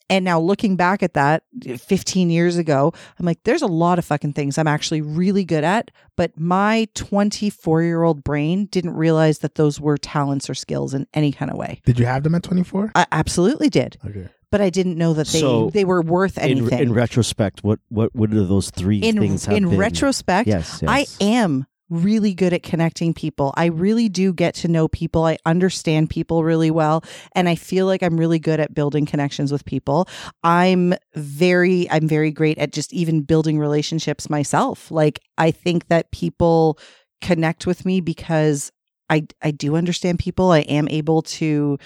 and 0.10 0.24
now 0.26 0.40
looking 0.40 0.76
back 0.76 1.02
at 1.04 1.14
that 1.14 1.44
15 1.78 2.30
years 2.30 2.58
ago, 2.58 2.94
I'm 3.20 3.26
like, 3.26 3.42
there's 3.44 3.62
a 3.62 3.68
lot 3.68 4.00
of 4.00 4.06
fucking 4.06 4.34
things 4.34 4.58
I'm 4.58 4.68
actually 4.68 5.02
really 5.02 5.44
good 5.46 5.64
at. 5.64 5.92
But 6.16 6.40
my 6.40 6.88
24 6.96 7.82
year 7.84 8.04
old 8.04 8.24
brain 8.24 8.66
didn't 8.66 8.94
realize 8.96 9.40
that 9.40 9.56
those 9.56 9.80
were 9.80 9.98
talents 9.98 10.50
or 10.50 10.54
skills 10.54 10.94
in 10.94 11.08
any 11.14 11.32
kind 11.32 11.50
of 11.52 11.58
way. 11.58 11.82
Did 11.86 12.00
you 12.00 12.06
have 12.06 12.24
them 12.24 12.36
at 12.36 12.44
24? 12.44 12.92
I 12.96 13.06
absolutely 13.12 13.70
did. 13.70 13.98
Okay. 14.06 14.28
But 14.52 14.62
I 14.62 14.70
didn't 14.70 14.98
know 15.00 15.14
that 15.14 15.28
they, 15.28 15.40
So, 15.40 15.72
they 15.72 15.84
were 15.86 16.02
worth 16.04 16.38
anything. 16.38 16.78
in 16.80 16.94
retrospect, 16.94 17.64
what 17.64 17.80
what 17.90 18.14
what 18.14 18.30
do 18.30 18.46
those 18.46 18.70
three 18.70 19.00
in 19.00 19.18
things 19.18 19.46
have 19.46 19.58
in 19.58 19.68
been? 19.68 19.80
retrospect, 19.80 20.48
yes, 20.48 20.80
yes. 20.84 20.90
I 20.90 21.06
am 21.24 21.66
really 21.94 22.34
good 22.34 22.54
at 22.54 22.64
connecting 22.64 23.14
people. 23.14 23.54
I 23.56 23.66
really 23.66 24.10
do 24.10 24.34
get 24.34 24.56
to 24.56 24.68
know 24.68 24.88
people. 24.88 25.26
I 25.26 25.38
understand 25.46 26.10
people 26.10 26.44
really 26.44 26.72
well 26.72 27.04
and 27.34 27.48
I 27.48 27.56
feel 27.56 27.86
like 27.86 28.02
I'm 28.02 28.18
really 28.18 28.40
good 28.40 28.60
at 28.60 28.74
building 28.74 29.06
connections 29.06 29.52
with 29.52 29.64
people. 29.66 30.08
I'm 30.44 30.96
very 31.14 31.90
I'm 31.92 32.08
very 32.08 32.32
great 32.32 32.58
at 32.58 32.72
just 32.72 32.92
even 32.94 33.22
building 33.22 33.60
relationships 33.60 34.30
myself. 34.30 34.90
Like 34.90 35.20
I 35.38 35.52
think 35.52 35.88
that 35.88 36.12
people 36.12 36.80
connect 37.22 37.68
with 37.68 37.86
me 37.86 38.02
because 38.02 38.72
I 39.10 39.28
I 39.42 39.52
do 39.52 39.76
understand 39.76 40.20
people. 40.20 40.52
I 40.52 40.62
am 40.62 40.88
able 40.90 41.22
to 41.22 41.78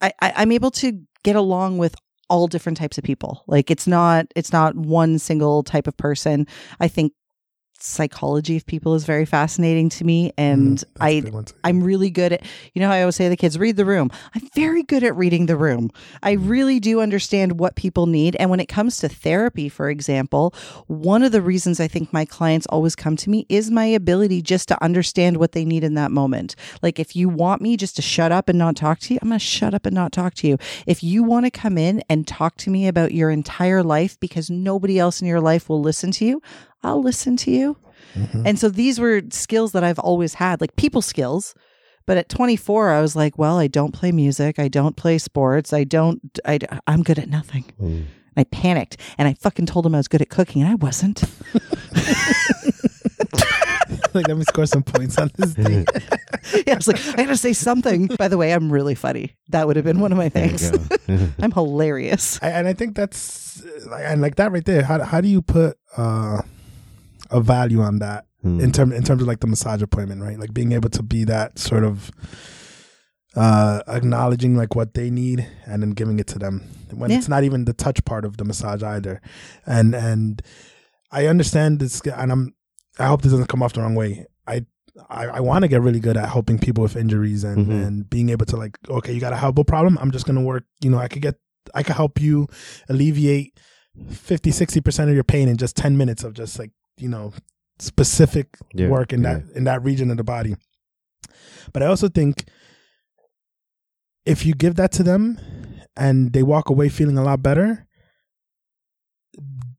I, 0.00 0.12
I 0.20 0.32
I'm 0.36 0.52
able 0.52 0.70
to 0.72 1.00
get 1.22 1.36
along 1.36 1.78
with 1.78 1.94
all 2.30 2.46
different 2.46 2.78
types 2.78 2.96
of 2.96 3.04
people. 3.04 3.44
Like 3.46 3.70
it's 3.70 3.86
not 3.86 4.26
it's 4.34 4.52
not 4.52 4.74
one 4.74 5.18
single 5.18 5.62
type 5.62 5.86
of 5.86 5.96
person. 5.96 6.46
I 6.80 6.88
think 6.88 7.12
psychology 7.84 8.56
of 8.56 8.66
people 8.66 8.94
is 8.94 9.04
very 9.04 9.24
fascinating 9.24 9.88
to 9.90 10.04
me 10.04 10.32
and 10.38 10.78
Mm, 10.78 10.84
I 11.00 11.20
big 11.20 11.32
one 11.32 11.44
too. 11.44 11.54
I'm 11.64 11.82
really 11.82 12.10
good 12.10 12.32
at, 12.32 12.46
you 12.72 12.80
know 12.80 12.88
how 12.88 12.94
I 12.94 13.00
always 13.02 13.16
say 13.16 13.24
to 13.24 13.30
the 13.30 13.36
kids, 13.36 13.58
read 13.58 13.76
the 13.76 13.84
room. 13.84 14.10
I'm 14.34 14.48
very 14.54 14.82
good 14.82 15.04
at 15.04 15.16
reading 15.16 15.46
the 15.46 15.56
room. 15.56 15.90
I 16.22 16.32
really 16.32 16.80
do 16.80 17.00
understand 17.00 17.58
what 17.58 17.76
people 17.76 18.06
need. 18.06 18.36
And 18.36 18.50
when 18.50 18.60
it 18.60 18.66
comes 18.66 18.98
to 18.98 19.08
therapy, 19.08 19.68
for 19.68 19.90
example, 19.90 20.54
one 20.86 21.22
of 21.22 21.32
the 21.32 21.42
reasons 21.42 21.80
I 21.80 21.88
think 21.88 22.12
my 22.12 22.24
clients 22.24 22.66
always 22.68 22.96
come 22.96 23.16
to 23.16 23.30
me 23.30 23.46
is 23.48 23.70
my 23.70 23.84
ability 23.84 24.42
just 24.42 24.68
to 24.68 24.82
understand 24.82 25.36
what 25.36 25.52
they 25.52 25.64
need 25.64 25.84
in 25.84 25.94
that 25.94 26.10
moment. 26.10 26.56
Like 26.82 26.98
if 26.98 27.14
you 27.14 27.28
want 27.28 27.60
me 27.62 27.76
just 27.76 27.96
to 27.96 28.02
shut 28.02 28.32
up 28.32 28.48
and 28.48 28.58
not 28.58 28.76
talk 28.76 28.98
to 29.00 29.14
you, 29.14 29.20
I'm 29.22 29.28
going 29.28 29.38
to 29.38 29.44
shut 29.44 29.74
up 29.74 29.86
and 29.86 29.94
not 29.94 30.12
talk 30.12 30.34
to 30.34 30.48
you. 30.48 30.58
If 30.86 31.02
you 31.02 31.22
want 31.22 31.46
to 31.46 31.50
come 31.50 31.78
in 31.78 32.02
and 32.08 32.26
talk 32.26 32.56
to 32.58 32.70
me 32.70 32.88
about 32.88 33.12
your 33.12 33.30
entire 33.30 33.82
life 33.82 34.18
because 34.20 34.50
nobody 34.50 34.98
else 34.98 35.20
in 35.20 35.28
your 35.28 35.40
life 35.40 35.68
will 35.68 35.80
listen 35.80 36.10
to 36.12 36.24
you, 36.24 36.42
I'll 36.84 37.02
listen 37.02 37.36
to 37.38 37.50
you. 37.50 37.76
Mhm. 38.14 38.42
And 38.46 38.58
so 38.58 38.68
these 38.68 39.00
were 39.00 39.22
skills 39.30 39.72
that 39.72 39.82
I've 39.82 39.98
always 39.98 40.34
had, 40.34 40.60
like 40.60 40.76
people 40.76 41.02
skills. 41.02 41.54
But 42.06 42.18
at 42.18 42.28
24, 42.28 42.90
I 42.90 43.00
was 43.00 43.16
like, 43.16 43.38
well, 43.38 43.58
I 43.58 43.66
don't 43.66 43.92
play 43.92 44.12
music. 44.12 44.58
I 44.58 44.68
don't 44.68 44.94
play 44.94 45.16
sports. 45.18 45.72
I 45.72 45.84
don't, 45.84 46.20
I, 46.44 46.58
I'm 46.86 47.02
good 47.02 47.18
at 47.18 47.30
nothing. 47.30 47.64
Mm. 47.80 48.04
I 48.36 48.44
panicked 48.44 48.98
and 49.16 49.26
I 49.26 49.34
fucking 49.34 49.64
told 49.66 49.86
him 49.86 49.94
I 49.94 49.98
was 49.98 50.08
good 50.08 50.20
at 50.20 50.28
cooking 50.28 50.60
and 50.62 50.70
I 50.70 50.74
wasn't. 50.74 51.24
like, 54.14 54.28
let 54.28 54.36
me 54.36 54.44
score 54.44 54.66
some 54.66 54.82
points 54.82 55.18
on 55.18 55.30
this 55.36 55.54
thing. 55.54 55.86
yeah, 56.66 56.74
I 56.74 56.76
was 56.76 56.88
like, 56.88 57.00
I 57.18 57.24
gotta 57.24 57.36
say 57.36 57.52
something. 57.52 58.06
By 58.18 58.28
the 58.28 58.36
way, 58.36 58.52
I'm 58.52 58.72
really 58.72 58.94
funny. 58.94 59.34
That 59.48 59.66
would 59.66 59.76
have 59.76 59.84
been 59.84 60.00
one 60.00 60.12
of 60.12 60.18
my 60.18 60.28
things. 60.28 60.72
I'm 61.38 61.52
hilarious. 61.52 62.38
I, 62.42 62.50
and 62.50 62.68
I 62.68 62.72
think 62.72 62.96
that's 62.96 63.62
and 63.92 64.20
like 64.20 64.36
that 64.36 64.52
right 64.52 64.64
there. 64.64 64.82
How 64.82 65.02
how 65.02 65.20
do 65.20 65.28
you 65.28 65.42
put 65.42 65.78
uh, 65.96 66.42
a 67.30 67.40
value 67.40 67.80
on 67.80 67.98
that 68.00 68.26
Hmm. 68.42 68.60
in 68.60 68.72
terms 68.72 68.92
in 68.92 69.02
terms 69.02 69.22
of 69.22 69.28
like 69.28 69.40
the 69.40 69.46
massage 69.46 69.80
appointment, 69.80 70.20
right? 70.20 70.38
Like 70.38 70.52
being 70.52 70.72
able 70.72 70.90
to 70.90 71.02
be 71.02 71.24
that 71.24 71.58
sort 71.58 71.82
of 71.82 72.10
uh 73.36 73.80
acknowledging 73.88 74.54
like 74.56 74.76
what 74.76 74.94
they 74.94 75.10
need 75.10 75.46
and 75.66 75.82
then 75.82 75.90
giving 75.90 76.18
it 76.20 76.26
to 76.28 76.38
them 76.38 76.62
when 76.92 77.10
Yeah. 77.10 77.18
it's 77.18 77.28
not 77.28 77.42
even 77.42 77.64
the 77.64 77.72
touch 77.72 78.04
part 78.04 78.24
of 78.24 78.36
the 78.36 78.44
massage 78.44 78.82
either 78.82 79.20
and 79.66 79.92
and 79.94 80.40
i 81.10 81.26
understand 81.26 81.80
this 81.80 82.00
and 82.02 82.30
i'm 82.30 82.54
i 83.00 83.06
hope 83.06 83.22
this 83.22 83.32
doesn't 83.32 83.48
come 83.48 83.60
off 83.60 83.72
the 83.72 83.80
wrong 83.80 83.96
way 83.96 84.26
i 84.46 84.64
i, 85.10 85.26
I 85.26 85.40
want 85.40 85.62
to 85.62 85.68
get 85.68 85.82
really 85.82 85.98
good 85.98 86.16
at 86.16 86.28
helping 86.28 86.60
people 86.60 86.82
with 86.82 86.94
injuries 86.96 87.42
and 87.42 87.66
Mhm. 87.66 87.86
and 87.86 88.08
being 88.10 88.28
able 88.28 88.46
to 88.46 88.56
like 88.56 88.78
okay 88.88 89.12
you 89.12 89.20
got 89.20 89.32
a 89.32 89.36
elbow 89.36 89.64
problem 89.64 89.98
i'm 90.00 90.12
just 90.12 90.26
gonna 90.26 90.42
work 90.42 90.64
you 90.80 90.88
know 90.90 90.98
i 90.98 91.08
could 91.08 91.22
get 91.22 91.34
i 91.74 91.82
could 91.82 91.96
help 91.96 92.20
you 92.20 92.46
alleviate 92.88 93.58
50 94.10 94.50
60% 94.52 95.08
of 95.08 95.14
your 95.14 95.24
pain 95.24 95.48
in 95.48 95.56
just 95.56 95.76
10 95.76 95.96
minutes 95.96 96.22
of 96.22 96.34
just 96.34 96.56
like 96.58 96.70
you 96.98 97.08
know 97.08 97.32
specific 97.78 98.56
Yeah, 98.72 98.88
work 98.88 99.12
in 99.12 99.22
yeah. 99.22 99.34
that 99.40 99.56
in 99.56 99.64
that 99.64 99.82
region 99.82 100.10
of 100.10 100.16
the 100.16 100.24
body. 100.24 100.56
But 101.72 101.82
i 101.82 101.86
also 101.86 102.08
think 102.08 102.44
if 104.24 104.46
you 104.46 104.54
give 104.54 104.76
that 104.76 104.92
to 104.92 105.02
them 105.02 105.38
and 105.96 106.32
they 106.32 106.42
walk 106.42 106.70
away 106.70 106.88
feeling 106.88 107.18
a 107.18 107.22
lot 107.24 107.42
better 107.42 107.86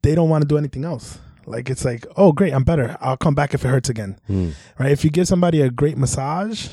they 0.03 0.13
don't 0.13 0.29
want 0.29 0.43
to 0.43 0.47
do 0.47 0.57
anything 0.57 0.83
else. 0.85 1.17
Like 1.47 1.69
it's 1.69 1.85
like 1.85 2.05
oh 2.17 2.31
great 2.31 2.53
i'm 2.53 2.63
better. 2.63 2.97
I'll 3.01 3.17
come 3.17 3.35
back 3.35 3.53
if 3.53 3.63
it 3.65 3.69
hurts 3.69 3.89
again. 3.89 4.19
Mm. 4.29 4.53
right? 4.79 4.91
If 4.91 5.03
you 5.03 5.09
give 5.11 5.27
somebody 5.27 5.61
a 5.61 5.69
great 5.69 5.97
massage 5.97 6.67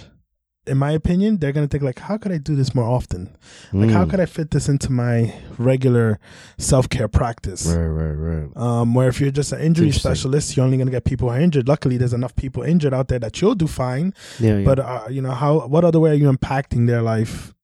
in 0.67 0.79
my 0.79 0.93
opinion 0.93 1.39
they're 1.39 1.53
going 1.53 1.67
to 1.67 1.71
think 1.71 1.83
like 1.83 1.99
how 1.99 2.17
could 2.17 2.31
i 2.31 2.39
do 2.39 2.55
this 2.55 2.73
more 2.75 2.85
often 2.85 3.37
like 3.73 3.91
how 3.91 4.05
Mm. 4.05 4.11
could 4.11 4.21
i 4.21 4.27
fit 4.27 4.51
this 4.53 4.69
into 4.69 4.93
my 4.93 5.35
regular 5.59 6.21
self-care 6.59 7.09
practice 7.09 7.67
Right, 7.67 7.87
right, 7.87 8.13
right. 8.13 8.57
um, 8.57 8.95
where 8.95 9.09
if 9.09 9.21
you're 9.21 9.31
just 9.33 9.53
an 9.53 9.61
injury 9.61 9.91
specialist, 9.91 10.57
you're 10.57 10.65
only 10.65 10.77
going 10.77 10.87
to 10.87 10.93
get 10.93 11.05
people 11.05 11.29
who 11.29 11.35
are 11.35 11.41
injured. 11.41 11.67
Luckily, 11.69 11.97
there's 11.97 12.13
enough 12.15 12.35
people 12.37 12.63
injured 12.63 12.95
out 12.95 13.09
there 13.09 13.19
that 13.19 13.41
you'll 13.41 13.55
do 13.55 13.67
fine. 13.67 14.15
Yeah, 14.39 14.59
yeah. 14.59 14.65
But 14.65 14.79
uh, 14.79 15.05
you 15.11 15.21
know, 15.23 15.33
how 15.33 15.67
what 15.67 15.85
other 15.85 15.99
way 16.01 16.11
are 16.11 16.15
you 16.15 16.31
impacting 16.31 16.87
their 16.87 17.03
life 17.03 17.55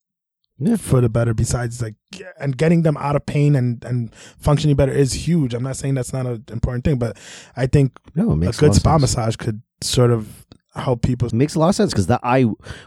Yeah. 0.58 0.76
for 0.76 1.00
the 1.00 1.08
better? 1.08 1.34
Besides, 1.34 1.80
like, 1.82 1.94
and 2.40 2.56
getting 2.56 2.82
them 2.82 2.96
out 2.96 3.16
of 3.16 3.24
pain 3.26 3.54
and 3.56 3.84
and 3.84 4.12
functioning 4.38 4.76
better 4.76 4.92
is 4.92 5.12
huge. 5.28 5.54
I'm 5.54 5.62
not 5.62 5.76
saying 5.76 5.94
that's 5.94 6.12
not 6.12 6.26
an 6.26 6.44
important 6.50 6.84
thing, 6.84 6.98
but 6.98 7.16
I 7.56 7.66
think 7.66 7.92
no, 8.14 8.32
a 8.32 8.36
good 8.36 8.74
spa 8.74 8.92
sense. 8.98 9.00
massage 9.02 9.36
could 9.36 9.62
sort 9.82 10.10
of 10.10 10.44
help 10.74 11.02
people. 11.02 11.28
Makes 11.32 11.54
a 11.54 11.58
lot 11.58 11.70
of 11.70 11.74
sense 11.74 11.92
because 11.92 12.06
that 12.08 12.20
I 12.22 12.42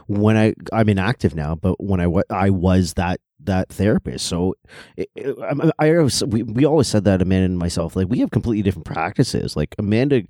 when 0.06 0.36
I 0.36 0.54
I'm 0.72 0.88
inactive 0.88 1.34
now, 1.34 1.54
but 1.54 1.82
when 1.82 2.00
I 2.00 2.06
I 2.30 2.50
was 2.50 2.94
that 2.94 3.20
that 3.46 3.68
therapist, 3.68 4.26
so 4.26 4.54
it, 4.96 5.10
it, 5.14 5.36
I, 5.78 5.86
I 5.86 5.96
always, 5.96 6.22
we 6.24 6.42
we 6.42 6.64
always 6.64 6.88
said 6.88 7.04
that 7.04 7.22
Amanda 7.22 7.46
and 7.46 7.58
myself 7.58 7.96
like 7.96 8.08
we 8.08 8.18
have 8.20 8.30
completely 8.30 8.62
different 8.62 8.86
practices. 8.86 9.56
Like 9.56 9.74
Amanda 9.78 10.22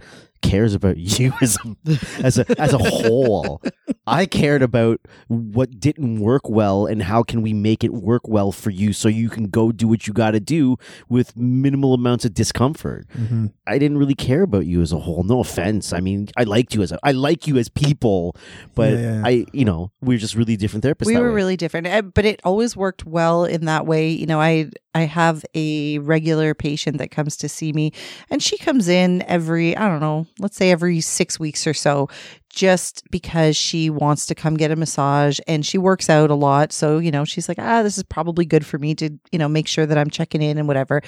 cares 0.43 0.75
about 0.75 0.97
you 1.19 1.33
as 1.41 1.57
a, 1.65 1.99
as 2.25 2.39
a 2.39 2.61
as 2.61 2.73
a 2.73 2.79
whole. 2.79 3.63
I 4.07 4.27
cared 4.27 4.63
about 4.63 5.01
what 5.29 5.79
didn't 5.79 6.19
work 6.19 6.49
well 6.49 6.87
and 6.87 7.01
how 7.05 7.23
can 7.23 7.41
we 7.41 7.53
make 7.53 7.85
it 7.85 7.93
work 7.93 8.27
well 8.27 8.51
for 8.51 8.71
you 8.71 8.93
so 8.93 9.09
you 9.09 9.29
can 9.29 9.45
go 9.49 9.71
do 9.71 9.87
what 9.87 10.09
you 10.09 10.13
got 10.13 10.33
to 10.33 10.41
do 10.41 10.77
with 11.09 11.37
minimal 11.37 11.95
amounts 11.95 12.25
of 12.25 12.35
discomfort. 12.35 13.07
Mhm. 13.17 13.53
I 13.65 13.79
didn't 13.79 13.99
really 13.99 14.17
care 14.17 14.43
about 14.43 14.67
you 14.67 14.83
as 14.83 14.91
a 14.93 14.99
whole. 14.99 15.23
No 15.23 15.39
offense. 15.39 15.93
I 15.93 16.01
mean, 16.01 16.29
I 16.37 16.43
liked 16.43 16.75
you 16.75 16.83
as 16.83 16.91
a, 16.91 16.99
I 17.05 17.13
like 17.13 17.47
you 17.47 17.59
as 17.59 17.69
people, 17.69 18.35
but 18.75 18.93
Yeah, 18.95 18.99
yeah. 19.19 19.23
I, 19.25 19.47
you 19.53 19.65
know, 19.65 19.93
we're 20.01 20.19
just 20.19 20.35
really 20.35 20.57
different 20.57 20.85
therapists. 20.85 21.07
we 21.07 21.17
were 21.17 21.29
way. 21.29 21.35
really 21.35 21.57
different, 21.57 21.87
Uh, 21.87 22.03
but 22.03 22.25
it 22.25 22.41
always 22.43 22.77
worked 22.77 23.02
worked 23.03 23.13
well 23.13 23.45
in 23.45 23.65
that 23.67 23.87
way. 23.87 24.09
You 24.11 24.27
know, 24.27 24.41
I 24.41 24.71
I 24.95 25.03
have 25.03 25.45
a 25.55 25.99
regular 25.99 26.55
patient 26.55 26.99
that 26.99 27.11
comes 27.11 27.37
to 27.39 27.49
see 27.49 27.73
me 27.73 27.93
and 28.31 28.43
she 28.43 28.59
comes 28.59 28.89
in 28.89 29.23
every, 29.23 29.75
I 29.75 29.89
don't 29.89 30.01
know, 30.01 30.27
let's 30.39 30.57
say 30.57 30.71
every 30.71 31.01
6 31.01 31.41
weeks 31.41 31.67
or 31.67 31.73
so 31.73 32.09
just 32.51 33.03
because 33.11 33.57
she 33.57 33.89
wants 33.89 34.27
to 34.27 34.35
come 34.35 34.59
get 34.59 34.71
a 34.71 34.77
massage 34.77 35.39
and 35.49 35.65
she 35.65 35.79
works 35.79 36.11
out 36.11 36.31
a 36.31 36.35
lot. 36.35 36.73
So, 36.73 36.99
you 36.99 37.11
know, 37.11 37.25
she's 37.25 37.49
like, 37.49 37.59
"Ah, 37.59 37.83
this 37.83 37.97
is 37.97 38.03
probably 38.05 38.45
good 38.45 38.67
for 38.67 38.79
me 38.79 38.95
to, 38.97 39.09
you 39.33 39.39
know, 39.39 39.49
make 39.49 39.67
sure 39.67 39.87
that 39.87 39.97
I'm 39.97 40.11
checking 40.11 40.43
in 40.43 40.59
and 40.59 40.69
whatever." 40.69 41.01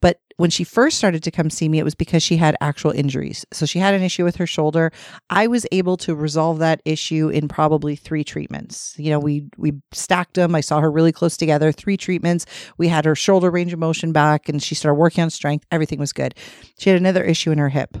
But 0.00 0.20
when 0.36 0.50
she 0.50 0.64
first 0.64 0.98
started 0.98 1.22
to 1.22 1.30
come 1.30 1.48
see 1.48 1.68
me, 1.68 1.78
it 1.78 1.84
was 1.84 1.94
because 1.94 2.22
she 2.22 2.36
had 2.36 2.56
actual 2.60 2.90
injuries. 2.90 3.44
So 3.52 3.66
she 3.66 3.78
had 3.78 3.94
an 3.94 4.02
issue 4.02 4.24
with 4.24 4.36
her 4.36 4.46
shoulder. 4.46 4.92
I 5.30 5.46
was 5.46 5.66
able 5.70 5.96
to 5.98 6.14
resolve 6.14 6.58
that 6.58 6.80
issue 6.84 7.28
in 7.28 7.48
probably 7.48 7.94
three 7.94 8.24
treatments. 8.24 8.94
You 8.98 9.10
know, 9.10 9.20
we 9.20 9.48
we 9.56 9.74
stacked 9.92 10.34
them. 10.34 10.54
I 10.54 10.60
saw 10.60 10.80
her 10.80 10.90
really 10.90 11.12
close 11.12 11.36
together. 11.36 11.70
Three 11.70 11.96
treatments. 11.96 12.46
We 12.78 12.88
had 12.88 13.04
her 13.04 13.14
shoulder 13.14 13.50
range 13.50 13.72
of 13.72 13.78
motion 13.78 14.12
back, 14.12 14.48
and 14.48 14.62
she 14.62 14.74
started 14.74 14.98
working 14.98 15.22
on 15.22 15.30
strength. 15.30 15.66
Everything 15.70 15.98
was 15.98 16.12
good. 16.12 16.34
She 16.78 16.90
had 16.90 16.98
another 16.98 17.22
issue 17.22 17.52
in 17.52 17.58
her 17.58 17.68
hip. 17.68 17.96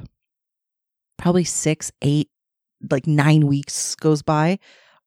Probably 1.18 1.44
six, 1.44 1.92
eight, 2.02 2.28
like 2.90 3.06
nine 3.06 3.46
weeks 3.46 3.94
goes 3.94 4.22
by. 4.22 4.58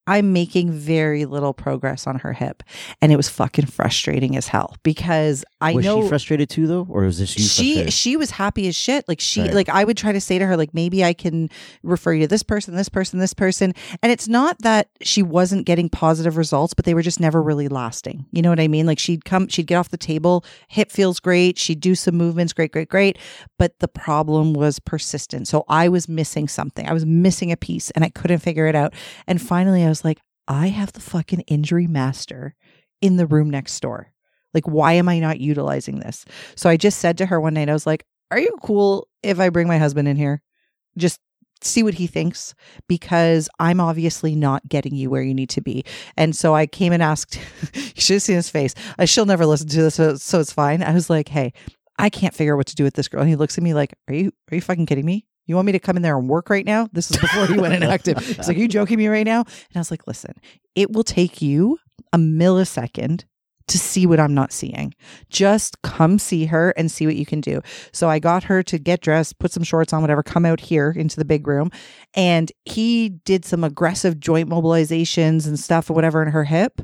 I'm 0.08 0.34
making 0.34 0.72
very 0.72 1.26
little 1.26 1.54
progress 1.54 2.08
on 2.08 2.20
her 2.20 2.34
hip. 2.34 2.64
And 3.02 3.12
it 3.12 3.18
was 3.18 3.30
fucking 3.30 3.66
frustrating 3.68 4.36
as 4.38 4.48
hell 4.48 4.76
because 4.84 5.44
I 5.62 5.74
was 5.74 5.86
know 5.86 6.02
she 6.04 6.08
frustrated 6.10 6.50
too, 6.50 6.66
though, 6.66 6.88
or 6.90 7.02
was 7.04 7.20
this 7.20 7.38
you? 7.38 7.44
she 7.44 7.74
frustrated? 7.74 7.94
she 7.94 8.18
was 8.18 8.32
happy 8.32 8.68
as 8.68 8.76
shit. 8.76 9.08
Like 9.08 9.20
she 9.20 9.42
Right. 9.42 9.54
like 9.54 9.70
I 9.70 9.84
would 9.84 9.98
try 9.98 10.12
to 10.14 10.22
say 10.22 10.40
to 10.40 10.46
her 10.46 10.58
like 10.58 10.74
maybe 10.74 11.04
I 11.04 11.14
can 11.14 11.50
refer 11.84 12.14
you 12.14 12.22
to 12.22 12.28
this 12.28 12.44
person, 12.44 12.76
this 12.76 12.90
person, 12.90 13.20
this 13.20 13.34
person. 13.34 13.74
And 14.02 14.12
it's 14.12 14.28
not 14.28 14.58
that 14.62 14.90
she 15.02 15.22
wasn't 15.22 15.66
getting 15.66 15.90
positive 15.90 16.38
results, 16.38 16.74
but 16.74 16.86
they 16.86 16.94
were 16.94 17.02
just 17.02 17.20
never 17.20 17.42
really 17.42 17.68
lasting. 17.68 18.26
You 18.32 18.42
know 18.42 18.50
what 18.50 18.60
I 18.60 18.68
mean? 18.68 18.86
Like 18.86 19.00
she'd 19.00 19.26
come, 19.26 19.48
she'd 19.50 19.68
get 19.68 19.76
off 19.76 19.90
the 19.90 19.98
table, 19.98 20.46
hip 20.70 20.92
feels 20.92 21.20
great, 21.20 21.58
she'd 21.58 21.80
do 21.82 21.96
some 21.96 22.16
movements, 22.16 22.54
great, 22.54 22.72
great, 22.72 22.90
great. 22.90 23.18
But 23.60 23.80
the 23.80 23.88
problem 23.88 24.54
was 24.54 24.80
persistent. 24.80 25.48
So 25.48 25.66
I 25.68 25.90
was 25.90 26.08
missing 26.08 26.48
something. 26.48 26.88
I 26.88 26.94
was 26.94 27.06
missing 27.06 27.52
a 27.52 27.58
piece 27.58 27.92
and 27.92 28.06
I 28.06 28.10
couldn't 28.10 28.40
figure 28.40 28.68
it 28.68 28.76
out. 28.76 28.94
And 29.28 29.42
finally 29.42 29.84
I 29.84 29.90
was 29.90 29.97
like, 30.04 30.20
I 30.48 30.68
have 30.68 30.94
the 30.94 31.02
fucking 31.02 31.42
injury 31.42 31.88
master 31.88 32.56
in 33.02 33.18
the 33.18 33.28
room 33.28 33.50
next 33.50 33.80
door. 33.80 34.14
Like, 34.54 34.68
why 34.68 34.94
am 34.94 35.10
I 35.10 35.20
not 35.20 35.40
utilizing 35.40 36.00
this? 36.00 36.26
So 36.56 36.70
I 36.70 36.78
just 36.78 37.00
said 37.00 37.18
to 37.18 37.26
her 37.26 37.40
one 37.40 37.54
night, 37.54 37.70
I 37.70 37.74
was 37.74 37.86
like, 37.86 38.06
Are 38.32 38.40
you 38.40 38.56
cool 38.62 39.08
if 39.24 39.40
I 39.40 39.50
bring 39.50 39.68
my 39.68 39.78
husband 39.78 40.08
in 40.08 40.16
here? 40.16 40.42
Just 40.98 41.20
see 41.62 41.84
what 41.84 41.96
he 41.96 42.08
thinks 42.08 42.54
because 42.88 43.50
I'm 43.60 43.80
obviously 43.80 44.36
not 44.36 44.68
getting 44.68 44.96
you 44.96 45.10
where 45.10 45.24
you 45.24 45.34
need 45.34 45.50
to 45.52 45.62
be. 45.62 45.84
And 46.16 46.36
so 46.36 46.56
I 46.56 46.68
came 46.68 46.94
and 46.94 47.02
asked, 47.02 47.36
you 47.74 47.82
should 47.96 48.16
have 48.16 48.22
seen 48.24 48.36
his 48.36 48.50
face. 48.50 48.74
Uh, 48.98 49.06
she'll 49.06 49.26
never 49.26 49.46
listen 49.46 49.68
to 49.70 49.82
this, 49.84 49.96
so, 49.96 50.16
so 50.16 50.40
it's 50.40 50.52
fine. 50.52 50.84
I 50.84 50.94
was 50.94 51.10
like, 51.10 51.30
Hey, 51.30 51.54
I 52.00 52.10
can't 52.10 52.34
figure 52.34 52.54
out 52.54 52.58
what 52.58 52.68
to 52.68 52.76
do 52.76 52.84
with 52.84 52.94
this 52.94 53.08
girl. 53.08 53.22
And 53.22 53.30
he 53.30 53.36
looks 53.36 53.58
at 53.58 53.64
me 53.64 53.74
like, 53.74 53.94
Are 54.08 54.14
you, 54.14 54.32
are 54.52 54.56
you 54.56 54.62
fucking 54.62 54.86
kidding 54.86 55.06
me? 55.06 55.26
You 55.48 55.56
want 55.56 55.66
me 55.66 55.72
to 55.72 55.80
come 55.80 55.96
in 55.96 56.04
there 56.04 56.18
and 56.18 56.30
work 56.30 56.50
right 56.50 56.66
now? 56.66 56.90
This 56.92 57.10
is 57.10 57.18
before 57.18 57.48
he 57.48 57.58
went 57.58 57.74
inactive. 57.74 58.20
He's 58.20 58.48
like, 58.48 58.58
Are 58.58 58.60
you 58.60 58.68
joking 58.68 58.98
me 58.98 59.08
right 59.08 59.26
now? 59.26 59.40
And 59.42 59.76
I 59.76 59.80
was 59.80 59.90
like, 59.90 60.06
Listen, 60.06 60.34
it 60.76 60.92
will 60.92 61.04
take 61.04 61.42
you 61.42 61.80
a 62.14 62.18
millisecond 62.18 63.24
to 63.68 63.78
see 63.78 64.06
what 64.06 64.20
I'm 64.20 64.34
not 64.34 64.52
seeing. 64.52 64.94
Just 65.30 65.82
come 65.82 66.20
see 66.20 66.46
her 66.46 66.72
and 66.72 66.90
see 66.92 67.06
what 67.06 67.16
you 67.16 67.26
can 67.26 67.42
do. 67.42 67.62
So 67.92 68.10
I 68.10 68.20
got 68.20 68.44
her 68.46 68.64
to 68.64 68.78
get 68.78 69.02
dressed, 69.02 69.40
put 69.40 69.52
some 69.52 69.64
shorts 69.64 69.92
on, 69.92 70.02
whatever, 70.02 70.24
come 70.24 70.46
out 70.46 70.60
here 70.60 70.92
into 70.92 71.18
the 71.18 71.26
big 71.26 71.48
room. 71.48 71.72
And 72.14 72.52
he 72.66 73.10
did 73.10 73.44
some 73.44 73.64
aggressive 73.64 74.20
joint 74.20 74.50
mobilizations 74.50 75.48
and 75.48 75.60
stuff 75.60 75.90
or 75.90 75.94
whatever 75.94 76.22
in 76.22 76.32
her 76.32 76.46
hip. 76.46 76.82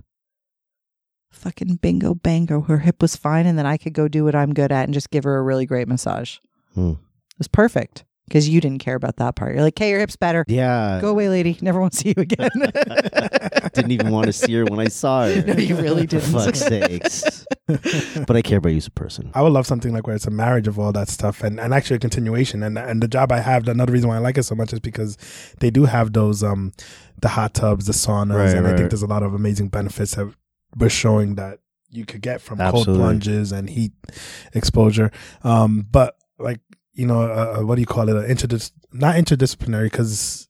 Fucking 1.31 1.75
bingo 1.75 2.15
bango. 2.15 2.61
Her 2.61 2.79
hip 2.79 3.01
was 3.01 3.15
fine. 3.15 3.45
And 3.45 3.57
then 3.57 3.65
I 3.65 3.77
could 3.77 3.93
go 3.93 4.07
do 4.07 4.25
what 4.25 4.35
I'm 4.35 4.53
good 4.53 4.71
at 4.71 4.83
and 4.83 4.93
just 4.93 5.09
give 5.09 5.23
her 5.23 5.37
a 5.37 5.43
really 5.43 5.65
great 5.65 5.87
massage. 5.87 6.37
Hmm. 6.73 6.91
It 6.91 7.39
was 7.39 7.47
perfect 7.47 8.03
because 8.25 8.47
you 8.47 8.61
didn't 8.61 8.79
care 8.79 8.95
about 8.95 9.17
that 9.17 9.35
part. 9.35 9.53
You're 9.53 9.63
like, 9.63 9.77
hey, 9.77 9.89
your 9.89 9.99
hip's 9.99 10.15
better. 10.15 10.45
yeah, 10.47 10.99
Go 11.01 11.09
away, 11.09 11.29
lady. 11.29 11.57
Never 11.61 11.79
want 11.79 11.93
to 11.93 11.99
see 11.99 12.13
you 12.15 12.21
again. 12.21 12.49
didn't 13.73 13.91
even 13.91 14.11
want 14.11 14.27
to 14.27 14.33
see 14.33 14.53
her 14.53 14.65
when 14.65 14.79
I 14.79 14.87
saw 14.87 15.25
her. 15.25 15.41
No, 15.45 15.53
you 15.55 15.75
really 15.75 16.05
didn't. 16.05 16.31
For 16.31 16.39
fuck's 16.45 16.59
sakes. 16.59 17.45
but 18.25 18.35
I 18.35 18.41
care 18.41 18.59
about 18.59 18.69
you 18.69 18.77
as 18.77 18.87
a 18.87 18.91
person. 18.91 19.31
I 19.33 19.41
would 19.41 19.51
love 19.51 19.67
something 19.67 19.93
like 19.93 20.07
where 20.07 20.15
it's 20.15 20.27
a 20.27 20.31
marriage 20.31 20.67
of 20.67 20.79
all 20.79 20.91
that 20.93 21.09
stuff 21.09 21.43
and, 21.43 21.59
and 21.59 21.73
actually 21.73 21.97
a 21.97 21.99
continuation. 21.99 22.63
And 22.63 22.77
and 22.77 23.01
the 23.01 23.07
job 23.07 23.31
I 23.31 23.39
have, 23.39 23.67
another 23.67 23.91
reason 23.93 24.09
why 24.09 24.15
I 24.15 24.19
like 24.19 24.37
it 24.37 24.43
so 24.43 24.55
much 24.55 24.73
is 24.73 24.79
because 24.79 25.17
they 25.59 25.69
do 25.69 25.85
have 25.85 26.13
those 26.13 26.43
um 26.43 26.71
the 27.21 27.29
hot 27.29 27.53
tubs, 27.53 27.85
the 27.85 27.93
saunas, 27.93 28.35
Right, 28.35 28.55
and 28.55 28.67
I 28.67 28.75
think 28.75 28.89
there's 28.89 29.01
a 29.03 29.07
lot 29.07 29.23
of 29.23 29.33
amazing 29.33 29.69
benefits 29.69 30.15
that 30.15 30.33
we're 30.77 30.89
showing 30.89 31.35
that 31.35 31.59
you 31.89 32.05
could 32.05 32.21
get 32.21 32.41
from 32.41 32.57
cold 32.57 32.85
plunges 32.85 33.51
and 33.51 33.69
heat 33.69 33.93
exposure. 34.53 35.11
Um, 35.43 35.85
but 35.89 36.15
like 36.39 36.59
you 36.93 37.05
know, 37.07 37.21
uh, 37.21 37.57
uh, 37.59 37.65
what 37.65 37.75
do 37.75 37.81
you 37.81 37.87
call 37.87 38.07
it? 38.09 38.15
Uh, 38.15 38.27
interdis- 38.27 38.71
not 38.91 39.15
interdisciplinary 39.15 39.85
because 39.91 40.47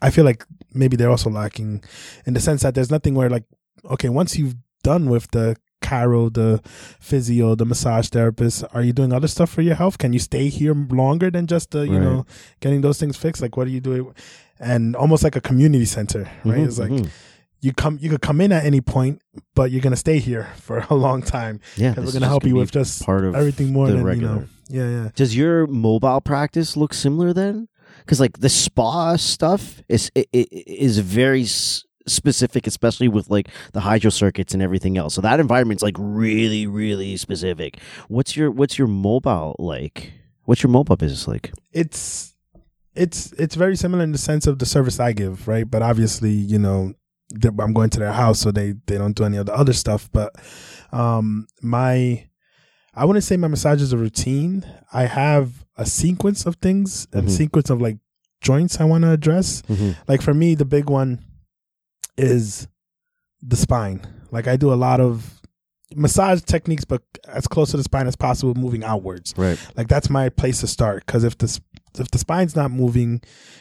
I 0.00 0.10
feel 0.10 0.24
like 0.24 0.44
maybe 0.72 0.96
they're 0.96 1.10
also 1.10 1.30
lacking 1.30 1.82
in 2.26 2.34
the 2.34 2.40
sense 2.40 2.62
that 2.62 2.74
there's 2.74 2.90
nothing 2.90 3.14
where 3.14 3.30
like 3.30 3.44
okay, 3.90 4.08
once 4.08 4.36
you've 4.36 4.54
done 4.82 5.08
with 5.10 5.30
the 5.32 5.56
chiro, 5.82 6.32
the 6.32 6.60
physio, 7.00 7.54
the 7.54 7.64
massage 7.64 8.08
therapist, 8.08 8.64
are 8.72 8.82
you 8.82 8.92
doing 8.92 9.12
other 9.12 9.28
stuff 9.28 9.50
for 9.50 9.62
your 9.62 9.74
health? 9.76 9.98
Can 9.98 10.12
you 10.12 10.18
stay 10.18 10.48
here 10.48 10.74
longer 10.74 11.30
than 11.30 11.46
just 11.46 11.70
the, 11.70 11.80
you 11.86 11.92
Right. 11.94 12.02
know, 12.02 12.26
getting 12.60 12.80
those 12.80 12.98
things 12.98 13.16
fixed? 13.16 13.42
Like 13.42 13.56
what 13.56 13.66
are 13.66 13.70
you 13.70 13.80
doing? 13.80 14.12
And 14.58 14.96
almost 14.96 15.22
like 15.22 15.36
a 15.36 15.40
community 15.40 15.84
center, 15.84 16.22
right? 16.44 16.58
Mhm, 16.58 16.66
It's 16.66 16.78
like 16.78 16.90
mhm. 16.90 17.08
you 17.60 17.72
come 17.72 17.98
you 18.00 18.08
could 18.10 18.22
come 18.22 18.40
in 18.40 18.52
at 18.52 18.64
any 18.64 18.80
point, 18.80 19.20
but 19.54 19.70
you're 19.70 19.82
gonna 19.82 19.96
stay 19.96 20.18
here 20.18 20.48
for 20.56 20.84
a 20.90 20.94
long 20.94 21.22
time. 21.22 21.60
yeah, 21.76 21.90
Because 21.90 22.06
we're 22.06 22.18
gonna 22.20 22.28
help 22.30 22.44
you 22.46 22.54
with 22.56 22.70
just 22.72 23.04
part 23.04 23.24
of 23.24 23.34
everything 23.36 23.72
more 23.72 23.88
than 23.88 24.02
regular. 24.02 24.34
you 24.34 24.40
know. 24.40 24.46
Yeah, 24.68 24.88
yeah. 24.88 25.08
Does 25.14 25.36
your 25.36 25.66
mobile 25.66 26.20
practice 26.20 26.76
look 26.76 26.92
similar 26.94 27.32
then? 27.32 27.68
Because 28.00 28.20
like 28.20 28.38
the 28.40 28.48
spa 28.48 29.16
stuff 29.16 29.82
is 29.88 30.10
i- 30.16 30.26
i- 30.34 30.46
is 30.52 30.98
very 30.98 31.42
s- 31.42 31.84
specific, 32.06 32.66
especially 32.66 33.08
with 33.08 33.30
like 33.30 33.48
the 33.72 33.80
hydro 33.80 34.10
circuits 34.10 34.54
and 34.54 34.62
everything 34.62 34.96
else. 34.98 35.14
So 35.14 35.20
that 35.22 35.40
environment's 35.40 35.82
like 35.82 35.96
really, 35.98 36.66
really 36.66 37.16
specific. 37.16 37.78
What's 38.08 38.36
your 38.36 38.50
What's 38.50 38.78
your 38.78 38.88
mobile 38.88 39.54
like? 39.58 40.12
What's 40.44 40.62
your 40.62 40.70
mobile 40.70 40.96
business 40.96 41.26
like? 41.28 41.52
it's 41.72 42.32
it's 42.94 43.32
it's 43.32 43.54
very 43.56 43.76
similar 43.76 44.02
in 44.02 44.12
the 44.12 44.18
sense 44.18 44.46
of 44.46 44.58
the 44.58 44.66
service 44.66 44.98
I 44.98 45.12
give, 45.12 45.46
right? 45.48 45.68
But 45.70 45.82
obviously, 45.82 46.30
you 46.30 46.58
know, 46.58 46.94
I'm 47.44 47.72
going 47.72 47.90
to 47.90 47.98
their 47.98 48.12
house, 48.12 48.40
so 48.40 48.50
they 48.50 48.74
they 48.86 48.98
don't 48.98 49.16
do 49.16 49.24
any 49.24 49.36
of 49.36 49.46
the 49.46 49.54
other 49.54 49.72
stuff. 49.72 50.08
But 50.12 50.32
um, 50.92 51.46
my 51.62 52.26
I 52.96 53.04
wouldn't 53.04 53.24
say 53.24 53.36
my 53.36 53.48
massage 53.48 53.82
is 53.82 53.92
a 53.92 53.98
routine. 53.98 54.64
I 54.92 55.04
have 55.04 55.64
a 55.76 55.84
sequence 55.86 56.46
of 56.46 56.56
things 56.56 57.06
and 57.12 57.28
Mhm. 57.28 57.30
sequence 57.30 57.68
of 57.70 57.80
like 57.80 57.98
joints 58.40 58.80
I 58.80 58.84
want 58.84 59.02
to 59.02 59.10
address. 59.10 59.62
Mhm. 59.68 59.96
Like 60.08 60.22
for 60.22 60.32
me, 60.34 60.54
the 60.54 60.64
big 60.64 60.88
one 60.88 61.22
is 62.16 62.66
the 63.42 63.56
spine. 63.56 64.00
Like 64.30 64.48
I 64.48 64.56
do 64.56 64.72
a 64.72 64.74
lot 64.76 65.00
of 65.00 65.40
massage 65.94 66.40
techniques, 66.42 66.84
but 66.84 67.02
as 67.28 67.46
close 67.46 67.70
to 67.72 67.76
the 67.76 67.82
spine 67.84 68.06
as 68.06 68.16
possible, 68.16 68.54
moving 68.54 68.82
outwards 68.82 69.34
Right. 69.36 69.58
like 69.76 69.88
that's 69.88 70.10
my 70.10 70.28
place 70.30 70.60
to 70.60 70.66
start 70.66 71.04
because 71.06 71.22
if 71.24 71.36
the 71.38 71.60
if 71.98 72.10
the 72.10 72.18
spine's 72.18 72.54
not 72.54 72.70
moving 72.70 73.12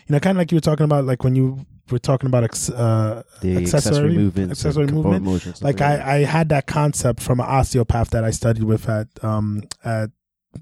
you 0.07 0.11
know 0.13 0.19
kind 0.19 0.35
of 0.35 0.39
like 0.39 0.51
you 0.51 0.57
were 0.57 0.61
talking 0.61 0.83
about 0.83 1.05
like 1.05 1.23
when 1.23 1.35
you 1.37 1.65
were 1.91 1.99
talking 1.99 2.27
about 2.27 2.43
ex, 2.43 2.69
uh, 2.69 3.23
The 3.41 3.57
accessory, 3.57 3.89
Accessory- 3.91 4.15
movements, 4.17 4.51
accessory 4.65 4.87
movement. 4.87 5.61
like. 5.63 5.81
I, 5.81 6.17
I 6.17 6.23
had 6.23 6.49
that 6.49 6.65
concept 6.65 7.21
from 7.21 7.39
an 7.39 7.45
osteopath 7.47 8.09
that 8.11 8.23
I 8.23 8.31
studied 8.31 8.63
with 8.63 8.87
at 8.89 9.07
um 9.23 9.63
at 9.83 10.09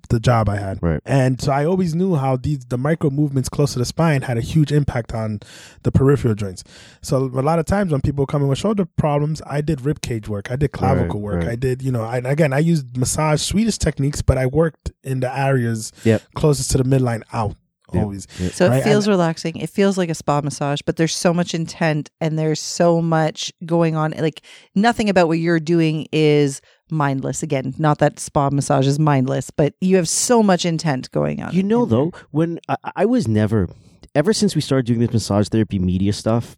the 0.10 0.20
job 0.20 0.50
I 0.50 0.58
had 0.58 0.82
Right. 0.82 1.00
and 1.06 1.40
so 1.40 1.52
I 1.52 1.66
always 1.66 1.94
knew 1.94 2.16
how 2.16 2.36
these 2.36 2.66
the 2.66 2.80
micro 2.80 3.12
movements 3.12 3.48
close 3.48 3.74
to 3.74 3.80
the 3.80 3.86
spine 3.86 4.24
had 4.24 4.40
a 4.40 4.42
huge 4.42 4.72
impact 4.72 5.14
on 5.14 5.40
the 5.84 5.92
peripheral 5.92 6.34
joints 6.34 6.64
so 7.04 7.18
a 7.26 7.46
lot 7.46 7.60
of 7.60 7.66
times 7.68 7.92
when 7.92 8.02
people 8.02 8.26
come 8.26 8.42
in 8.42 8.48
with 8.48 8.58
shoulder 8.58 8.86
problems 8.98 9.40
I 9.46 9.62
did 9.62 9.82
rib 9.82 10.02
cage 10.02 10.28
work 10.28 10.50
I 10.52 10.56
did 10.56 10.72
clavicle 10.72 11.20
Right, 11.22 11.24
work 11.24 11.40
right. 11.44 11.50
I 11.50 11.56
did 11.56 11.84
you 11.84 11.92
know 11.92 12.02
I, 12.02 12.18
again 12.18 12.54
I 12.54 12.58
used 12.60 12.98
massage 12.98 13.44
Swedish 13.44 13.78
techniques 13.78 14.24
but 14.24 14.36
I 14.36 14.48
worked 14.48 14.92
in 15.04 15.20
the 15.20 15.32
areas 15.38 15.92
Yep. 16.04 16.24
closest 16.34 16.72
to 16.72 16.80
the 16.80 16.84
midline 16.86 17.22
out 17.32 17.56
Yep. 17.94 18.04
always 18.04 18.28
So 18.54 18.68
Right, 18.68 18.80
it 18.80 18.84
feels 18.84 19.08
relaxing. 19.08 19.58
It 19.58 19.70
feels 19.70 19.98
like 19.98 20.10
a 20.10 20.16
spa 20.16 20.42
massage, 20.42 20.82
but 20.86 20.98
there's 20.98 21.16
so 21.16 21.34
much 21.34 21.54
intent 21.54 22.10
and 22.20 22.38
there's 22.38 22.60
so 22.60 23.02
much 23.02 23.52
going 23.66 23.96
on. 23.96 24.12
Like 24.12 24.42
nothing 24.76 25.10
about 25.10 25.28
what 25.28 25.40
you're 25.40 25.60
doing 25.60 26.08
is 26.12 26.62
mindless. 26.90 27.44
Again, 27.44 27.74
not 27.78 28.00
that 28.00 28.20
spa 28.20 28.50
massage 28.50 28.88
is 28.88 29.00
mindless, 29.00 29.50
but 29.50 29.74
you 29.82 29.96
have 29.98 30.08
so 30.10 30.42
much 30.44 30.66
intent 30.66 31.12
going 31.12 31.42
on. 31.42 31.54
You 31.54 31.64
know, 31.64 31.86
though, 31.86 32.12
when 32.32 32.60
I, 32.70 32.78
I 32.96 33.06
was 33.06 33.28
never, 33.28 33.70
ever 34.16 34.34
since 34.34 34.56
we 34.56 34.62
started 34.62 34.86
doing 34.86 35.00
this 35.00 35.12
massage 35.12 35.50
therapy 35.50 35.80
media 35.80 36.14
stuff, 36.14 36.58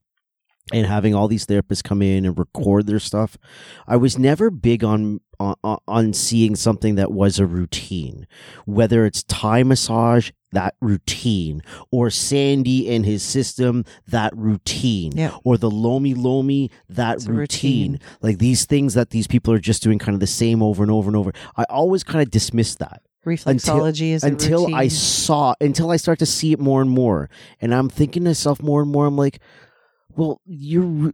and 0.73 0.85
having 0.87 1.13
all 1.13 1.27
these 1.27 1.45
therapists 1.45 1.83
come 1.83 2.01
in 2.01 2.25
and 2.25 2.37
record 2.37 2.87
their 2.87 2.99
stuff, 2.99 3.37
I 3.87 3.97
was 3.97 4.17
never 4.17 4.49
big 4.49 4.83
on 4.83 5.21
on, 5.37 5.55
on 5.85 6.13
seeing 6.13 6.55
something 6.55 6.95
that 6.95 7.11
was 7.11 7.39
a 7.39 7.45
routine, 7.45 8.25
whether 8.65 9.05
it's 9.05 9.21
Thai 9.23 9.63
massage, 9.63 10.31
that 10.53 10.75
routine, 10.79 11.61
or 11.91 12.09
Sandy 12.09 12.89
and 12.89 13.05
his 13.05 13.21
system, 13.21 13.83
that 14.07 14.31
routine, 14.37 15.11
Yeah. 15.13 15.35
or 15.43 15.57
the 15.57 15.69
Lomi 15.69 16.13
Lomi, 16.13 16.71
that 16.87 17.17
routine. 17.25 17.35
routine. 17.35 17.99
Like 18.21 18.37
these 18.37 18.63
things 18.63 18.93
that 18.93 19.09
these 19.09 19.27
people 19.27 19.53
are 19.53 19.59
just 19.59 19.83
doing 19.83 19.99
kind 19.99 20.13
of 20.13 20.21
the 20.21 20.27
same 20.27 20.63
over 20.63 20.81
and 20.83 20.91
over 20.91 21.09
and 21.09 21.17
over. 21.17 21.33
I 21.57 21.65
always 21.65 22.05
kind 22.05 22.21
of 22.21 22.31
dismissed 22.31 22.79
that 22.79 23.01
Reflexology 23.25 24.11
is 24.11 24.23
a 24.23 24.27
until 24.27 24.73
I 24.73 24.87
saw 24.87 25.53
until 25.59 25.91
I 25.91 25.97
start 25.97 26.19
to 26.19 26.25
see 26.25 26.53
it 26.53 26.59
more 26.61 26.81
and 26.81 26.89
more, 26.89 27.29
and 27.59 27.73
I'm 27.75 27.89
thinking 27.89 28.23
to 28.23 28.29
myself 28.29 28.61
more 28.63 28.81
and 28.81 28.89
more. 28.89 29.05
I'm 29.05 29.17
like, 29.17 29.39
well, 30.15 30.41
you're 30.45 31.13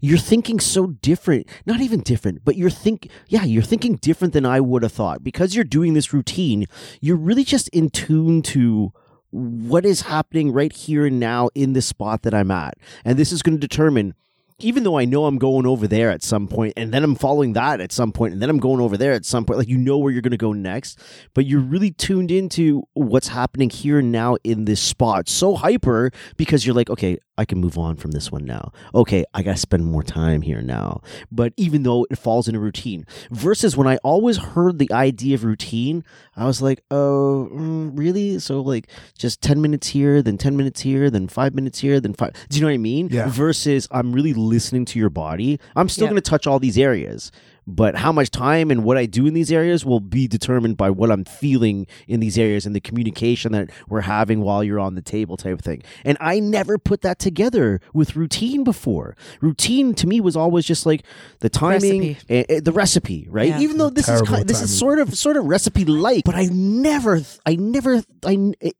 you're, 0.00 0.18
thinking 0.18 0.60
so 0.60 0.86
different. 0.86 1.48
Not 1.66 1.80
even 1.80 2.00
different, 2.00 2.44
but 2.44 2.56
you're 2.56 2.70
think 2.70 3.08
yeah, 3.28 3.44
you're 3.44 3.62
thinking 3.62 3.96
different 3.96 4.34
than 4.34 4.46
I 4.46 4.60
would 4.60 4.82
have 4.82 4.92
thought 4.92 5.24
because 5.24 5.54
you're 5.54 5.64
doing 5.64 5.94
this 5.94 6.12
routine. 6.12 6.66
You're 7.00 7.16
really 7.16 7.44
just 7.44 7.68
in 7.70 7.90
tune 7.90 8.42
to 8.42 8.92
what 9.30 9.84
is 9.84 10.02
happening 10.02 10.52
right 10.52 10.72
here 10.72 11.06
and 11.06 11.18
now 11.18 11.48
in 11.54 11.72
the 11.72 11.82
spot 11.82 12.22
that 12.22 12.34
I'm 12.34 12.50
at, 12.50 12.74
and 13.04 13.18
this 13.18 13.32
is 13.32 13.42
going 13.42 13.56
to 13.56 13.66
determine 13.66 14.14
even 14.60 14.84
though 14.84 14.98
I 14.98 15.04
know 15.04 15.26
I'm 15.26 15.38
going 15.38 15.66
over 15.66 15.86
there 15.86 16.10
at 16.10 16.22
some 16.22 16.46
point, 16.46 16.74
and 16.76 16.92
then 16.92 17.02
I'm 17.02 17.16
following 17.16 17.54
that 17.54 17.80
at 17.80 17.92
some 17.92 18.12
point, 18.12 18.34
and 18.34 18.42
then 18.42 18.50
I'm 18.50 18.58
going 18.58 18.80
over 18.80 18.96
there 18.96 19.12
at 19.12 19.24
some 19.24 19.44
point, 19.44 19.58
like 19.58 19.68
you 19.68 19.78
know 19.78 19.98
where 19.98 20.12
you're 20.12 20.22
going 20.22 20.30
to 20.30 20.36
go 20.36 20.52
next, 20.52 20.98
but 21.34 21.46
you're 21.46 21.60
really 21.60 21.90
tuned 21.90 22.30
into 22.30 22.84
what's 22.94 23.28
happening 23.28 23.70
here 23.70 24.00
now 24.00 24.36
in 24.44 24.64
this 24.64 24.80
spot. 24.80 25.28
So 25.28 25.56
hyper 25.56 26.10
because 26.36 26.64
you're 26.64 26.74
like, 26.74 26.90
okay, 26.90 27.18
I 27.36 27.44
can 27.44 27.58
move 27.58 27.76
on 27.76 27.96
from 27.96 28.12
this 28.12 28.30
one 28.30 28.44
now. 28.44 28.70
Okay, 28.94 29.24
I 29.34 29.42
got 29.42 29.52
to 29.52 29.58
spend 29.58 29.84
more 29.84 30.04
time 30.04 30.42
here 30.42 30.62
now. 30.62 31.00
But 31.32 31.52
even 31.56 31.82
though 31.82 32.06
it 32.10 32.16
falls 32.16 32.46
in 32.46 32.54
a 32.54 32.60
routine, 32.60 33.06
versus 33.30 33.76
when 33.76 33.88
I 33.88 33.96
always 33.98 34.36
heard 34.36 34.78
the 34.78 34.92
idea 34.92 35.34
of 35.34 35.44
routine, 35.44 36.04
I 36.36 36.46
was 36.46 36.62
like, 36.62 36.84
oh, 36.90 37.48
mm, 37.52 37.90
really? 37.98 38.38
So 38.38 38.60
like 38.60 38.88
just 39.18 39.42
10 39.42 39.60
minutes 39.60 39.88
here, 39.88 40.22
then 40.22 40.38
10 40.38 40.56
minutes 40.56 40.82
here, 40.82 41.10
then 41.10 41.26
five 41.26 41.54
minutes 41.54 41.80
here, 41.80 41.98
then 41.98 42.14
five. 42.14 42.34
Do 42.48 42.56
you 42.56 42.62
know 42.62 42.68
what 42.68 42.74
I 42.74 42.78
mean? 42.78 43.08
Yeah. 43.10 43.28
Versus 43.28 43.88
I'm 43.90 44.12
really 44.12 44.32
listening 44.48 44.84
to 44.86 44.98
your 44.98 45.10
body. 45.10 45.58
I'm 45.76 45.88
still 45.88 46.06
going 46.06 46.16
to 46.16 46.22
touch 46.22 46.46
all 46.46 46.58
these 46.58 46.78
areas. 46.78 47.30
But 47.66 47.96
how 47.96 48.12
much 48.12 48.30
time 48.30 48.70
and 48.70 48.84
what 48.84 48.96
I 48.96 49.06
do 49.06 49.26
in 49.26 49.34
these 49.34 49.50
areas 49.50 49.84
will 49.84 50.00
be 50.00 50.28
determined 50.28 50.76
by 50.76 50.90
what 50.90 51.10
I'm 51.10 51.24
feeling 51.24 51.86
in 52.06 52.20
these 52.20 52.38
areas 52.38 52.66
and 52.66 52.74
the 52.74 52.80
communication 52.80 53.52
that 53.52 53.70
we're 53.88 54.02
having 54.02 54.42
while 54.42 54.62
you're 54.62 54.80
on 54.80 54.94
the 54.94 55.02
table, 55.02 55.36
type 55.36 55.54
of 55.54 55.60
thing. 55.60 55.82
And 56.04 56.18
I 56.20 56.40
never 56.40 56.78
put 56.78 57.00
that 57.02 57.18
together 57.18 57.80
with 57.92 58.16
routine 58.16 58.64
before. 58.64 59.16
Routine 59.40 59.94
to 59.94 60.06
me 60.06 60.20
was 60.20 60.36
always 60.36 60.66
just 60.66 60.84
like 60.84 61.04
the 61.40 61.48
timing, 61.48 62.16
Recipe. 62.28 62.60
the 62.60 62.72
recipe, 62.72 63.26
right? 63.30 63.48
Yeah. 63.48 63.60
Even 63.60 63.78
though 63.78 63.90
this 63.90 64.08
is 64.08 64.20
kind, 64.22 64.46
this 64.46 64.60
is 64.60 64.76
sort 64.76 64.98
of 64.98 65.16
sort 65.16 65.36
of 65.36 65.44
recipe 65.44 65.84
like, 65.84 66.24
but 66.24 66.34
I 66.34 66.48
never, 66.52 67.22
I 67.46 67.56
never, 67.56 68.02
I 68.24 68.52
eh, 68.60 68.70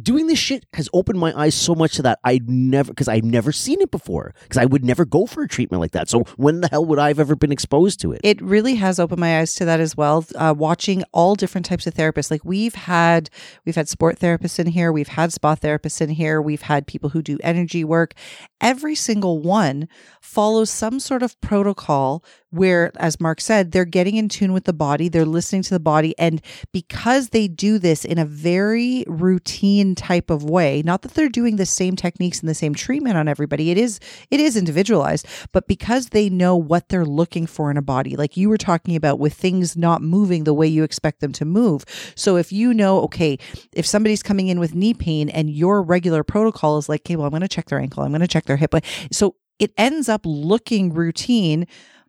doing 0.00 0.26
this 0.26 0.38
shit 0.38 0.66
has 0.72 0.88
opened 0.92 1.18
my 1.18 1.32
eyes 1.38 1.54
so 1.54 1.74
much 1.74 1.94
to 1.94 2.02
that 2.02 2.18
I 2.24 2.40
never 2.44 2.92
because 2.92 3.08
I've 3.08 3.24
never 3.24 3.52
seen 3.52 3.80
it 3.80 3.90
before 3.90 4.34
because 4.42 4.58
I 4.58 4.64
would 4.64 4.84
never 4.84 5.04
go 5.04 5.26
for 5.26 5.42
a 5.42 5.48
treatment 5.48 5.80
like 5.80 5.92
that. 5.92 6.08
So 6.08 6.20
when 6.36 6.60
the 6.60 6.68
hell 6.68 6.84
would 6.84 6.98
I 6.98 7.08
have 7.08 7.20
ever 7.20 7.36
been 7.36 7.52
exposed 7.52 8.00
to 8.00 8.12
it? 8.12 8.20
it 8.31 8.31
really 8.40 8.76
has 8.76 8.98
opened 8.98 9.20
my 9.20 9.40
eyes 9.40 9.54
to 9.54 9.64
that 9.64 9.80
as 9.80 9.96
well 9.96 10.24
uh, 10.36 10.54
watching 10.56 11.02
all 11.12 11.34
different 11.34 11.66
types 11.66 11.86
of 11.86 11.94
therapists. 11.94 12.30
Like 12.30 12.44
we've 12.44 12.74
had 12.74 13.28
we've 13.64 13.74
had 13.74 13.88
sport 13.88 14.18
therapists 14.18 14.58
in 14.58 14.68
here. 14.68 14.92
We've 14.92 15.08
had 15.08 15.32
spa 15.32 15.56
therapists 15.56 16.00
in 16.00 16.10
here. 16.10 16.40
We've 16.40 16.62
had 16.62 16.86
people 16.86 17.10
who 17.10 17.22
do 17.22 17.38
energy 17.42 17.84
work. 17.84 18.14
Every 18.60 18.94
single 18.94 19.40
one 19.40 19.88
follows 20.20 20.70
some 20.70 21.00
sort 21.00 21.22
of 21.22 21.40
protocol 21.40 22.24
where 22.52 22.92
as 22.96 23.20
mark 23.20 23.40
said 23.40 23.72
they're 23.72 23.84
getting 23.84 24.16
in 24.16 24.28
tune 24.28 24.52
with 24.52 24.64
the 24.64 24.72
body 24.72 25.08
they're 25.08 25.24
listening 25.24 25.62
to 25.62 25.74
the 25.74 25.80
body 25.80 26.14
and 26.18 26.40
because 26.72 27.30
they 27.30 27.48
do 27.48 27.78
this 27.78 28.04
in 28.04 28.18
a 28.18 28.24
very 28.24 29.04
routine 29.06 29.94
type 29.94 30.30
of 30.30 30.44
way 30.44 30.82
not 30.82 31.02
that 31.02 31.14
they're 31.14 31.28
doing 31.28 31.56
the 31.56 31.66
same 31.66 31.96
techniques 31.96 32.40
and 32.40 32.48
the 32.48 32.54
same 32.54 32.74
treatment 32.74 33.16
on 33.16 33.28
everybody 33.28 33.70
it 33.70 33.78
is 33.78 33.98
it 34.30 34.40
is 34.40 34.56
individualized 34.56 35.26
but 35.52 35.66
because 35.66 36.08
they 36.08 36.28
know 36.30 36.56
what 36.56 36.88
they're 36.88 37.04
looking 37.04 37.46
for 37.46 37.70
in 37.70 37.76
a 37.76 37.82
body 37.82 38.16
like 38.16 38.36
you 38.36 38.48
were 38.48 38.58
talking 38.58 38.96
about 38.96 39.18
with 39.18 39.34
things 39.34 39.76
not 39.76 40.02
moving 40.02 40.44
the 40.44 40.54
way 40.54 40.66
you 40.66 40.84
expect 40.84 41.20
them 41.20 41.32
to 41.32 41.44
move. 41.44 41.84
So 42.14 42.36
if 42.36 42.52
you 42.52 42.72
know 42.74 43.00
okay 43.02 43.38
if 43.72 43.86
somebody's 43.86 44.22
coming 44.22 44.48
in 44.48 44.60
with 44.60 44.74
knee 44.74 44.94
pain 44.94 45.28
and 45.28 45.50
your 45.50 45.82
regular 45.82 46.22
protocol 46.22 46.78
is 46.78 46.88
like 46.88 47.02
okay 47.02 47.16
well 47.16 47.26
i'm 47.26 47.30
going 47.30 47.42
to 47.42 47.48
check 47.48 47.66
their 47.66 47.80
ankle 47.80 48.02
i'm 48.02 48.10
going 48.10 48.20
to 48.20 48.28
check 48.28 48.44
their 48.44 48.56
hip 48.56 48.74
so 49.10 49.34
it 49.58 49.72
ends 49.76 50.08
up 50.08 50.22
looking 50.24 50.92
routine 50.92 51.66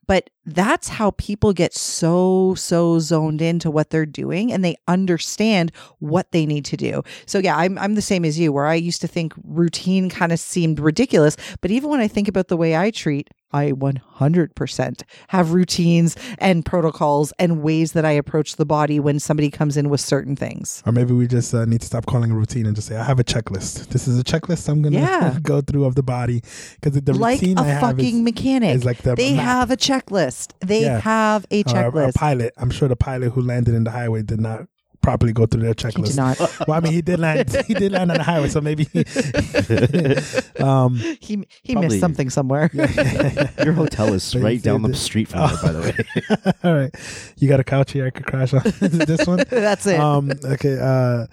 but 0.08 0.30
that's 0.46 0.90
how 0.90 1.12
people 1.12 1.54
get 1.54 1.74
so 1.74 2.54
so 2.56 3.00
zoned 3.00 3.42
into 3.42 3.72
what 3.72 3.90
they're 3.90 4.06
doing 4.06 4.52
and 4.52 4.64
they 4.64 4.76
understand 4.90 5.72
what 6.00 6.32
they 6.34 6.46
need 6.46 6.66
to 6.66 6.76
do 6.76 7.02
so 7.26 7.40
yeah 7.40 7.56
i'm, 7.58 7.78
I'm 7.78 7.96
the 7.96 8.02
same 8.02 8.26
as 8.26 8.38
you 8.38 8.52
where 8.52 8.66
i 8.66 8.74
used 8.76 9.00
to 9.02 9.08
think 9.08 9.34
routine 9.46 10.10
kind 10.10 10.32
of 10.34 10.40
seemed 10.40 10.80
ridiculous 10.80 11.38
but 11.62 11.72
even 11.72 11.90
when 11.90 12.02
i 12.02 12.08
think 12.10 12.28
about 12.28 12.50
the 12.50 12.58
way 12.58 12.76
i 12.76 12.92
treat 12.92 13.30
i 13.54 13.72
100% 13.72 15.04
have 15.30 15.54
routines 15.54 16.16
and 16.40 16.66
protocols 16.66 17.32
and 17.40 17.62
ways 17.62 17.94
that 17.94 18.04
i 18.04 18.12
approach 18.12 18.56
the 18.56 18.66
body 18.66 19.00
when 19.00 19.20
somebody 19.20 19.50
comes 19.50 19.78
in 19.78 19.90
with 19.90 20.02
certain 20.02 20.36
things 20.36 20.82
Or 20.86 20.92
maybe 20.92 21.14
we 21.14 21.28
just 21.28 21.54
uh, 21.54 21.66
need 21.66 21.82
to 21.82 21.88
stop 21.88 22.06
calling 22.06 22.34
routine 22.34 22.66
and 22.66 22.76
just 22.76 22.88
say, 22.88 22.96
I 22.98 23.04
have 23.04 23.20
a 23.20 23.24
checklist. 23.24 23.88
This 23.90 24.08
is 24.08 24.20
a 24.20 24.24
checklist 24.24 24.68
I'm 24.70 24.82
going 24.82 24.94
to 24.94 25.00
Yeah. 25.00 25.38
go 25.44 25.62
through 25.62 25.86
of 25.86 25.96
the 25.96 26.04
body. 26.04 26.42
Because 26.82 27.00
the 27.02 27.14
like 27.14 27.42
routine 27.42 27.58
a 27.58 27.62
I 27.62 27.66
have 27.68 27.82
fucking 27.82 28.16
is, 28.18 28.22
mechanic 28.22 28.76
is 28.76 28.86
like 28.86 29.02
the 29.04 29.16
they 29.16 29.36
map. 29.36 29.44
have 29.46 29.72
a 29.72 29.78
checklist 29.78 30.33
they 30.60 30.84
Yeah. 30.84 31.00
have 31.00 31.46
a 31.52 31.64
or 31.64 31.66
a- 31.68 31.70
a 31.70 31.74
checklist 31.92 32.14
pilot. 32.16 32.54
I'm 32.58 32.70
sure 32.72 32.88
the 32.88 32.96
pilot 32.96 33.32
who 33.32 33.42
landed 33.42 33.74
in 33.76 33.84
the 33.84 33.92
highway 33.92 34.22
did 34.24 34.40
not 34.42 34.68
properly 35.02 35.34
go 35.34 35.46
through 35.46 35.62
their 35.64 35.72
he 35.72 35.84
checklist. 35.84 36.06
did 36.06 36.16
not 36.16 36.40
Well, 36.68 36.78
I 36.78 36.80
mean, 36.80 36.94
he 36.94 37.02
did 37.02 37.20
land. 37.20 37.50
He 37.68 37.74
did 37.74 37.92
land 37.92 38.10
on 38.12 38.18
the 38.18 38.24
highway, 38.24 38.48
so 38.48 38.62
maybe. 38.62 38.88
um, 40.60 40.96
he 40.96 41.46
he 41.62 41.74
Probably- 41.74 41.90
missed 41.90 42.00
something 42.00 42.30
somewhere 42.30 42.70
Your 43.64 43.74
hotel 43.74 44.14
is 44.14 44.34
But 44.34 44.42
right 44.42 44.62
down 44.62 44.82
the 44.82 44.90
that- 44.90 44.96
street 44.98 45.28
from 45.28 45.40
there, 45.42 45.58
by 45.62 45.72
the 45.74 45.80
way. 45.82 46.54
all 46.64 46.74
right, 46.76 46.96
you 47.38 47.48
got 47.50 47.60
a 47.60 47.64
couch 47.64 47.92
here 47.92 48.06
I 48.06 48.10
could 48.12 48.26
crash 48.26 48.54
on. 48.54 48.62
This 48.80 49.26
one? 49.28 49.44
that's 49.50 49.86
it 49.88 50.00
um 50.00 50.32
okay 50.46 50.78
uh 50.80 51.26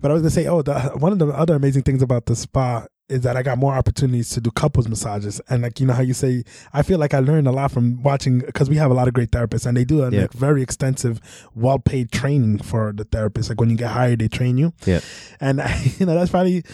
but 0.00 0.10
i 0.10 0.14
was 0.14 0.22
gonna 0.22 0.30
say 0.30 0.46
oh 0.46 0.62
the, 0.62 0.78
one 0.98 1.12
of 1.12 1.18
the 1.18 1.26
other 1.28 1.54
amazing 1.54 1.82
things 1.82 2.02
about 2.02 2.26
the 2.26 2.34
spa 2.36 2.86
is 3.10 3.20
that 3.22 3.36
i 3.36 3.42
got 3.42 3.58
more 3.58 3.74
opportunities 3.74 4.30
to 4.30 4.40
do 4.40 4.50
couples 4.50 4.88
massages 4.88 5.40
and 5.50 5.62
like 5.62 5.80
you 5.80 5.86
know 5.86 5.92
how 5.92 6.02
you 6.02 6.14
say 6.14 6.44
i 6.72 6.82
feel 6.82 6.98
like 6.98 7.12
i 7.12 7.18
learned 7.18 7.46
a 7.48 7.52
lot 7.52 7.70
from 7.70 8.02
watching 8.02 8.38
because 8.38 8.70
we 8.70 8.76
have 8.76 8.90
a 8.90 8.94
lot 8.94 9.08
of 9.08 9.14
great 9.14 9.30
therapists 9.30 9.66
and 9.66 9.76
they 9.76 9.84
do 9.84 10.02
a 10.02 10.10
Yeah. 10.10 10.22
like, 10.22 10.32
very 10.32 10.62
extensive 10.62 11.20
well-paid 11.54 12.10
training 12.12 12.58
for 12.58 12.92
the 12.92 13.04
therapists 13.04 13.48
like 13.48 13.60
when 13.60 13.70
you 13.70 13.76
get 13.76 13.90
hired 13.90 14.20
they 14.20 14.28
train 14.28 14.56
you 14.58 14.72
Yeah. 14.86 15.00
and 15.40 15.58
you 15.98 16.06
know 16.06 16.14
that's 16.14 16.30
probably 16.30 16.64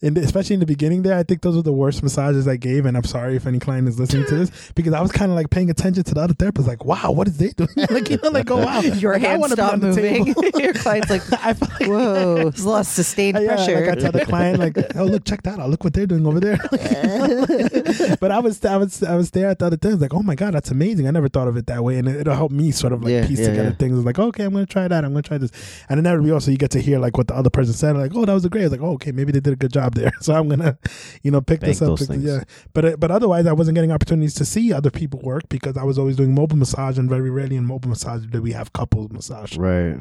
the, 0.00 0.20
especially 0.20 0.54
in 0.54 0.60
the 0.60 0.66
beginning 0.66 1.02
there, 1.02 1.16
I 1.16 1.22
think 1.22 1.42
those 1.42 1.56
were 1.56 1.62
the 1.62 1.72
worst 1.72 2.02
massages 2.02 2.48
I 2.48 2.56
gave, 2.56 2.86
and 2.86 2.96
I'm 2.96 3.04
sorry 3.04 3.36
if 3.36 3.46
any 3.46 3.58
client 3.58 3.86
is 3.86 4.00
listening 4.00 4.24
to 4.26 4.34
this 4.34 4.72
because 4.74 4.94
I 4.94 5.00
was 5.02 5.12
kind 5.12 5.30
of 5.30 5.36
like 5.36 5.50
paying 5.50 5.68
attention 5.68 6.02
to 6.04 6.14
the 6.14 6.20
other 6.20 6.32
therapists, 6.34 6.66
like, 6.66 6.84
wow, 6.84 7.10
what 7.10 7.28
is 7.28 7.36
they 7.36 7.50
doing? 7.50 7.68
like, 7.90 8.08
you 8.08 8.18
know, 8.22 8.30
like, 8.30 8.50
oh 8.50 8.64
wow, 8.64 8.80
your 8.80 9.14
like, 9.14 9.22
hands 9.22 9.52
stop 9.52 9.78
moving. 9.78 10.26
your 10.56 10.72
client's 10.72 11.10
like, 11.10 11.22
I 11.44 11.52
feel 11.52 11.68
like 11.68 11.88
whoa, 11.88 12.34
there's 12.50 12.60
a 12.60 12.68
lot 12.68 12.80
of 12.80 12.86
sustained 12.86 13.38
yeah, 13.40 13.54
pressure. 13.54 13.80
like 13.80 13.98
I 13.98 14.00
tell 14.00 14.12
the 14.12 14.24
client, 14.24 14.58
like, 14.58 14.96
oh 14.96 15.04
look, 15.04 15.24
check 15.24 15.42
that 15.42 15.58
out. 15.58 15.68
Look 15.68 15.84
what 15.84 15.92
they're 15.92 16.06
doing 16.06 16.26
over 16.26 16.40
there. 16.40 16.56
but 18.20 18.30
I 18.30 18.38
was, 18.38 18.64
I 18.64 18.76
was, 18.78 19.02
I 19.02 19.16
was 19.16 19.30
there 19.32 19.48
at 19.50 19.58
the 19.58 19.66
other 19.66 19.76
times, 19.76 20.00
like, 20.00 20.14
oh 20.14 20.22
my 20.22 20.34
god, 20.34 20.54
that's 20.54 20.70
amazing. 20.70 21.08
I 21.08 21.10
never 21.10 21.28
thought 21.28 21.48
of 21.48 21.58
it 21.58 21.66
that 21.66 21.84
way, 21.84 21.98
and 21.98 22.08
it, 22.08 22.26
will 22.26 22.34
help 22.34 22.52
me 22.52 22.70
sort 22.70 22.94
of 22.94 23.02
like 23.02 23.12
Yeah, 23.12 23.26
piece 23.26 23.40
yeah, 23.40 23.48
together 23.48 23.72
things. 23.72 24.02
Like, 24.02 24.18
okay, 24.18 24.44
I'm 24.44 24.52
gonna 24.54 24.64
try 24.64 24.88
that. 24.88 25.04
I'm 25.04 25.12
gonna 25.12 25.22
try 25.22 25.36
this, 25.36 25.50
and 25.90 25.98
then 25.98 26.06
every 26.06 26.30
also 26.30 26.50
you 26.50 26.56
get 26.56 26.70
to 26.70 26.80
hear 26.80 26.98
like 26.98 27.18
what 27.18 27.28
the 27.28 27.34
other 27.34 27.50
person 27.50 27.74
said. 27.74 27.96
Like, 27.96 28.12
oh, 28.14 28.24
that 28.24 28.32
was 28.32 28.46
a 28.46 28.48
great. 28.48 28.62
I 28.62 28.64
was 28.64 28.72
like, 28.72 28.80
oh, 28.80 28.92
okay, 28.92 29.12
maybe 29.12 29.32
they 29.32 29.40
did 29.40 29.52
a 29.52 29.56
good 29.56 29.72
job 29.72 29.89
there. 29.94 30.12
So 30.20 30.34
I'm 30.34 30.48
gonna, 30.48 30.78
you 31.22 31.30
know, 31.30 31.40
pick 31.40 31.60
Bank 31.60 31.70
this 31.78 31.82
up. 31.82 31.98
pick- 31.98 32.08
things. 32.08 32.24
yeah, 32.24 32.44
but 32.72 32.84
uh, 32.84 32.96
but 32.98 33.10
otherwise, 33.10 33.46
I 33.46 33.52
wasn't 33.52 33.74
getting 33.74 33.92
opportunities 33.92 34.34
to 34.34 34.44
see 34.44 34.72
other 34.72 34.90
people 34.90 35.20
work 35.22 35.48
because 35.48 35.76
I 35.76 35.82
was 35.84 35.98
always 35.98 36.16
doing 36.16 36.34
mobile 36.34 36.56
massage, 36.56 36.98
and 36.98 37.08
very 37.08 37.30
rarely 37.30 37.56
in 37.56 37.64
mobile 37.66 37.88
massage 37.90 38.24
did 38.26 38.40
we 38.40 38.52
have 38.52 38.72
couples 38.72 39.10
massage. 39.10 39.56
right. 39.56 39.96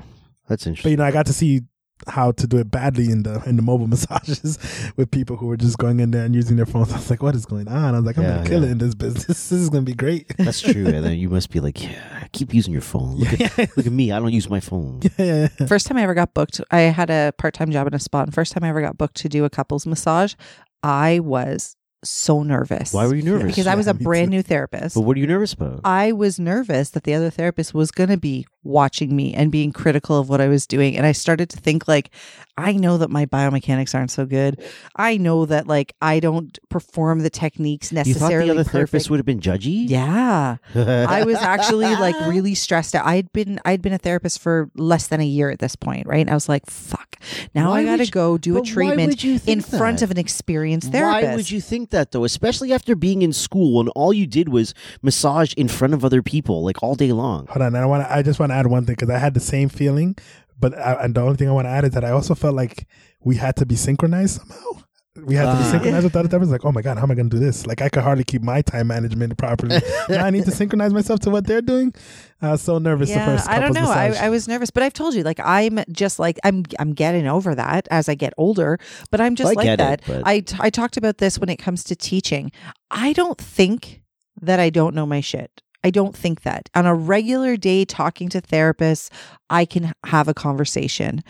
That's 0.48 0.66
interesting. 0.66 0.90
But 0.90 0.92
you 0.92 0.98
know, 0.98 1.06
I 1.06 1.12
got 1.12 1.26
to 1.28 1.34
see 1.34 1.62
how 2.08 2.32
to 2.32 2.48
do 2.48 2.58
it 2.58 2.72
badly 2.72 3.12
in 3.12 3.24
the 3.24 3.42
in 3.46 3.56
the 3.56 3.62
mobile 3.62 3.88
massages 3.94 4.58
with 4.96 5.12
people 5.12 5.36
who 5.36 5.48
were 5.48 5.58
just 5.58 5.78
going 5.78 6.00
in 6.00 6.12
there 6.12 6.24
and 6.26 6.34
using 6.34 6.56
their 6.58 6.66
phones. 6.66 6.92
I 6.94 6.96
was 6.98 7.10
like, 7.10 7.22
what 7.22 7.36
is 7.36 7.46
going 7.46 7.68
on? 7.68 7.94
I 7.94 7.98
was 7.98 8.06
like, 8.06 8.18
I'm 8.18 8.24
Yeah, 8.24 8.36
gonna 8.38 8.50
kill 8.50 8.62
yeah. 8.64 8.68
it 8.70 8.72
in 8.72 8.78
this 8.78 8.96
business. 8.96 9.26
This 9.50 9.52
is 9.52 9.70
gonna 9.70 9.84
be 9.84 9.94
great. 9.94 10.28
That's 10.38 10.62
true. 10.62 10.88
And 10.88 11.04
then 11.06 11.18
you 11.18 11.30
must 11.30 11.50
be 11.50 11.60
like, 11.60 11.82
yeah, 11.84 12.26
keep 12.32 12.54
using 12.54 12.72
your 12.74 12.82
phone. 12.82 13.18
Look, 13.18 13.34
at, 13.42 13.78
look 13.78 13.86
at 13.86 13.92
me. 13.92 14.12
I 14.12 14.20
don't 14.20 14.32
use 14.32 14.50
my 14.50 14.60
phone. 14.60 15.02
yeah, 15.18 15.50
yeah. 15.60 15.68
First 15.68 15.88
time 15.88 15.98
I 15.98 16.04
ever 16.04 16.14
got 16.14 16.34
booked, 16.34 16.62
I 16.72 16.82
had 16.82 17.10
a 17.10 17.34
part 17.38 17.54
time 17.54 17.72
job 17.72 17.88
in 17.88 17.94
a 17.94 18.00
spa, 18.00 18.22
and 18.22 18.34
first 18.34 18.54
time 18.54 18.64
I 18.64 18.70
ever 18.70 18.82
got 18.82 18.98
booked 18.98 19.16
to 19.18 19.30
do 19.30 19.44
a 19.46 19.50
couples 19.50 19.86
massage, 19.86 20.36
I 20.84 21.20
was 21.20 21.76
so 22.04 22.44
nervous. 22.44 22.94
Why 22.94 23.06
were 23.08 23.16
you 23.16 23.24
nervous? 23.24 23.48
Because 23.48 23.68
I 23.68 23.76
was 23.76 23.88
a 23.88 23.94
brand 23.94 24.28
too. 24.28 24.38
new 24.38 24.42
therapist. 24.42 24.96
But 24.96 25.02
what 25.02 25.18
are 25.18 25.20
you 25.20 25.28
nervous 25.28 25.52
about? 25.52 25.82
I 25.84 26.14
was 26.14 26.40
nervous 26.40 26.92
that 26.92 27.04
the 27.04 27.14
other 27.14 27.30
therapist 27.30 27.74
was 27.74 27.92
going 27.92 28.10
to 28.10 28.18
be 28.18 28.48
watching 28.70 29.16
me 29.16 29.34
and 29.34 29.52
being 29.52 29.74
critical 29.74 30.18
of 30.18 30.30
what 30.30 30.40
I 30.40 30.48
was 30.48 30.66
doing. 30.66 30.96
And 30.96 31.06
I 31.06 31.12
started 31.12 31.50
to 31.50 31.58
think 31.58 31.88
like, 31.88 32.12
I 32.58 32.74
know 32.74 32.98
that 32.98 33.10
my 33.10 33.26
biomechanics 33.26 33.96
aren't 33.96 34.12
so 34.12 34.26
good. 34.26 34.62
I 34.96 35.18
know 35.18 35.46
that 35.46 35.68
like 35.68 35.94
I 36.02 36.20
don't 36.20 36.58
perform 36.70 37.20
the 37.20 37.30
techniques 37.30 37.92
necessarily. 37.92 38.14
You 38.14 38.20
thought 38.20 38.46
the 38.46 38.52
other 38.52 38.64
perfect. 38.64 38.72
therapist 38.74 39.10
would 39.10 39.18
have 39.18 39.26
been 39.26 39.40
judgy? 39.40 39.88
Yeah. 39.90 40.58
I 40.76 41.24
was 41.24 41.38
actually 41.38 41.86
like 41.96 42.16
really 42.28 42.56
stressed 42.56 42.96
out. 42.96 43.06
I'd 43.06 43.32
been 43.32 43.60
I'd 43.64 43.82
been 43.82 43.94
a 43.94 43.98
therapist 43.98 44.40
for 44.40 44.70
less 44.76 45.08
than 45.08 45.22
a 45.22 45.26
year 45.26 45.50
at 45.50 45.60
this 45.60 45.76
point, 45.76 46.06
right? 46.06 46.20
And 46.20 46.30
I 46.30 46.34
was 46.34 46.50
like, 46.50 46.66
fuck. 46.66 47.16
Now 47.56 47.72
Why 47.72 47.82
I 47.82 47.86
got 47.86 47.98
to 47.98 48.06
you- 48.06 48.12
go 48.12 48.38
do 48.38 48.58
a 48.58 48.62
treatment 48.62 49.24
in 49.24 49.40
think 49.40 49.66
front 49.66 50.02
of 50.02 50.12
an 50.12 50.18
experienced 50.18 50.92
therapist. 50.92 51.28
Why 51.30 51.36
would 51.36 51.52
you 51.52 51.62
think 51.62 51.92
that 51.92 52.12
though? 52.12 52.26
Especially 52.26 52.74
after 52.74 52.96
being 52.96 53.22
in 53.22 53.32
school 53.32 53.80
and 53.80 53.90
all 53.96 54.12
you 54.12 54.28
did 54.28 54.50
was 54.50 54.74
massage 55.02 55.54
in 55.54 55.70
front 55.70 55.94
of 55.94 56.04
other 56.04 56.22
people 56.22 56.64
like 56.64 56.84
all 56.84 56.96
day 56.96 57.14
long. 57.14 57.48
Hold 57.48 57.62
on, 57.62 57.76
I 57.76 57.86
want. 57.86 58.06
I 58.10 58.22
just 58.22 58.40
want 58.40 58.52
to 58.52 58.56
add 58.60 58.68
one 58.68 58.86
thing 58.86 58.96
because 58.96 59.10
I 59.10 59.18
had 59.18 59.34
the 59.34 59.40
same 59.40 59.70
feeling, 59.70 60.16
but 60.60 60.78
I, 60.78 60.94
and 61.04 61.16
the 61.16 61.22
only 61.22 61.38
thing 61.38 61.48
I 61.50 61.52
want 61.52 61.66
to 61.66 61.70
add 61.72 61.86
is 61.86 61.92
that 61.92 62.04
I 62.04 62.12
also 62.12 62.36
felt 62.36 62.56
like 62.56 62.88
we 63.24 63.36
had 63.38 63.56
to 63.58 63.66
be 63.66 63.76
synchronized 63.76 64.42
somehow. 64.42 64.84
We 65.26 65.36
had 65.36 65.52
to 65.52 65.58
be 65.58 65.64
Ah. 65.68 65.72
synchronized 65.72 66.04
with 66.06 66.14
the 66.14 66.20
other 66.20 66.30
therapists. 66.40 66.52
Like, 66.52 66.64
oh 66.66 66.72
my 66.72 66.82
god, 66.82 66.96
how 66.98 67.04
am 67.04 67.12
I 67.12 67.16
going 67.16 67.30
to 67.30 67.36
do 67.36 67.44
this? 67.44 67.68
Like, 67.68 67.82
I 67.82 67.90
could 67.90 68.04
hardly 68.04 68.24
keep 68.24 68.42
my 68.42 68.62
time 68.62 68.88
management 68.88 69.38
properly. 69.38 69.82
now 70.10 70.24
I 70.26 70.30
need 70.30 70.46
to 70.46 70.52
synchronize 70.52 70.94
myself 70.94 71.20
to 71.22 71.30
what 71.30 71.46
they're 71.46 71.62
doing. 71.62 71.94
I 72.42 72.52
was 72.52 72.62
so 72.62 72.78
nervous 72.78 73.10
the 73.10 73.16
Yeah, 73.16 73.26
first. 73.26 73.50
I 73.50 73.60
don't 73.60 73.74
know. 73.74 73.90
I. 73.90 74.14
I 74.28 74.30
was 74.30 74.48
nervous, 74.48 74.70
but 74.72 74.82
I've 74.84 74.94
told 74.94 75.16
you, 75.16 75.24
like 75.24 75.40
I'm 75.44 75.80
just 75.92 76.20
like 76.20 76.40
I'm. 76.46 76.64
I'm 76.80 76.94
getting 76.94 77.28
over 77.28 77.54
that 77.56 77.88
as 77.92 78.08
I 78.08 78.16
get 78.16 78.34
older. 78.38 78.78
But 79.12 79.20
I'm 79.20 79.36
just 79.36 79.52
I 79.52 79.54
like 79.62 79.78
that. 79.78 80.00
it, 80.02 80.06
but- 80.08 80.26
I 80.26 80.40
t- 80.40 80.58
I 80.60 80.70
talked 80.70 80.96
about 80.96 81.18
this 81.18 81.38
when 81.38 81.50
it 81.50 81.58
comes 81.58 81.84
to 81.86 81.96
teaching. 81.98 82.52
I 82.90 83.12
don't 83.12 83.38
think 83.38 84.02
that 84.42 84.60
I 84.62 84.70
don't 84.70 84.96
know 84.96 85.06
my 85.06 85.20
shit. 85.20 85.62
I 85.84 85.92
don't 85.92 86.16
think 86.16 86.42
that 86.42 86.70
on 86.76 86.86
a 86.86 86.94
regular 86.94 87.56
day 87.56 87.86
talking 87.86 88.30
to 88.30 88.42
therapists, 88.42 89.10
I 89.50 89.66
can 89.66 89.94
have 90.06 90.28
a 90.28 90.34
conversation. 90.34 91.24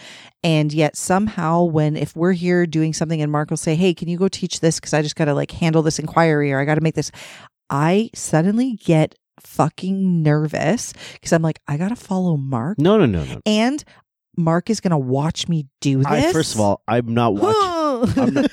And 0.43 0.73
yet 0.73 0.95
somehow 0.97 1.63
when 1.63 1.95
if 1.95 2.15
we're 2.15 2.33
here 2.33 2.65
doing 2.65 2.93
something 2.93 3.21
and 3.21 3.31
Mark 3.31 3.49
will 3.49 3.57
say, 3.57 3.75
"Hey, 3.75 3.93
can 3.93 4.07
you 4.07 4.17
go 4.17 4.27
teach 4.27 4.59
this 4.59 4.79
cuz 4.79 4.93
I 4.93 5.01
just 5.01 5.15
got 5.15 5.25
to 5.25 5.33
like 5.33 5.51
handle 5.51 5.81
this 5.81 5.99
inquiry 5.99 6.51
or 6.51 6.59
I 6.59 6.65
got 6.65 6.75
to 6.75 6.81
make 6.81 6.95
this." 6.95 7.11
I 7.69 8.09
suddenly 8.15 8.79
get 8.83 9.13
fucking 9.39 10.23
nervous 10.23 10.93
cuz 11.21 11.31
I'm 11.31 11.41
like, 11.43 11.59
I 11.67 11.77
got 11.77 11.89
to 11.89 11.95
follow 11.95 12.35
Mark 12.35 12.79
No, 12.79 12.97
no, 12.97 13.05
no, 13.05 13.23
no. 13.23 13.39
and 13.45 13.83
Mark 14.37 14.69
is 14.69 14.79
going 14.79 14.91
to 14.91 14.97
watch 14.97 15.47
me 15.47 15.67
do 15.81 15.97
this. 15.99 16.07
I, 16.07 16.31
first 16.31 16.55
of 16.55 16.61
all, 16.61 16.81
I'm 16.87 17.13
not 17.13 17.33
watching. 17.35 17.61
I'm 18.03 18.47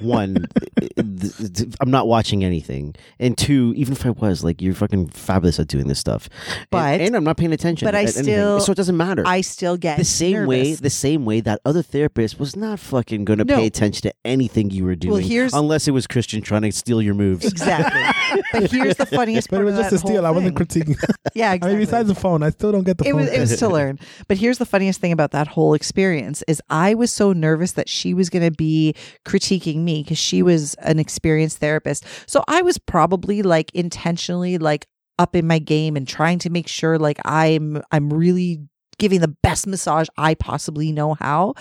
one, 0.00 0.46
th- 0.80 1.54
th- 1.54 1.74
I'm 1.80 1.90
not 1.90 2.06
watching 2.08 2.44
anything, 2.44 2.94
and 3.18 3.36
two, 3.36 3.72
even 3.76 3.92
if 3.92 4.04
I 4.06 4.10
was, 4.10 4.44
like, 4.44 4.60
you're 4.62 4.74
fucking 4.74 5.08
fabulous 5.08 5.58
at 5.58 5.68
doing 5.68 5.88
this 5.88 5.98
stuff, 5.98 6.28
But- 6.70 7.00
and, 7.00 7.14
I'm 7.16 7.24
not 7.24 7.36
paying 7.36 7.52
attention. 7.52 7.86
but 7.86 7.94
I 7.94 8.00
at 8.00 8.04
anything. 8.16 8.22
still- 8.24 8.60
so 8.60 8.72
it 8.72 8.76
doesn't 8.76 8.96
matter. 8.96 9.22
I 9.26 9.40
still 9.40 9.76
get 9.76 9.98
the 9.98 10.04
same 10.04 10.46
way, 10.46 10.74
the 10.74 10.90
same 10.90 11.24
way 11.24 11.40
that 11.40 11.60
other 11.64 11.82
therapist 11.82 12.38
was 12.38 12.56
not 12.56 12.78
fucking 12.78 13.24
going 13.24 13.38
to 13.38 13.44
No. 13.44 13.56
pay 13.56 13.66
attention 13.66 14.02
to 14.02 14.14
anything 14.24 14.70
you 14.70 14.84
were 14.84 14.94
doing, 14.96 15.12
well, 15.12 15.22
here's- 15.22 15.52
unless 15.52 15.88
it 15.88 15.92
was 15.92 16.06
Christian 16.06 16.42
trying 16.42 16.62
to 16.62 16.72
steal 16.72 17.00
your 17.02 17.14
moves. 17.14 17.44
Exactly. 17.44 18.42
but 18.52 18.70
here's 18.70 18.96
the 18.96 19.06
funniest 19.06 19.50
but 19.50 19.60
it 19.60 19.64
was 19.64 19.74
of 19.74 19.80
just 19.80 19.92
a 19.94 19.98
steal. 19.98 20.16
whole 20.16 20.26
I 20.26 20.30
wasn't 20.30 20.56
critiquing. 20.56 20.96
Yeah, 21.34 21.50
I 21.50 21.54
exactly. 21.54 21.76
mean, 21.76 21.86
besides 21.86 22.08
the 22.08 22.14
phone, 22.14 22.42
I 22.42 22.50
still 22.50 22.72
don't 22.72 22.84
get 22.84 22.98
the 22.98 23.04
it 23.06 23.12
phone. 23.12 23.20
was 23.20 23.30
it 23.30 23.38
was 23.38 23.56
to 23.58 23.68
learn. 23.68 23.98
But 24.26 24.38
here's 24.38 24.58
the 24.58 24.64
funniest 24.66 25.00
thing 25.00 25.12
about 25.12 25.30
that 25.32 25.46
whole 25.46 25.74
experience 25.74 26.42
is 26.48 26.60
I 26.68 26.94
was 26.94 27.12
so 27.12 27.32
nervous 27.32 27.72
that 27.72 27.88
she 27.88 28.12
was 28.14 28.28
going 28.30 28.44
to 28.44 28.50
be 28.58 28.94
critiquing 29.24 29.78
me 29.78 30.02
because 30.02 30.18
she 30.18 30.42
was 30.42 30.74
an 30.74 30.98
experienced 30.98 31.58
therapist. 31.58 32.04
So 32.26 32.44
I 32.46 32.60
was 32.60 32.76
probably 32.76 33.42
like 33.42 33.70
intentionally 33.72 34.58
like 34.58 34.86
up 35.18 35.34
in 35.34 35.46
my 35.46 35.58
game 35.58 35.96
and 35.96 36.06
trying 36.06 36.38
to 36.40 36.50
make 36.50 36.68
sure 36.68 36.98
like 36.98 37.18
I'm 37.24 37.80
I'm 37.90 38.12
really 38.12 38.60
giving 38.98 39.20
the 39.20 39.34
best 39.42 39.66
massage 39.66 40.08
I 40.18 40.34
possibly 40.34 40.92
know 40.92 41.14
how. 41.14 41.54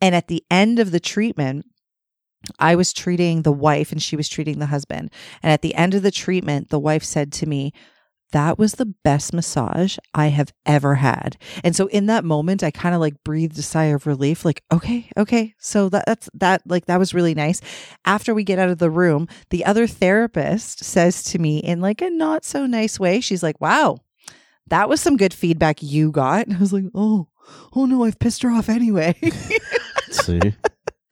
And 0.00 0.14
at 0.16 0.26
the 0.26 0.42
end 0.50 0.80
of 0.80 0.90
the 0.90 0.98
treatment, 0.98 1.66
I 2.58 2.74
was 2.74 2.92
treating 2.92 3.42
the 3.42 3.52
wife 3.52 3.92
and 3.92 4.02
she 4.02 4.16
was 4.16 4.28
treating 4.28 4.58
the 4.58 4.66
husband. 4.66 5.12
And 5.42 5.52
at 5.52 5.62
the 5.62 5.74
end 5.74 5.94
of 5.94 6.02
the 6.02 6.10
treatment, 6.10 6.70
the 6.70 6.80
wife 6.80 7.04
said 7.04 7.32
to 7.34 7.46
me, 7.46 7.72
that 8.32 8.58
was 8.58 8.74
the 8.74 8.86
best 8.86 9.32
massage 9.32 9.96
I 10.14 10.28
have 10.28 10.52
ever 10.66 10.96
had. 10.96 11.36
And 11.62 11.76
so 11.76 11.86
in 11.86 12.06
that 12.06 12.24
moment, 12.24 12.62
I 12.62 12.70
kind 12.70 12.94
of 12.94 13.00
like 13.00 13.22
breathed 13.24 13.58
a 13.58 13.62
sigh 13.62 13.84
of 13.84 14.06
relief, 14.06 14.44
like, 14.44 14.62
okay, 14.72 15.08
okay. 15.16 15.54
So 15.58 15.88
that, 15.90 16.04
that's 16.06 16.28
that, 16.34 16.62
like, 16.66 16.86
that 16.86 16.98
was 16.98 17.14
really 17.14 17.34
nice. 17.34 17.60
After 18.04 18.34
we 18.34 18.44
get 18.44 18.58
out 18.58 18.68
of 18.68 18.78
the 18.78 18.90
room, 18.90 19.28
the 19.50 19.64
other 19.64 19.86
therapist 19.86 20.84
says 20.84 21.22
to 21.24 21.38
me 21.38 21.58
in 21.58 21.80
like 21.80 22.02
a 22.02 22.10
not 22.10 22.44
so 22.44 22.66
nice 22.66 22.98
way, 22.98 23.20
she's 23.20 23.42
like, 23.42 23.60
wow, 23.60 23.98
that 24.68 24.88
was 24.88 25.00
some 25.00 25.16
good 25.16 25.34
feedback 25.34 25.82
you 25.82 26.10
got. 26.10 26.46
And 26.46 26.56
I 26.56 26.60
was 26.60 26.72
like, 26.72 26.84
oh, 26.94 27.28
oh 27.74 27.86
no, 27.86 28.04
I've 28.04 28.18
pissed 28.18 28.42
her 28.42 28.50
off 28.50 28.68
anyway. 28.68 29.14
See? 30.10 30.54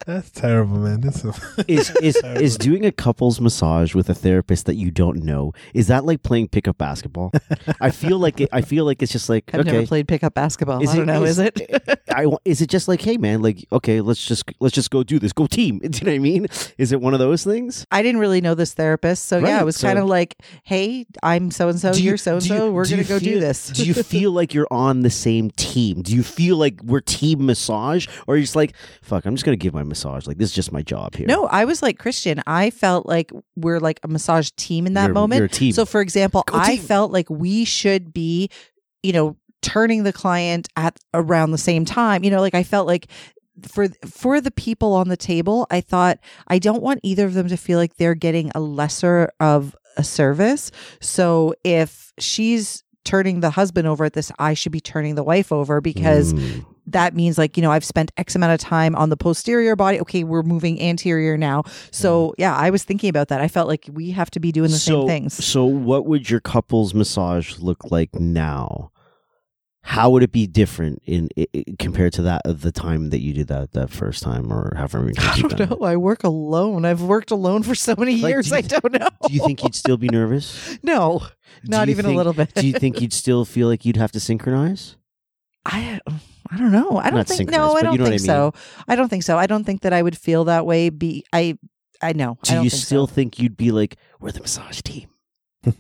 That's 0.07 0.31
terrible, 0.31 0.79
man. 0.79 1.01
This 1.03 1.25
is 1.69 1.91
is 1.91 1.91
is 2.03 2.17
is 2.41 2.57
doing 2.59 2.85
a 2.87 2.93
couples 2.93 3.41
massage 3.41 3.95
with 3.95 4.09
a 4.09 4.15
therapist 4.15 4.67
that 4.67 4.75
you 4.77 4.91
don't 4.91 5.23
know 5.23 5.53
is 5.75 5.89
that 5.89 6.05
like 6.05 6.23
playing 6.23 6.49
pickup 6.49 6.79
basketball 6.79 7.33
i 7.81 7.91
feel 7.91 8.19
like 8.19 8.41
it, 8.41 8.49
i 8.53 8.61
feel 8.63 8.85
like 8.85 9.03
it's 9.03 9.13
just 9.13 9.29
like 9.29 9.51
I've 9.53 9.61
okay 9.61 9.73
never 9.73 9.87
played 9.87 10.09
pickup 10.09 10.35
basketball. 10.35 10.83
Is 10.83 10.91
I 10.91 10.97
don't 10.97 11.09
it- 11.09 11.13
know. 11.13 11.25
is- 11.25 11.39
Is, 11.39 11.51
it? 11.55 12.01
I 12.13 12.27
is 12.45 12.61
it 12.61 12.69
just 12.71 12.89
like 12.89 13.03
hey 13.03 13.17
man 13.19 13.43
like 13.43 13.67
okay 13.73 14.01
let's 14.01 14.25
just 14.27 14.45
let's 14.61 14.75
just 14.75 14.91
go 14.91 15.03
do 15.03 15.19
this 15.19 15.33
go 15.33 15.47
team 15.47 15.79
do 15.81 15.87
you 15.99 16.05
know 16.07 16.13
what 16.13 16.17
i 16.17 16.19
mean 16.19 16.47
is 16.79 16.93
it 16.93 17.01
one 17.01 17.13
of 17.15 17.21
those 17.21 17.45
things 17.45 17.87
I 17.91 18.03
didn't 18.03 18.21
really 18.21 18.41
know 18.41 18.55
this 18.55 18.73
therapist. 18.75 19.27
So 19.27 19.39
yeah, 19.39 19.61
it 19.61 19.65
was 19.65 19.77
so- 19.77 19.87
kind 19.89 19.99
of 19.99 20.07
like, 20.07 20.37
hey, 20.65 21.07
I'm 21.23 21.51
so 21.51 21.69
and 21.69 21.79
so, 21.79 21.93
you- 21.93 22.05
you're 22.05 22.17
so 22.17 22.35
and 22.35 22.43
so. 22.43 22.71
we're 22.73 22.89
gonna 22.89 23.05
go 23.05 23.19
do 23.19 23.39
this. 23.41 23.69
do 23.69 23.85
you 23.85 23.95
feel 24.15 24.33
like 24.33 24.55
you're 24.55 24.69
on 24.71 25.01
the 25.01 25.11
same 25.11 25.51
team 25.53 26.03
do 26.03 26.15
you 26.15 26.23
feel 26.23 26.57
like 26.57 26.81
we're 26.83 27.01
team 27.01 27.45
massage 27.47 28.07
or 28.27 28.37
you're 28.37 28.43
just 28.43 28.57
like 28.57 28.75
fuck 29.03 29.25
i'm 29.27 29.35
just 29.35 29.45
gonna 29.45 29.57
give 29.57 29.75
my 29.75 29.83
massage 29.91 30.27
like 30.27 30.39
this 30.39 30.49
is 30.51 30.55
just 30.55 30.73
my 30.73 30.83
job 30.83 31.15
here 31.15 31.27
No, 31.27 31.47
I 31.47 31.65
was 31.67 31.83
like 31.83 31.99
Christian. 31.99 32.43
I 32.47 32.71
felt 32.71 33.05
like 33.07 33.31
we're 33.57 33.81
like 33.81 34.01
a 34.03 34.09
massage 34.09 34.51
team 34.57 34.87
in 34.87 34.95
that 34.95 35.03
You're- 35.09 35.15
moment. 35.15 35.39
you're 35.41 35.47
a 35.47 35.49
team. 35.63 35.73
So, 35.73 35.85
for 35.85 36.01
example, 36.01 36.43
Go 36.47 36.57
I 36.57 36.77
team. 36.77 36.83
felt 36.85 37.13
like 37.13 37.29
we 37.29 37.65
should 37.65 38.13
be, 38.13 38.49
you 39.03 39.13
know, 39.13 39.37
turning 39.63 40.05
the 40.05 40.13
client 40.13 40.69
at 40.77 40.99
around 41.13 41.51
the 41.51 41.59
same 41.59 41.85
time. 41.85 42.25
You 42.25 42.31
know, 42.31 42.41
like 42.41 42.55
I 42.55 42.63
felt 42.63 42.87
like 42.87 43.09
for 43.69 43.89
for 44.09 44.41
the 44.41 44.51
people 44.51 44.95
on 44.95 45.09
the 45.09 45.17
table, 45.19 45.67
I 45.71 45.81
thought 45.83 46.19
I 46.49 46.59
don't 46.59 46.83
want 46.83 47.01
either 47.03 47.27
of 47.27 47.35
them 47.35 47.49
to 47.49 47.57
feel 47.59 47.79
like 47.79 47.97
they're 47.97 48.15
getting 48.15 48.51
a 48.55 48.61
lesser 48.61 49.29
of 49.39 49.77
a 49.99 50.05
service. 50.05 50.71
So 51.03 51.55
if 51.65 52.13
she's 52.19 52.83
turning 53.05 53.41
the 53.41 53.51
husband 53.51 53.89
over 53.89 54.05
at 54.05 54.13
this, 54.13 54.31
I 54.39 54.55
should 54.55 54.73
be 54.73 54.81
turning 54.81 55.15
the 55.15 55.23
wife 55.23 55.53
over 55.53 55.81
because 55.81 56.35
Mm. 56.35 56.65
that 56.87 57.15
means 57.15 57.39
like 57.39 57.57
you 57.57 57.63
know 57.63 57.71
i've 57.71 57.85
spent 57.85 58.11
x 58.17 58.35
amount 58.35 58.53
of 58.53 58.61
time 58.61 58.95
on 58.97 59.09
the 59.11 59.17
posterior 59.17 59.77
body. 59.77 60.01
Okay 60.01 60.25
we're 60.25 60.43
moving 60.43 60.81
anterior 60.81 61.37
now. 61.37 61.63
So 61.91 62.35
yeah. 62.39 62.55
i 62.57 62.71
was 62.71 62.85
thinking 62.85 63.09
about 63.09 63.29
that. 63.29 63.41
I 63.41 63.49
felt 63.49 63.69
like 63.69 63.89
we 63.93 64.11
have 64.11 64.31
to 64.33 64.41
be 64.41 64.53
doing 64.53 64.71
the 64.71 64.77
so, 64.79 65.01
same 65.01 65.09
things. 65.09 65.45
So, 65.45 65.65
what 65.65 66.07
would 66.07 66.29
your 66.31 66.41
couple's 66.41 66.95
massage 66.95 67.59
look 67.59 67.91
like 67.91 68.15
now? 68.15 68.91
How 69.83 70.11
would 70.11 70.23
it 70.23 70.31
be 70.31 70.47
different 70.47 71.03
in 71.07 71.29
i 71.39 71.47
i 71.55 71.65
compared 71.79 72.13
to 72.15 72.23
that 72.23 72.43
uh, 72.45 72.53
the 72.53 72.71
time 72.71 73.11
that 73.11 73.21
you 73.21 73.33
did 73.33 73.49
that 73.49 73.73
that 73.73 73.91
first 73.91 74.23
time, 74.23 74.53
or 74.53 74.75
however 74.77 75.01
many 75.01 75.15
times 75.19 75.45
i 75.45 75.49
don't 75.57 75.71
know 75.71 75.87
i 75.87 75.97
work 75.97 76.23
alone 76.23 76.85
i've 76.85 77.03
worked 77.03 77.31
alone 77.31 77.63
for 77.63 77.75
so 77.75 77.95
many 77.99 78.17
Like, 78.19 78.31
years 78.31 78.49
do 78.49 78.55
you 78.57 78.59
i 78.59 78.61
don't 78.63 78.93
know? 78.93 79.09
Do 79.27 79.33
you 79.35 79.41
think 79.41 79.63
you'd 79.63 79.75
still 79.75 79.97
be 79.97 80.09
nervous? 80.21 80.79
no 80.83 81.23
not 81.65 81.89
even 81.89 82.05
think- 82.05 82.15
a 82.15 82.17
little 82.17 82.33
bit 82.35 82.55
Do 82.55 82.67
you 82.67 82.75
think 82.75 83.01
you'd 83.03 83.13
still 83.13 83.45
feel 83.45 83.69
like 83.69 83.85
you'd 83.85 83.97
have 83.97 84.13
to 84.13 84.21
synchronize? 84.21 84.97
I 85.65 86.01
I 86.51 86.57
don't 86.57 86.73
know. 86.73 86.97
I 86.99 87.11
don't 87.11 87.19
Not 87.19 87.29
think 87.29 87.51
no, 87.51 87.75
I 87.75 87.83
don't 87.83 87.99
know 87.99 88.05
think 88.07 88.15
I 88.15 88.17
so. 88.25 88.55
I 88.89 88.97
don't 88.97 89.09
think 89.09 89.23
so. 89.23 89.37
I 89.39 89.47
don't 89.47 89.63
think 89.65 89.83
that 89.83 89.93
I 89.93 90.01
would 90.03 90.17
feel 90.17 90.45
that 90.45 90.65
way. 90.67 90.89
Be 90.91 91.23
I 91.33 91.59
I 92.03 92.13
know. 92.15 92.39
I 92.43 92.49
Do 92.49 92.55
don't 92.55 92.65
you 92.65 92.71
think 92.71 92.83
still 92.83 93.07
so. 93.07 93.13
think 93.15 93.39
you'd 93.39 93.57
be 93.59 93.71
like, 93.71 93.97
we're 94.21 94.33
the 94.33 94.41
massage 94.41 94.81
team? 94.83 95.10
We're 95.65 95.73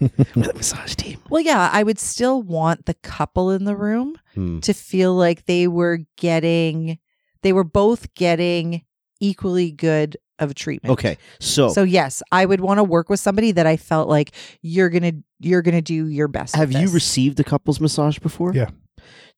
the 0.46 0.52
massage 0.54 0.94
team. 0.94 1.20
Well, 1.30 1.40
yeah, 1.42 1.70
I 1.72 1.82
would 1.82 1.98
still 1.98 2.42
want 2.42 2.86
the 2.86 2.94
couple 2.94 3.50
in 3.50 3.64
the 3.64 3.76
room 3.76 4.16
Hmm. 4.34 4.60
to 4.60 4.72
feel 4.72 5.14
like 5.14 5.46
they 5.46 5.66
were 5.68 6.00
getting 6.16 6.98
they 7.42 7.52
were 7.52 7.64
both 7.64 8.12
getting 8.14 8.82
equally 9.20 9.70
good 9.72 10.16
of 10.38 10.54
treatment. 10.54 10.92
Okay, 10.92 11.18
so, 11.38 11.68
So 11.70 11.82
yes, 11.82 12.22
I 12.32 12.44
would 12.46 12.60
want 12.60 12.78
to 12.78 12.84
work 12.84 13.08
with 13.10 13.20
somebody 13.20 13.52
that 13.52 13.66
I 13.66 13.76
felt 13.76 14.08
like 14.08 14.32
you're 14.62 14.88
going 14.90 15.02
to 15.02 15.12
you're 15.40 15.62
going 15.62 15.74
to 15.74 15.82
do 15.82 16.06
your 16.08 16.28
best. 16.28 16.54
have 16.56 16.72
you 16.72 16.88
received 16.90 17.40
a 17.40 17.44
couple's 17.44 17.80
massage 17.80 18.18
before? 18.18 18.52
Yeah. 18.54 18.68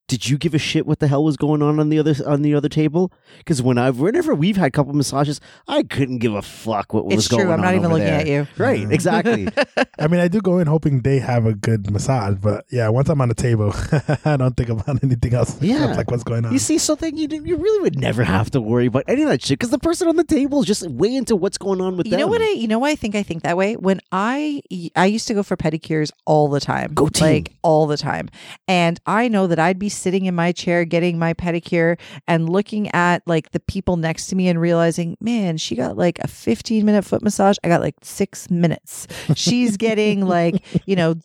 Did 0.09 0.29
you 0.29 0.37
give 0.37 0.53
a 0.53 0.57
shit 0.59 0.85
what 0.85 0.99
the 0.99 1.07
hell 1.07 1.23
was 1.23 1.37
going 1.37 1.61
on 1.61 1.79
on 1.79 1.89
the 1.89 1.97
other 1.97 2.13
on 2.27 2.41
the 2.41 2.53
other 2.53 2.69
table? 2.69 3.11
Because 3.37 3.61
when 3.61 3.77
I've 3.77 3.99
whenever 3.99 4.35
we've 4.35 4.57
had 4.57 4.67
a 4.67 4.71
couple 4.71 4.93
massages, 4.93 5.39
I 5.67 5.83
couldn't 5.83 6.17
give 6.19 6.33
a 6.33 6.41
fuck 6.41 6.93
what 6.93 7.05
was 7.05 7.15
It's 7.15 7.27
going 7.29 7.43
true. 7.43 7.51
on. 7.53 7.59
I'm 7.59 7.65
not 7.65 7.73
even 7.75 7.85
over 7.85 7.93
looking 7.95 8.07
there. 8.07 8.19
at 8.19 8.27
you. 8.27 8.47
Right, 8.57 8.81
mm. 8.87 8.91
exactly. 8.91 9.47
I 9.99 10.07
mean, 10.07 10.19
I 10.19 10.27
do 10.27 10.41
go 10.41 10.59
in 10.59 10.67
hoping 10.67 11.01
they 11.01 11.19
have 11.19 11.45
a 11.45 11.53
good 11.53 11.89
massage, 11.89 12.35
but 12.35 12.65
yeah, 12.69 12.89
once 12.89 13.09
I'm 13.09 13.21
on 13.21 13.29
the 13.29 13.35
table, 13.35 13.73
I 14.25 14.35
don't 14.37 14.55
think 14.57 14.69
about 14.69 15.03
anything 15.03 15.33
else. 15.33 15.61
Yeah. 15.61 15.93
Like 15.95 16.11
what's 16.11 16.23
going 16.23 16.45
on. 16.45 16.51
you 16.53 16.59
see 16.59 16.77
something 16.77 17.15
you 17.15 17.27
you 17.31 17.55
really 17.55 17.81
would 17.81 17.97
never 17.97 18.23
have 18.23 18.51
to 18.51 18.61
worry 18.61 18.87
about 18.87 19.03
any 19.07 19.23
of 19.23 19.29
that 19.29 19.41
shit 19.41 19.57
because 19.59 19.71
the 19.71 19.79
person 19.79 20.07
on 20.07 20.17
the 20.17 20.23
table 20.25 20.59
is 20.61 20.65
just 20.67 20.87
way 20.89 21.15
into 21.15 21.35
what's 21.35 21.57
going 21.57 21.79
on 21.81 21.95
with 21.97 22.07
You 22.07 22.11
them. 22.11 22.19
know 22.21 22.27
what 22.27 22.41
I 22.41 22.49
you 22.49 22.67
know 22.67 22.79
why 22.79 22.89
I 22.89 22.95
think 22.95 23.15
I 23.15 23.23
think 23.23 23.43
that 23.43 23.55
way? 23.57 23.75
When 23.77 23.99
I 24.11 24.61
I 24.95 25.05
used 25.05 25.27
to 25.29 25.33
go 25.33 25.43
for 25.43 25.55
pedicures 25.55 26.11
all 26.25 26.49
the 26.49 26.59
time. 26.59 26.93
Go 26.93 27.07
team. 27.07 27.27
like 27.27 27.53
all 27.61 27.87
the 27.87 27.97
time. 27.97 28.27
And 28.67 28.99
I 29.05 29.27
know 29.29 29.47
that 29.47 29.59
I'd 29.59 29.79
be 29.79 29.89
sitting 29.93 30.25
in 30.25 30.35
my 30.35 30.51
chair 30.51 30.85
getting 30.85 31.17
my 31.17 31.33
pedicure 31.33 31.99
and 32.27 32.49
looking 32.49 32.89
at 32.93 33.23
like 33.25 33.51
the 33.51 33.59
people 33.59 33.97
next 33.97 34.27
to 34.27 34.35
me 34.35 34.47
and 34.47 34.59
realizing, 34.59 35.17
man, 35.19 35.57
she 35.57 35.75
got 35.75 35.97
like 35.97 36.19
a 36.19 36.27
15 36.27 36.85
minute 36.85 37.05
foot 37.05 37.21
massage. 37.21 37.57
I 37.63 37.67
got 37.67 37.81
like 37.81 37.95
6 38.01 38.49
minutes. 38.49 39.07
She's 39.35 39.77
getting 39.77 40.25
like, 40.27 40.63
you 40.87 40.95
know, 40.95 41.15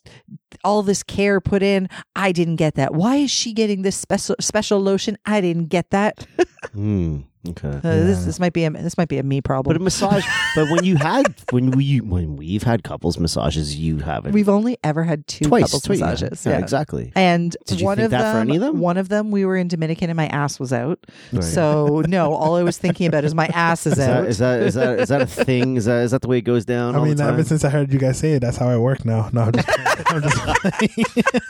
all 0.65 0.83
this 0.83 1.03
care 1.03 1.41
put 1.41 1.63
in. 1.63 1.89
I 2.17 2.33
didn't 2.33 2.57
get 2.57 2.75
that. 2.77 2.95
Why 2.95 3.17
is 3.17 3.31
she 3.31 3.53
getting 3.53 3.83
this 3.83 3.97
special 3.97 4.37
special 4.41 4.81
lotion? 4.81 5.19
I 5.27 5.41
didn't 5.41 5.67
get 5.67 5.91
that. 5.91 6.27
Hmm, 6.73 7.21
okay. 7.51 7.69
Uh, 7.69 7.81
This 7.83 8.25
this 8.25 8.39
might 8.41 8.53
be 8.53 8.65
a 8.65 8.71
this 8.71 8.97
might 8.99 9.09
be 9.09 9.19
a 9.19 9.23
me 9.23 9.41
problem. 9.41 9.75
But 9.75 9.81
a 9.81 9.85
massage. 9.85 10.25
but 10.55 10.71
when 10.71 10.85
you 10.85 10.97
had 10.97 11.35
when 11.51 11.71
we 11.73 12.01
when 12.01 12.37
we've 12.37 12.63
had 12.63 12.85
couples 12.85 13.19
massages, 13.19 13.77
you 13.77 13.99
haven't. 13.99 14.33
We've 14.33 14.49
only 14.49 14.77
ever 14.85 15.05
had 15.05 15.27
two 15.27 15.45
twice, 15.47 15.65
couples 15.65 15.83
twice, 15.83 15.99
yeah. 16.01 16.07
massages. 16.07 16.47
Yeah, 16.47 16.53
Yeah, 16.53 16.59
exactly. 16.59 17.13
And 17.15 17.57
Did 17.67 17.81
you 17.81 17.87
one 17.87 17.97
think 17.97 18.07
of 18.07 18.11
that 18.13 18.23
them, 18.23 18.35
for 18.35 18.41
any 18.41 18.57
of 18.57 18.63
them? 18.63 18.81
one 18.81 18.97
of 18.97 19.09
them, 19.09 19.31
we 19.31 19.45
were 19.45 19.57
in 19.57 19.69
Dominican 19.69 20.11
and 20.11 20.17
my 20.17 20.27
ass 20.29 20.59
was 20.61 20.73
out. 20.73 20.99
Right. 21.33 21.43
So 21.45 22.03
no, 22.09 22.33
all 22.35 22.57
I 22.57 22.63
was 22.63 22.79
thinking 22.79 23.07
about 23.07 23.25
is 23.25 23.35
my 23.35 23.47
ass 23.49 23.87
is, 23.87 23.95
Is 23.95 23.99
out. 24.01 24.23
that, 24.23 24.29
is 24.29 24.39
that 24.39 24.61
is 24.63 24.75
that 24.75 25.01
is 25.01 25.09
that 25.09 25.21
a 25.23 25.27
thing? 25.27 25.77
Is 25.77 25.85
that 25.87 26.03
is 26.05 26.11
that 26.13 26.23
the 26.23 26.29
way 26.29 26.39
it 26.39 26.43
goes 26.43 26.65
down? 26.65 26.95
I 26.95 26.99
all 26.99 27.05
mean, 27.05 27.17
the 27.17 27.25
ever 27.25 27.37
time? 27.39 27.45
since 27.45 27.65
I 27.65 27.71
heard 27.71 27.93
you 27.93 27.99
guys 27.99 28.19
say 28.19 28.33
it, 28.33 28.41
that's 28.41 28.57
how 28.57 28.69
I 28.69 28.77
work 28.77 29.05
now. 29.05 29.29
No, 29.33 29.43
I'm 29.43 29.53
just, 29.53 29.69
I'm 30.11 30.23
just 30.23 30.39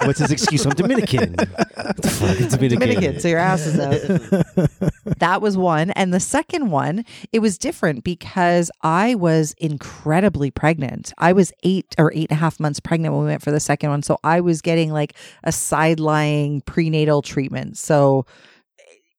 What's 0.04 0.18
his 0.20 0.30
excuse? 0.30 0.64
I'm 0.66 0.72
Dominican. 0.74 1.34
What 1.34 1.96
the 1.96 2.08
fuck? 2.08 2.36
Dominican. 2.50 2.78
Dominican, 2.78 3.20
so 3.20 3.28
your 3.28 3.38
ass 3.38 3.66
is 3.66 3.78
out. 3.78 4.88
that 5.18 5.40
was 5.42 5.56
one. 5.56 5.87
And 5.92 6.12
the 6.12 6.20
second 6.20 6.70
one, 6.70 7.04
it 7.32 7.40
was 7.40 7.58
different 7.58 8.04
because 8.04 8.70
I 8.82 9.14
was 9.14 9.54
incredibly 9.58 10.50
pregnant. 10.50 11.12
I 11.18 11.32
was 11.32 11.52
eight 11.62 11.94
or 11.98 12.12
eight 12.14 12.30
and 12.30 12.38
a 12.38 12.40
half 12.40 12.60
months 12.60 12.80
pregnant 12.80 13.14
when 13.14 13.24
we 13.24 13.30
went 13.30 13.42
for 13.42 13.50
the 13.50 13.60
second 13.60 13.90
one. 13.90 14.02
So 14.02 14.18
I 14.24 14.40
was 14.40 14.60
getting 14.62 14.92
like 14.92 15.14
a 15.44 15.52
side 15.52 16.00
lying 16.00 16.60
prenatal 16.62 17.22
treatment. 17.22 17.76
So 17.78 18.26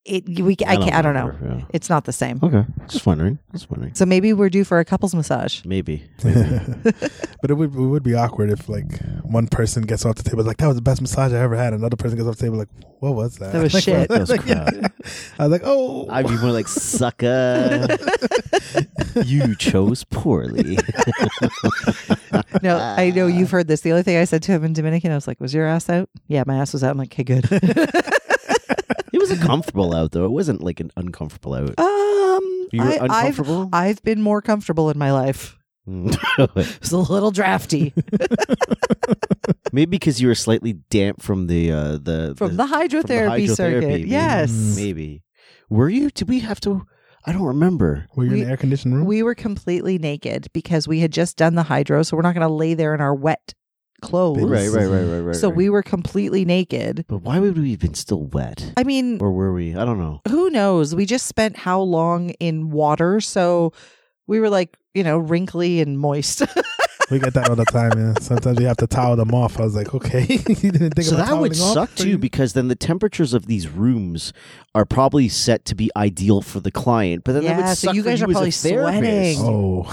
it 0.06 0.26
we 0.40 0.54
I, 0.66 0.76
can't 0.76 0.94
I 0.94 1.02
don't 1.02 1.14
know. 1.14 1.32
yeah. 1.44 1.64
It's 1.74 1.90
not 1.90 2.04
the 2.04 2.12
same. 2.12 2.40
Okay, 2.42 2.64
just 2.88 3.04
wondering. 3.06 3.38
Just 3.52 3.70
wondering. 3.70 3.94
So 3.94 4.06
maybe 4.06 4.32
we're 4.32 4.48
due 4.48 4.64
for 4.64 4.78
a 4.78 4.84
couples 4.84 5.14
massage. 5.14 5.62
Maybe. 5.66 6.02
but 6.22 7.50
it 7.50 7.54
would 7.54 7.74
it 7.74 7.78
would 7.78 8.02
be 8.02 8.14
awkward 8.14 8.50
if 8.50 8.68
like 8.68 8.98
one 9.22 9.46
person 9.46 9.82
gets 9.82 10.06
off 10.06 10.16
the 10.16 10.22
table 10.22 10.42
like 10.42 10.56
that 10.56 10.66
was 10.66 10.76
the 10.76 10.82
best 10.82 11.00
massage 11.02 11.32
I 11.32 11.38
ever 11.40 11.54
had. 11.56 11.74
Another 11.74 11.96
person 11.96 12.16
gets 12.16 12.28
off 12.28 12.36
the 12.36 12.44
table 12.46 12.56
like 12.58 12.68
what 13.00 13.14
was 13.14 13.36
that? 13.38 13.52
That 13.52 13.62
was 13.62 13.74
Like, 13.74 13.82
shit. 13.84 14.08
That 14.08 14.20
was 14.20 14.30
like, 14.30 14.42
crap. 14.42 14.74
I 15.38 15.44
was 15.46 15.52
like 15.52 15.62
oh 15.64 16.06
I'd 16.08 16.26
be 16.26 16.36
more 16.38 16.50
like 16.52 16.68
sucker. 16.68 17.86
you 19.24 19.54
chose 19.56 20.04
poorly. 20.04 20.78
No, 22.62 22.78
I 22.78 23.10
know 23.10 23.26
you've 23.26 23.50
heard 23.50 23.68
this. 23.68 23.82
The 23.82 23.92
other 23.92 24.02
thing 24.02 24.16
I 24.16 24.24
said 24.24 24.42
to 24.44 24.52
him 24.52 24.64
in 24.64 24.72
Dominican, 24.72 25.12
I 25.12 25.14
was 25.14 25.26
like, 25.26 25.40
"Was 25.40 25.54
your 25.54 25.66
ass 25.66 25.88
out?" 25.88 26.08
Yeah, 26.26 26.42
my 26.46 26.56
ass 26.56 26.72
was 26.72 26.84
out. 26.84 26.90
I'm 26.90 26.98
like, 26.98 27.12
"Okay, 27.12 27.24
good." 27.24 27.48
It 29.30 29.34
was 29.34 29.40
uncomfortable 29.40 29.94
out 29.94 30.12
though. 30.12 30.24
It 30.24 30.30
wasn't 30.32 30.62
like 30.62 30.80
an 30.80 30.90
uncomfortable 30.96 31.54
out. 31.54 31.78
um, 31.78 32.68
You 32.72 32.82
were 32.82 32.84
I, 32.84 32.94
I've 32.94 33.00
uncomfortable. 33.02 33.68
I've 33.72 34.02
been 34.02 34.22
more 34.22 34.42
comfortable 34.42 34.90
in 34.90 34.98
my 34.98 35.12
life. 35.12 35.56
It 35.86 36.80
was 36.80 36.92
a 36.92 36.98
little 36.98 37.30
drafty 37.30 37.92
Maybe 39.72 39.90
because 39.90 40.20
you 40.20 40.28
were 40.28 40.34
slightly 40.34 40.74
damp 40.90 41.22
from 41.22 41.46
the 41.46 41.70
uh, 41.72 41.98
the 41.98 42.34
from 42.36 42.56
the 42.56 42.66
hydrotherapy, 42.66 43.46
hydrotherapy, 43.46 43.54
circuit. 43.56 43.86
maybe. 43.88 44.08
Yes, 44.08 44.50
maybe. 44.76 45.22
Were 45.68 45.88
you? 45.88 46.10
Did 46.10 46.28
we 46.28 46.40
have 46.40 46.60
to? 46.62 46.82
I 47.26 47.32
don't 47.32 47.42
remember. 47.42 48.06
were 48.16 48.24
you 48.24 48.30
in 48.30 48.38
we- 48.38 48.44
the 48.44 48.50
air 48.50 48.56
conditioned 48.56 48.94
room? 48.96 49.04
we 49.06 49.22
were 49.22 49.34
completely 49.34 49.98
naked 49.98 50.48
because 50.52 50.88
we 50.88 51.00
had 51.00 51.12
just 51.12 51.36
done 51.36 51.54
the 51.54 51.62
hydro, 51.64 52.02
so 52.02 52.16
we're 52.16 52.22
not 52.22 52.34
going 52.34 52.46
to 52.46 52.52
lay 52.52 52.74
there 52.74 52.94
in 52.94 53.00
our 53.00 53.14
wet 53.14 53.54
clothes. 54.00 54.42
Right, 54.42 54.68
right, 54.68 54.86
right, 54.86 55.04
right, 55.04 55.20
right. 55.20 55.36
So 55.36 55.48
right. 55.48 55.56
we 55.56 55.68
were 55.70 55.82
completely 55.82 56.44
naked. 56.44 57.04
But 57.08 57.18
why 57.18 57.38
would 57.38 57.58
we 57.58 57.70
have 57.72 57.80
been 57.80 57.94
still 57.94 58.24
wet? 58.24 58.72
I 58.76 58.84
mean, 58.84 59.20
Or 59.20 59.30
were 59.32 59.52
we? 59.52 59.76
I 59.76 59.84
don't 59.84 59.98
know. 59.98 60.20
who 60.28 60.50
knows? 60.50 60.94
We 60.94 61.06
just 61.06 61.26
spent 61.26 61.56
how 61.56 61.80
long 61.80 62.30
in 62.40 62.70
water, 62.70 63.20
so 63.20 63.72
we 64.26 64.40
were 64.40 64.50
like, 64.50 64.76
you 64.94 65.04
know, 65.04 65.18
wrinkly 65.18 65.80
and 65.80 65.98
moist. 65.98 66.42
we 67.10 67.18
get 67.18 67.34
that 67.34 67.48
all 67.50 67.56
the 67.56 67.64
time. 67.66 67.92
Yeah. 67.96 68.14
Sometimes 68.20 68.60
you 68.60 68.66
have 68.66 68.76
to 68.78 68.86
towel 68.86 69.16
them 69.16 69.34
off. 69.34 69.58
I 69.58 69.64
was 69.64 69.74
like 69.74 69.94
okay, 69.94 70.20
you 70.28 70.70
didn't 70.72 70.90
think 70.94 71.06
So 71.08 71.16
about 71.16 71.28
that 71.28 71.36
would 71.38 71.52
off 71.52 71.56
suck 71.74 71.94
too, 71.94 72.18
because 72.18 72.52
then 72.52 72.68
the 72.68 72.76
temperatures 72.76 73.34
of 73.34 73.46
these 73.46 73.68
rooms 73.68 74.32
are 74.74 74.84
probably 74.84 75.28
set 75.28 75.64
to 75.64 75.74
be 75.74 75.90
ideal 75.96 76.40
for 76.42 76.60
the 76.60 76.70
client. 76.70 77.24
But 77.24 77.32
then 77.32 77.44
that 77.44 77.56
would 77.56 77.62
Yeah, 77.64 77.74
so 77.74 77.86
suck 77.88 77.94
you 77.96 78.02
for 78.02 78.08
guys 78.10 78.22
are 78.22 78.26
probably 78.28 78.50
therapist. 78.52 79.38
sweating. 79.38 79.38
Oh. 79.40 79.86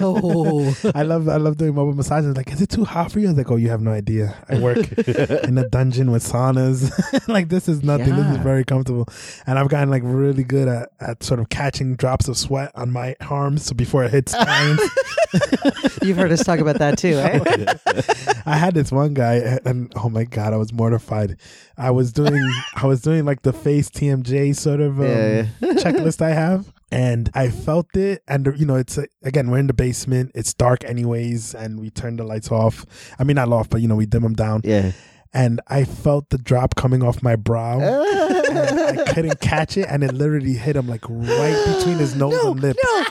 oh, 0.00 0.90
I 0.94 1.02
love 1.02 1.28
I 1.28 1.36
love 1.36 1.56
doing 1.56 1.74
mobile 1.74 1.94
massages. 1.94 2.36
Like, 2.36 2.52
is 2.52 2.60
it 2.60 2.68
too 2.70 2.84
hot 2.84 3.12
for 3.12 3.20
you? 3.20 3.26
I 3.26 3.30
was 3.30 3.38
like, 3.38 3.50
oh, 3.50 3.56
you 3.56 3.68
have 3.70 3.80
no 3.82 3.92
idea. 3.92 4.34
I 4.48 4.58
work 4.58 4.78
in 5.08 5.58
a 5.58 5.68
dungeon 5.68 6.10
with 6.10 6.24
saunas. 6.24 6.90
like, 7.28 7.48
this 7.48 7.68
is 7.68 7.82
nothing. 7.84 8.14
This 8.16 8.26
is 8.26 8.38
very 8.38 8.64
comfortable. 8.64 9.08
And 9.46 9.58
I've 9.58 9.68
gotten 9.68 9.90
like 9.90 10.02
really 10.04 10.44
good 10.44 10.66
at, 10.68 10.88
at 11.00 11.22
sort 11.22 11.38
of 11.40 11.48
catching 11.48 11.94
drops 11.96 12.26
of 12.28 12.36
sweat 12.36 12.72
on 12.74 12.90
my 12.90 13.14
arms 13.30 13.66
so 13.66 13.74
before 13.74 14.04
it 14.04 14.10
hits 14.10 14.32
hands. 14.34 14.80
you've 16.02 16.16
heard 16.16 16.32
us 16.32 16.42
talk 16.44 16.55
about 16.60 16.78
that 16.78 16.98
too, 16.98 17.14
eh? 17.18 18.42
I 18.46 18.56
had 18.56 18.74
this 18.74 18.92
one 18.92 19.14
guy, 19.14 19.58
and 19.64 19.92
oh 19.96 20.08
my 20.08 20.24
god, 20.24 20.52
I 20.52 20.56
was 20.56 20.72
mortified. 20.72 21.36
I 21.76 21.90
was 21.90 22.12
doing, 22.12 22.48
I 22.74 22.86
was 22.86 23.00
doing 23.02 23.24
like 23.24 23.42
the 23.42 23.52
face 23.52 23.90
TMJ 23.90 24.54
sort 24.56 24.80
of 24.80 25.00
um, 25.00 25.06
Yeah, 25.06 25.46
checklist 25.60 26.22
I 26.22 26.30
have, 26.30 26.72
and 26.90 27.30
I 27.34 27.48
felt 27.50 27.96
it. 27.96 28.22
And 28.28 28.46
you 28.56 28.66
know, 28.66 28.76
it's 28.76 28.98
again, 29.22 29.50
we're 29.50 29.58
in 29.58 29.66
the 29.66 29.74
basement. 29.74 30.32
It's 30.34 30.54
dark 30.54 30.84
anyways, 30.84 31.54
and 31.54 31.80
we 31.80 31.90
turned 31.90 32.18
the 32.18 32.24
lights 32.24 32.50
off. 32.50 32.86
I 33.18 33.24
mean, 33.24 33.34
not 33.36 33.52
off, 33.52 33.68
but 33.68 33.80
you 33.80 33.88
know, 33.88 33.96
we 33.96 34.06
dim 34.06 34.22
them 34.22 34.34
down. 34.34 34.62
Yeah. 34.64 34.92
And 35.34 35.60
I 35.68 35.84
felt 35.84 36.30
the 36.30 36.38
drop 36.38 36.76
coming 36.76 37.02
off 37.02 37.22
my 37.22 37.36
brow. 37.36 37.78
I 37.82 39.04
couldn't 39.12 39.38
catch 39.40 39.76
it, 39.76 39.86
and 39.90 40.02
it 40.02 40.14
literally 40.14 40.54
hit 40.54 40.76
him 40.76 40.88
like 40.88 41.04
right 41.10 41.76
between 41.76 41.98
his 41.98 42.14
nose 42.16 42.42
and 42.42 42.58
lip. 42.58 42.76
no, 42.82 43.04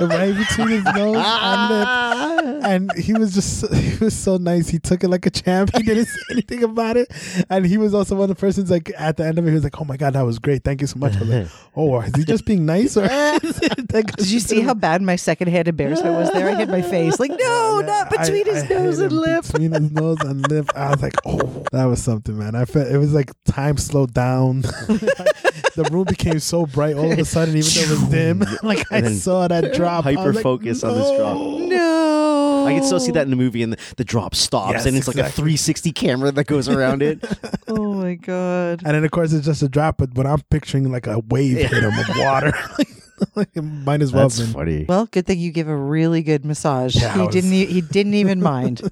Right 0.00 0.34
between 0.36 0.68
his 0.68 0.84
nose 0.84 1.16
and 1.24 1.70
lip 1.70 2.64
and 2.64 2.92
he 2.96 3.12
was 3.12 3.34
just 3.34 3.72
he 3.74 3.96
was 4.04 4.14
so 4.16 4.36
nice. 4.36 4.68
He 4.68 4.78
took 4.78 5.04
it 5.04 5.08
like 5.08 5.26
a 5.26 5.30
champ. 5.30 5.70
He 5.76 5.82
didn't 5.82 6.06
say 6.06 6.20
anything 6.32 6.62
about 6.64 6.96
it, 6.96 7.08
and 7.50 7.66
he 7.66 7.76
was 7.78 7.92
also 7.94 8.14
one 8.16 8.24
of 8.24 8.28
the 8.36 8.40
persons 8.40 8.70
like 8.70 8.90
at 8.96 9.16
the 9.16 9.24
end 9.26 9.38
of 9.38 9.46
it. 9.46 9.50
He 9.50 9.54
was 9.54 9.64
like, 9.64 9.80
"Oh 9.80 9.84
my 9.84 9.96
god, 9.96 10.14
that 10.14 10.22
was 10.22 10.38
great. 10.38 10.64
Thank 10.64 10.80
you 10.80 10.86
so 10.86 10.98
much." 10.98 11.16
I 11.16 11.20
was 11.20 11.28
like, 11.28 11.48
"Oh, 11.76 12.00
is 12.00 12.14
he 12.16 12.24
just 12.24 12.46
being 12.46 12.64
nice?" 12.66 12.96
Or 12.96 13.06
Did 13.06 14.30
you 14.30 14.40
see 14.40 14.60
how 14.60 14.74
bad 14.74 15.02
my 15.02 15.16
secondhand 15.16 15.68
embarrassment 15.68 16.14
was 16.16 16.30
there? 16.32 16.48
I 16.48 16.54
hit 16.54 16.68
my 16.68 16.82
face. 16.82 17.18
Like, 17.20 17.30
no, 17.30 17.80
Yeah, 17.80 17.86
not 17.86 18.10
between 18.10 18.48
I- 18.48 18.52
his 18.52 18.64
I 18.64 18.68
nose 18.68 18.98
and 18.98 19.12
lip. 19.12 19.44
Between 19.46 19.72
his 19.72 19.90
nose 19.90 20.18
and 20.20 20.48
lip, 20.50 20.70
I 20.74 20.90
was 20.90 21.02
like, 21.02 21.14
"Oh, 21.26 21.64
that 21.72 21.84
was 21.84 22.02
something, 22.02 22.38
man." 22.38 22.54
I 22.54 22.64
felt 22.64 22.88
it 22.88 22.98
was 22.98 23.12
like 23.12 23.30
time 23.44 23.76
slowed 23.76 24.14
down. 24.14 24.62
the 24.62 25.88
room 25.90 26.04
became 26.04 26.38
so 26.38 26.66
bright 26.66 26.96
all 26.96 27.10
of 27.10 27.18
a 27.18 27.24
sudden, 27.24 27.56
even 27.56 27.70
though 27.74 27.80
it 27.82 27.90
was 27.90 28.02
dim. 28.10 28.44
like 28.62 28.90
I 28.92 29.02
saw 29.12 29.48
that 29.48 29.72
drop. 29.82 30.06
I 30.06 30.10
was 30.10 30.16
hyper 30.18 30.32
like, 30.34 30.42
focus 30.42 30.84
on 30.84 30.94
this 30.94 31.10
drop. 31.18 31.36
"No." 31.36 31.66
No. 31.68 32.66
I 32.66 32.74
can 32.74 32.84
still 32.84 33.00
see 33.00 33.10
that 33.12 33.22
in 33.22 33.30
the 33.30 33.36
movie, 33.36 33.62
and 33.64 33.72
the, 33.72 33.78
the 33.96 34.04
drop 34.04 34.34
stops, 34.36 34.72
Yes, 34.72 34.86
and 34.86 34.96
it's 34.96 35.08
like 35.08 35.16
a 35.16 35.28
360 35.28 35.90
camera 35.92 36.30
that 36.30 36.44
goes 36.46 36.68
around 36.68 37.02
it. 37.02 37.18
Oh 37.68 37.94
my 37.94 38.14
god. 38.16 38.82
And 38.84 38.94
then 38.94 39.04
of 39.04 39.10
course 39.12 39.32
it's 39.32 39.46
just 39.46 39.62
a 39.62 39.68
drop, 39.68 39.96
but 39.96 40.12
when 40.14 40.26
I'm 40.26 40.40
picturing 40.50 40.90
like 40.92 41.06
a 41.06 41.20
wave 41.20 41.56
hit 41.56 41.70
him 41.82 41.98
of 41.98 42.16
water, 42.18 42.52
like, 43.34 43.56
might 43.56 44.02
as 44.02 44.12
well 44.12 44.24
That's 44.28 44.38
have 44.38 44.48
been. 44.48 44.54
funny. 44.54 44.84
Well, 44.88 45.06
good 45.06 45.26
thing 45.26 45.38
you 45.38 45.50
give 45.52 45.68
a 45.68 45.76
really 45.76 46.22
good 46.22 46.44
massage. 46.44 46.94
Yeah, 46.94 47.14
he 47.14 47.20
was- 47.20 47.34
didn't. 47.34 47.52
e- 47.54 47.64
He 47.66 47.80
didn't 47.80 48.14
even 48.14 48.42
mind. 48.52 48.82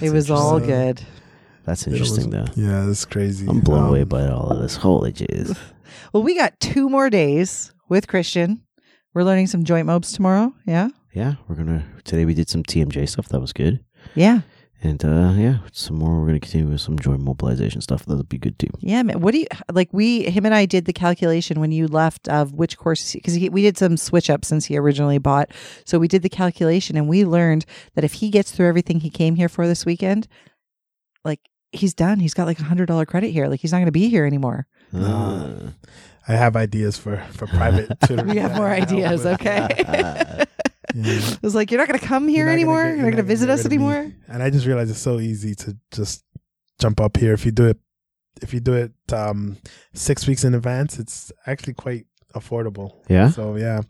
it 0.00 0.10
was 0.12 0.30
all 0.30 0.58
good. 0.60 1.02
That's 1.64 1.86
It 1.86 1.90
was- 1.92 2.00
interesting, 2.00 2.30
though. 2.30 2.46
Yeah, 2.56 2.86
that's 2.86 3.04
crazy. 3.04 3.46
I'm 3.46 3.60
blown 3.60 3.82
Um, 3.84 3.88
away 3.90 4.04
by 4.04 4.26
all 4.28 4.50
of 4.50 4.60
this. 4.62 4.76
Holy 4.76 5.12
jeez. 5.12 5.56
Well, 6.12 6.22
we 6.22 6.34
got 6.34 6.58
two 6.60 6.88
more 6.88 7.10
days 7.10 7.72
with 7.88 8.08
Christian. 8.08 8.62
We're 9.14 9.24
learning 9.24 9.48
some 9.48 9.64
joint 9.64 9.86
mobs 9.86 10.12
tomorrow. 10.12 10.54
Yeah. 10.66 10.88
Yeah, 11.12 11.34
we're 11.48 11.56
gonna 11.56 11.84
today. 12.04 12.24
We 12.24 12.34
did 12.34 12.48
some 12.48 12.62
TMJ 12.62 13.08
stuff. 13.08 13.28
That 13.28 13.40
was 13.40 13.52
good. 13.52 13.84
Yeah. 14.14 14.42
And 14.82 15.04
uh 15.04 15.34
yeah, 15.36 15.58
some 15.72 15.96
more. 15.96 16.20
We're 16.20 16.26
gonna 16.28 16.40
continue 16.40 16.68
with 16.68 16.80
some 16.80 16.98
joint 16.98 17.20
mobilization 17.20 17.80
stuff. 17.80 18.06
That'll 18.06 18.22
be 18.22 18.38
good 18.38 18.58
too. 18.58 18.68
Yeah, 18.78 19.02
man. 19.02 19.20
What 19.20 19.32
do 19.32 19.40
you 19.40 19.46
like? 19.72 19.88
We, 19.92 20.30
him 20.30 20.46
and 20.46 20.54
I 20.54 20.64
did 20.66 20.84
the 20.84 20.92
calculation 20.92 21.58
when 21.60 21.72
you 21.72 21.88
left 21.88 22.28
of 22.28 22.52
which 22.52 22.78
course, 22.78 23.12
because 23.12 23.36
we 23.36 23.62
did 23.62 23.76
some 23.76 23.96
switch 23.96 24.30
up 24.30 24.44
since 24.44 24.66
he 24.66 24.78
originally 24.78 25.18
bought. 25.18 25.50
So 25.84 25.98
we 25.98 26.08
did 26.08 26.22
the 26.22 26.28
calculation 26.28 26.96
and 26.96 27.08
we 27.08 27.24
learned 27.24 27.66
that 27.94 28.04
if 28.04 28.14
he 28.14 28.30
gets 28.30 28.52
through 28.52 28.68
everything 28.68 29.00
he 29.00 29.10
came 29.10 29.34
here 29.34 29.48
for 29.48 29.66
this 29.66 29.84
weekend, 29.84 30.28
like 31.24 31.40
he's 31.72 31.94
done. 31.94 32.20
He's 32.20 32.34
got 32.34 32.46
like 32.46 32.60
a 32.60 32.64
hundred 32.64 32.86
dollar 32.86 33.06
credit 33.06 33.30
here. 33.30 33.48
Like 33.48 33.60
he's 33.60 33.72
not 33.72 33.78
going 33.78 33.86
to 33.86 33.92
be 33.92 34.08
here 34.08 34.26
anymore. 34.26 34.66
Uh, 34.94 35.70
I 36.28 36.32
have 36.34 36.56
ideas 36.56 36.96
for 36.98 37.16
for 37.32 37.46
private 37.46 37.88
tutoring. 38.06 38.28
We 38.30 38.36
have 38.38 38.54
more 38.56 38.68
that 38.68 38.72
I 38.72 38.78
help 38.78 38.90
ideas. 38.92 39.26
Okay. 39.26 40.44
Yeah. 40.92 41.20
I 41.20 41.38
was 41.42 41.54
like, 41.54 41.70
you're 41.70 41.78
not 41.78 41.86
going 41.86 42.00
to 42.00 42.04
come 42.04 42.26
here 42.26 42.38
You're 42.38 42.46
not 42.46 42.50
gonna 42.50 42.60
anymore. 42.62 42.82
get- 42.82 42.88
you're 42.88 42.96
you're 42.96 43.04
not 43.04 43.10
going 43.12 43.16
to 43.18 43.22
visit 43.22 43.48
us 43.48 43.58
rid 43.60 43.66
of 43.66 43.70
me. 43.70 43.76
anymore. 43.76 44.12
And 44.26 44.42
I 44.42 44.50
just 44.50 44.66
realized 44.66 44.90
it's 44.90 44.98
so 44.98 45.20
easy 45.20 45.54
to 45.54 45.76
just 45.92 46.24
jump 46.80 47.00
up 47.00 47.16
here. 47.16 47.32
If 47.32 47.46
you 47.46 47.52
do 47.52 47.66
it, 47.66 47.78
if 48.42 48.52
you 48.52 48.58
do 48.58 48.72
it 48.74 48.92
um, 49.12 49.56
six 49.94 50.26
weeks 50.26 50.42
in 50.42 50.52
advance, 50.52 50.98
it's 50.98 51.30
actually 51.46 51.74
quite 51.74 52.06
affordable. 52.34 52.96
yeah, 53.08 53.30
So 53.30 53.54
yeah, 53.54 53.82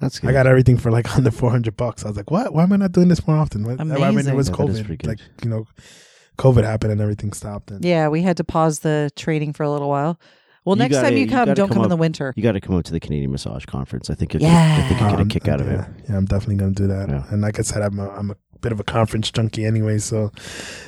that's 0.00 0.18
good. 0.18 0.30
I 0.30 0.32
got 0.32 0.48
everything 0.48 0.76
for 0.76 0.90
like 0.90 1.14
under 1.16 1.30
four 1.30 1.50
hundred 1.52 1.76
bucks. 1.76 2.04
I 2.04 2.08
was 2.08 2.16
like, 2.16 2.32
what? 2.32 2.52
Why 2.52 2.64
am 2.64 2.72
I 2.72 2.76
not 2.78 2.90
doing 2.90 3.06
this 3.08 3.24
more 3.28 3.36
often? 3.36 3.62
What- 3.64 3.80
I 3.80 3.84
mean, 3.84 3.94
Amazing. 4.02 4.32
it 4.32 4.36
was 4.36 4.48
Yeah, 4.48 4.56
that 4.56 4.68
is 4.70 4.82
pretty 4.82 5.04
COVID. 5.04 5.06
Like 5.06 5.20
you 5.44 5.50
know, 5.50 5.68
COVID 6.36 6.64
happened 6.64 6.90
and 6.92 7.00
everything 7.00 7.32
stopped. 7.32 7.70
And 7.70 7.84
Yeah, 7.84 8.08
we 8.08 8.22
had 8.22 8.36
to 8.38 8.44
pause 8.44 8.80
the 8.80 9.10
training 9.14 9.52
for 9.52 9.62
a 9.62 9.70
little 9.70 9.88
while. 9.88 10.18
Well, 10.64 10.76
You 10.76 10.80
next 10.80 10.96
gotta- 10.96 11.08
time 11.08 11.16
you 11.16 11.24
you 11.24 11.26
come, 11.28 11.36
gotta 11.46 11.54
don't 11.54 11.68
come 11.68 11.76
come 11.76 11.84
in 11.84 11.88
the 11.90 11.96
winter. 11.96 12.32
You 12.36 12.42
got 12.42 12.52
to 12.52 12.60
come 12.60 12.76
up 12.76 12.84
to 12.84 12.92
the 12.92 13.00
Canadian 13.00 13.30
Massage 13.30 13.64
Conference. 13.64 14.10
I 14.10 14.14
think 14.14 14.34
you'll 14.34 14.42
Yeah. 14.42 14.76
get, 14.76 14.84
I 14.84 14.88
think 14.88 15.00
you'll 15.00 15.10
get 15.10 15.18
a 15.18 15.22
Um, 15.22 15.28
kick 15.28 15.48
out 15.48 15.60
of 15.60 15.68
it. 15.68 15.80
Yeah, 16.08 16.16
I'm 16.16 16.26
definitely 16.26 16.56
gonna 16.56 16.72
do 16.72 16.86
that. 16.88 17.08
Yeah. 17.08 17.24
And 17.30 17.40
like 17.40 17.58
I 17.58 17.62
said, 17.62 17.80
I'm 17.82 17.98
a, 17.98 18.10
I'm 18.10 18.30
a 18.30 18.36
bit 18.60 18.72
of 18.72 18.78
a 18.80 18.84
conference 18.84 19.30
junkie 19.30 19.64
anyway, 19.64 19.96
so 19.98 20.30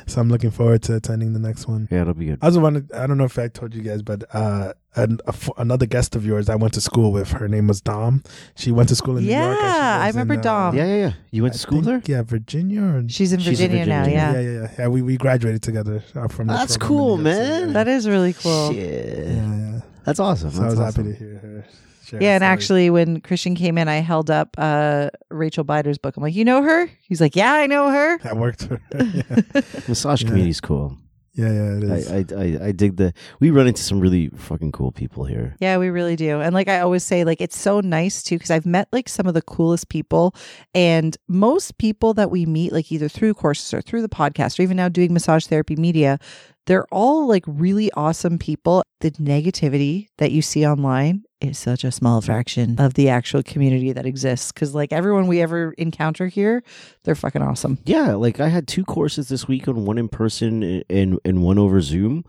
so 0.07 0.21
I'm 0.21 0.29
looking 0.29 0.51
forward 0.51 0.83
to 0.83 0.97
attending 0.97 1.33
the 1.33 1.39
next 1.41 1.67
one. 1.67 1.89
Yeah, 1.91 2.03
it'll 2.03 2.13
be 2.15 2.27
good. 2.27 2.39
I 2.43 2.47
also 2.47 2.61
wanted, 2.61 2.93
I 2.93 3.07
don't 3.07 3.17
know 3.17 3.25
if 3.25 3.39
I 3.39 3.49
told 3.49 3.75
you 3.75 3.81
guys, 3.83 4.03
but 4.03 4.25
uh, 4.35 4.75
an, 4.95 5.19
a 5.27 5.31
f 5.31 5.49
another 5.59 5.87
guest 5.87 6.15
of 6.17 6.27
yours 6.27 6.49
I 6.49 6.55
went 6.57 6.75
to 6.75 6.81
school 6.81 7.13
with, 7.13 7.31
her 7.33 7.49
name 7.49 7.67
was 7.67 7.81
Dom. 7.81 8.23
She 8.57 8.71
went 8.73 8.89
to 8.91 8.97
school 8.97 9.17
in 9.17 9.25
New 9.25 9.33
York. 9.33 9.43
and 9.43 9.59
she 9.59 9.65
Yeah, 9.65 9.99
I 10.01 10.05
lives 10.07 10.17
in, 10.17 10.21
remember 10.21 10.41
uh, 10.41 10.43
Dom. 10.43 10.77
Yeah, 10.77 10.85
yeah, 10.87 10.97
yeah. 10.97 11.13
You 11.31 11.43
went 11.43 11.53
I 11.53 11.57
to 11.57 11.59
school 11.59 11.83
think, 11.83 12.05
there? 12.07 12.17
Yeah, 12.19 12.23
Virginia. 12.23 12.83
Or, 12.83 13.05
She's 13.09 13.33
in 13.33 13.41
She's 13.41 13.61
in 13.61 13.71
Virginia, 13.71 13.87
now. 13.87 14.05
Virginia. 14.05 14.19
Yeah. 14.21 14.33
yeah, 14.33 14.41
yeah, 14.41 14.61
yeah, 14.63 14.75
yeah. 14.79 14.89
We 14.89 15.03
we 15.03 15.17
graduated 15.17 15.63
together 15.63 16.05
uh, 16.15 16.29
from. 16.29 16.47
the 16.49 16.55
That's 16.55 16.77
program 16.77 16.93
in 16.93 16.99
cool, 16.99 17.17
New 17.19 17.25
York 17.31 17.37
City, 17.37 17.51
man. 17.51 17.67
Yeah. 17.69 17.73
that 17.75 17.89
is 17.89 18.09
really 18.09 18.33
cool. 18.35 18.73
Shit. 18.73 19.27
yeah, 19.29 19.57
yeah. 19.57 19.81
That's 20.05 20.21
awesome. 20.21 20.51
So 20.51 20.61
I 20.61 20.63
That's 20.65 20.73
was 20.77 20.81
awesome. 20.81 21.05
happy 21.07 21.19
to 21.19 21.25
hear 21.25 21.39
her. 21.39 21.65
Share 22.05 22.21
Yeah, 22.23 22.35
and 22.35 22.43
story. 22.43 22.53
actually, 22.53 22.91
when 22.91 23.21
Christian 23.21 23.55
came 23.55 23.79
in, 23.79 23.89
I 23.89 23.97
held 24.03 24.29
up 24.31 24.57
uh, 24.59 25.09
Rachel 25.31 25.65
Beider's 25.65 25.99
book. 25.99 26.17
I'm 26.17 26.23
like, 26.23 26.35
"You 26.35 26.45
know 26.45 26.61
her?" 26.63 26.91
He's 27.09 27.21
like, 27.21 27.37
"Yeah, 27.37 27.53
I 27.55 27.67
know 27.69 27.89
her." 27.91 28.19
that 28.19 28.37
worked 28.37 28.67
for 28.67 28.81
her. 28.93 29.05
yeah. 29.15 29.63
Massage 29.89 30.23
Yeah. 30.23 30.29
community's 30.29 30.61
cool. 30.61 30.99
Yeah, 31.35 31.51
yeah, 31.51 31.77
it 31.77 31.85
is. 31.85 32.11
I, 32.11 32.17
I, 32.17 32.43
I, 32.43 32.67
I 32.69 32.73
dig 32.73 32.97
the. 32.97 33.15
We 33.41 33.51
run 33.51 33.67
into 33.67 33.83
some 33.83 34.01
really 34.01 34.29
fucking 34.29 34.73
cool 34.73 34.93
people 34.93 35.25
here. 35.25 35.57
Yeah, 35.61 35.79
we 35.79 35.89
really 35.89 36.15
do. 36.15 36.41
And 36.41 36.55
like 36.55 36.69
I 36.69 36.81
always 36.81 37.05
say, 37.05 37.25
like 37.25 37.41
it's 37.41 37.59
so 37.59 37.81
nice 37.81 38.23
too 38.23 38.37
because 38.37 38.51
I've 38.51 38.67
met 38.67 38.89
like 38.93 39.09
some 39.09 39.27
of 39.27 39.33
the 39.33 39.43
coolest 39.43 39.89
people, 39.89 40.35
and 40.75 41.17
most 41.29 41.79
people 41.79 42.13
that 42.15 42.31
we 42.31 42.45
meet, 42.45 42.73
like 42.73 42.93
either 42.93 43.09
through 43.09 43.35
courses 43.35 43.73
or 43.73 43.81
through 43.81 44.03
the 44.03 44.09
podcast 44.11 44.59
or 44.59 44.63
even 44.63 44.77
now 44.77 44.91
doing 44.91 45.15
massage 45.15 45.47
therapy 45.47 45.77
media, 45.77 46.19
they're 46.67 46.87
all 46.93 47.27
like 47.27 47.45
really 47.47 47.91
awesome 47.93 48.39
people. 48.39 48.83
The 49.03 49.11
negativity 49.11 50.07
that 50.19 50.31
you 50.31 50.43
see 50.43 50.65
online 50.65 51.25
is 51.41 51.59
such 51.59 51.83
a 51.83 51.91
small 51.91 52.21
fraction 52.21 52.79
of 52.79 52.95
the 52.95 53.09
actual 53.09 53.43
community 53.43 53.91
that 53.91 54.07
exists 54.07 54.53
because 54.53 54.77
like 54.77 54.93
everyone 54.93 55.27
we 55.27 55.43
ever 55.43 55.73
encounter 55.73 56.29
here, 56.29 56.63
they're 57.03 57.17
fucking 57.17 57.43
awesome. 57.43 57.79
Yeah, 57.85 58.15
like 58.15 58.39
I 58.39 58.47
had 58.47 58.69
two 58.69 58.85
courses 58.85 59.29
this 59.29 59.49
week, 59.49 59.67
on 59.67 59.85
one 59.85 59.99
in 59.99 60.09
person 60.09 60.85
and 60.89 61.19
and 61.25 61.43
one 61.43 61.59
over 61.59 61.81
Zoom. 61.81 62.25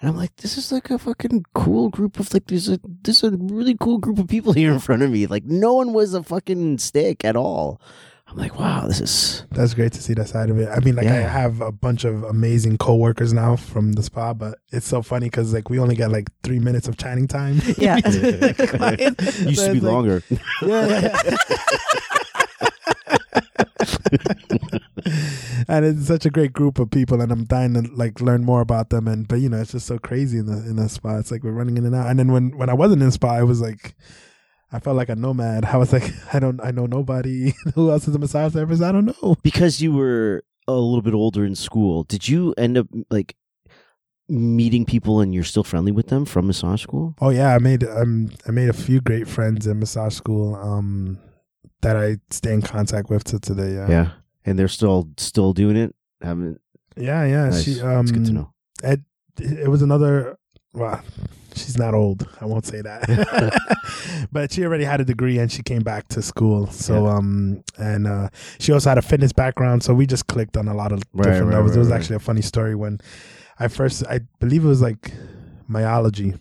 And 0.00 0.08
I'm 0.08 0.16
like, 0.16 0.34
this 0.36 0.56
is 0.56 0.72
like 0.72 0.88
a 0.88 0.98
fucking 0.98 1.44
cool 1.54 1.90
group 1.90 2.18
of 2.18 2.32
like 2.32 2.46
there's 2.46 2.70
a 2.70 2.80
there's 3.02 3.22
a 3.22 3.30
really 3.32 3.76
cool 3.78 3.98
group 3.98 4.18
of 4.18 4.26
people 4.26 4.54
here 4.54 4.72
in 4.72 4.78
front 4.78 5.02
of 5.02 5.10
me. 5.10 5.26
Like 5.26 5.44
no 5.44 5.74
one 5.74 5.92
was 5.92 6.14
a 6.14 6.22
fucking 6.22 6.78
stick 6.78 7.22
at 7.22 7.36
all. 7.36 7.82
I'm 8.34 8.40
like, 8.40 8.58
wow, 8.58 8.88
this 8.88 9.00
is 9.00 9.44
That's 9.52 9.74
great 9.74 9.92
to 9.92 10.02
see 10.02 10.12
that 10.14 10.26
side 10.28 10.50
of 10.50 10.58
it. 10.58 10.68
I 10.68 10.80
mean, 10.80 10.96
like 10.96 11.06
I 11.06 11.12
have 11.20 11.60
a 11.60 11.70
bunch 11.70 12.02
of 12.02 12.24
amazing 12.24 12.78
coworkers 12.78 13.32
now 13.32 13.54
from 13.54 13.92
the 13.92 14.02
spa, 14.02 14.34
but 14.34 14.58
it's 14.72 14.88
so 14.88 15.02
funny 15.02 15.26
because 15.26 15.54
like 15.54 15.70
we 15.70 15.78
only 15.78 15.94
got 15.94 16.10
like 16.10 16.28
three 16.42 16.58
minutes 16.58 16.88
of 16.88 16.96
chatting 16.96 17.28
time. 17.28 17.60
Yeah. 17.78 17.96
Used 17.98 18.22
So 19.60 19.68
to 19.68 19.72
be 19.74 19.80
like- 19.80 19.82
longer. 19.82 20.22
Yeah, 20.62 20.86
yeah, 20.88 21.20
yeah. 21.24 21.36
and 25.68 25.84
it's 25.84 26.06
such 26.06 26.26
a 26.26 26.30
great 26.30 26.52
group 26.52 26.78
of 26.80 26.90
people, 26.90 27.20
and 27.20 27.30
I'm 27.30 27.44
dying 27.44 27.74
to 27.74 27.82
like 27.94 28.20
learn 28.20 28.44
more 28.44 28.60
about 28.62 28.90
them. 28.90 29.06
And 29.06 29.28
but 29.28 29.36
you 29.36 29.48
know, 29.48 29.60
it's 29.60 29.72
just 29.72 29.86
so 29.86 29.98
crazy 29.98 30.38
in 30.38 30.46
the 30.46 30.56
in 30.68 30.74
the 30.76 30.88
spa. 30.88 31.18
It's 31.18 31.30
like 31.30 31.44
we're 31.44 31.52
running 31.52 31.76
in 31.76 31.84
and 31.86 31.94
out. 31.94 32.08
And 32.08 32.18
then 32.18 32.32
when 32.32 32.56
when 32.58 32.68
I 32.68 32.74
wasn't 32.74 33.02
in 33.02 33.10
spa, 33.12 33.30
I 33.34 33.42
was 33.44 33.60
like. 33.60 33.94
I 34.74 34.80
felt 34.80 34.96
like 34.96 35.08
a 35.08 35.14
nomad. 35.14 35.64
I 35.74 35.76
was 35.76 35.92
like, 35.92 36.12
I 36.34 36.38
don't, 36.40 36.60
I 36.62 36.70
know 36.72 36.86
nobody. 36.86 37.54
Who 37.74 37.90
else 37.90 38.08
is 38.08 38.14
a 38.14 38.18
massage 38.18 38.52
therapist? 38.52 38.82
I 38.82 38.90
don't 38.92 39.06
know. 39.06 39.36
because 39.42 39.80
you 39.80 39.92
were 39.92 40.42
a 40.66 40.72
little 40.72 41.02
bit 41.02 41.14
older 41.14 41.44
in 41.44 41.54
school, 41.54 42.02
did 42.04 42.28
you 42.28 42.54
end 42.58 42.76
up 42.78 42.88
like 43.10 43.36
meeting 44.28 44.84
people 44.86 45.20
and 45.20 45.34
you're 45.34 45.44
still 45.44 45.64
friendly 45.64 45.92
with 45.92 46.08
them 46.08 46.24
from 46.24 46.46
massage 46.46 46.82
school? 46.82 47.14
Oh 47.20 47.30
yeah, 47.30 47.54
I 47.54 47.58
made 47.58 47.84
um 47.84 48.30
I 48.48 48.50
made 48.50 48.68
a 48.68 48.72
few 48.72 49.00
great 49.00 49.28
friends 49.28 49.66
in 49.66 49.78
massage 49.78 50.14
school 50.14 50.54
um 50.56 51.18
that 51.82 51.96
I 51.96 52.16
stay 52.30 52.54
in 52.54 52.62
contact 52.62 53.10
with 53.10 53.24
to 53.24 53.38
today. 53.38 53.74
Yeah, 53.74 53.88
Yeah, 53.88 54.10
and 54.46 54.58
they're 54.58 54.68
still 54.68 55.10
still 55.18 55.52
doing 55.52 55.76
it. 55.76 55.94
Haven't 56.22 56.60
yeah, 56.96 57.24
yeah. 57.24 57.48
nice. 57.50 57.62
She 57.64 57.80
um 57.80 58.00
it's 58.00 58.12
good 58.12 58.24
to 58.26 58.32
know. 58.32 58.52
It, 58.82 59.00
it 59.38 59.68
was 59.68 59.82
another. 59.82 60.38
Well, 60.72 61.02
she's 61.54 61.78
not 61.78 61.94
old. 61.94 62.28
I 62.40 62.44
won't 62.46 62.66
say 62.66 62.80
that. 62.82 64.28
but 64.32 64.52
she 64.52 64.64
already 64.64 64.84
had 64.84 65.00
a 65.00 65.04
degree 65.04 65.38
and 65.38 65.50
she 65.50 65.62
came 65.62 65.82
back 65.82 66.08
to 66.08 66.22
school. 66.22 66.66
So 66.68 67.04
Yeah. 67.04 67.14
um 67.16 67.62
and 67.78 68.06
uh 68.06 68.28
she 68.58 68.72
also 68.72 68.88
had 68.90 68.98
a 68.98 69.02
fitness 69.02 69.32
background. 69.32 69.82
So 69.82 69.94
we 69.94 70.06
just 70.06 70.26
clicked 70.26 70.56
on 70.56 70.68
a 70.68 70.74
lot 70.74 70.92
of 70.92 71.00
Right, 71.12 71.24
different 71.26 71.48
right, 71.48 71.54
levels. 71.56 71.70
right, 71.72 71.76
it 71.76 71.80
was 71.80 71.90
actually 71.90 72.16
a 72.16 72.20
funny 72.20 72.42
story 72.42 72.74
when 72.74 73.00
I 73.58 73.68
first 73.68 74.04
I 74.08 74.20
believe 74.40 74.64
it 74.64 74.68
was 74.68 74.82
like 74.82 75.12
myology. 75.68 76.34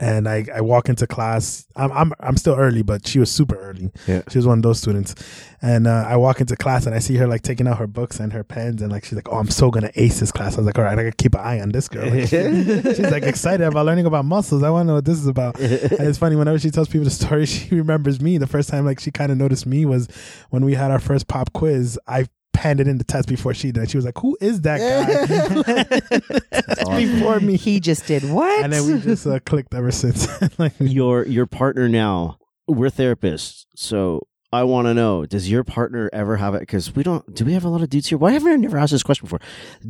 And 0.00 0.28
I, 0.28 0.44
I 0.52 0.60
walk 0.60 0.88
into 0.88 1.06
class. 1.06 1.66
I'm 1.76 1.92
I'm 1.92 2.12
I'm 2.20 2.36
still 2.36 2.56
early, 2.56 2.82
but 2.82 3.06
she 3.06 3.18
was 3.18 3.30
super 3.30 3.56
early. 3.56 3.90
Yeah. 4.06 4.22
She 4.28 4.38
was 4.38 4.46
one 4.46 4.58
of 4.58 4.62
those 4.62 4.80
students. 4.80 5.14
And 5.62 5.86
uh, 5.86 6.04
I 6.06 6.16
walk 6.16 6.40
into 6.40 6.56
class 6.56 6.84
and 6.84 6.94
I 6.94 6.98
see 6.98 7.16
her 7.16 7.26
like 7.26 7.42
taking 7.42 7.66
out 7.66 7.78
her 7.78 7.86
books 7.86 8.18
and 8.20 8.32
her 8.32 8.44
pens 8.44 8.82
and 8.82 8.90
like 8.90 9.04
she's 9.04 9.14
like, 9.14 9.28
"Oh, 9.30 9.38
I'm 9.38 9.48
so 9.48 9.70
gonna 9.70 9.92
ace 9.94 10.20
this 10.20 10.32
class." 10.32 10.54
I 10.54 10.58
was 10.58 10.66
like, 10.66 10.78
"All 10.78 10.84
right, 10.84 10.98
I 10.98 11.04
gotta 11.04 11.16
keep 11.16 11.34
an 11.34 11.40
eye 11.40 11.60
on 11.60 11.70
this 11.70 11.88
girl." 11.88 12.10
Like, 12.10 12.28
she's 12.28 13.10
like 13.10 13.22
excited 13.22 13.64
about 13.64 13.86
learning 13.86 14.06
about 14.06 14.24
muscles. 14.24 14.62
I 14.62 14.70
want 14.70 14.84
to 14.84 14.88
know 14.88 14.94
what 14.96 15.04
this 15.04 15.18
is 15.18 15.26
about. 15.26 15.58
And 15.94 16.08
it's 16.08 16.18
funny 16.18 16.36
whenever 16.36 16.58
she 16.58 16.70
tells 16.70 16.88
people 16.88 17.04
the 17.04 17.10
story, 17.10 17.46
she 17.46 17.74
remembers 17.74 18.20
me. 18.20 18.36
The 18.38 18.46
first 18.46 18.68
time 18.68 18.84
like 18.84 19.00
she 19.00 19.10
kind 19.10 19.30
of 19.30 19.38
noticed 19.38 19.64
me 19.64 19.86
was 19.86 20.08
when 20.50 20.64
we 20.64 20.74
had 20.74 20.90
our 20.90 20.98
first 21.00 21.28
pop 21.28 21.52
quiz. 21.52 21.98
I 22.06 22.26
handed 22.56 22.88
in 22.88 22.98
the 22.98 23.04
test 23.04 23.28
before 23.28 23.54
she 23.54 23.72
did. 23.72 23.90
She 23.90 23.96
was 23.96 24.04
like, 24.04 24.18
"Who 24.18 24.36
is 24.40 24.62
that 24.62 24.78
guy?" 24.78 26.62
awesome. 26.82 26.96
before 26.96 27.40
me. 27.40 27.56
he 27.56 27.80
just 27.80 28.06
did 28.06 28.28
what? 28.28 28.64
And 28.64 28.72
then 28.72 28.86
we 28.86 29.00
just 29.00 29.26
uh, 29.26 29.38
clicked 29.40 29.74
ever 29.74 29.90
since. 29.90 30.28
like, 30.58 30.74
your 30.78 31.26
your 31.26 31.46
partner 31.46 31.88
now. 31.88 32.38
We're 32.66 32.88
therapists, 32.88 33.66
so 33.76 34.26
I 34.54 34.62
want 34.62 34.86
to 34.86 34.94
know: 34.94 35.26
Does 35.26 35.50
your 35.50 35.64
partner 35.64 36.08
ever 36.12 36.36
have 36.36 36.54
it? 36.54 36.60
Because 36.60 36.94
we 36.94 37.02
don't. 37.02 37.34
Do 37.34 37.44
we 37.44 37.52
have 37.54 37.64
a 37.64 37.68
lot 37.68 37.82
of 37.82 37.90
dudes 37.90 38.06
here? 38.06 38.16
Why 38.16 38.30
haven't 38.30 38.52
I 38.52 38.56
never 38.56 38.78
asked 38.78 38.92
this 38.92 39.02
question 39.02 39.26
before? 39.26 39.40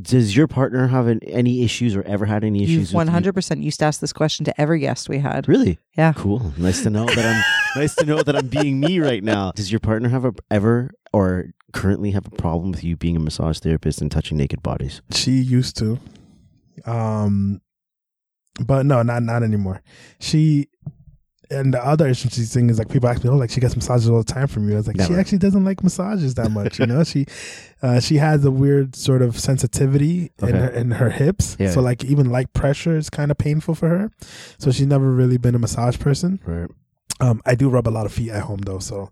Does 0.01 0.35
your 0.35 0.49
partner 0.49 0.87
have 0.89 1.07
an, 1.07 1.21
any 1.25 1.63
issues 1.63 1.95
or 1.95 2.03
ever 2.03 2.25
had 2.25 2.45
any 2.45 2.63
issues? 2.63 2.71
You've 2.71 2.81
with 2.81 2.93
you? 2.93 2.97
one 2.97 3.09
hundred 3.09 3.35
percent 3.35 3.63
used 3.63 3.79
to 3.81 3.85
ask 3.85 4.01
this 4.01 4.13
question 4.13 4.45
to 4.47 4.61
every 4.61 4.81
guest 4.81 5.09
we 5.09 5.19
had. 5.19 5.47
Really? 5.49 5.79
Yeah. 5.99 6.15
Cool. 6.15 6.53
Nice 6.57 6.83
to 6.85 6.91
know 6.91 7.05
that 7.05 7.19
I'm. 7.19 7.81
nice 7.81 7.95
to 7.97 8.07
know 8.07 8.23
that 8.23 8.35
I'm 8.35 8.49
being 8.49 8.81
me 8.81 9.01
right 9.01 9.23
now. 9.23 9.53
Does 9.53 9.71
your 9.71 9.81
partner 9.81 10.09
have 10.09 10.25
a 10.25 10.33
ever 10.51 10.95
or 11.13 11.51
currently 11.75 12.13
have 12.13 12.27
a 12.27 12.31
problem 12.31 12.71
with 12.71 12.83
you 12.85 12.97
being 12.97 13.17
a 13.17 13.21
massage 13.21 13.59
therapist 13.59 14.01
and 14.01 14.11
touching 14.11 14.37
naked 14.39 14.63
bodies? 14.63 15.03
she 15.13 15.33
used 15.33 15.77
to, 15.79 15.99
um, 16.87 17.61
but 18.65 18.87
no, 18.87 19.03
not 19.03 19.23
not 19.23 19.43
anymore. 19.43 19.83
She. 20.21 20.69
And 21.51 21.75
the 21.75 21.87
other 21.87 22.09
interesting 22.09 22.45
thing 22.47 22.71
is 22.71 22.79
like 22.79 22.89
people 22.89 23.07
ask 23.09 23.23
me, 23.23 23.29
oh, 23.29 23.37
like 23.37 23.51
she 23.51 23.61
gets 23.61 23.77
massages 23.77 24.09
all 24.09 24.19
the 24.19 24.25
time 24.33 24.47
from 24.49 24.67
you. 24.67 24.75
I 24.75 24.79
was 24.79 24.87
like, 24.89 24.99
she 25.03 25.15
actually 25.15 25.39
doesn't 25.39 25.63
like 25.63 25.83
massages 25.85 26.35
that 26.37 26.51
much, 26.51 26.81
you 26.81 26.87
know. 26.87 27.05
she, 27.05 27.27
uh, 27.83 28.01
she 28.01 28.17
has 28.17 28.45
a 28.47 28.51
weird 28.51 28.97
sort 28.97 29.21
of 29.21 29.39
sensitivity 29.39 30.33
in 30.41 30.55
her 30.55 30.69
in 30.71 30.91
her 30.93 31.11
hips, 31.11 31.57
Yeah. 31.61 31.71
so 31.71 31.83
like 31.83 32.03
even 32.03 32.31
light 32.31 32.51
pressure 32.55 32.97
is 32.97 33.11
kind 33.11 33.31
of 33.31 33.37
painful 33.37 33.75
for 33.75 33.89
her. 33.89 34.11
So 34.59 34.73
she's 34.73 34.87
never 34.87 35.13
really 35.13 35.37
been 35.37 35.55
a 35.55 35.59
massage 35.59 35.99
person. 35.99 36.41
Right. 36.47 36.71
Um, 37.21 37.41
I 37.47 37.55
do 37.55 37.69
rub 37.69 37.87
a 37.87 37.91
lot 37.91 38.07
of 38.07 38.13
feet 38.13 38.31
at 38.31 38.43
home 38.43 38.59
though, 38.59 38.81
so 38.81 39.11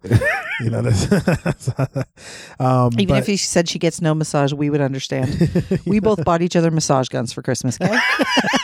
you 0.61 0.71
know 0.71 0.83
this. 0.83 1.07
um, 2.59 2.91
Even 2.99 3.15
but- 3.15 3.19
if 3.19 3.27
she 3.27 3.37
said 3.37 3.69
she 3.69 3.79
gets 3.79 4.01
no 4.01 4.15
massage, 4.15 4.53
we 4.53 4.71
would 4.71 4.81
understand. 4.81 5.51
We 5.87 6.01
both 6.01 6.25
bought 6.25 6.43
each 6.43 6.57
other 6.57 6.71
massage 6.71 7.09
guns 7.09 7.33
for 7.33 7.43
Christmas. 7.43 7.79
Okay? 7.81 7.99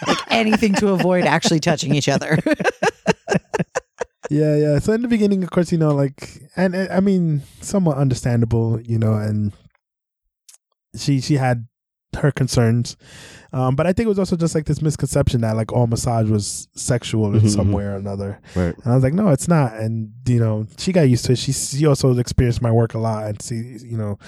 like 0.06 0.18
anything 0.30 0.74
to 0.74 0.88
avoid 0.88 1.24
actually 1.24 1.60
touching 1.60 1.94
each 1.94 2.08
other. 2.08 2.38
yeah, 4.30 4.56
yeah. 4.56 4.78
So 4.78 4.92
in 4.92 5.02
the 5.02 5.08
beginning, 5.08 5.42
of 5.42 5.50
course, 5.50 5.72
you 5.72 5.78
know, 5.78 5.94
like, 5.94 6.42
and 6.56 6.74
I 6.76 7.00
mean, 7.00 7.42
somewhat 7.60 7.96
understandable, 7.96 8.80
you 8.80 8.98
know, 8.98 9.14
and 9.14 9.52
she 10.96 11.20
she 11.20 11.34
had 11.34 11.66
her 12.16 12.32
concerns. 12.32 12.96
Um, 13.52 13.76
but 13.76 13.86
I 13.86 13.92
think 13.92 14.06
it 14.06 14.08
was 14.08 14.18
also 14.18 14.36
just 14.36 14.54
like 14.54 14.66
this 14.66 14.82
misconception 14.82 15.40
that 15.42 15.56
like 15.56 15.72
all 15.72 15.86
massage 15.86 16.28
was 16.28 16.68
sexual 16.74 17.34
in 17.34 17.40
Mhm, 17.42 17.50
some 17.50 17.68
mhm. 17.68 17.74
way 17.74 17.84
or 17.84 17.96
another. 17.96 18.40
Right. 18.54 18.74
And 18.76 18.92
I 18.92 18.94
was 18.94 19.02
like, 19.04 19.14
no, 19.14 19.28
it's 19.28 19.48
not. 19.48 19.74
And 19.74 20.12
you 20.26 20.38
know, 20.40 20.66
she 20.78 20.92
got 20.92 21.02
used 21.02 21.24
to 21.26 21.32
it. 21.32 21.38
She 21.38 21.52
she 21.52 21.86
also 21.86 22.16
experienced 22.18 22.62
my 22.62 22.70
work 22.72 22.94
a 22.94 22.98
lot, 22.98 23.26
and 23.26 23.40
see, 23.42 23.78
you 23.82 23.96
know, 23.96 24.18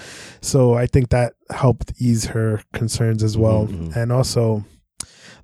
so 0.41 0.73
I 0.75 0.87
think 0.87 1.09
that 1.09 1.33
helped 1.49 1.93
ease 1.99 2.25
her 2.25 2.61
concerns 2.73 3.23
as 3.23 3.37
well. 3.37 3.67
Mhm, 3.67 3.89
mhm. 3.89 3.95
And 3.95 4.11
also, 4.11 4.63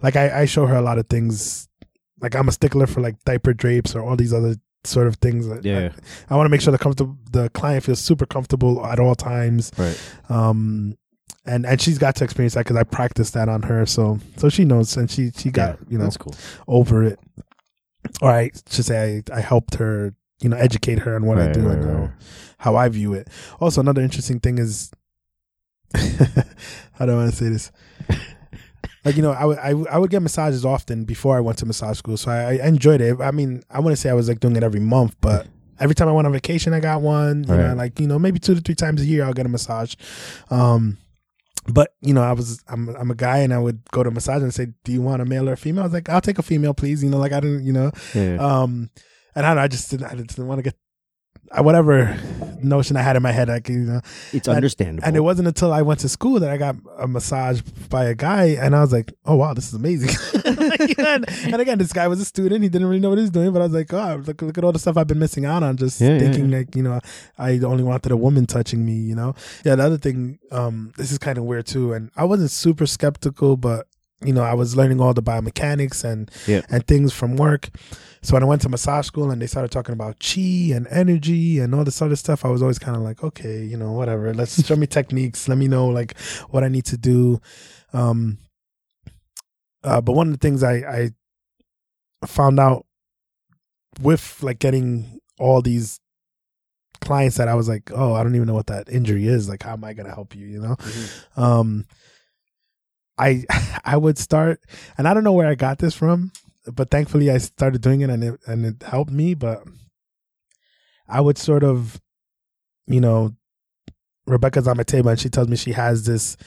like 0.01 0.15
I, 0.15 0.41
I 0.41 0.45
show 0.45 0.65
her 0.65 0.75
a 0.75 0.81
lot 0.81 0.97
of 0.99 1.07
things. 1.07 1.67
Like 2.21 2.35
I'm 2.35 2.47
a 2.47 2.51
stickler 2.51 2.87
for 2.87 3.01
like 3.01 3.23
diaper 3.25 3.53
drapes 3.53 3.95
or 3.95 4.01
all 4.03 4.15
these 4.15 4.33
other 4.33 4.55
sort 4.83 5.07
of 5.07 5.15
things. 5.17 5.47
Yeah. 5.63 5.89
I, 6.29 6.35
want 6.35 6.45
to 6.45 6.49
make 6.49 6.61
sure 6.61 6.71
the 6.71 6.77
comfortable 6.77 7.17
the 7.31 7.49
client 7.49 7.83
feels 7.83 7.99
super 7.99 8.25
comfortable 8.25 8.83
at 8.85 8.99
all 8.99 9.15
times. 9.15 9.71
Right. 9.77 9.99
Um, 10.29 10.97
and 11.45 11.65
and 11.65 11.81
she's 11.81 11.97
got 11.97 12.15
to 12.17 12.23
experience 12.23 12.53
that 12.53 12.65
because 12.65 12.75
I 12.75 12.83
practiced 12.83 13.33
that 13.33 13.49
on 13.49 13.63
her, 13.63 13.85
so 13.85 14.19
so 14.35 14.49
she 14.49 14.65
knows, 14.65 14.95
and 14.97 15.09
she 15.09 15.31
she 15.35 15.49
got 15.49 15.79
you 15.89 15.97
know 15.97 16.09
cool. 16.19 16.35
over 16.67 17.03
it. 17.03 17.19
Or 18.21 18.31
I 18.31 18.51
should 18.69 18.85
say 18.85 19.23
I, 19.31 19.37
I 19.37 19.41
helped 19.41 19.75
her, 19.75 20.13
you 20.41 20.49
know, 20.49 20.55
educate 20.55 20.99
her 20.99 21.15
on 21.15 21.25
what 21.25 21.39
I 21.39 21.51
do 21.51 21.61
right, 21.61 21.77
and 21.77 21.83
how, 21.83 21.99
right. 21.99 22.11
how 22.59 22.75
I 22.75 22.89
view 22.89 23.13
it. 23.13 23.27
Also, 23.59 23.81
another 23.81 24.01
interesting 24.01 24.39
thing 24.39 24.59
is, 24.59 24.91
how 25.93 27.05
do 27.05 27.11
I 27.11 27.15
want 27.15 27.31
to 27.31 27.35
say 27.35 27.49
this? 27.49 27.71
Like 29.03 29.15
you 29.15 29.21
know, 29.21 29.31
I 29.31 29.45
would 29.45 29.57
I, 29.59 29.69
I 29.69 29.97
would 29.97 30.09
get 30.09 30.21
massages 30.21 30.65
often 30.65 31.05
before 31.05 31.37
I 31.37 31.39
went 31.39 31.57
to 31.59 31.65
massage 31.65 31.97
school, 31.97 32.17
so 32.17 32.29
I, 32.29 32.57
I 32.57 32.67
enjoyed 32.67 32.99
it. 32.99 33.21
I 33.21 33.31
mean, 33.31 33.63
I 33.69 33.79
wouldn't 33.79 33.99
say 33.99 34.09
I 34.09 34.13
was 34.13 34.27
like 34.27 34.41
doing 34.41 34.57
it 34.57 34.63
every 34.63 34.81
month, 34.81 35.15
but 35.21 35.47
every 35.79 35.95
time 35.95 36.09
I 36.09 36.11
went 36.11 36.27
on 36.27 36.33
vacation, 36.33 36.73
I 36.73 36.81
got 36.81 37.01
one. 37.01 37.45
You 37.45 37.55
know, 37.55 37.73
like 37.73 38.01
you 38.01 38.07
know, 38.07 38.19
maybe 38.19 38.37
two 38.37 38.55
to 38.55 38.59
three 38.59 38.75
times 38.75 39.01
a 39.01 39.05
year, 39.05 39.23
I'll 39.23 39.33
get 39.33 39.45
a 39.45 39.49
massage. 39.49 39.95
Um, 40.49 40.97
but 41.71 41.93
you 42.01 42.13
know, 42.13 42.21
I 42.23 42.31
was 42.33 42.63
I'm 42.67 42.89
I'm 42.95 43.11
a 43.11 43.15
guy, 43.15 43.39
and 43.39 43.53
I 43.53 43.59
would 43.59 43.83
go 43.91 44.03
to 44.03 44.09
a 44.09 44.11
massage 44.11 44.41
and 44.41 44.53
say, 44.53 44.67
"Do 44.83 44.91
you 44.91 45.01
want 45.01 45.21
a 45.21 45.25
male 45.25 45.47
or 45.49 45.53
a 45.53 45.57
female?" 45.57 45.83
I 45.83 45.87
was 45.87 45.93
like, 45.93 46.09
"I'll 46.09 46.21
take 46.21 46.39
a 46.39 46.43
female, 46.43 46.73
please." 46.73 47.03
You 47.03 47.09
know, 47.09 47.17
like 47.17 47.31
I 47.33 47.39
didn't, 47.39 47.65
you 47.65 47.73
know, 47.73 47.91
Yeah. 48.15 48.37
um, 48.37 48.89
and 49.35 49.45
I 49.45 49.49
don't 49.49 49.57
know, 49.57 49.61
I 49.63 49.67
just 49.67 49.89
didn't 49.91 50.07
I 50.07 50.15
just 50.15 50.29
didn't 50.29 50.47
want 50.47 50.59
to 50.59 50.63
get 50.63 50.75
whatever 51.59 52.17
notion 52.61 52.97
I 52.97 53.01
had 53.01 53.15
in 53.15 53.21
my 53.23 53.31
head, 53.31 53.47
like 53.47 53.69
you 53.69 53.79
know, 53.79 54.01
it's 54.33 54.47
and- 54.47 54.55
understandable. 54.55 55.07
and 55.07 55.15
it 55.15 55.21
wasn't 55.21 55.47
until 55.47 55.71
I 55.73 55.81
went 55.81 55.99
to 56.01 56.09
school 56.09 56.39
that 56.39 56.49
I 56.49 56.57
got 56.57 56.75
a 56.97 57.07
massage 57.07 57.61
by 57.89 58.05
a 58.05 58.15
guy, 58.15 58.57
and 58.59 58.75
I 58.75 58.81
was 58.81 58.91
like, 58.91 59.13
"Oh 59.25 59.35
wow, 59.35 59.53
this 59.53 59.67
is 59.67 59.73
amazing!" 59.73 60.09
Like, 60.67 60.97
and, 60.99 61.25
and 61.45 61.61
again, 61.61 61.77
this 61.77 61.93
guy 61.93 62.07
was 62.07 62.19
a 62.19 62.25
student; 62.25 62.63
he 62.63 62.69
didn't 62.69 62.87
really 62.87 62.99
know 62.99 63.09
what 63.09 63.17
he 63.17 63.21
was 63.23 63.31
doing, 63.31 63.51
but 63.53 63.61
I 63.61 63.65
was 63.65 63.73
like, 63.73 63.93
"Oh, 63.93 64.21
look, 64.25 64.41
look 64.41 64.57
at 64.57 64.63
all 64.63 64.71
the 64.71 64.79
stuff 64.79 64.97
I've 64.97 65.07
been 65.07 65.19
missing 65.19 65.45
out 65.45 65.63
on, 65.63 65.77
just 65.77 66.01
Yeah, 66.01 66.13
yeah, 66.13 66.19
thinking 66.19 66.49
yeah. 66.51 66.57
like 66.59 66.75
you 66.75 66.83
know, 66.83 66.99
I 67.37 67.57
only 67.59 67.83
wanted 67.83 68.11
a 68.11 68.17
woman 68.17 68.45
touching 68.45 68.85
me." 68.85 68.93
You 68.93 69.15
know, 69.15 69.35
yeah. 69.63 69.75
The 69.75 69.83
other 69.83 69.97
thing, 69.97 70.39
um, 70.51 70.91
this 70.97 71.11
is 71.11 71.17
kind 71.17 71.37
of 71.37 71.43
weird 71.45 71.65
too, 71.67 71.93
and 71.93 72.11
I 72.17 72.25
wasn't 72.25 72.51
super 72.51 72.85
skeptical, 72.85 73.55
but 73.57 73.87
you 74.23 74.33
know, 74.33 74.43
I 74.43 74.53
was 74.53 74.75
learning 74.75 74.99
all 74.99 75.13
the 75.13 75.21
biomechanics 75.23 76.03
and 76.03 76.29
Yeah. 76.47 76.61
and 76.69 76.85
things 76.87 77.13
from 77.13 77.35
work. 77.35 77.69
So 78.23 78.33
when 78.33 78.43
I 78.43 78.47
went 78.47 78.61
to 78.63 78.69
massage 78.69 79.05
school 79.05 79.29
and 79.31 79.41
they 79.41 79.47
started 79.47 79.71
talking 79.71 79.93
about 79.93 80.19
chi 80.19 80.71
and 80.73 80.87
energy 80.89 81.59
and 81.59 81.73
all 81.75 81.83
this 81.83 82.01
other 82.01 82.15
stuff, 82.15 82.43
I 82.43 82.49
was 82.49 82.61
always 82.61 82.79
kind 82.79 82.97
of 82.97 83.03
like, 83.03 83.23
okay, 83.23 83.63
you 83.63 83.77
know, 83.77 83.91
whatever. 83.91 84.33
Let's 84.33 84.61
show 84.67 84.75
me 84.75 84.87
techniques. 84.87 85.47
Let 85.47 85.57
me 85.57 85.67
know 85.67 85.87
like 85.87 86.17
what 86.49 86.63
I 86.63 86.67
need 86.67 86.85
to 86.85 86.97
do. 86.97 87.39
Um, 87.93 88.39
uh, 89.83 90.01
but 90.01 90.13
one 90.13 90.27
of 90.27 90.33
the 90.33 90.39
things 90.39 90.63
I, 90.63 90.73
I 90.77 91.11
found 92.25 92.59
out 92.59 92.85
with 94.01 94.41
like 94.41 94.59
getting 94.59 95.19
all 95.39 95.61
these 95.61 95.99
clients 97.01 97.37
that 97.37 97.47
I 97.47 97.53
was 97.53 97.69
like, 97.69 97.91
oh, 97.93 98.13
I 98.13 98.23
don't 98.23 98.35
even 98.35 98.47
know 98.47 98.53
what 98.55 98.67
that 98.67 98.89
injury 98.89 99.27
is. 99.27 99.47
Like, 99.47 99.63
how 99.63 99.73
am 99.73 99.83
I 99.83 99.93
going 99.93 100.07
to 100.07 100.13
help 100.13 100.35
you? 100.35 100.47
You 100.47 100.59
know? 100.61 100.75
Mhm. 100.75 101.37
um 101.37 101.85
i 103.17 103.43
i 103.85 103.97
would 103.97 104.17
start 104.17 104.59
and 104.97 105.07
i 105.07 105.13
don't 105.13 105.23
know 105.23 105.33
where 105.33 105.47
i 105.47 105.55
got 105.55 105.79
this 105.79 105.95
from 105.95 106.31
but 106.73 106.89
thankfully 106.89 107.31
i 107.31 107.37
started 107.37 107.81
doing 107.81 108.01
it 108.01 108.09
and 108.09 108.23
it 108.23 108.39
and 108.47 108.65
it 108.65 108.83
helped 108.83 109.11
me 109.11 109.33
but 109.33 109.63
i 111.07 111.21
would 111.21 111.37
sort 111.37 111.63
of 111.63 112.01
you 112.87 113.01
know 113.01 113.33
rebecca's 114.25 114.67
on 114.67 114.77
my 114.77 114.83
table 114.83 115.09
and 115.09 115.19
she 115.19 115.29
tells 115.29 115.47
me 115.47 115.55
she 115.55 115.71
has 115.71 116.05
this 116.05 116.37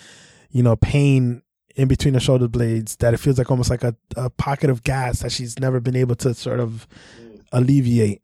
you 0.51 0.63
know 0.63 0.77
pain 0.77 1.43
in 1.77 1.89
between 1.89 2.15
the 2.15 2.21
shoulder 2.21 2.49
blades 2.49 2.97
that 2.97 3.15
it 3.15 3.19
feels 3.19 3.39
like 3.39 3.51
almost 3.51 3.71
like 3.71 3.85
a, 3.85 3.95
a 4.17 4.29
pocket 4.29 4.69
of 4.69 4.83
gas 4.83 5.21
that 5.21 5.31
she's 5.31 5.59
never 5.59 5.81
been 5.81 5.97
able 5.97 6.17
to 6.17 6.35
sort 6.35 6.59
of 6.59 6.87
mm. 7.19 7.41
alleviate. 7.53 8.23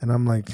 And 0.00 0.12
i'm 0.12 0.24
like 0.26 0.48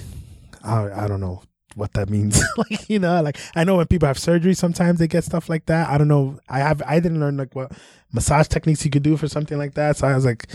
i, 0.65 1.05
I 1.05 1.09
don't 1.09 1.21
know 1.21 1.43
what 1.77 1.93
that 1.95 2.09
means. 2.11 2.41
Like 2.57 2.89
you 2.89 2.99
know 2.99 3.23
like 3.23 3.39
i 3.57 3.65
know 3.65 3.77
when 3.77 3.87
people 3.87 4.07
have 4.07 4.19
surgery 4.19 4.55
sometimes 4.55 4.99
they 4.99 5.09
get 5.09 5.25
stuff 5.25 5.49
like 5.49 5.67
that. 5.67 5.89
I 5.89 5.99
don't 5.99 6.09
know. 6.09 6.39
I 6.49 6.59
have 6.59 6.83
i 6.87 7.01
didn't 7.01 7.21
learn 7.21 7.37
like 7.37 7.55
what 7.55 7.73
massage 8.13 8.49
techniques 8.49 8.85
you 8.85 8.91
could 8.91 9.03
do 9.03 9.17
for 9.17 9.29
something 9.29 9.59
like 9.59 9.75
that. 9.75 9.97
So 9.97 10.07
i 10.07 10.15
was 10.15 10.25
like 10.25 10.47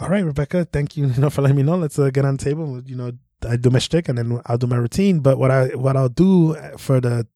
all 0.00 0.08
right 0.08 0.24
rebecca 0.24 0.64
thank 0.64 0.96
you, 0.96 1.06
you 1.14 1.20
know 1.20 1.30
for 1.30 1.42
letting 1.42 1.56
me 1.56 1.62
know. 1.62 1.76
Let's 1.76 1.98
uh, 1.98 2.10
get 2.10 2.24
on 2.24 2.36
the 2.36 2.44
table. 2.44 2.82
You 2.84 2.96
know 2.96 3.12
i 3.48 3.56
do 3.56 3.70
my 3.70 3.78
shtick 3.78 4.08
and 4.08 4.18
then 4.18 4.40
i'll 4.46 4.58
do 4.58 4.66
my 4.66 4.76
routine. 4.76 5.20
But 5.20 5.38
what 5.38 5.50
i 5.50 5.68
what 5.68 5.96
i'll 5.96 6.08
do 6.08 6.56
for 6.78 7.00
the 7.00 7.26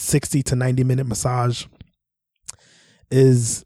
60 0.00 0.42
to 0.44 0.56
90 0.56 0.84
minute 0.84 1.06
massage 1.06 1.66
is 3.10 3.64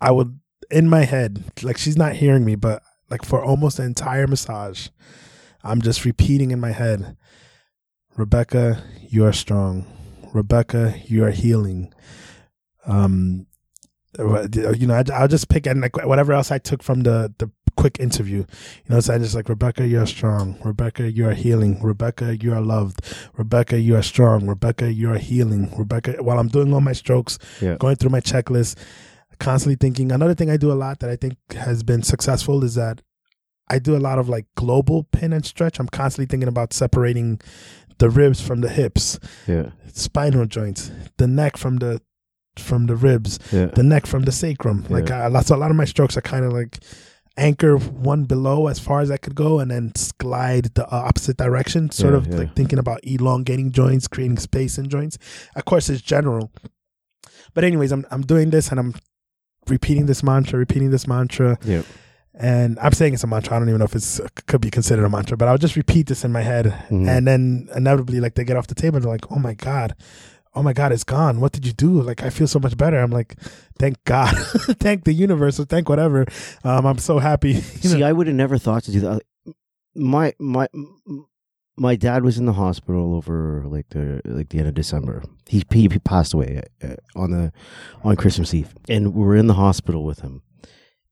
i 0.00 0.10
would 0.10 0.38
in 0.70 0.88
my 0.88 1.04
head 1.04 1.44
like 1.62 1.76
she's 1.76 1.96
not 1.96 2.14
hearing 2.14 2.44
me 2.44 2.54
but 2.54 2.82
like 3.10 3.24
for 3.24 3.44
almost 3.44 3.76
the 3.76 3.82
entire 3.82 4.26
massage 4.26 4.88
i'm 5.62 5.82
just 5.82 6.04
repeating 6.04 6.50
in 6.50 6.60
my 6.60 6.72
head 6.72 7.16
Rebecca, 8.16 8.82
you 9.08 9.24
are 9.24 9.32
strong. 9.32 9.86
Rebecca, 10.32 10.94
you 11.06 11.24
are 11.24 11.30
healing. 11.30 11.92
Um, 12.86 13.46
you 14.18 14.86
know, 14.86 14.94
I, 14.94 15.04
I'll 15.14 15.28
just 15.28 15.48
pick 15.48 15.66
and 15.66 15.80
like 15.80 15.96
whatever 16.04 16.32
else 16.32 16.50
I 16.50 16.58
took 16.58 16.82
from 16.82 17.02
the 17.02 17.32
the 17.38 17.50
quick 17.76 17.98
interview. 17.98 18.38
You 18.38 18.46
know, 18.94 19.00
so 19.00 19.14
I 19.14 19.18
just 19.18 19.34
like 19.34 19.48
Rebecca, 19.48 19.86
you 19.86 20.00
are 20.00 20.06
strong. 20.06 20.58
Rebecca, 20.62 21.10
you 21.10 21.26
are 21.26 21.32
healing. 21.34 21.80
Rebecca, 21.82 22.36
you 22.36 22.52
are 22.52 22.60
loved. 22.60 23.00
Rebecca, 23.36 23.80
you 23.80 23.96
are 23.96 24.02
strong. 24.02 24.46
Rebecca, 24.46 24.92
you 24.92 25.10
are 25.10 25.18
healing. 25.18 25.74
Rebecca, 25.76 26.22
while 26.22 26.38
I'm 26.38 26.48
doing 26.48 26.72
all 26.74 26.82
my 26.82 26.92
strokes, 26.92 27.38
Yeah. 27.62 27.76
going 27.76 27.96
through 27.96 28.10
my 28.10 28.20
checklist, 28.20 28.76
constantly 29.38 29.76
thinking. 29.76 30.12
Another 30.12 30.34
thing 30.34 30.50
I 30.50 30.58
do 30.58 30.70
a 30.70 30.74
lot 30.74 31.00
that 31.00 31.08
I 31.08 31.16
think 31.16 31.36
has 31.54 31.82
been 31.82 32.02
successful 32.02 32.62
is 32.62 32.74
that 32.74 33.00
I 33.68 33.78
do 33.78 33.96
a 33.96 33.98
lot 33.98 34.18
of 34.18 34.28
like 34.28 34.44
global 34.54 35.04
pin 35.04 35.32
and 35.32 35.46
stretch. 35.46 35.80
I'm 35.80 35.88
constantly 35.88 36.26
thinking 36.26 36.48
about 36.48 36.74
separating 36.74 37.40
the 38.02 38.10
ribs 38.10 38.40
from 38.48 38.60
the 38.60 38.68
hips, 38.68 39.18
Yeah. 39.46 39.66
spinal 39.94 40.46
joints, 40.56 40.90
the 41.22 41.26
neck 41.40 41.56
from 41.56 41.76
the 41.76 42.00
from 42.56 42.86
the 42.86 42.96
ribs, 42.96 43.38
Yeah. 43.50 43.66
the 43.78 43.82
neck 43.94 44.04
from 44.06 44.22
the 44.28 44.32
sacrum. 44.32 44.84
Like. 44.90 45.10
Uh, 45.10 45.24
I, 45.24 45.28
lots, 45.28 45.50
a 45.50 45.56
lot 45.56 45.70
of 45.70 45.76
my 45.82 45.86
strokes 45.86 46.16
are 46.18 46.26
kind 46.34 46.44
of 46.44 46.52
like 46.52 46.74
anchor 47.38 47.74
one 47.78 48.24
below 48.24 48.66
as 48.72 48.78
far 48.78 49.00
as 49.00 49.10
I 49.10 49.16
could 49.16 49.34
go, 49.34 49.58
and 49.60 49.70
then 49.70 49.92
glide 50.18 50.66
the 50.74 50.84
uh, 50.84 51.08
opposite 51.08 51.36
direction. 51.38 51.90
Sort 51.90 52.14
of 52.14 52.26
like 52.38 52.54
thinking 52.54 52.78
about 52.78 53.00
elongating 53.04 53.72
joints, 53.72 54.06
creating 54.08 54.38
space 54.38 54.76
in 54.80 54.88
joints. 54.90 55.16
Of 55.56 55.64
course, 55.64 55.88
it's 55.92 56.02
general, 56.02 56.50
but 57.54 57.64
anyways, 57.64 57.90
I'm 57.92 58.04
I'm 58.10 58.22
doing 58.34 58.50
this 58.50 58.70
and 58.70 58.78
I'm 58.80 58.92
repeating 59.68 60.06
this 60.06 60.22
mantra, 60.22 60.58
repeating 60.58 60.90
this 60.90 61.06
mantra, 61.06 61.56
Yeah. 61.64 61.82
And 62.34 62.78
I'm 62.80 62.92
saying 62.92 63.14
it's 63.14 63.24
a 63.24 63.26
mantra. 63.26 63.54
I 63.56 63.58
don't 63.58 63.68
even 63.68 63.78
know 63.78 63.84
if 63.84 63.94
it 63.94 64.46
could 64.46 64.60
be 64.60 64.70
considered 64.70 65.04
a 65.04 65.10
mantra, 65.10 65.36
but 65.36 65.48
I'll 65.48 65.58
just 65.58 65.76
repeat 65.76 66.06
this 66.06 66.24
in 66.24 66.32
my 66.32 66.42
head, 66.42 66.66
Mhm. 66.90 67.08
and 67.08 67.26
then 67.26 67.68
inevitably, 67.74 68.20
like 68.20 68.34
they 68.34 68.44
get 68.44 68.56
off 68.56 68.66
the 68.66 68.74
table, 68.74 69.00
they're 69.00 69.10
like, 69.12 69.30
"Oh 69.30 69.38
my 69.38 69.54
god, 69.54 69.94
oh 70.54 70.62
my 70.62 70.72
god, 70.72 70.92
it's 70.92 71.04
gone. 71.04 71.40
What 71.40 71.52
did 71.52 71.66
you 71.66 71.72
do? 71.72 72.00
Like 72.02 72.22
I 72.22 72.30
feel 72.30 72.46
so 72.46 72.58
much 72.58 72.76
better." 72.76 72.98
I'm 72.98 73.10
like, 73.10 73.36
"Thank 73.78 74.02
God, 74.04 74.34
thank 74.80 75.04
the 75.04 75.12
universe, 75.12 75.60
or 75.60 75.64
thank 75.66 75.88
whatever." 75.88 76.24
Um, 76.64 76.86
I'm 76.86 76.98
so 76.98 77.18
happy. 77.18 77.52
You 77.82 77.90
See, 77.90 77.98
know? 78.00 78.06
I 78.08 78.12
would 78.12 78.26
have 78.26 78.36
never 78.36 78.58
thought 78.58 78.84
to 78.84 78.92
do 78.92 79.00
that. 79.00 79.22
My 79.94 80.32
my 80.38 80.68
my 81.76 81.96
dad 81.96 82.22
was 82.22 82.38
in 82.38 82.46
the 82.46 82.52
hospital 82.52 83.14
over 83.14 83.64
like 83.66 83.88
the 83.90 84.20
like 84.24 84.50
the 84.50 84.58
end 84.58 84.68
of 84.68 84.74
December. 84.74 85.22
He 85.48 85.62
he, 85.70 85.88
passed 85.88 86.32
away 86.34 86.62
uh, 86.82 86.94
on 87.14 87.30
the 87.30 87.52
on 88.04 88.16
Christmas 88.16 88.54
Eve, 88.54 88.74
and 88.88 89.14
we're 89.14 89.36
in 89.36 89.46
the 89.48 89.54
hospital 89.54 90.04
with 90.04 90.20
him, 90.20 90.42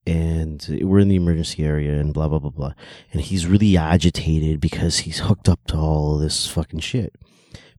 and 0.06 0.80
we're 0.82 0.98
in 0.98 1.08
the 1.08 1.16
emergency 1.16 1.64
area, 1.64 1.98
and 1.98 2.14
blah 2.14 2.28
blah 2.28 2.38
blah 2.38 2.50
blah. 2.50 2.72
And 3.12 3.20
he's 3.20 3.46
really 3.46 3.76
agitated 3.76 4.60
because 4.60 5.00
he's 5.00 5.20
hooked 5.20 5.48
up 5.48 5.60
to 5.68 5.76
all 5.76 6.18
this 6.18 6.46
fucking 6.46 6.80
shit. 6.80 7.14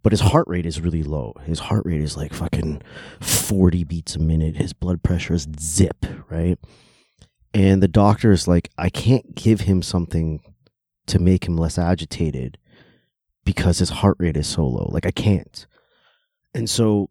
But 0.04 0.14
his 0.14 0.22
heart 0.22 0.48
rate 0.48 0.66
is 0.66 0.82
really 0.82 1.04
low. 1.04 1.36
His 1.46 1.60
heart 1.60 1.86
rate 1.86 2.02
is 2.02 2.18
like 2.18 2.34
fucking 2.34 2.82
forty 3.20 3.84
beats 3.84 4.16
a 4.16 4.20
minute. 4.20 4.56
His 4.56 4.74
blood 4.74 5.04
pressure 5.04 5.36
is 5.36 5.48
zip, 5.60 6.06
right? 6.30 6.58
And 7.54 7.84
the 7.84 7.88
doctor 7.88 8.32
is 8.32 8.48
like, 8.48 8.70
I 8.78 8.90
can't 8.90 9.36
give 9.36 9.62
him 9.62 9.82
something 9.82 10.42
to 11.08 11.20
make 11.20 11.46
him 11.46 11.58
less 11.58 11.78
agitated 11.78 12.58
because 13.44 13.80
his 13.80 13.90
heart 13.90 14.16
rate 14.20 14.38
is 14.38 14.48
so 14.48 14.66
low. 14.66 14.90
Like, 14.92 15.06
I 15.06 15.12
can't. 15.12 15.68
And 16.54 16.70
so 16.70 17.10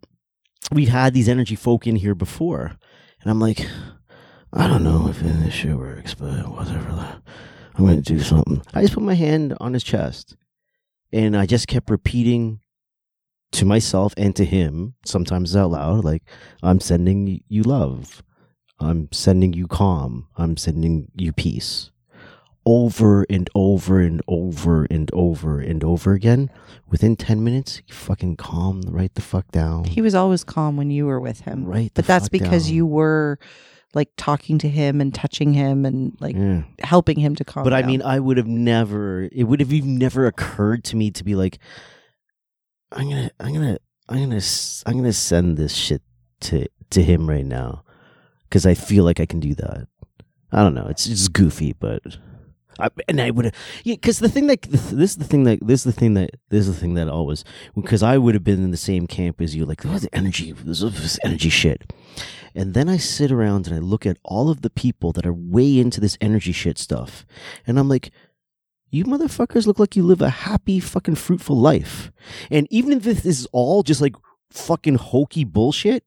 we've 0.71 0.89
had 0.89 1.13
these 1.13 1.29
energy 1.29 1.55
folk 1.55 1.85
in 1.85 1.95
here 1.95 2.15
before. 2.15 2.77
And 3.21 3.29
I'm 3.29 3.39
like, 3.39 3.67
I 4.53 4.67
don't 4.67 4.83
know 4.83 5.07
if 5.09 5.21
any 5.21 5.31
of 5.31 5.43
this 5.45 5.53
shit 5.53 5.77
works, 5.77 6.13
but 6.13 6.49
whatever. 6.49 7.21
I'm 7.75 7.87
to 7.87 8.01
do 8.01 8.19
something. 8.19 8.61
I 8.73 8.81
just 8.81 8.93
put 8.93 9.03
my 9.03 9.13
hand 9.13 9.55
on 9.61 9.73
his 9.73 9.83
chest 9.83 10.35
and 11.13 11.37
I 11.37 11.45
just 11.45 11.67
kept 11.67 11.89
repeating 11.89 12.59
to 13.53 13.65
myself 13.65 14.13
and 14.17 14.35
to 14.35 14.45
him, 14.45 14.95
sometimes 15.05 15.55
out 15.55 15.71
loud, 15.71 16.03
like, 16.05 16.23
I'm 16.63 16.79
sending 16.79 17.41
you 17.47 17.63
love. 17.63 18.23
I'm 18.79 19.09
sending 19.11 19.53
you 19.53 19.67
calm. 19.67 20.27
I'm 20.37 20.57
sending 20.57 21.11
you 21.15 21.31
peace. 21.33 21.91
Over 22.65 23.25
and 23.29 23.49
over 23.55 23.99
and 23.99 24.21
over 24.27 24.85
and 24.85 25.09
over 25.13 25.59
and 25.59 25.83
over 25.83 26.13
again. 26.13 26.49
Within 26.89 27.15
10 27.15 27.43
minutes, 27.43 27.81
you 27.87 27.93
fucking 27.93 28.35
calm 28.37 28.81
right 28.87 29.13
the 29.15 29.21
fuck 29.21 29.49
down. 29.51 29.85
He 29.85 30.01
was 30.01 30.13
always 30.15 30.43
calm 30.43 30.77
when 30.77 30.91
you 30.91 31.05
were 31.05 31.19
with 31.19 31.41
him. 31.41 31.65
Right 31.65 31.91
But 31.93 32.05
that's 32.05 32.29
because 32.29 32.65
down. 32.67 32.75
you 32.75 32.85
were 32.85 33.39
like 33.93 34.09
talking 34.17 34.57
to 34.59 34.69
him 34.69 35.01
and 35.01 35.13
touching 35.13 35.53
him 35.53 35.85
and 35.85 36.15
like 36.19 36.35
Yeah. 36.35 36.63
helping 36.79 37.19
him 37.19 37.35
to 37.35 37.43
calm 37.43 37.63
But 37.63 37.73
I 37.73 37.81
down. 37.81 37.89
mean, 37.91 38.01
I 38.01 38.19
would 38.19 38.37
have 38.37 38.47
never. 38.47 39.27
It 39.31 39.43
would 39.43 39.59
have 39.59 39.73
even 39.73 39.97
never 39.97 40.25
occurred 40.27 40.83
to 40.85 40.95
me 40.95 41.11
to 41.11 41.23
be 41.23 41.35
like, 41.35 41.59
I'm 42.91 43.09
gonna, 43.09 43.31
I'm 43.39 43.53
gonna, 43.53 43.77
I'm 44.09 44.17
gonna, 44.29 44.41
I'm 44.85 44.97
gonna 44.97 45.13
send 45.13 45.57
this 45.57 45.73
shit 45.73 46.01
to 46.41 46.67
to 46.91 47.01
him 47.03 47.29
right 47.29 47.45
now 47.45 47.83
because 48.43 48.65
I 48.65 48.73
feel 48.73 49.03
like 49.03 49.19
I 49.19 49.25
can 49.25 49.39
do 49.39 49.55
that. 49.55 49.87
I 50.51 50.61
don't 50.63 50.73
know. 50.73 50.87
It's 50.89 51.05
just 51.05 51.31
goofy, 51.33 51.73
but. 51.73 52.01
I, 52.79 52.89
and 53.07 53.21
I 53.21 53.31
would, 53.31 53.53
yeah. 53.83 53.95
Because 53.95 54.19
the 54.19 54.29
thing 54.29 54.47
that 54.47 54.61
this 54.63 54.91
is 54.91 55.15
the 55.15 55.25
thing 55.25 55.43
that 55.43 55.59
this 55.65 55.81
is 55.85 55.93
the 55.93 55.99
thing 55.99 56.13
that 56.15 56.31
this 56.49 56.67
is 56.67 56.73
the 56.75 56.79
thing 56.79 56.93
that 56.95 57.09
always 57.09 57.43
because 57.75 58.01
I 58.01 58.17
would 58.17 58.33
have 58.33 58.43
been 58.43 58.63
in 58.63 58.71
the 58.71 58.77
same 58.77 59.07
camp 59.07 59.41
as 59.41 59.55
you, 59.55 59.65
like 59.65 59.83
"What's 59.83 60.03
the 60.03 60.15
energy, 60.15 60.51
this, 60.51 60.79
this 60.79 61.19
energy 61.23 61.49
shit. 61.49 61.91
And 62.53 62.73
then 62.73 62.89
I 62.89 62.97
sit 62.97 63.31
around 63.31 63.67
and 63.67 63.75
I 63.75 63.79
look 63.79 64.05
at 64.05 64.17
all 64.23 64.49
of 64.49 64.61
the 64.61 64.69
people 64.69 65.11
that 65.13 65.25
are 65.25 65.33
way 65.33 65.79
into 65.79 66.01
this 66.01 66.17
energy 66.19 66.51
shit 66.51 66.77
stuff. 66.77 67.25
And 67.65 67.79
I'm 67.79 67.87
like, 67.87 68.11
you 68.89 69.05
motherfuckers 69.05 69.65
look 69.65 69.79
like 69.79 69.95
you 69.95 70.03
live 70.03 70.21
a 70.21 70.29
happy, 70.29 70.79
fucking 70.79 71.15
fruitful 71.15 71.55
life. 71.55 72.11
And 72.49 72.67
even 72.69 72.91
if 72.91 73.03
this 73.03 73.25
is 73.25 73.47
all 73.53 73.83
just 73.83 74.01
like 74.01 74.15
fucking 74.49 74.95
hokey 74.95 75.45
bullshit, 75.45 76.03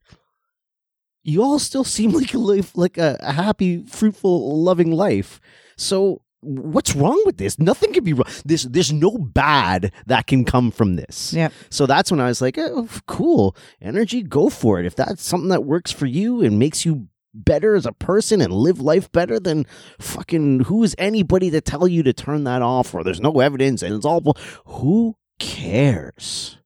you 1.23 1.43
all 1.43 1.59
still 1.59 1.85
seem 1.97 2.11
like 2.11 2.33
you 2.33 2.39
live 2.41 2.77
like 2.77 2.99
a, 2.99 3.17
a 3.21 3.33
happy, 3.33 3.83
fruitful, 3.85 4.63
loving 4.63 4.93
life. 4.93 5.41
So 5.77 6.21
what's 6.45 6.95
wrong 6.95 7.21
with 7.27 7.39
this? 7.39 7.59
Nothing 7.59 7.93
can 7.93 8.05
be 8.05 8.13
wrong. 8.13 8.27
There's, 8.45 8.65
there's 8.65 8.93
no 8.93 9.11
bad 9.19 9.93
that 10.07 10.27
can 10.27 10.45
come 10.45 10.71
from 10.71 10.97
this. 10.97 11.33
yeah. 11.35 11.49
So 11.71 11.87
that's 11.87 12.11
when 12.11 12.21
I 12.21 12.27
was 12.27 12.41
like, 12.43 12.59
oh, 12.59 12.89
cool. 13.07 13.57
Energy, 13.81 14.23
go 14.23 14.49
for 14.49 14.79
it. 14.79 14.87
If 14.87 14.95
that's 14.97 15.23
something 15.25 15.49
that 15.51 15.65
works 15.65 15.91
for 15.91 16.07
you 16.07 16.43
and 16.43 16.59
makes 16.59 16.85
you 16.85 17.09
better 17.33 17.75
as 17.75 17.85
a 17.87 17.93
person 17.93 18.41
and 18.41 18.53
live 18.53 18.81
life 18.81 19.11
better, 19.11 19.41
then 19.41 19.67
fucking 19.99 20.61
who 20.65 20.85
is 20.85 20.95
anybody 20.99 21.51
to 21.51 21.61
tell 21.61 21.89
you 21.89 22.03
to 22.05 22.13
turn 22.13 22.45
that 22.45 22.63
off 22.63 22.95
or 22.95 23.03
there's 23.03 23.21
no 23.21 23.41
evidence 23.41 23.83
and 23.83 23.95
it's 23.95 24.05
all. 24.05 24.21
bull- 24.21 24.37
Who 24.67 25.17
cares? 25.41 26.59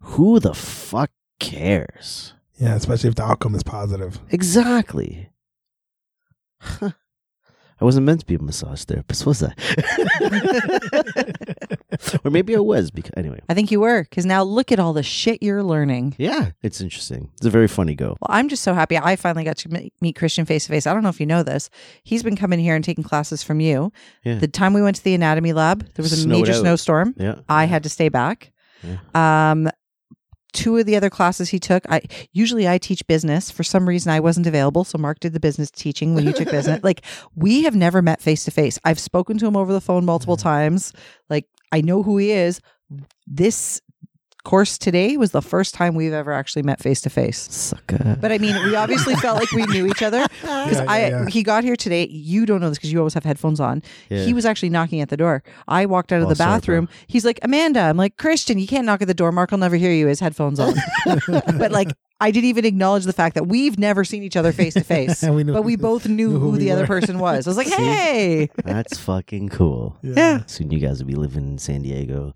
Who 0.00 0.38
the 0.40 0.54
fuck 0.54 1.10
cares? 1.40 2.32
Yeah, 2.58 2.74
especially 2.76 3.08
if 3.10 3.16
the 3.16 3.24
outcome 3.24 3.54
is 3.54 3.62
positive. 3.62 4.18
Exactly. 4.30 5.28
Huh. 6.60 6.90
I 7.80 7.84
wasn't 7.84 8.06
meant 8.06 8.20
to 8.20 8.26
be 8.26 8.34
a 8.36 8.38
massage 8.38 8.84
therapist, 8.84 9.26
was 9.26 9.42
I? 9.42 9.52
or 12.24 12.30
maybe 12.30 12.56
I 12.56 12.60
was 12.60 12.90
because 12.90 13.12
anyway. 13.16 13.40
I 13.48 13.54
think 13.54 13.70
you 13.70 13.80
were 13.80 14.02
because 14.04 14.24
now 14.26 14.42
look 14.42 14.72
at 14.72 14.78
all 14.80 14.92
the 14.92 15.02
shit 15.02 15.42
you're 15.42 15.62
learning. 15.62 16.14
Yeah, 16.18 16.52
it's 16.62 16.80
interesting. 16.80 17.30
It's 17.36 17.46
a 17.46 17.50
very 17.50 17.68
funny 17.68 17.94
go. 17.94 18.16
Well, 18.20 18.28
I'm 18.30 18.48
just 18.48 18.62
so 18.62 18.72
happy 18.74 18.96
I 18.96 19.16
finally 19.16 19.44
got 19.44 19.58
to 19.58 19.90
meet 20.00 20.16
Christian 20.16 20.44
face 20.46 20.64
to 20.66 20.72
face. 20.72 20.86
I 20.86 20.94
don't 20.94 21.02
know 21.02 21.08
if 21.10 21.20
you 21.20 21.26
know 21.26 21.42
this. 21.42 21.68
He's 22.02 22.22
been 22.22 22.36
coming 22.36 22.58
here 22.60 22.74
and 22.74 22.84
taking 22.84 23.04
classes 23.04 23.42
from 23.42 23.60
you. 23.60 23.92
Yeah. 24.24 24.36
The 24.36 24.48
time 24.48 24.72
we 24.72 24.82
went 24.82 24.96
to 24.96 25.04
the 25.04 25.14
anatomy 25.14 25.52
lab, 25.52 25.80
there 25.94 26.02
was 26.02 26.12
a 26.12 26.16
Snowed 26.16 26.38
major 26.40 26.52
out. 26.52 26.60
snowstorm. 26.60 27.14
Yeah. 27.18 27.36
I 27.48 27.64
had 27.66 27.82
to 27.82 27.88
stay 27.88 28.08
back. 28.08 28.52
Um, 29.14 29.68
two 30.56 30.76
of 30.78 30.86
the 30.86 30.96
other 30.96 31.10
classes 31.10 31.50
he 31.50 31.60
took, 31.60 31.84
I 31.88 32.02
usually 32.32 32.66
I 32.66 32.78
teach 32.78 33.06
business. 33.06 33.50
For 33.50 33.62
some 33.62 33.88
reason, 33.88 34.10
I 34.10 34.20
wasn't 34.20 34.46
available, 34.46 34.84
so 34.84 34.98
Mark 34.98 35.20
did 35.20 35.34
the 35.34 35.40
business 35.40 35.70
teaching 35.70 36.14
when 36.14 36.24
you 36.24 36.32
took 36.32 36.50
business. 36.50 36.80
Like 36.86 37.02
we 37.34 37.64
have 37.64 37.74
never 37.74 38.00
met 38.00 38.20
face 38.20 38.44
to 38.44 38.50
face. 38.50 38.78
I've 38.84 38.98
spoken 38.98 39.38
to 39.38 39.46
him 39.46 39.56
over 39.56 39.72
the 39.72 39.80
phone 39.80 40.04
multiple 40.04 40.36
mm-hmm. 40.36 40.48
times. 40.48 40.92
Like 41.28 41.46
I 41.72 41.80
know 41.80 42.02
who 42.02 42.16
he 42.18 42.30
is. 42.30 42.60
This 43.26 43.80
course 44.46 44.78
today 44.78 45.16
was 45.16 45.32
the 45.32 45.42
first 45.42 45.74
time 45.74 45.94
we've 45.94 46.12
ever 46.12 46.32
actually 46.32 46.62
met 46.62 46.80
face 46.80 47.00
to 47.02 47.10
face. 47.10 47.52
Sucker. 47.52 48.16
But 48.20 48.30
I 48.32 48.38
mean, 48.38 48.54
we 48.64 48.76
obviously 48.76 49.14
felt 49.26 49.38
like 49.40 49.50
we 49.50 49.66
knew 49.66 49.86
each 49.86 50.02
other 50.02 50.24
because 50.40 50.78
Yeah, 50.78 50.84
I 50.88 50.98
yeah. 51.08 51.26
he 51.26 51.42
got 51.42 51.64
here 51.64 51.76
today. 51.76 52.06
You 52.08 52.46
don't 52.46 52.60
know 52.60 52.68
this 52.68 52.78
because 52.78 52.92
you 52.92 52.98
always 52.98 53.14
have 53.14 53.24
headphones 53.24 53.58
on. 53.60 53.82
He 54.08 54.32
was 54.32 54.46
actually 54.46 54.70
knocking 54.70 55.00
at 55.00 55.08
the 55.08 55.16
door. 55.16 55.42
I 55.68 55.84
walked 55.86 56.12
out 56.12 56.20
of 56.20 56.26
Oh, 56.26 56.30
the 56.30 56.36
sorry, 56.36 56.48
bathroom. 56.58 56.88
He's 57.08 57.24
like, 57.24 57.38
Amanda. 57.42 57.80
I'm 57.80 57.96
like, 57.96 58.16
Christian, 58.16 58.58
you 58.58 58.66
can't 58.68 58.86
knock 58.86 59.02
at 59.02 59.08
the 59.08 59.14
door. 59.14 59.32
Mark 59.32 59.50
will 59.50 59.58
never 59.58 59.76
hear 59.76 59.90
you. 59.92 60.06
His 60.06 60.20
headphones 60.20 60.60
on. 60.60 60.74
but 61.58 61.72
like, 61.72 61.88
I 62.18 62.30
didn't 62.30 62.48
even 62.48 62.64
acknowledge 62.64 63.04
the 63.04 63.12
fact 63.12 63.34
that 63.34 63.44
we've 63.46 63.78
never 63.78 64.02
seen 64.04 64.22
each 64.22 64.36
other 64.36 64.50
face 64.52 64.72
to 64.74 64.84
face. 64.84 65.22
And 65.22 65.34
we 65.36 65.44
knew- 65.44 65.52
But 65.52 65.62
we 65.62 65.76
both 65.76 66.06
knew 66.08 66.28
knew 66.30 66.38
who, 66.38 66.50
who 66.52 66.56
the 66.58 66.66
we 66.66 66.70
other 66.70 66.82
were. 66.82 66.86
person 66.86 67.18
was. 67.18 67.46
I 67.46 67.50
was 67.50 67.56
like, 67.58 67.66
hey. 67.72 68.48
That's 68.64 68.98
fucking 68.98 69.50
cool. 69.50 69.96
Yeah. 70.02 70.42
Soon 70.46 70.70
you 70.70 70.78
guys 70.78 70.98
will 71.00 71.08
be 71.08 71.14
living 71.14 71.46
in 71.46 71.58
San 71.58 71.82
Diego. 71.82 72.32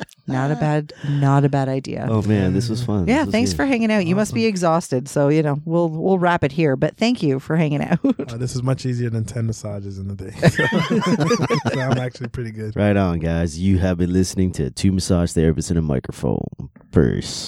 Not 0.28 0.50
a 0.50 0.56
bad, 0.56 0.92
not 1.08 1.44
a 1.44 1.48
bad 1.48 1.68
idea. 1.68 2.04
Oh 2.10 2.20
man, 2.22 2.52
this 2.52 2.68
was 2.68 2.82
fun. 2.82 3.06
yeah, 3.06 3.18
This 3.18 3.26
was 3.26 3.32
thanks 3.32 3.50
good. 3.52 3.56
for 3.58 3.64
hanging 3.66 3.92
out. 3.92 4.06
You 4.06 4.16
must 4.16 4.34
be 4.34 4.44
exhausted, 4.46 5.08
so 5.08 5.28
you 5.28 5.40
know 5.40 5.60
we'll 5.64 5.88
we'll 5.88 6.18
wrap 6.18 6.42
it 6.42 6.50
here. 6.50 6.74
But 6.74 6.96
thank 6.96 7.22
you 7.22 7.38
for 7.38 7.54
hanging 7.56 7.80
out. 7.82 8.00
Uh, 8.28 8.36
this 8.36 8.56
is 8.56 8.62
much 8.62 8.84
easier 8.84 9.08
than 9.08 9.24
10 9.24 9.46
massages 9.46 9.98
in 10.00 10.10
a 10.10 10.14
day. 10.16 10.32
So, 10.32 10.66
so 11.72 11.80
I'm 11.80 11.98
actually 11.98 12.28
pretty 12.28 12.50
good. 12.50 12.74
Right 12.74 12.96
on, 12.96 13.20
guys. 13.20 13.56
You 13.56 13.78
have 13.78 13.98
been 13.98 14.12
listening 14.12 14.50
to 14.52 14.68
two 14.70 14.90
massage 14.90 15.30
therapists 15.32 15.70
and 15.70 15.78
a 15.78 15.82
microphone. 15.82 16.48
First. 16.90 17.44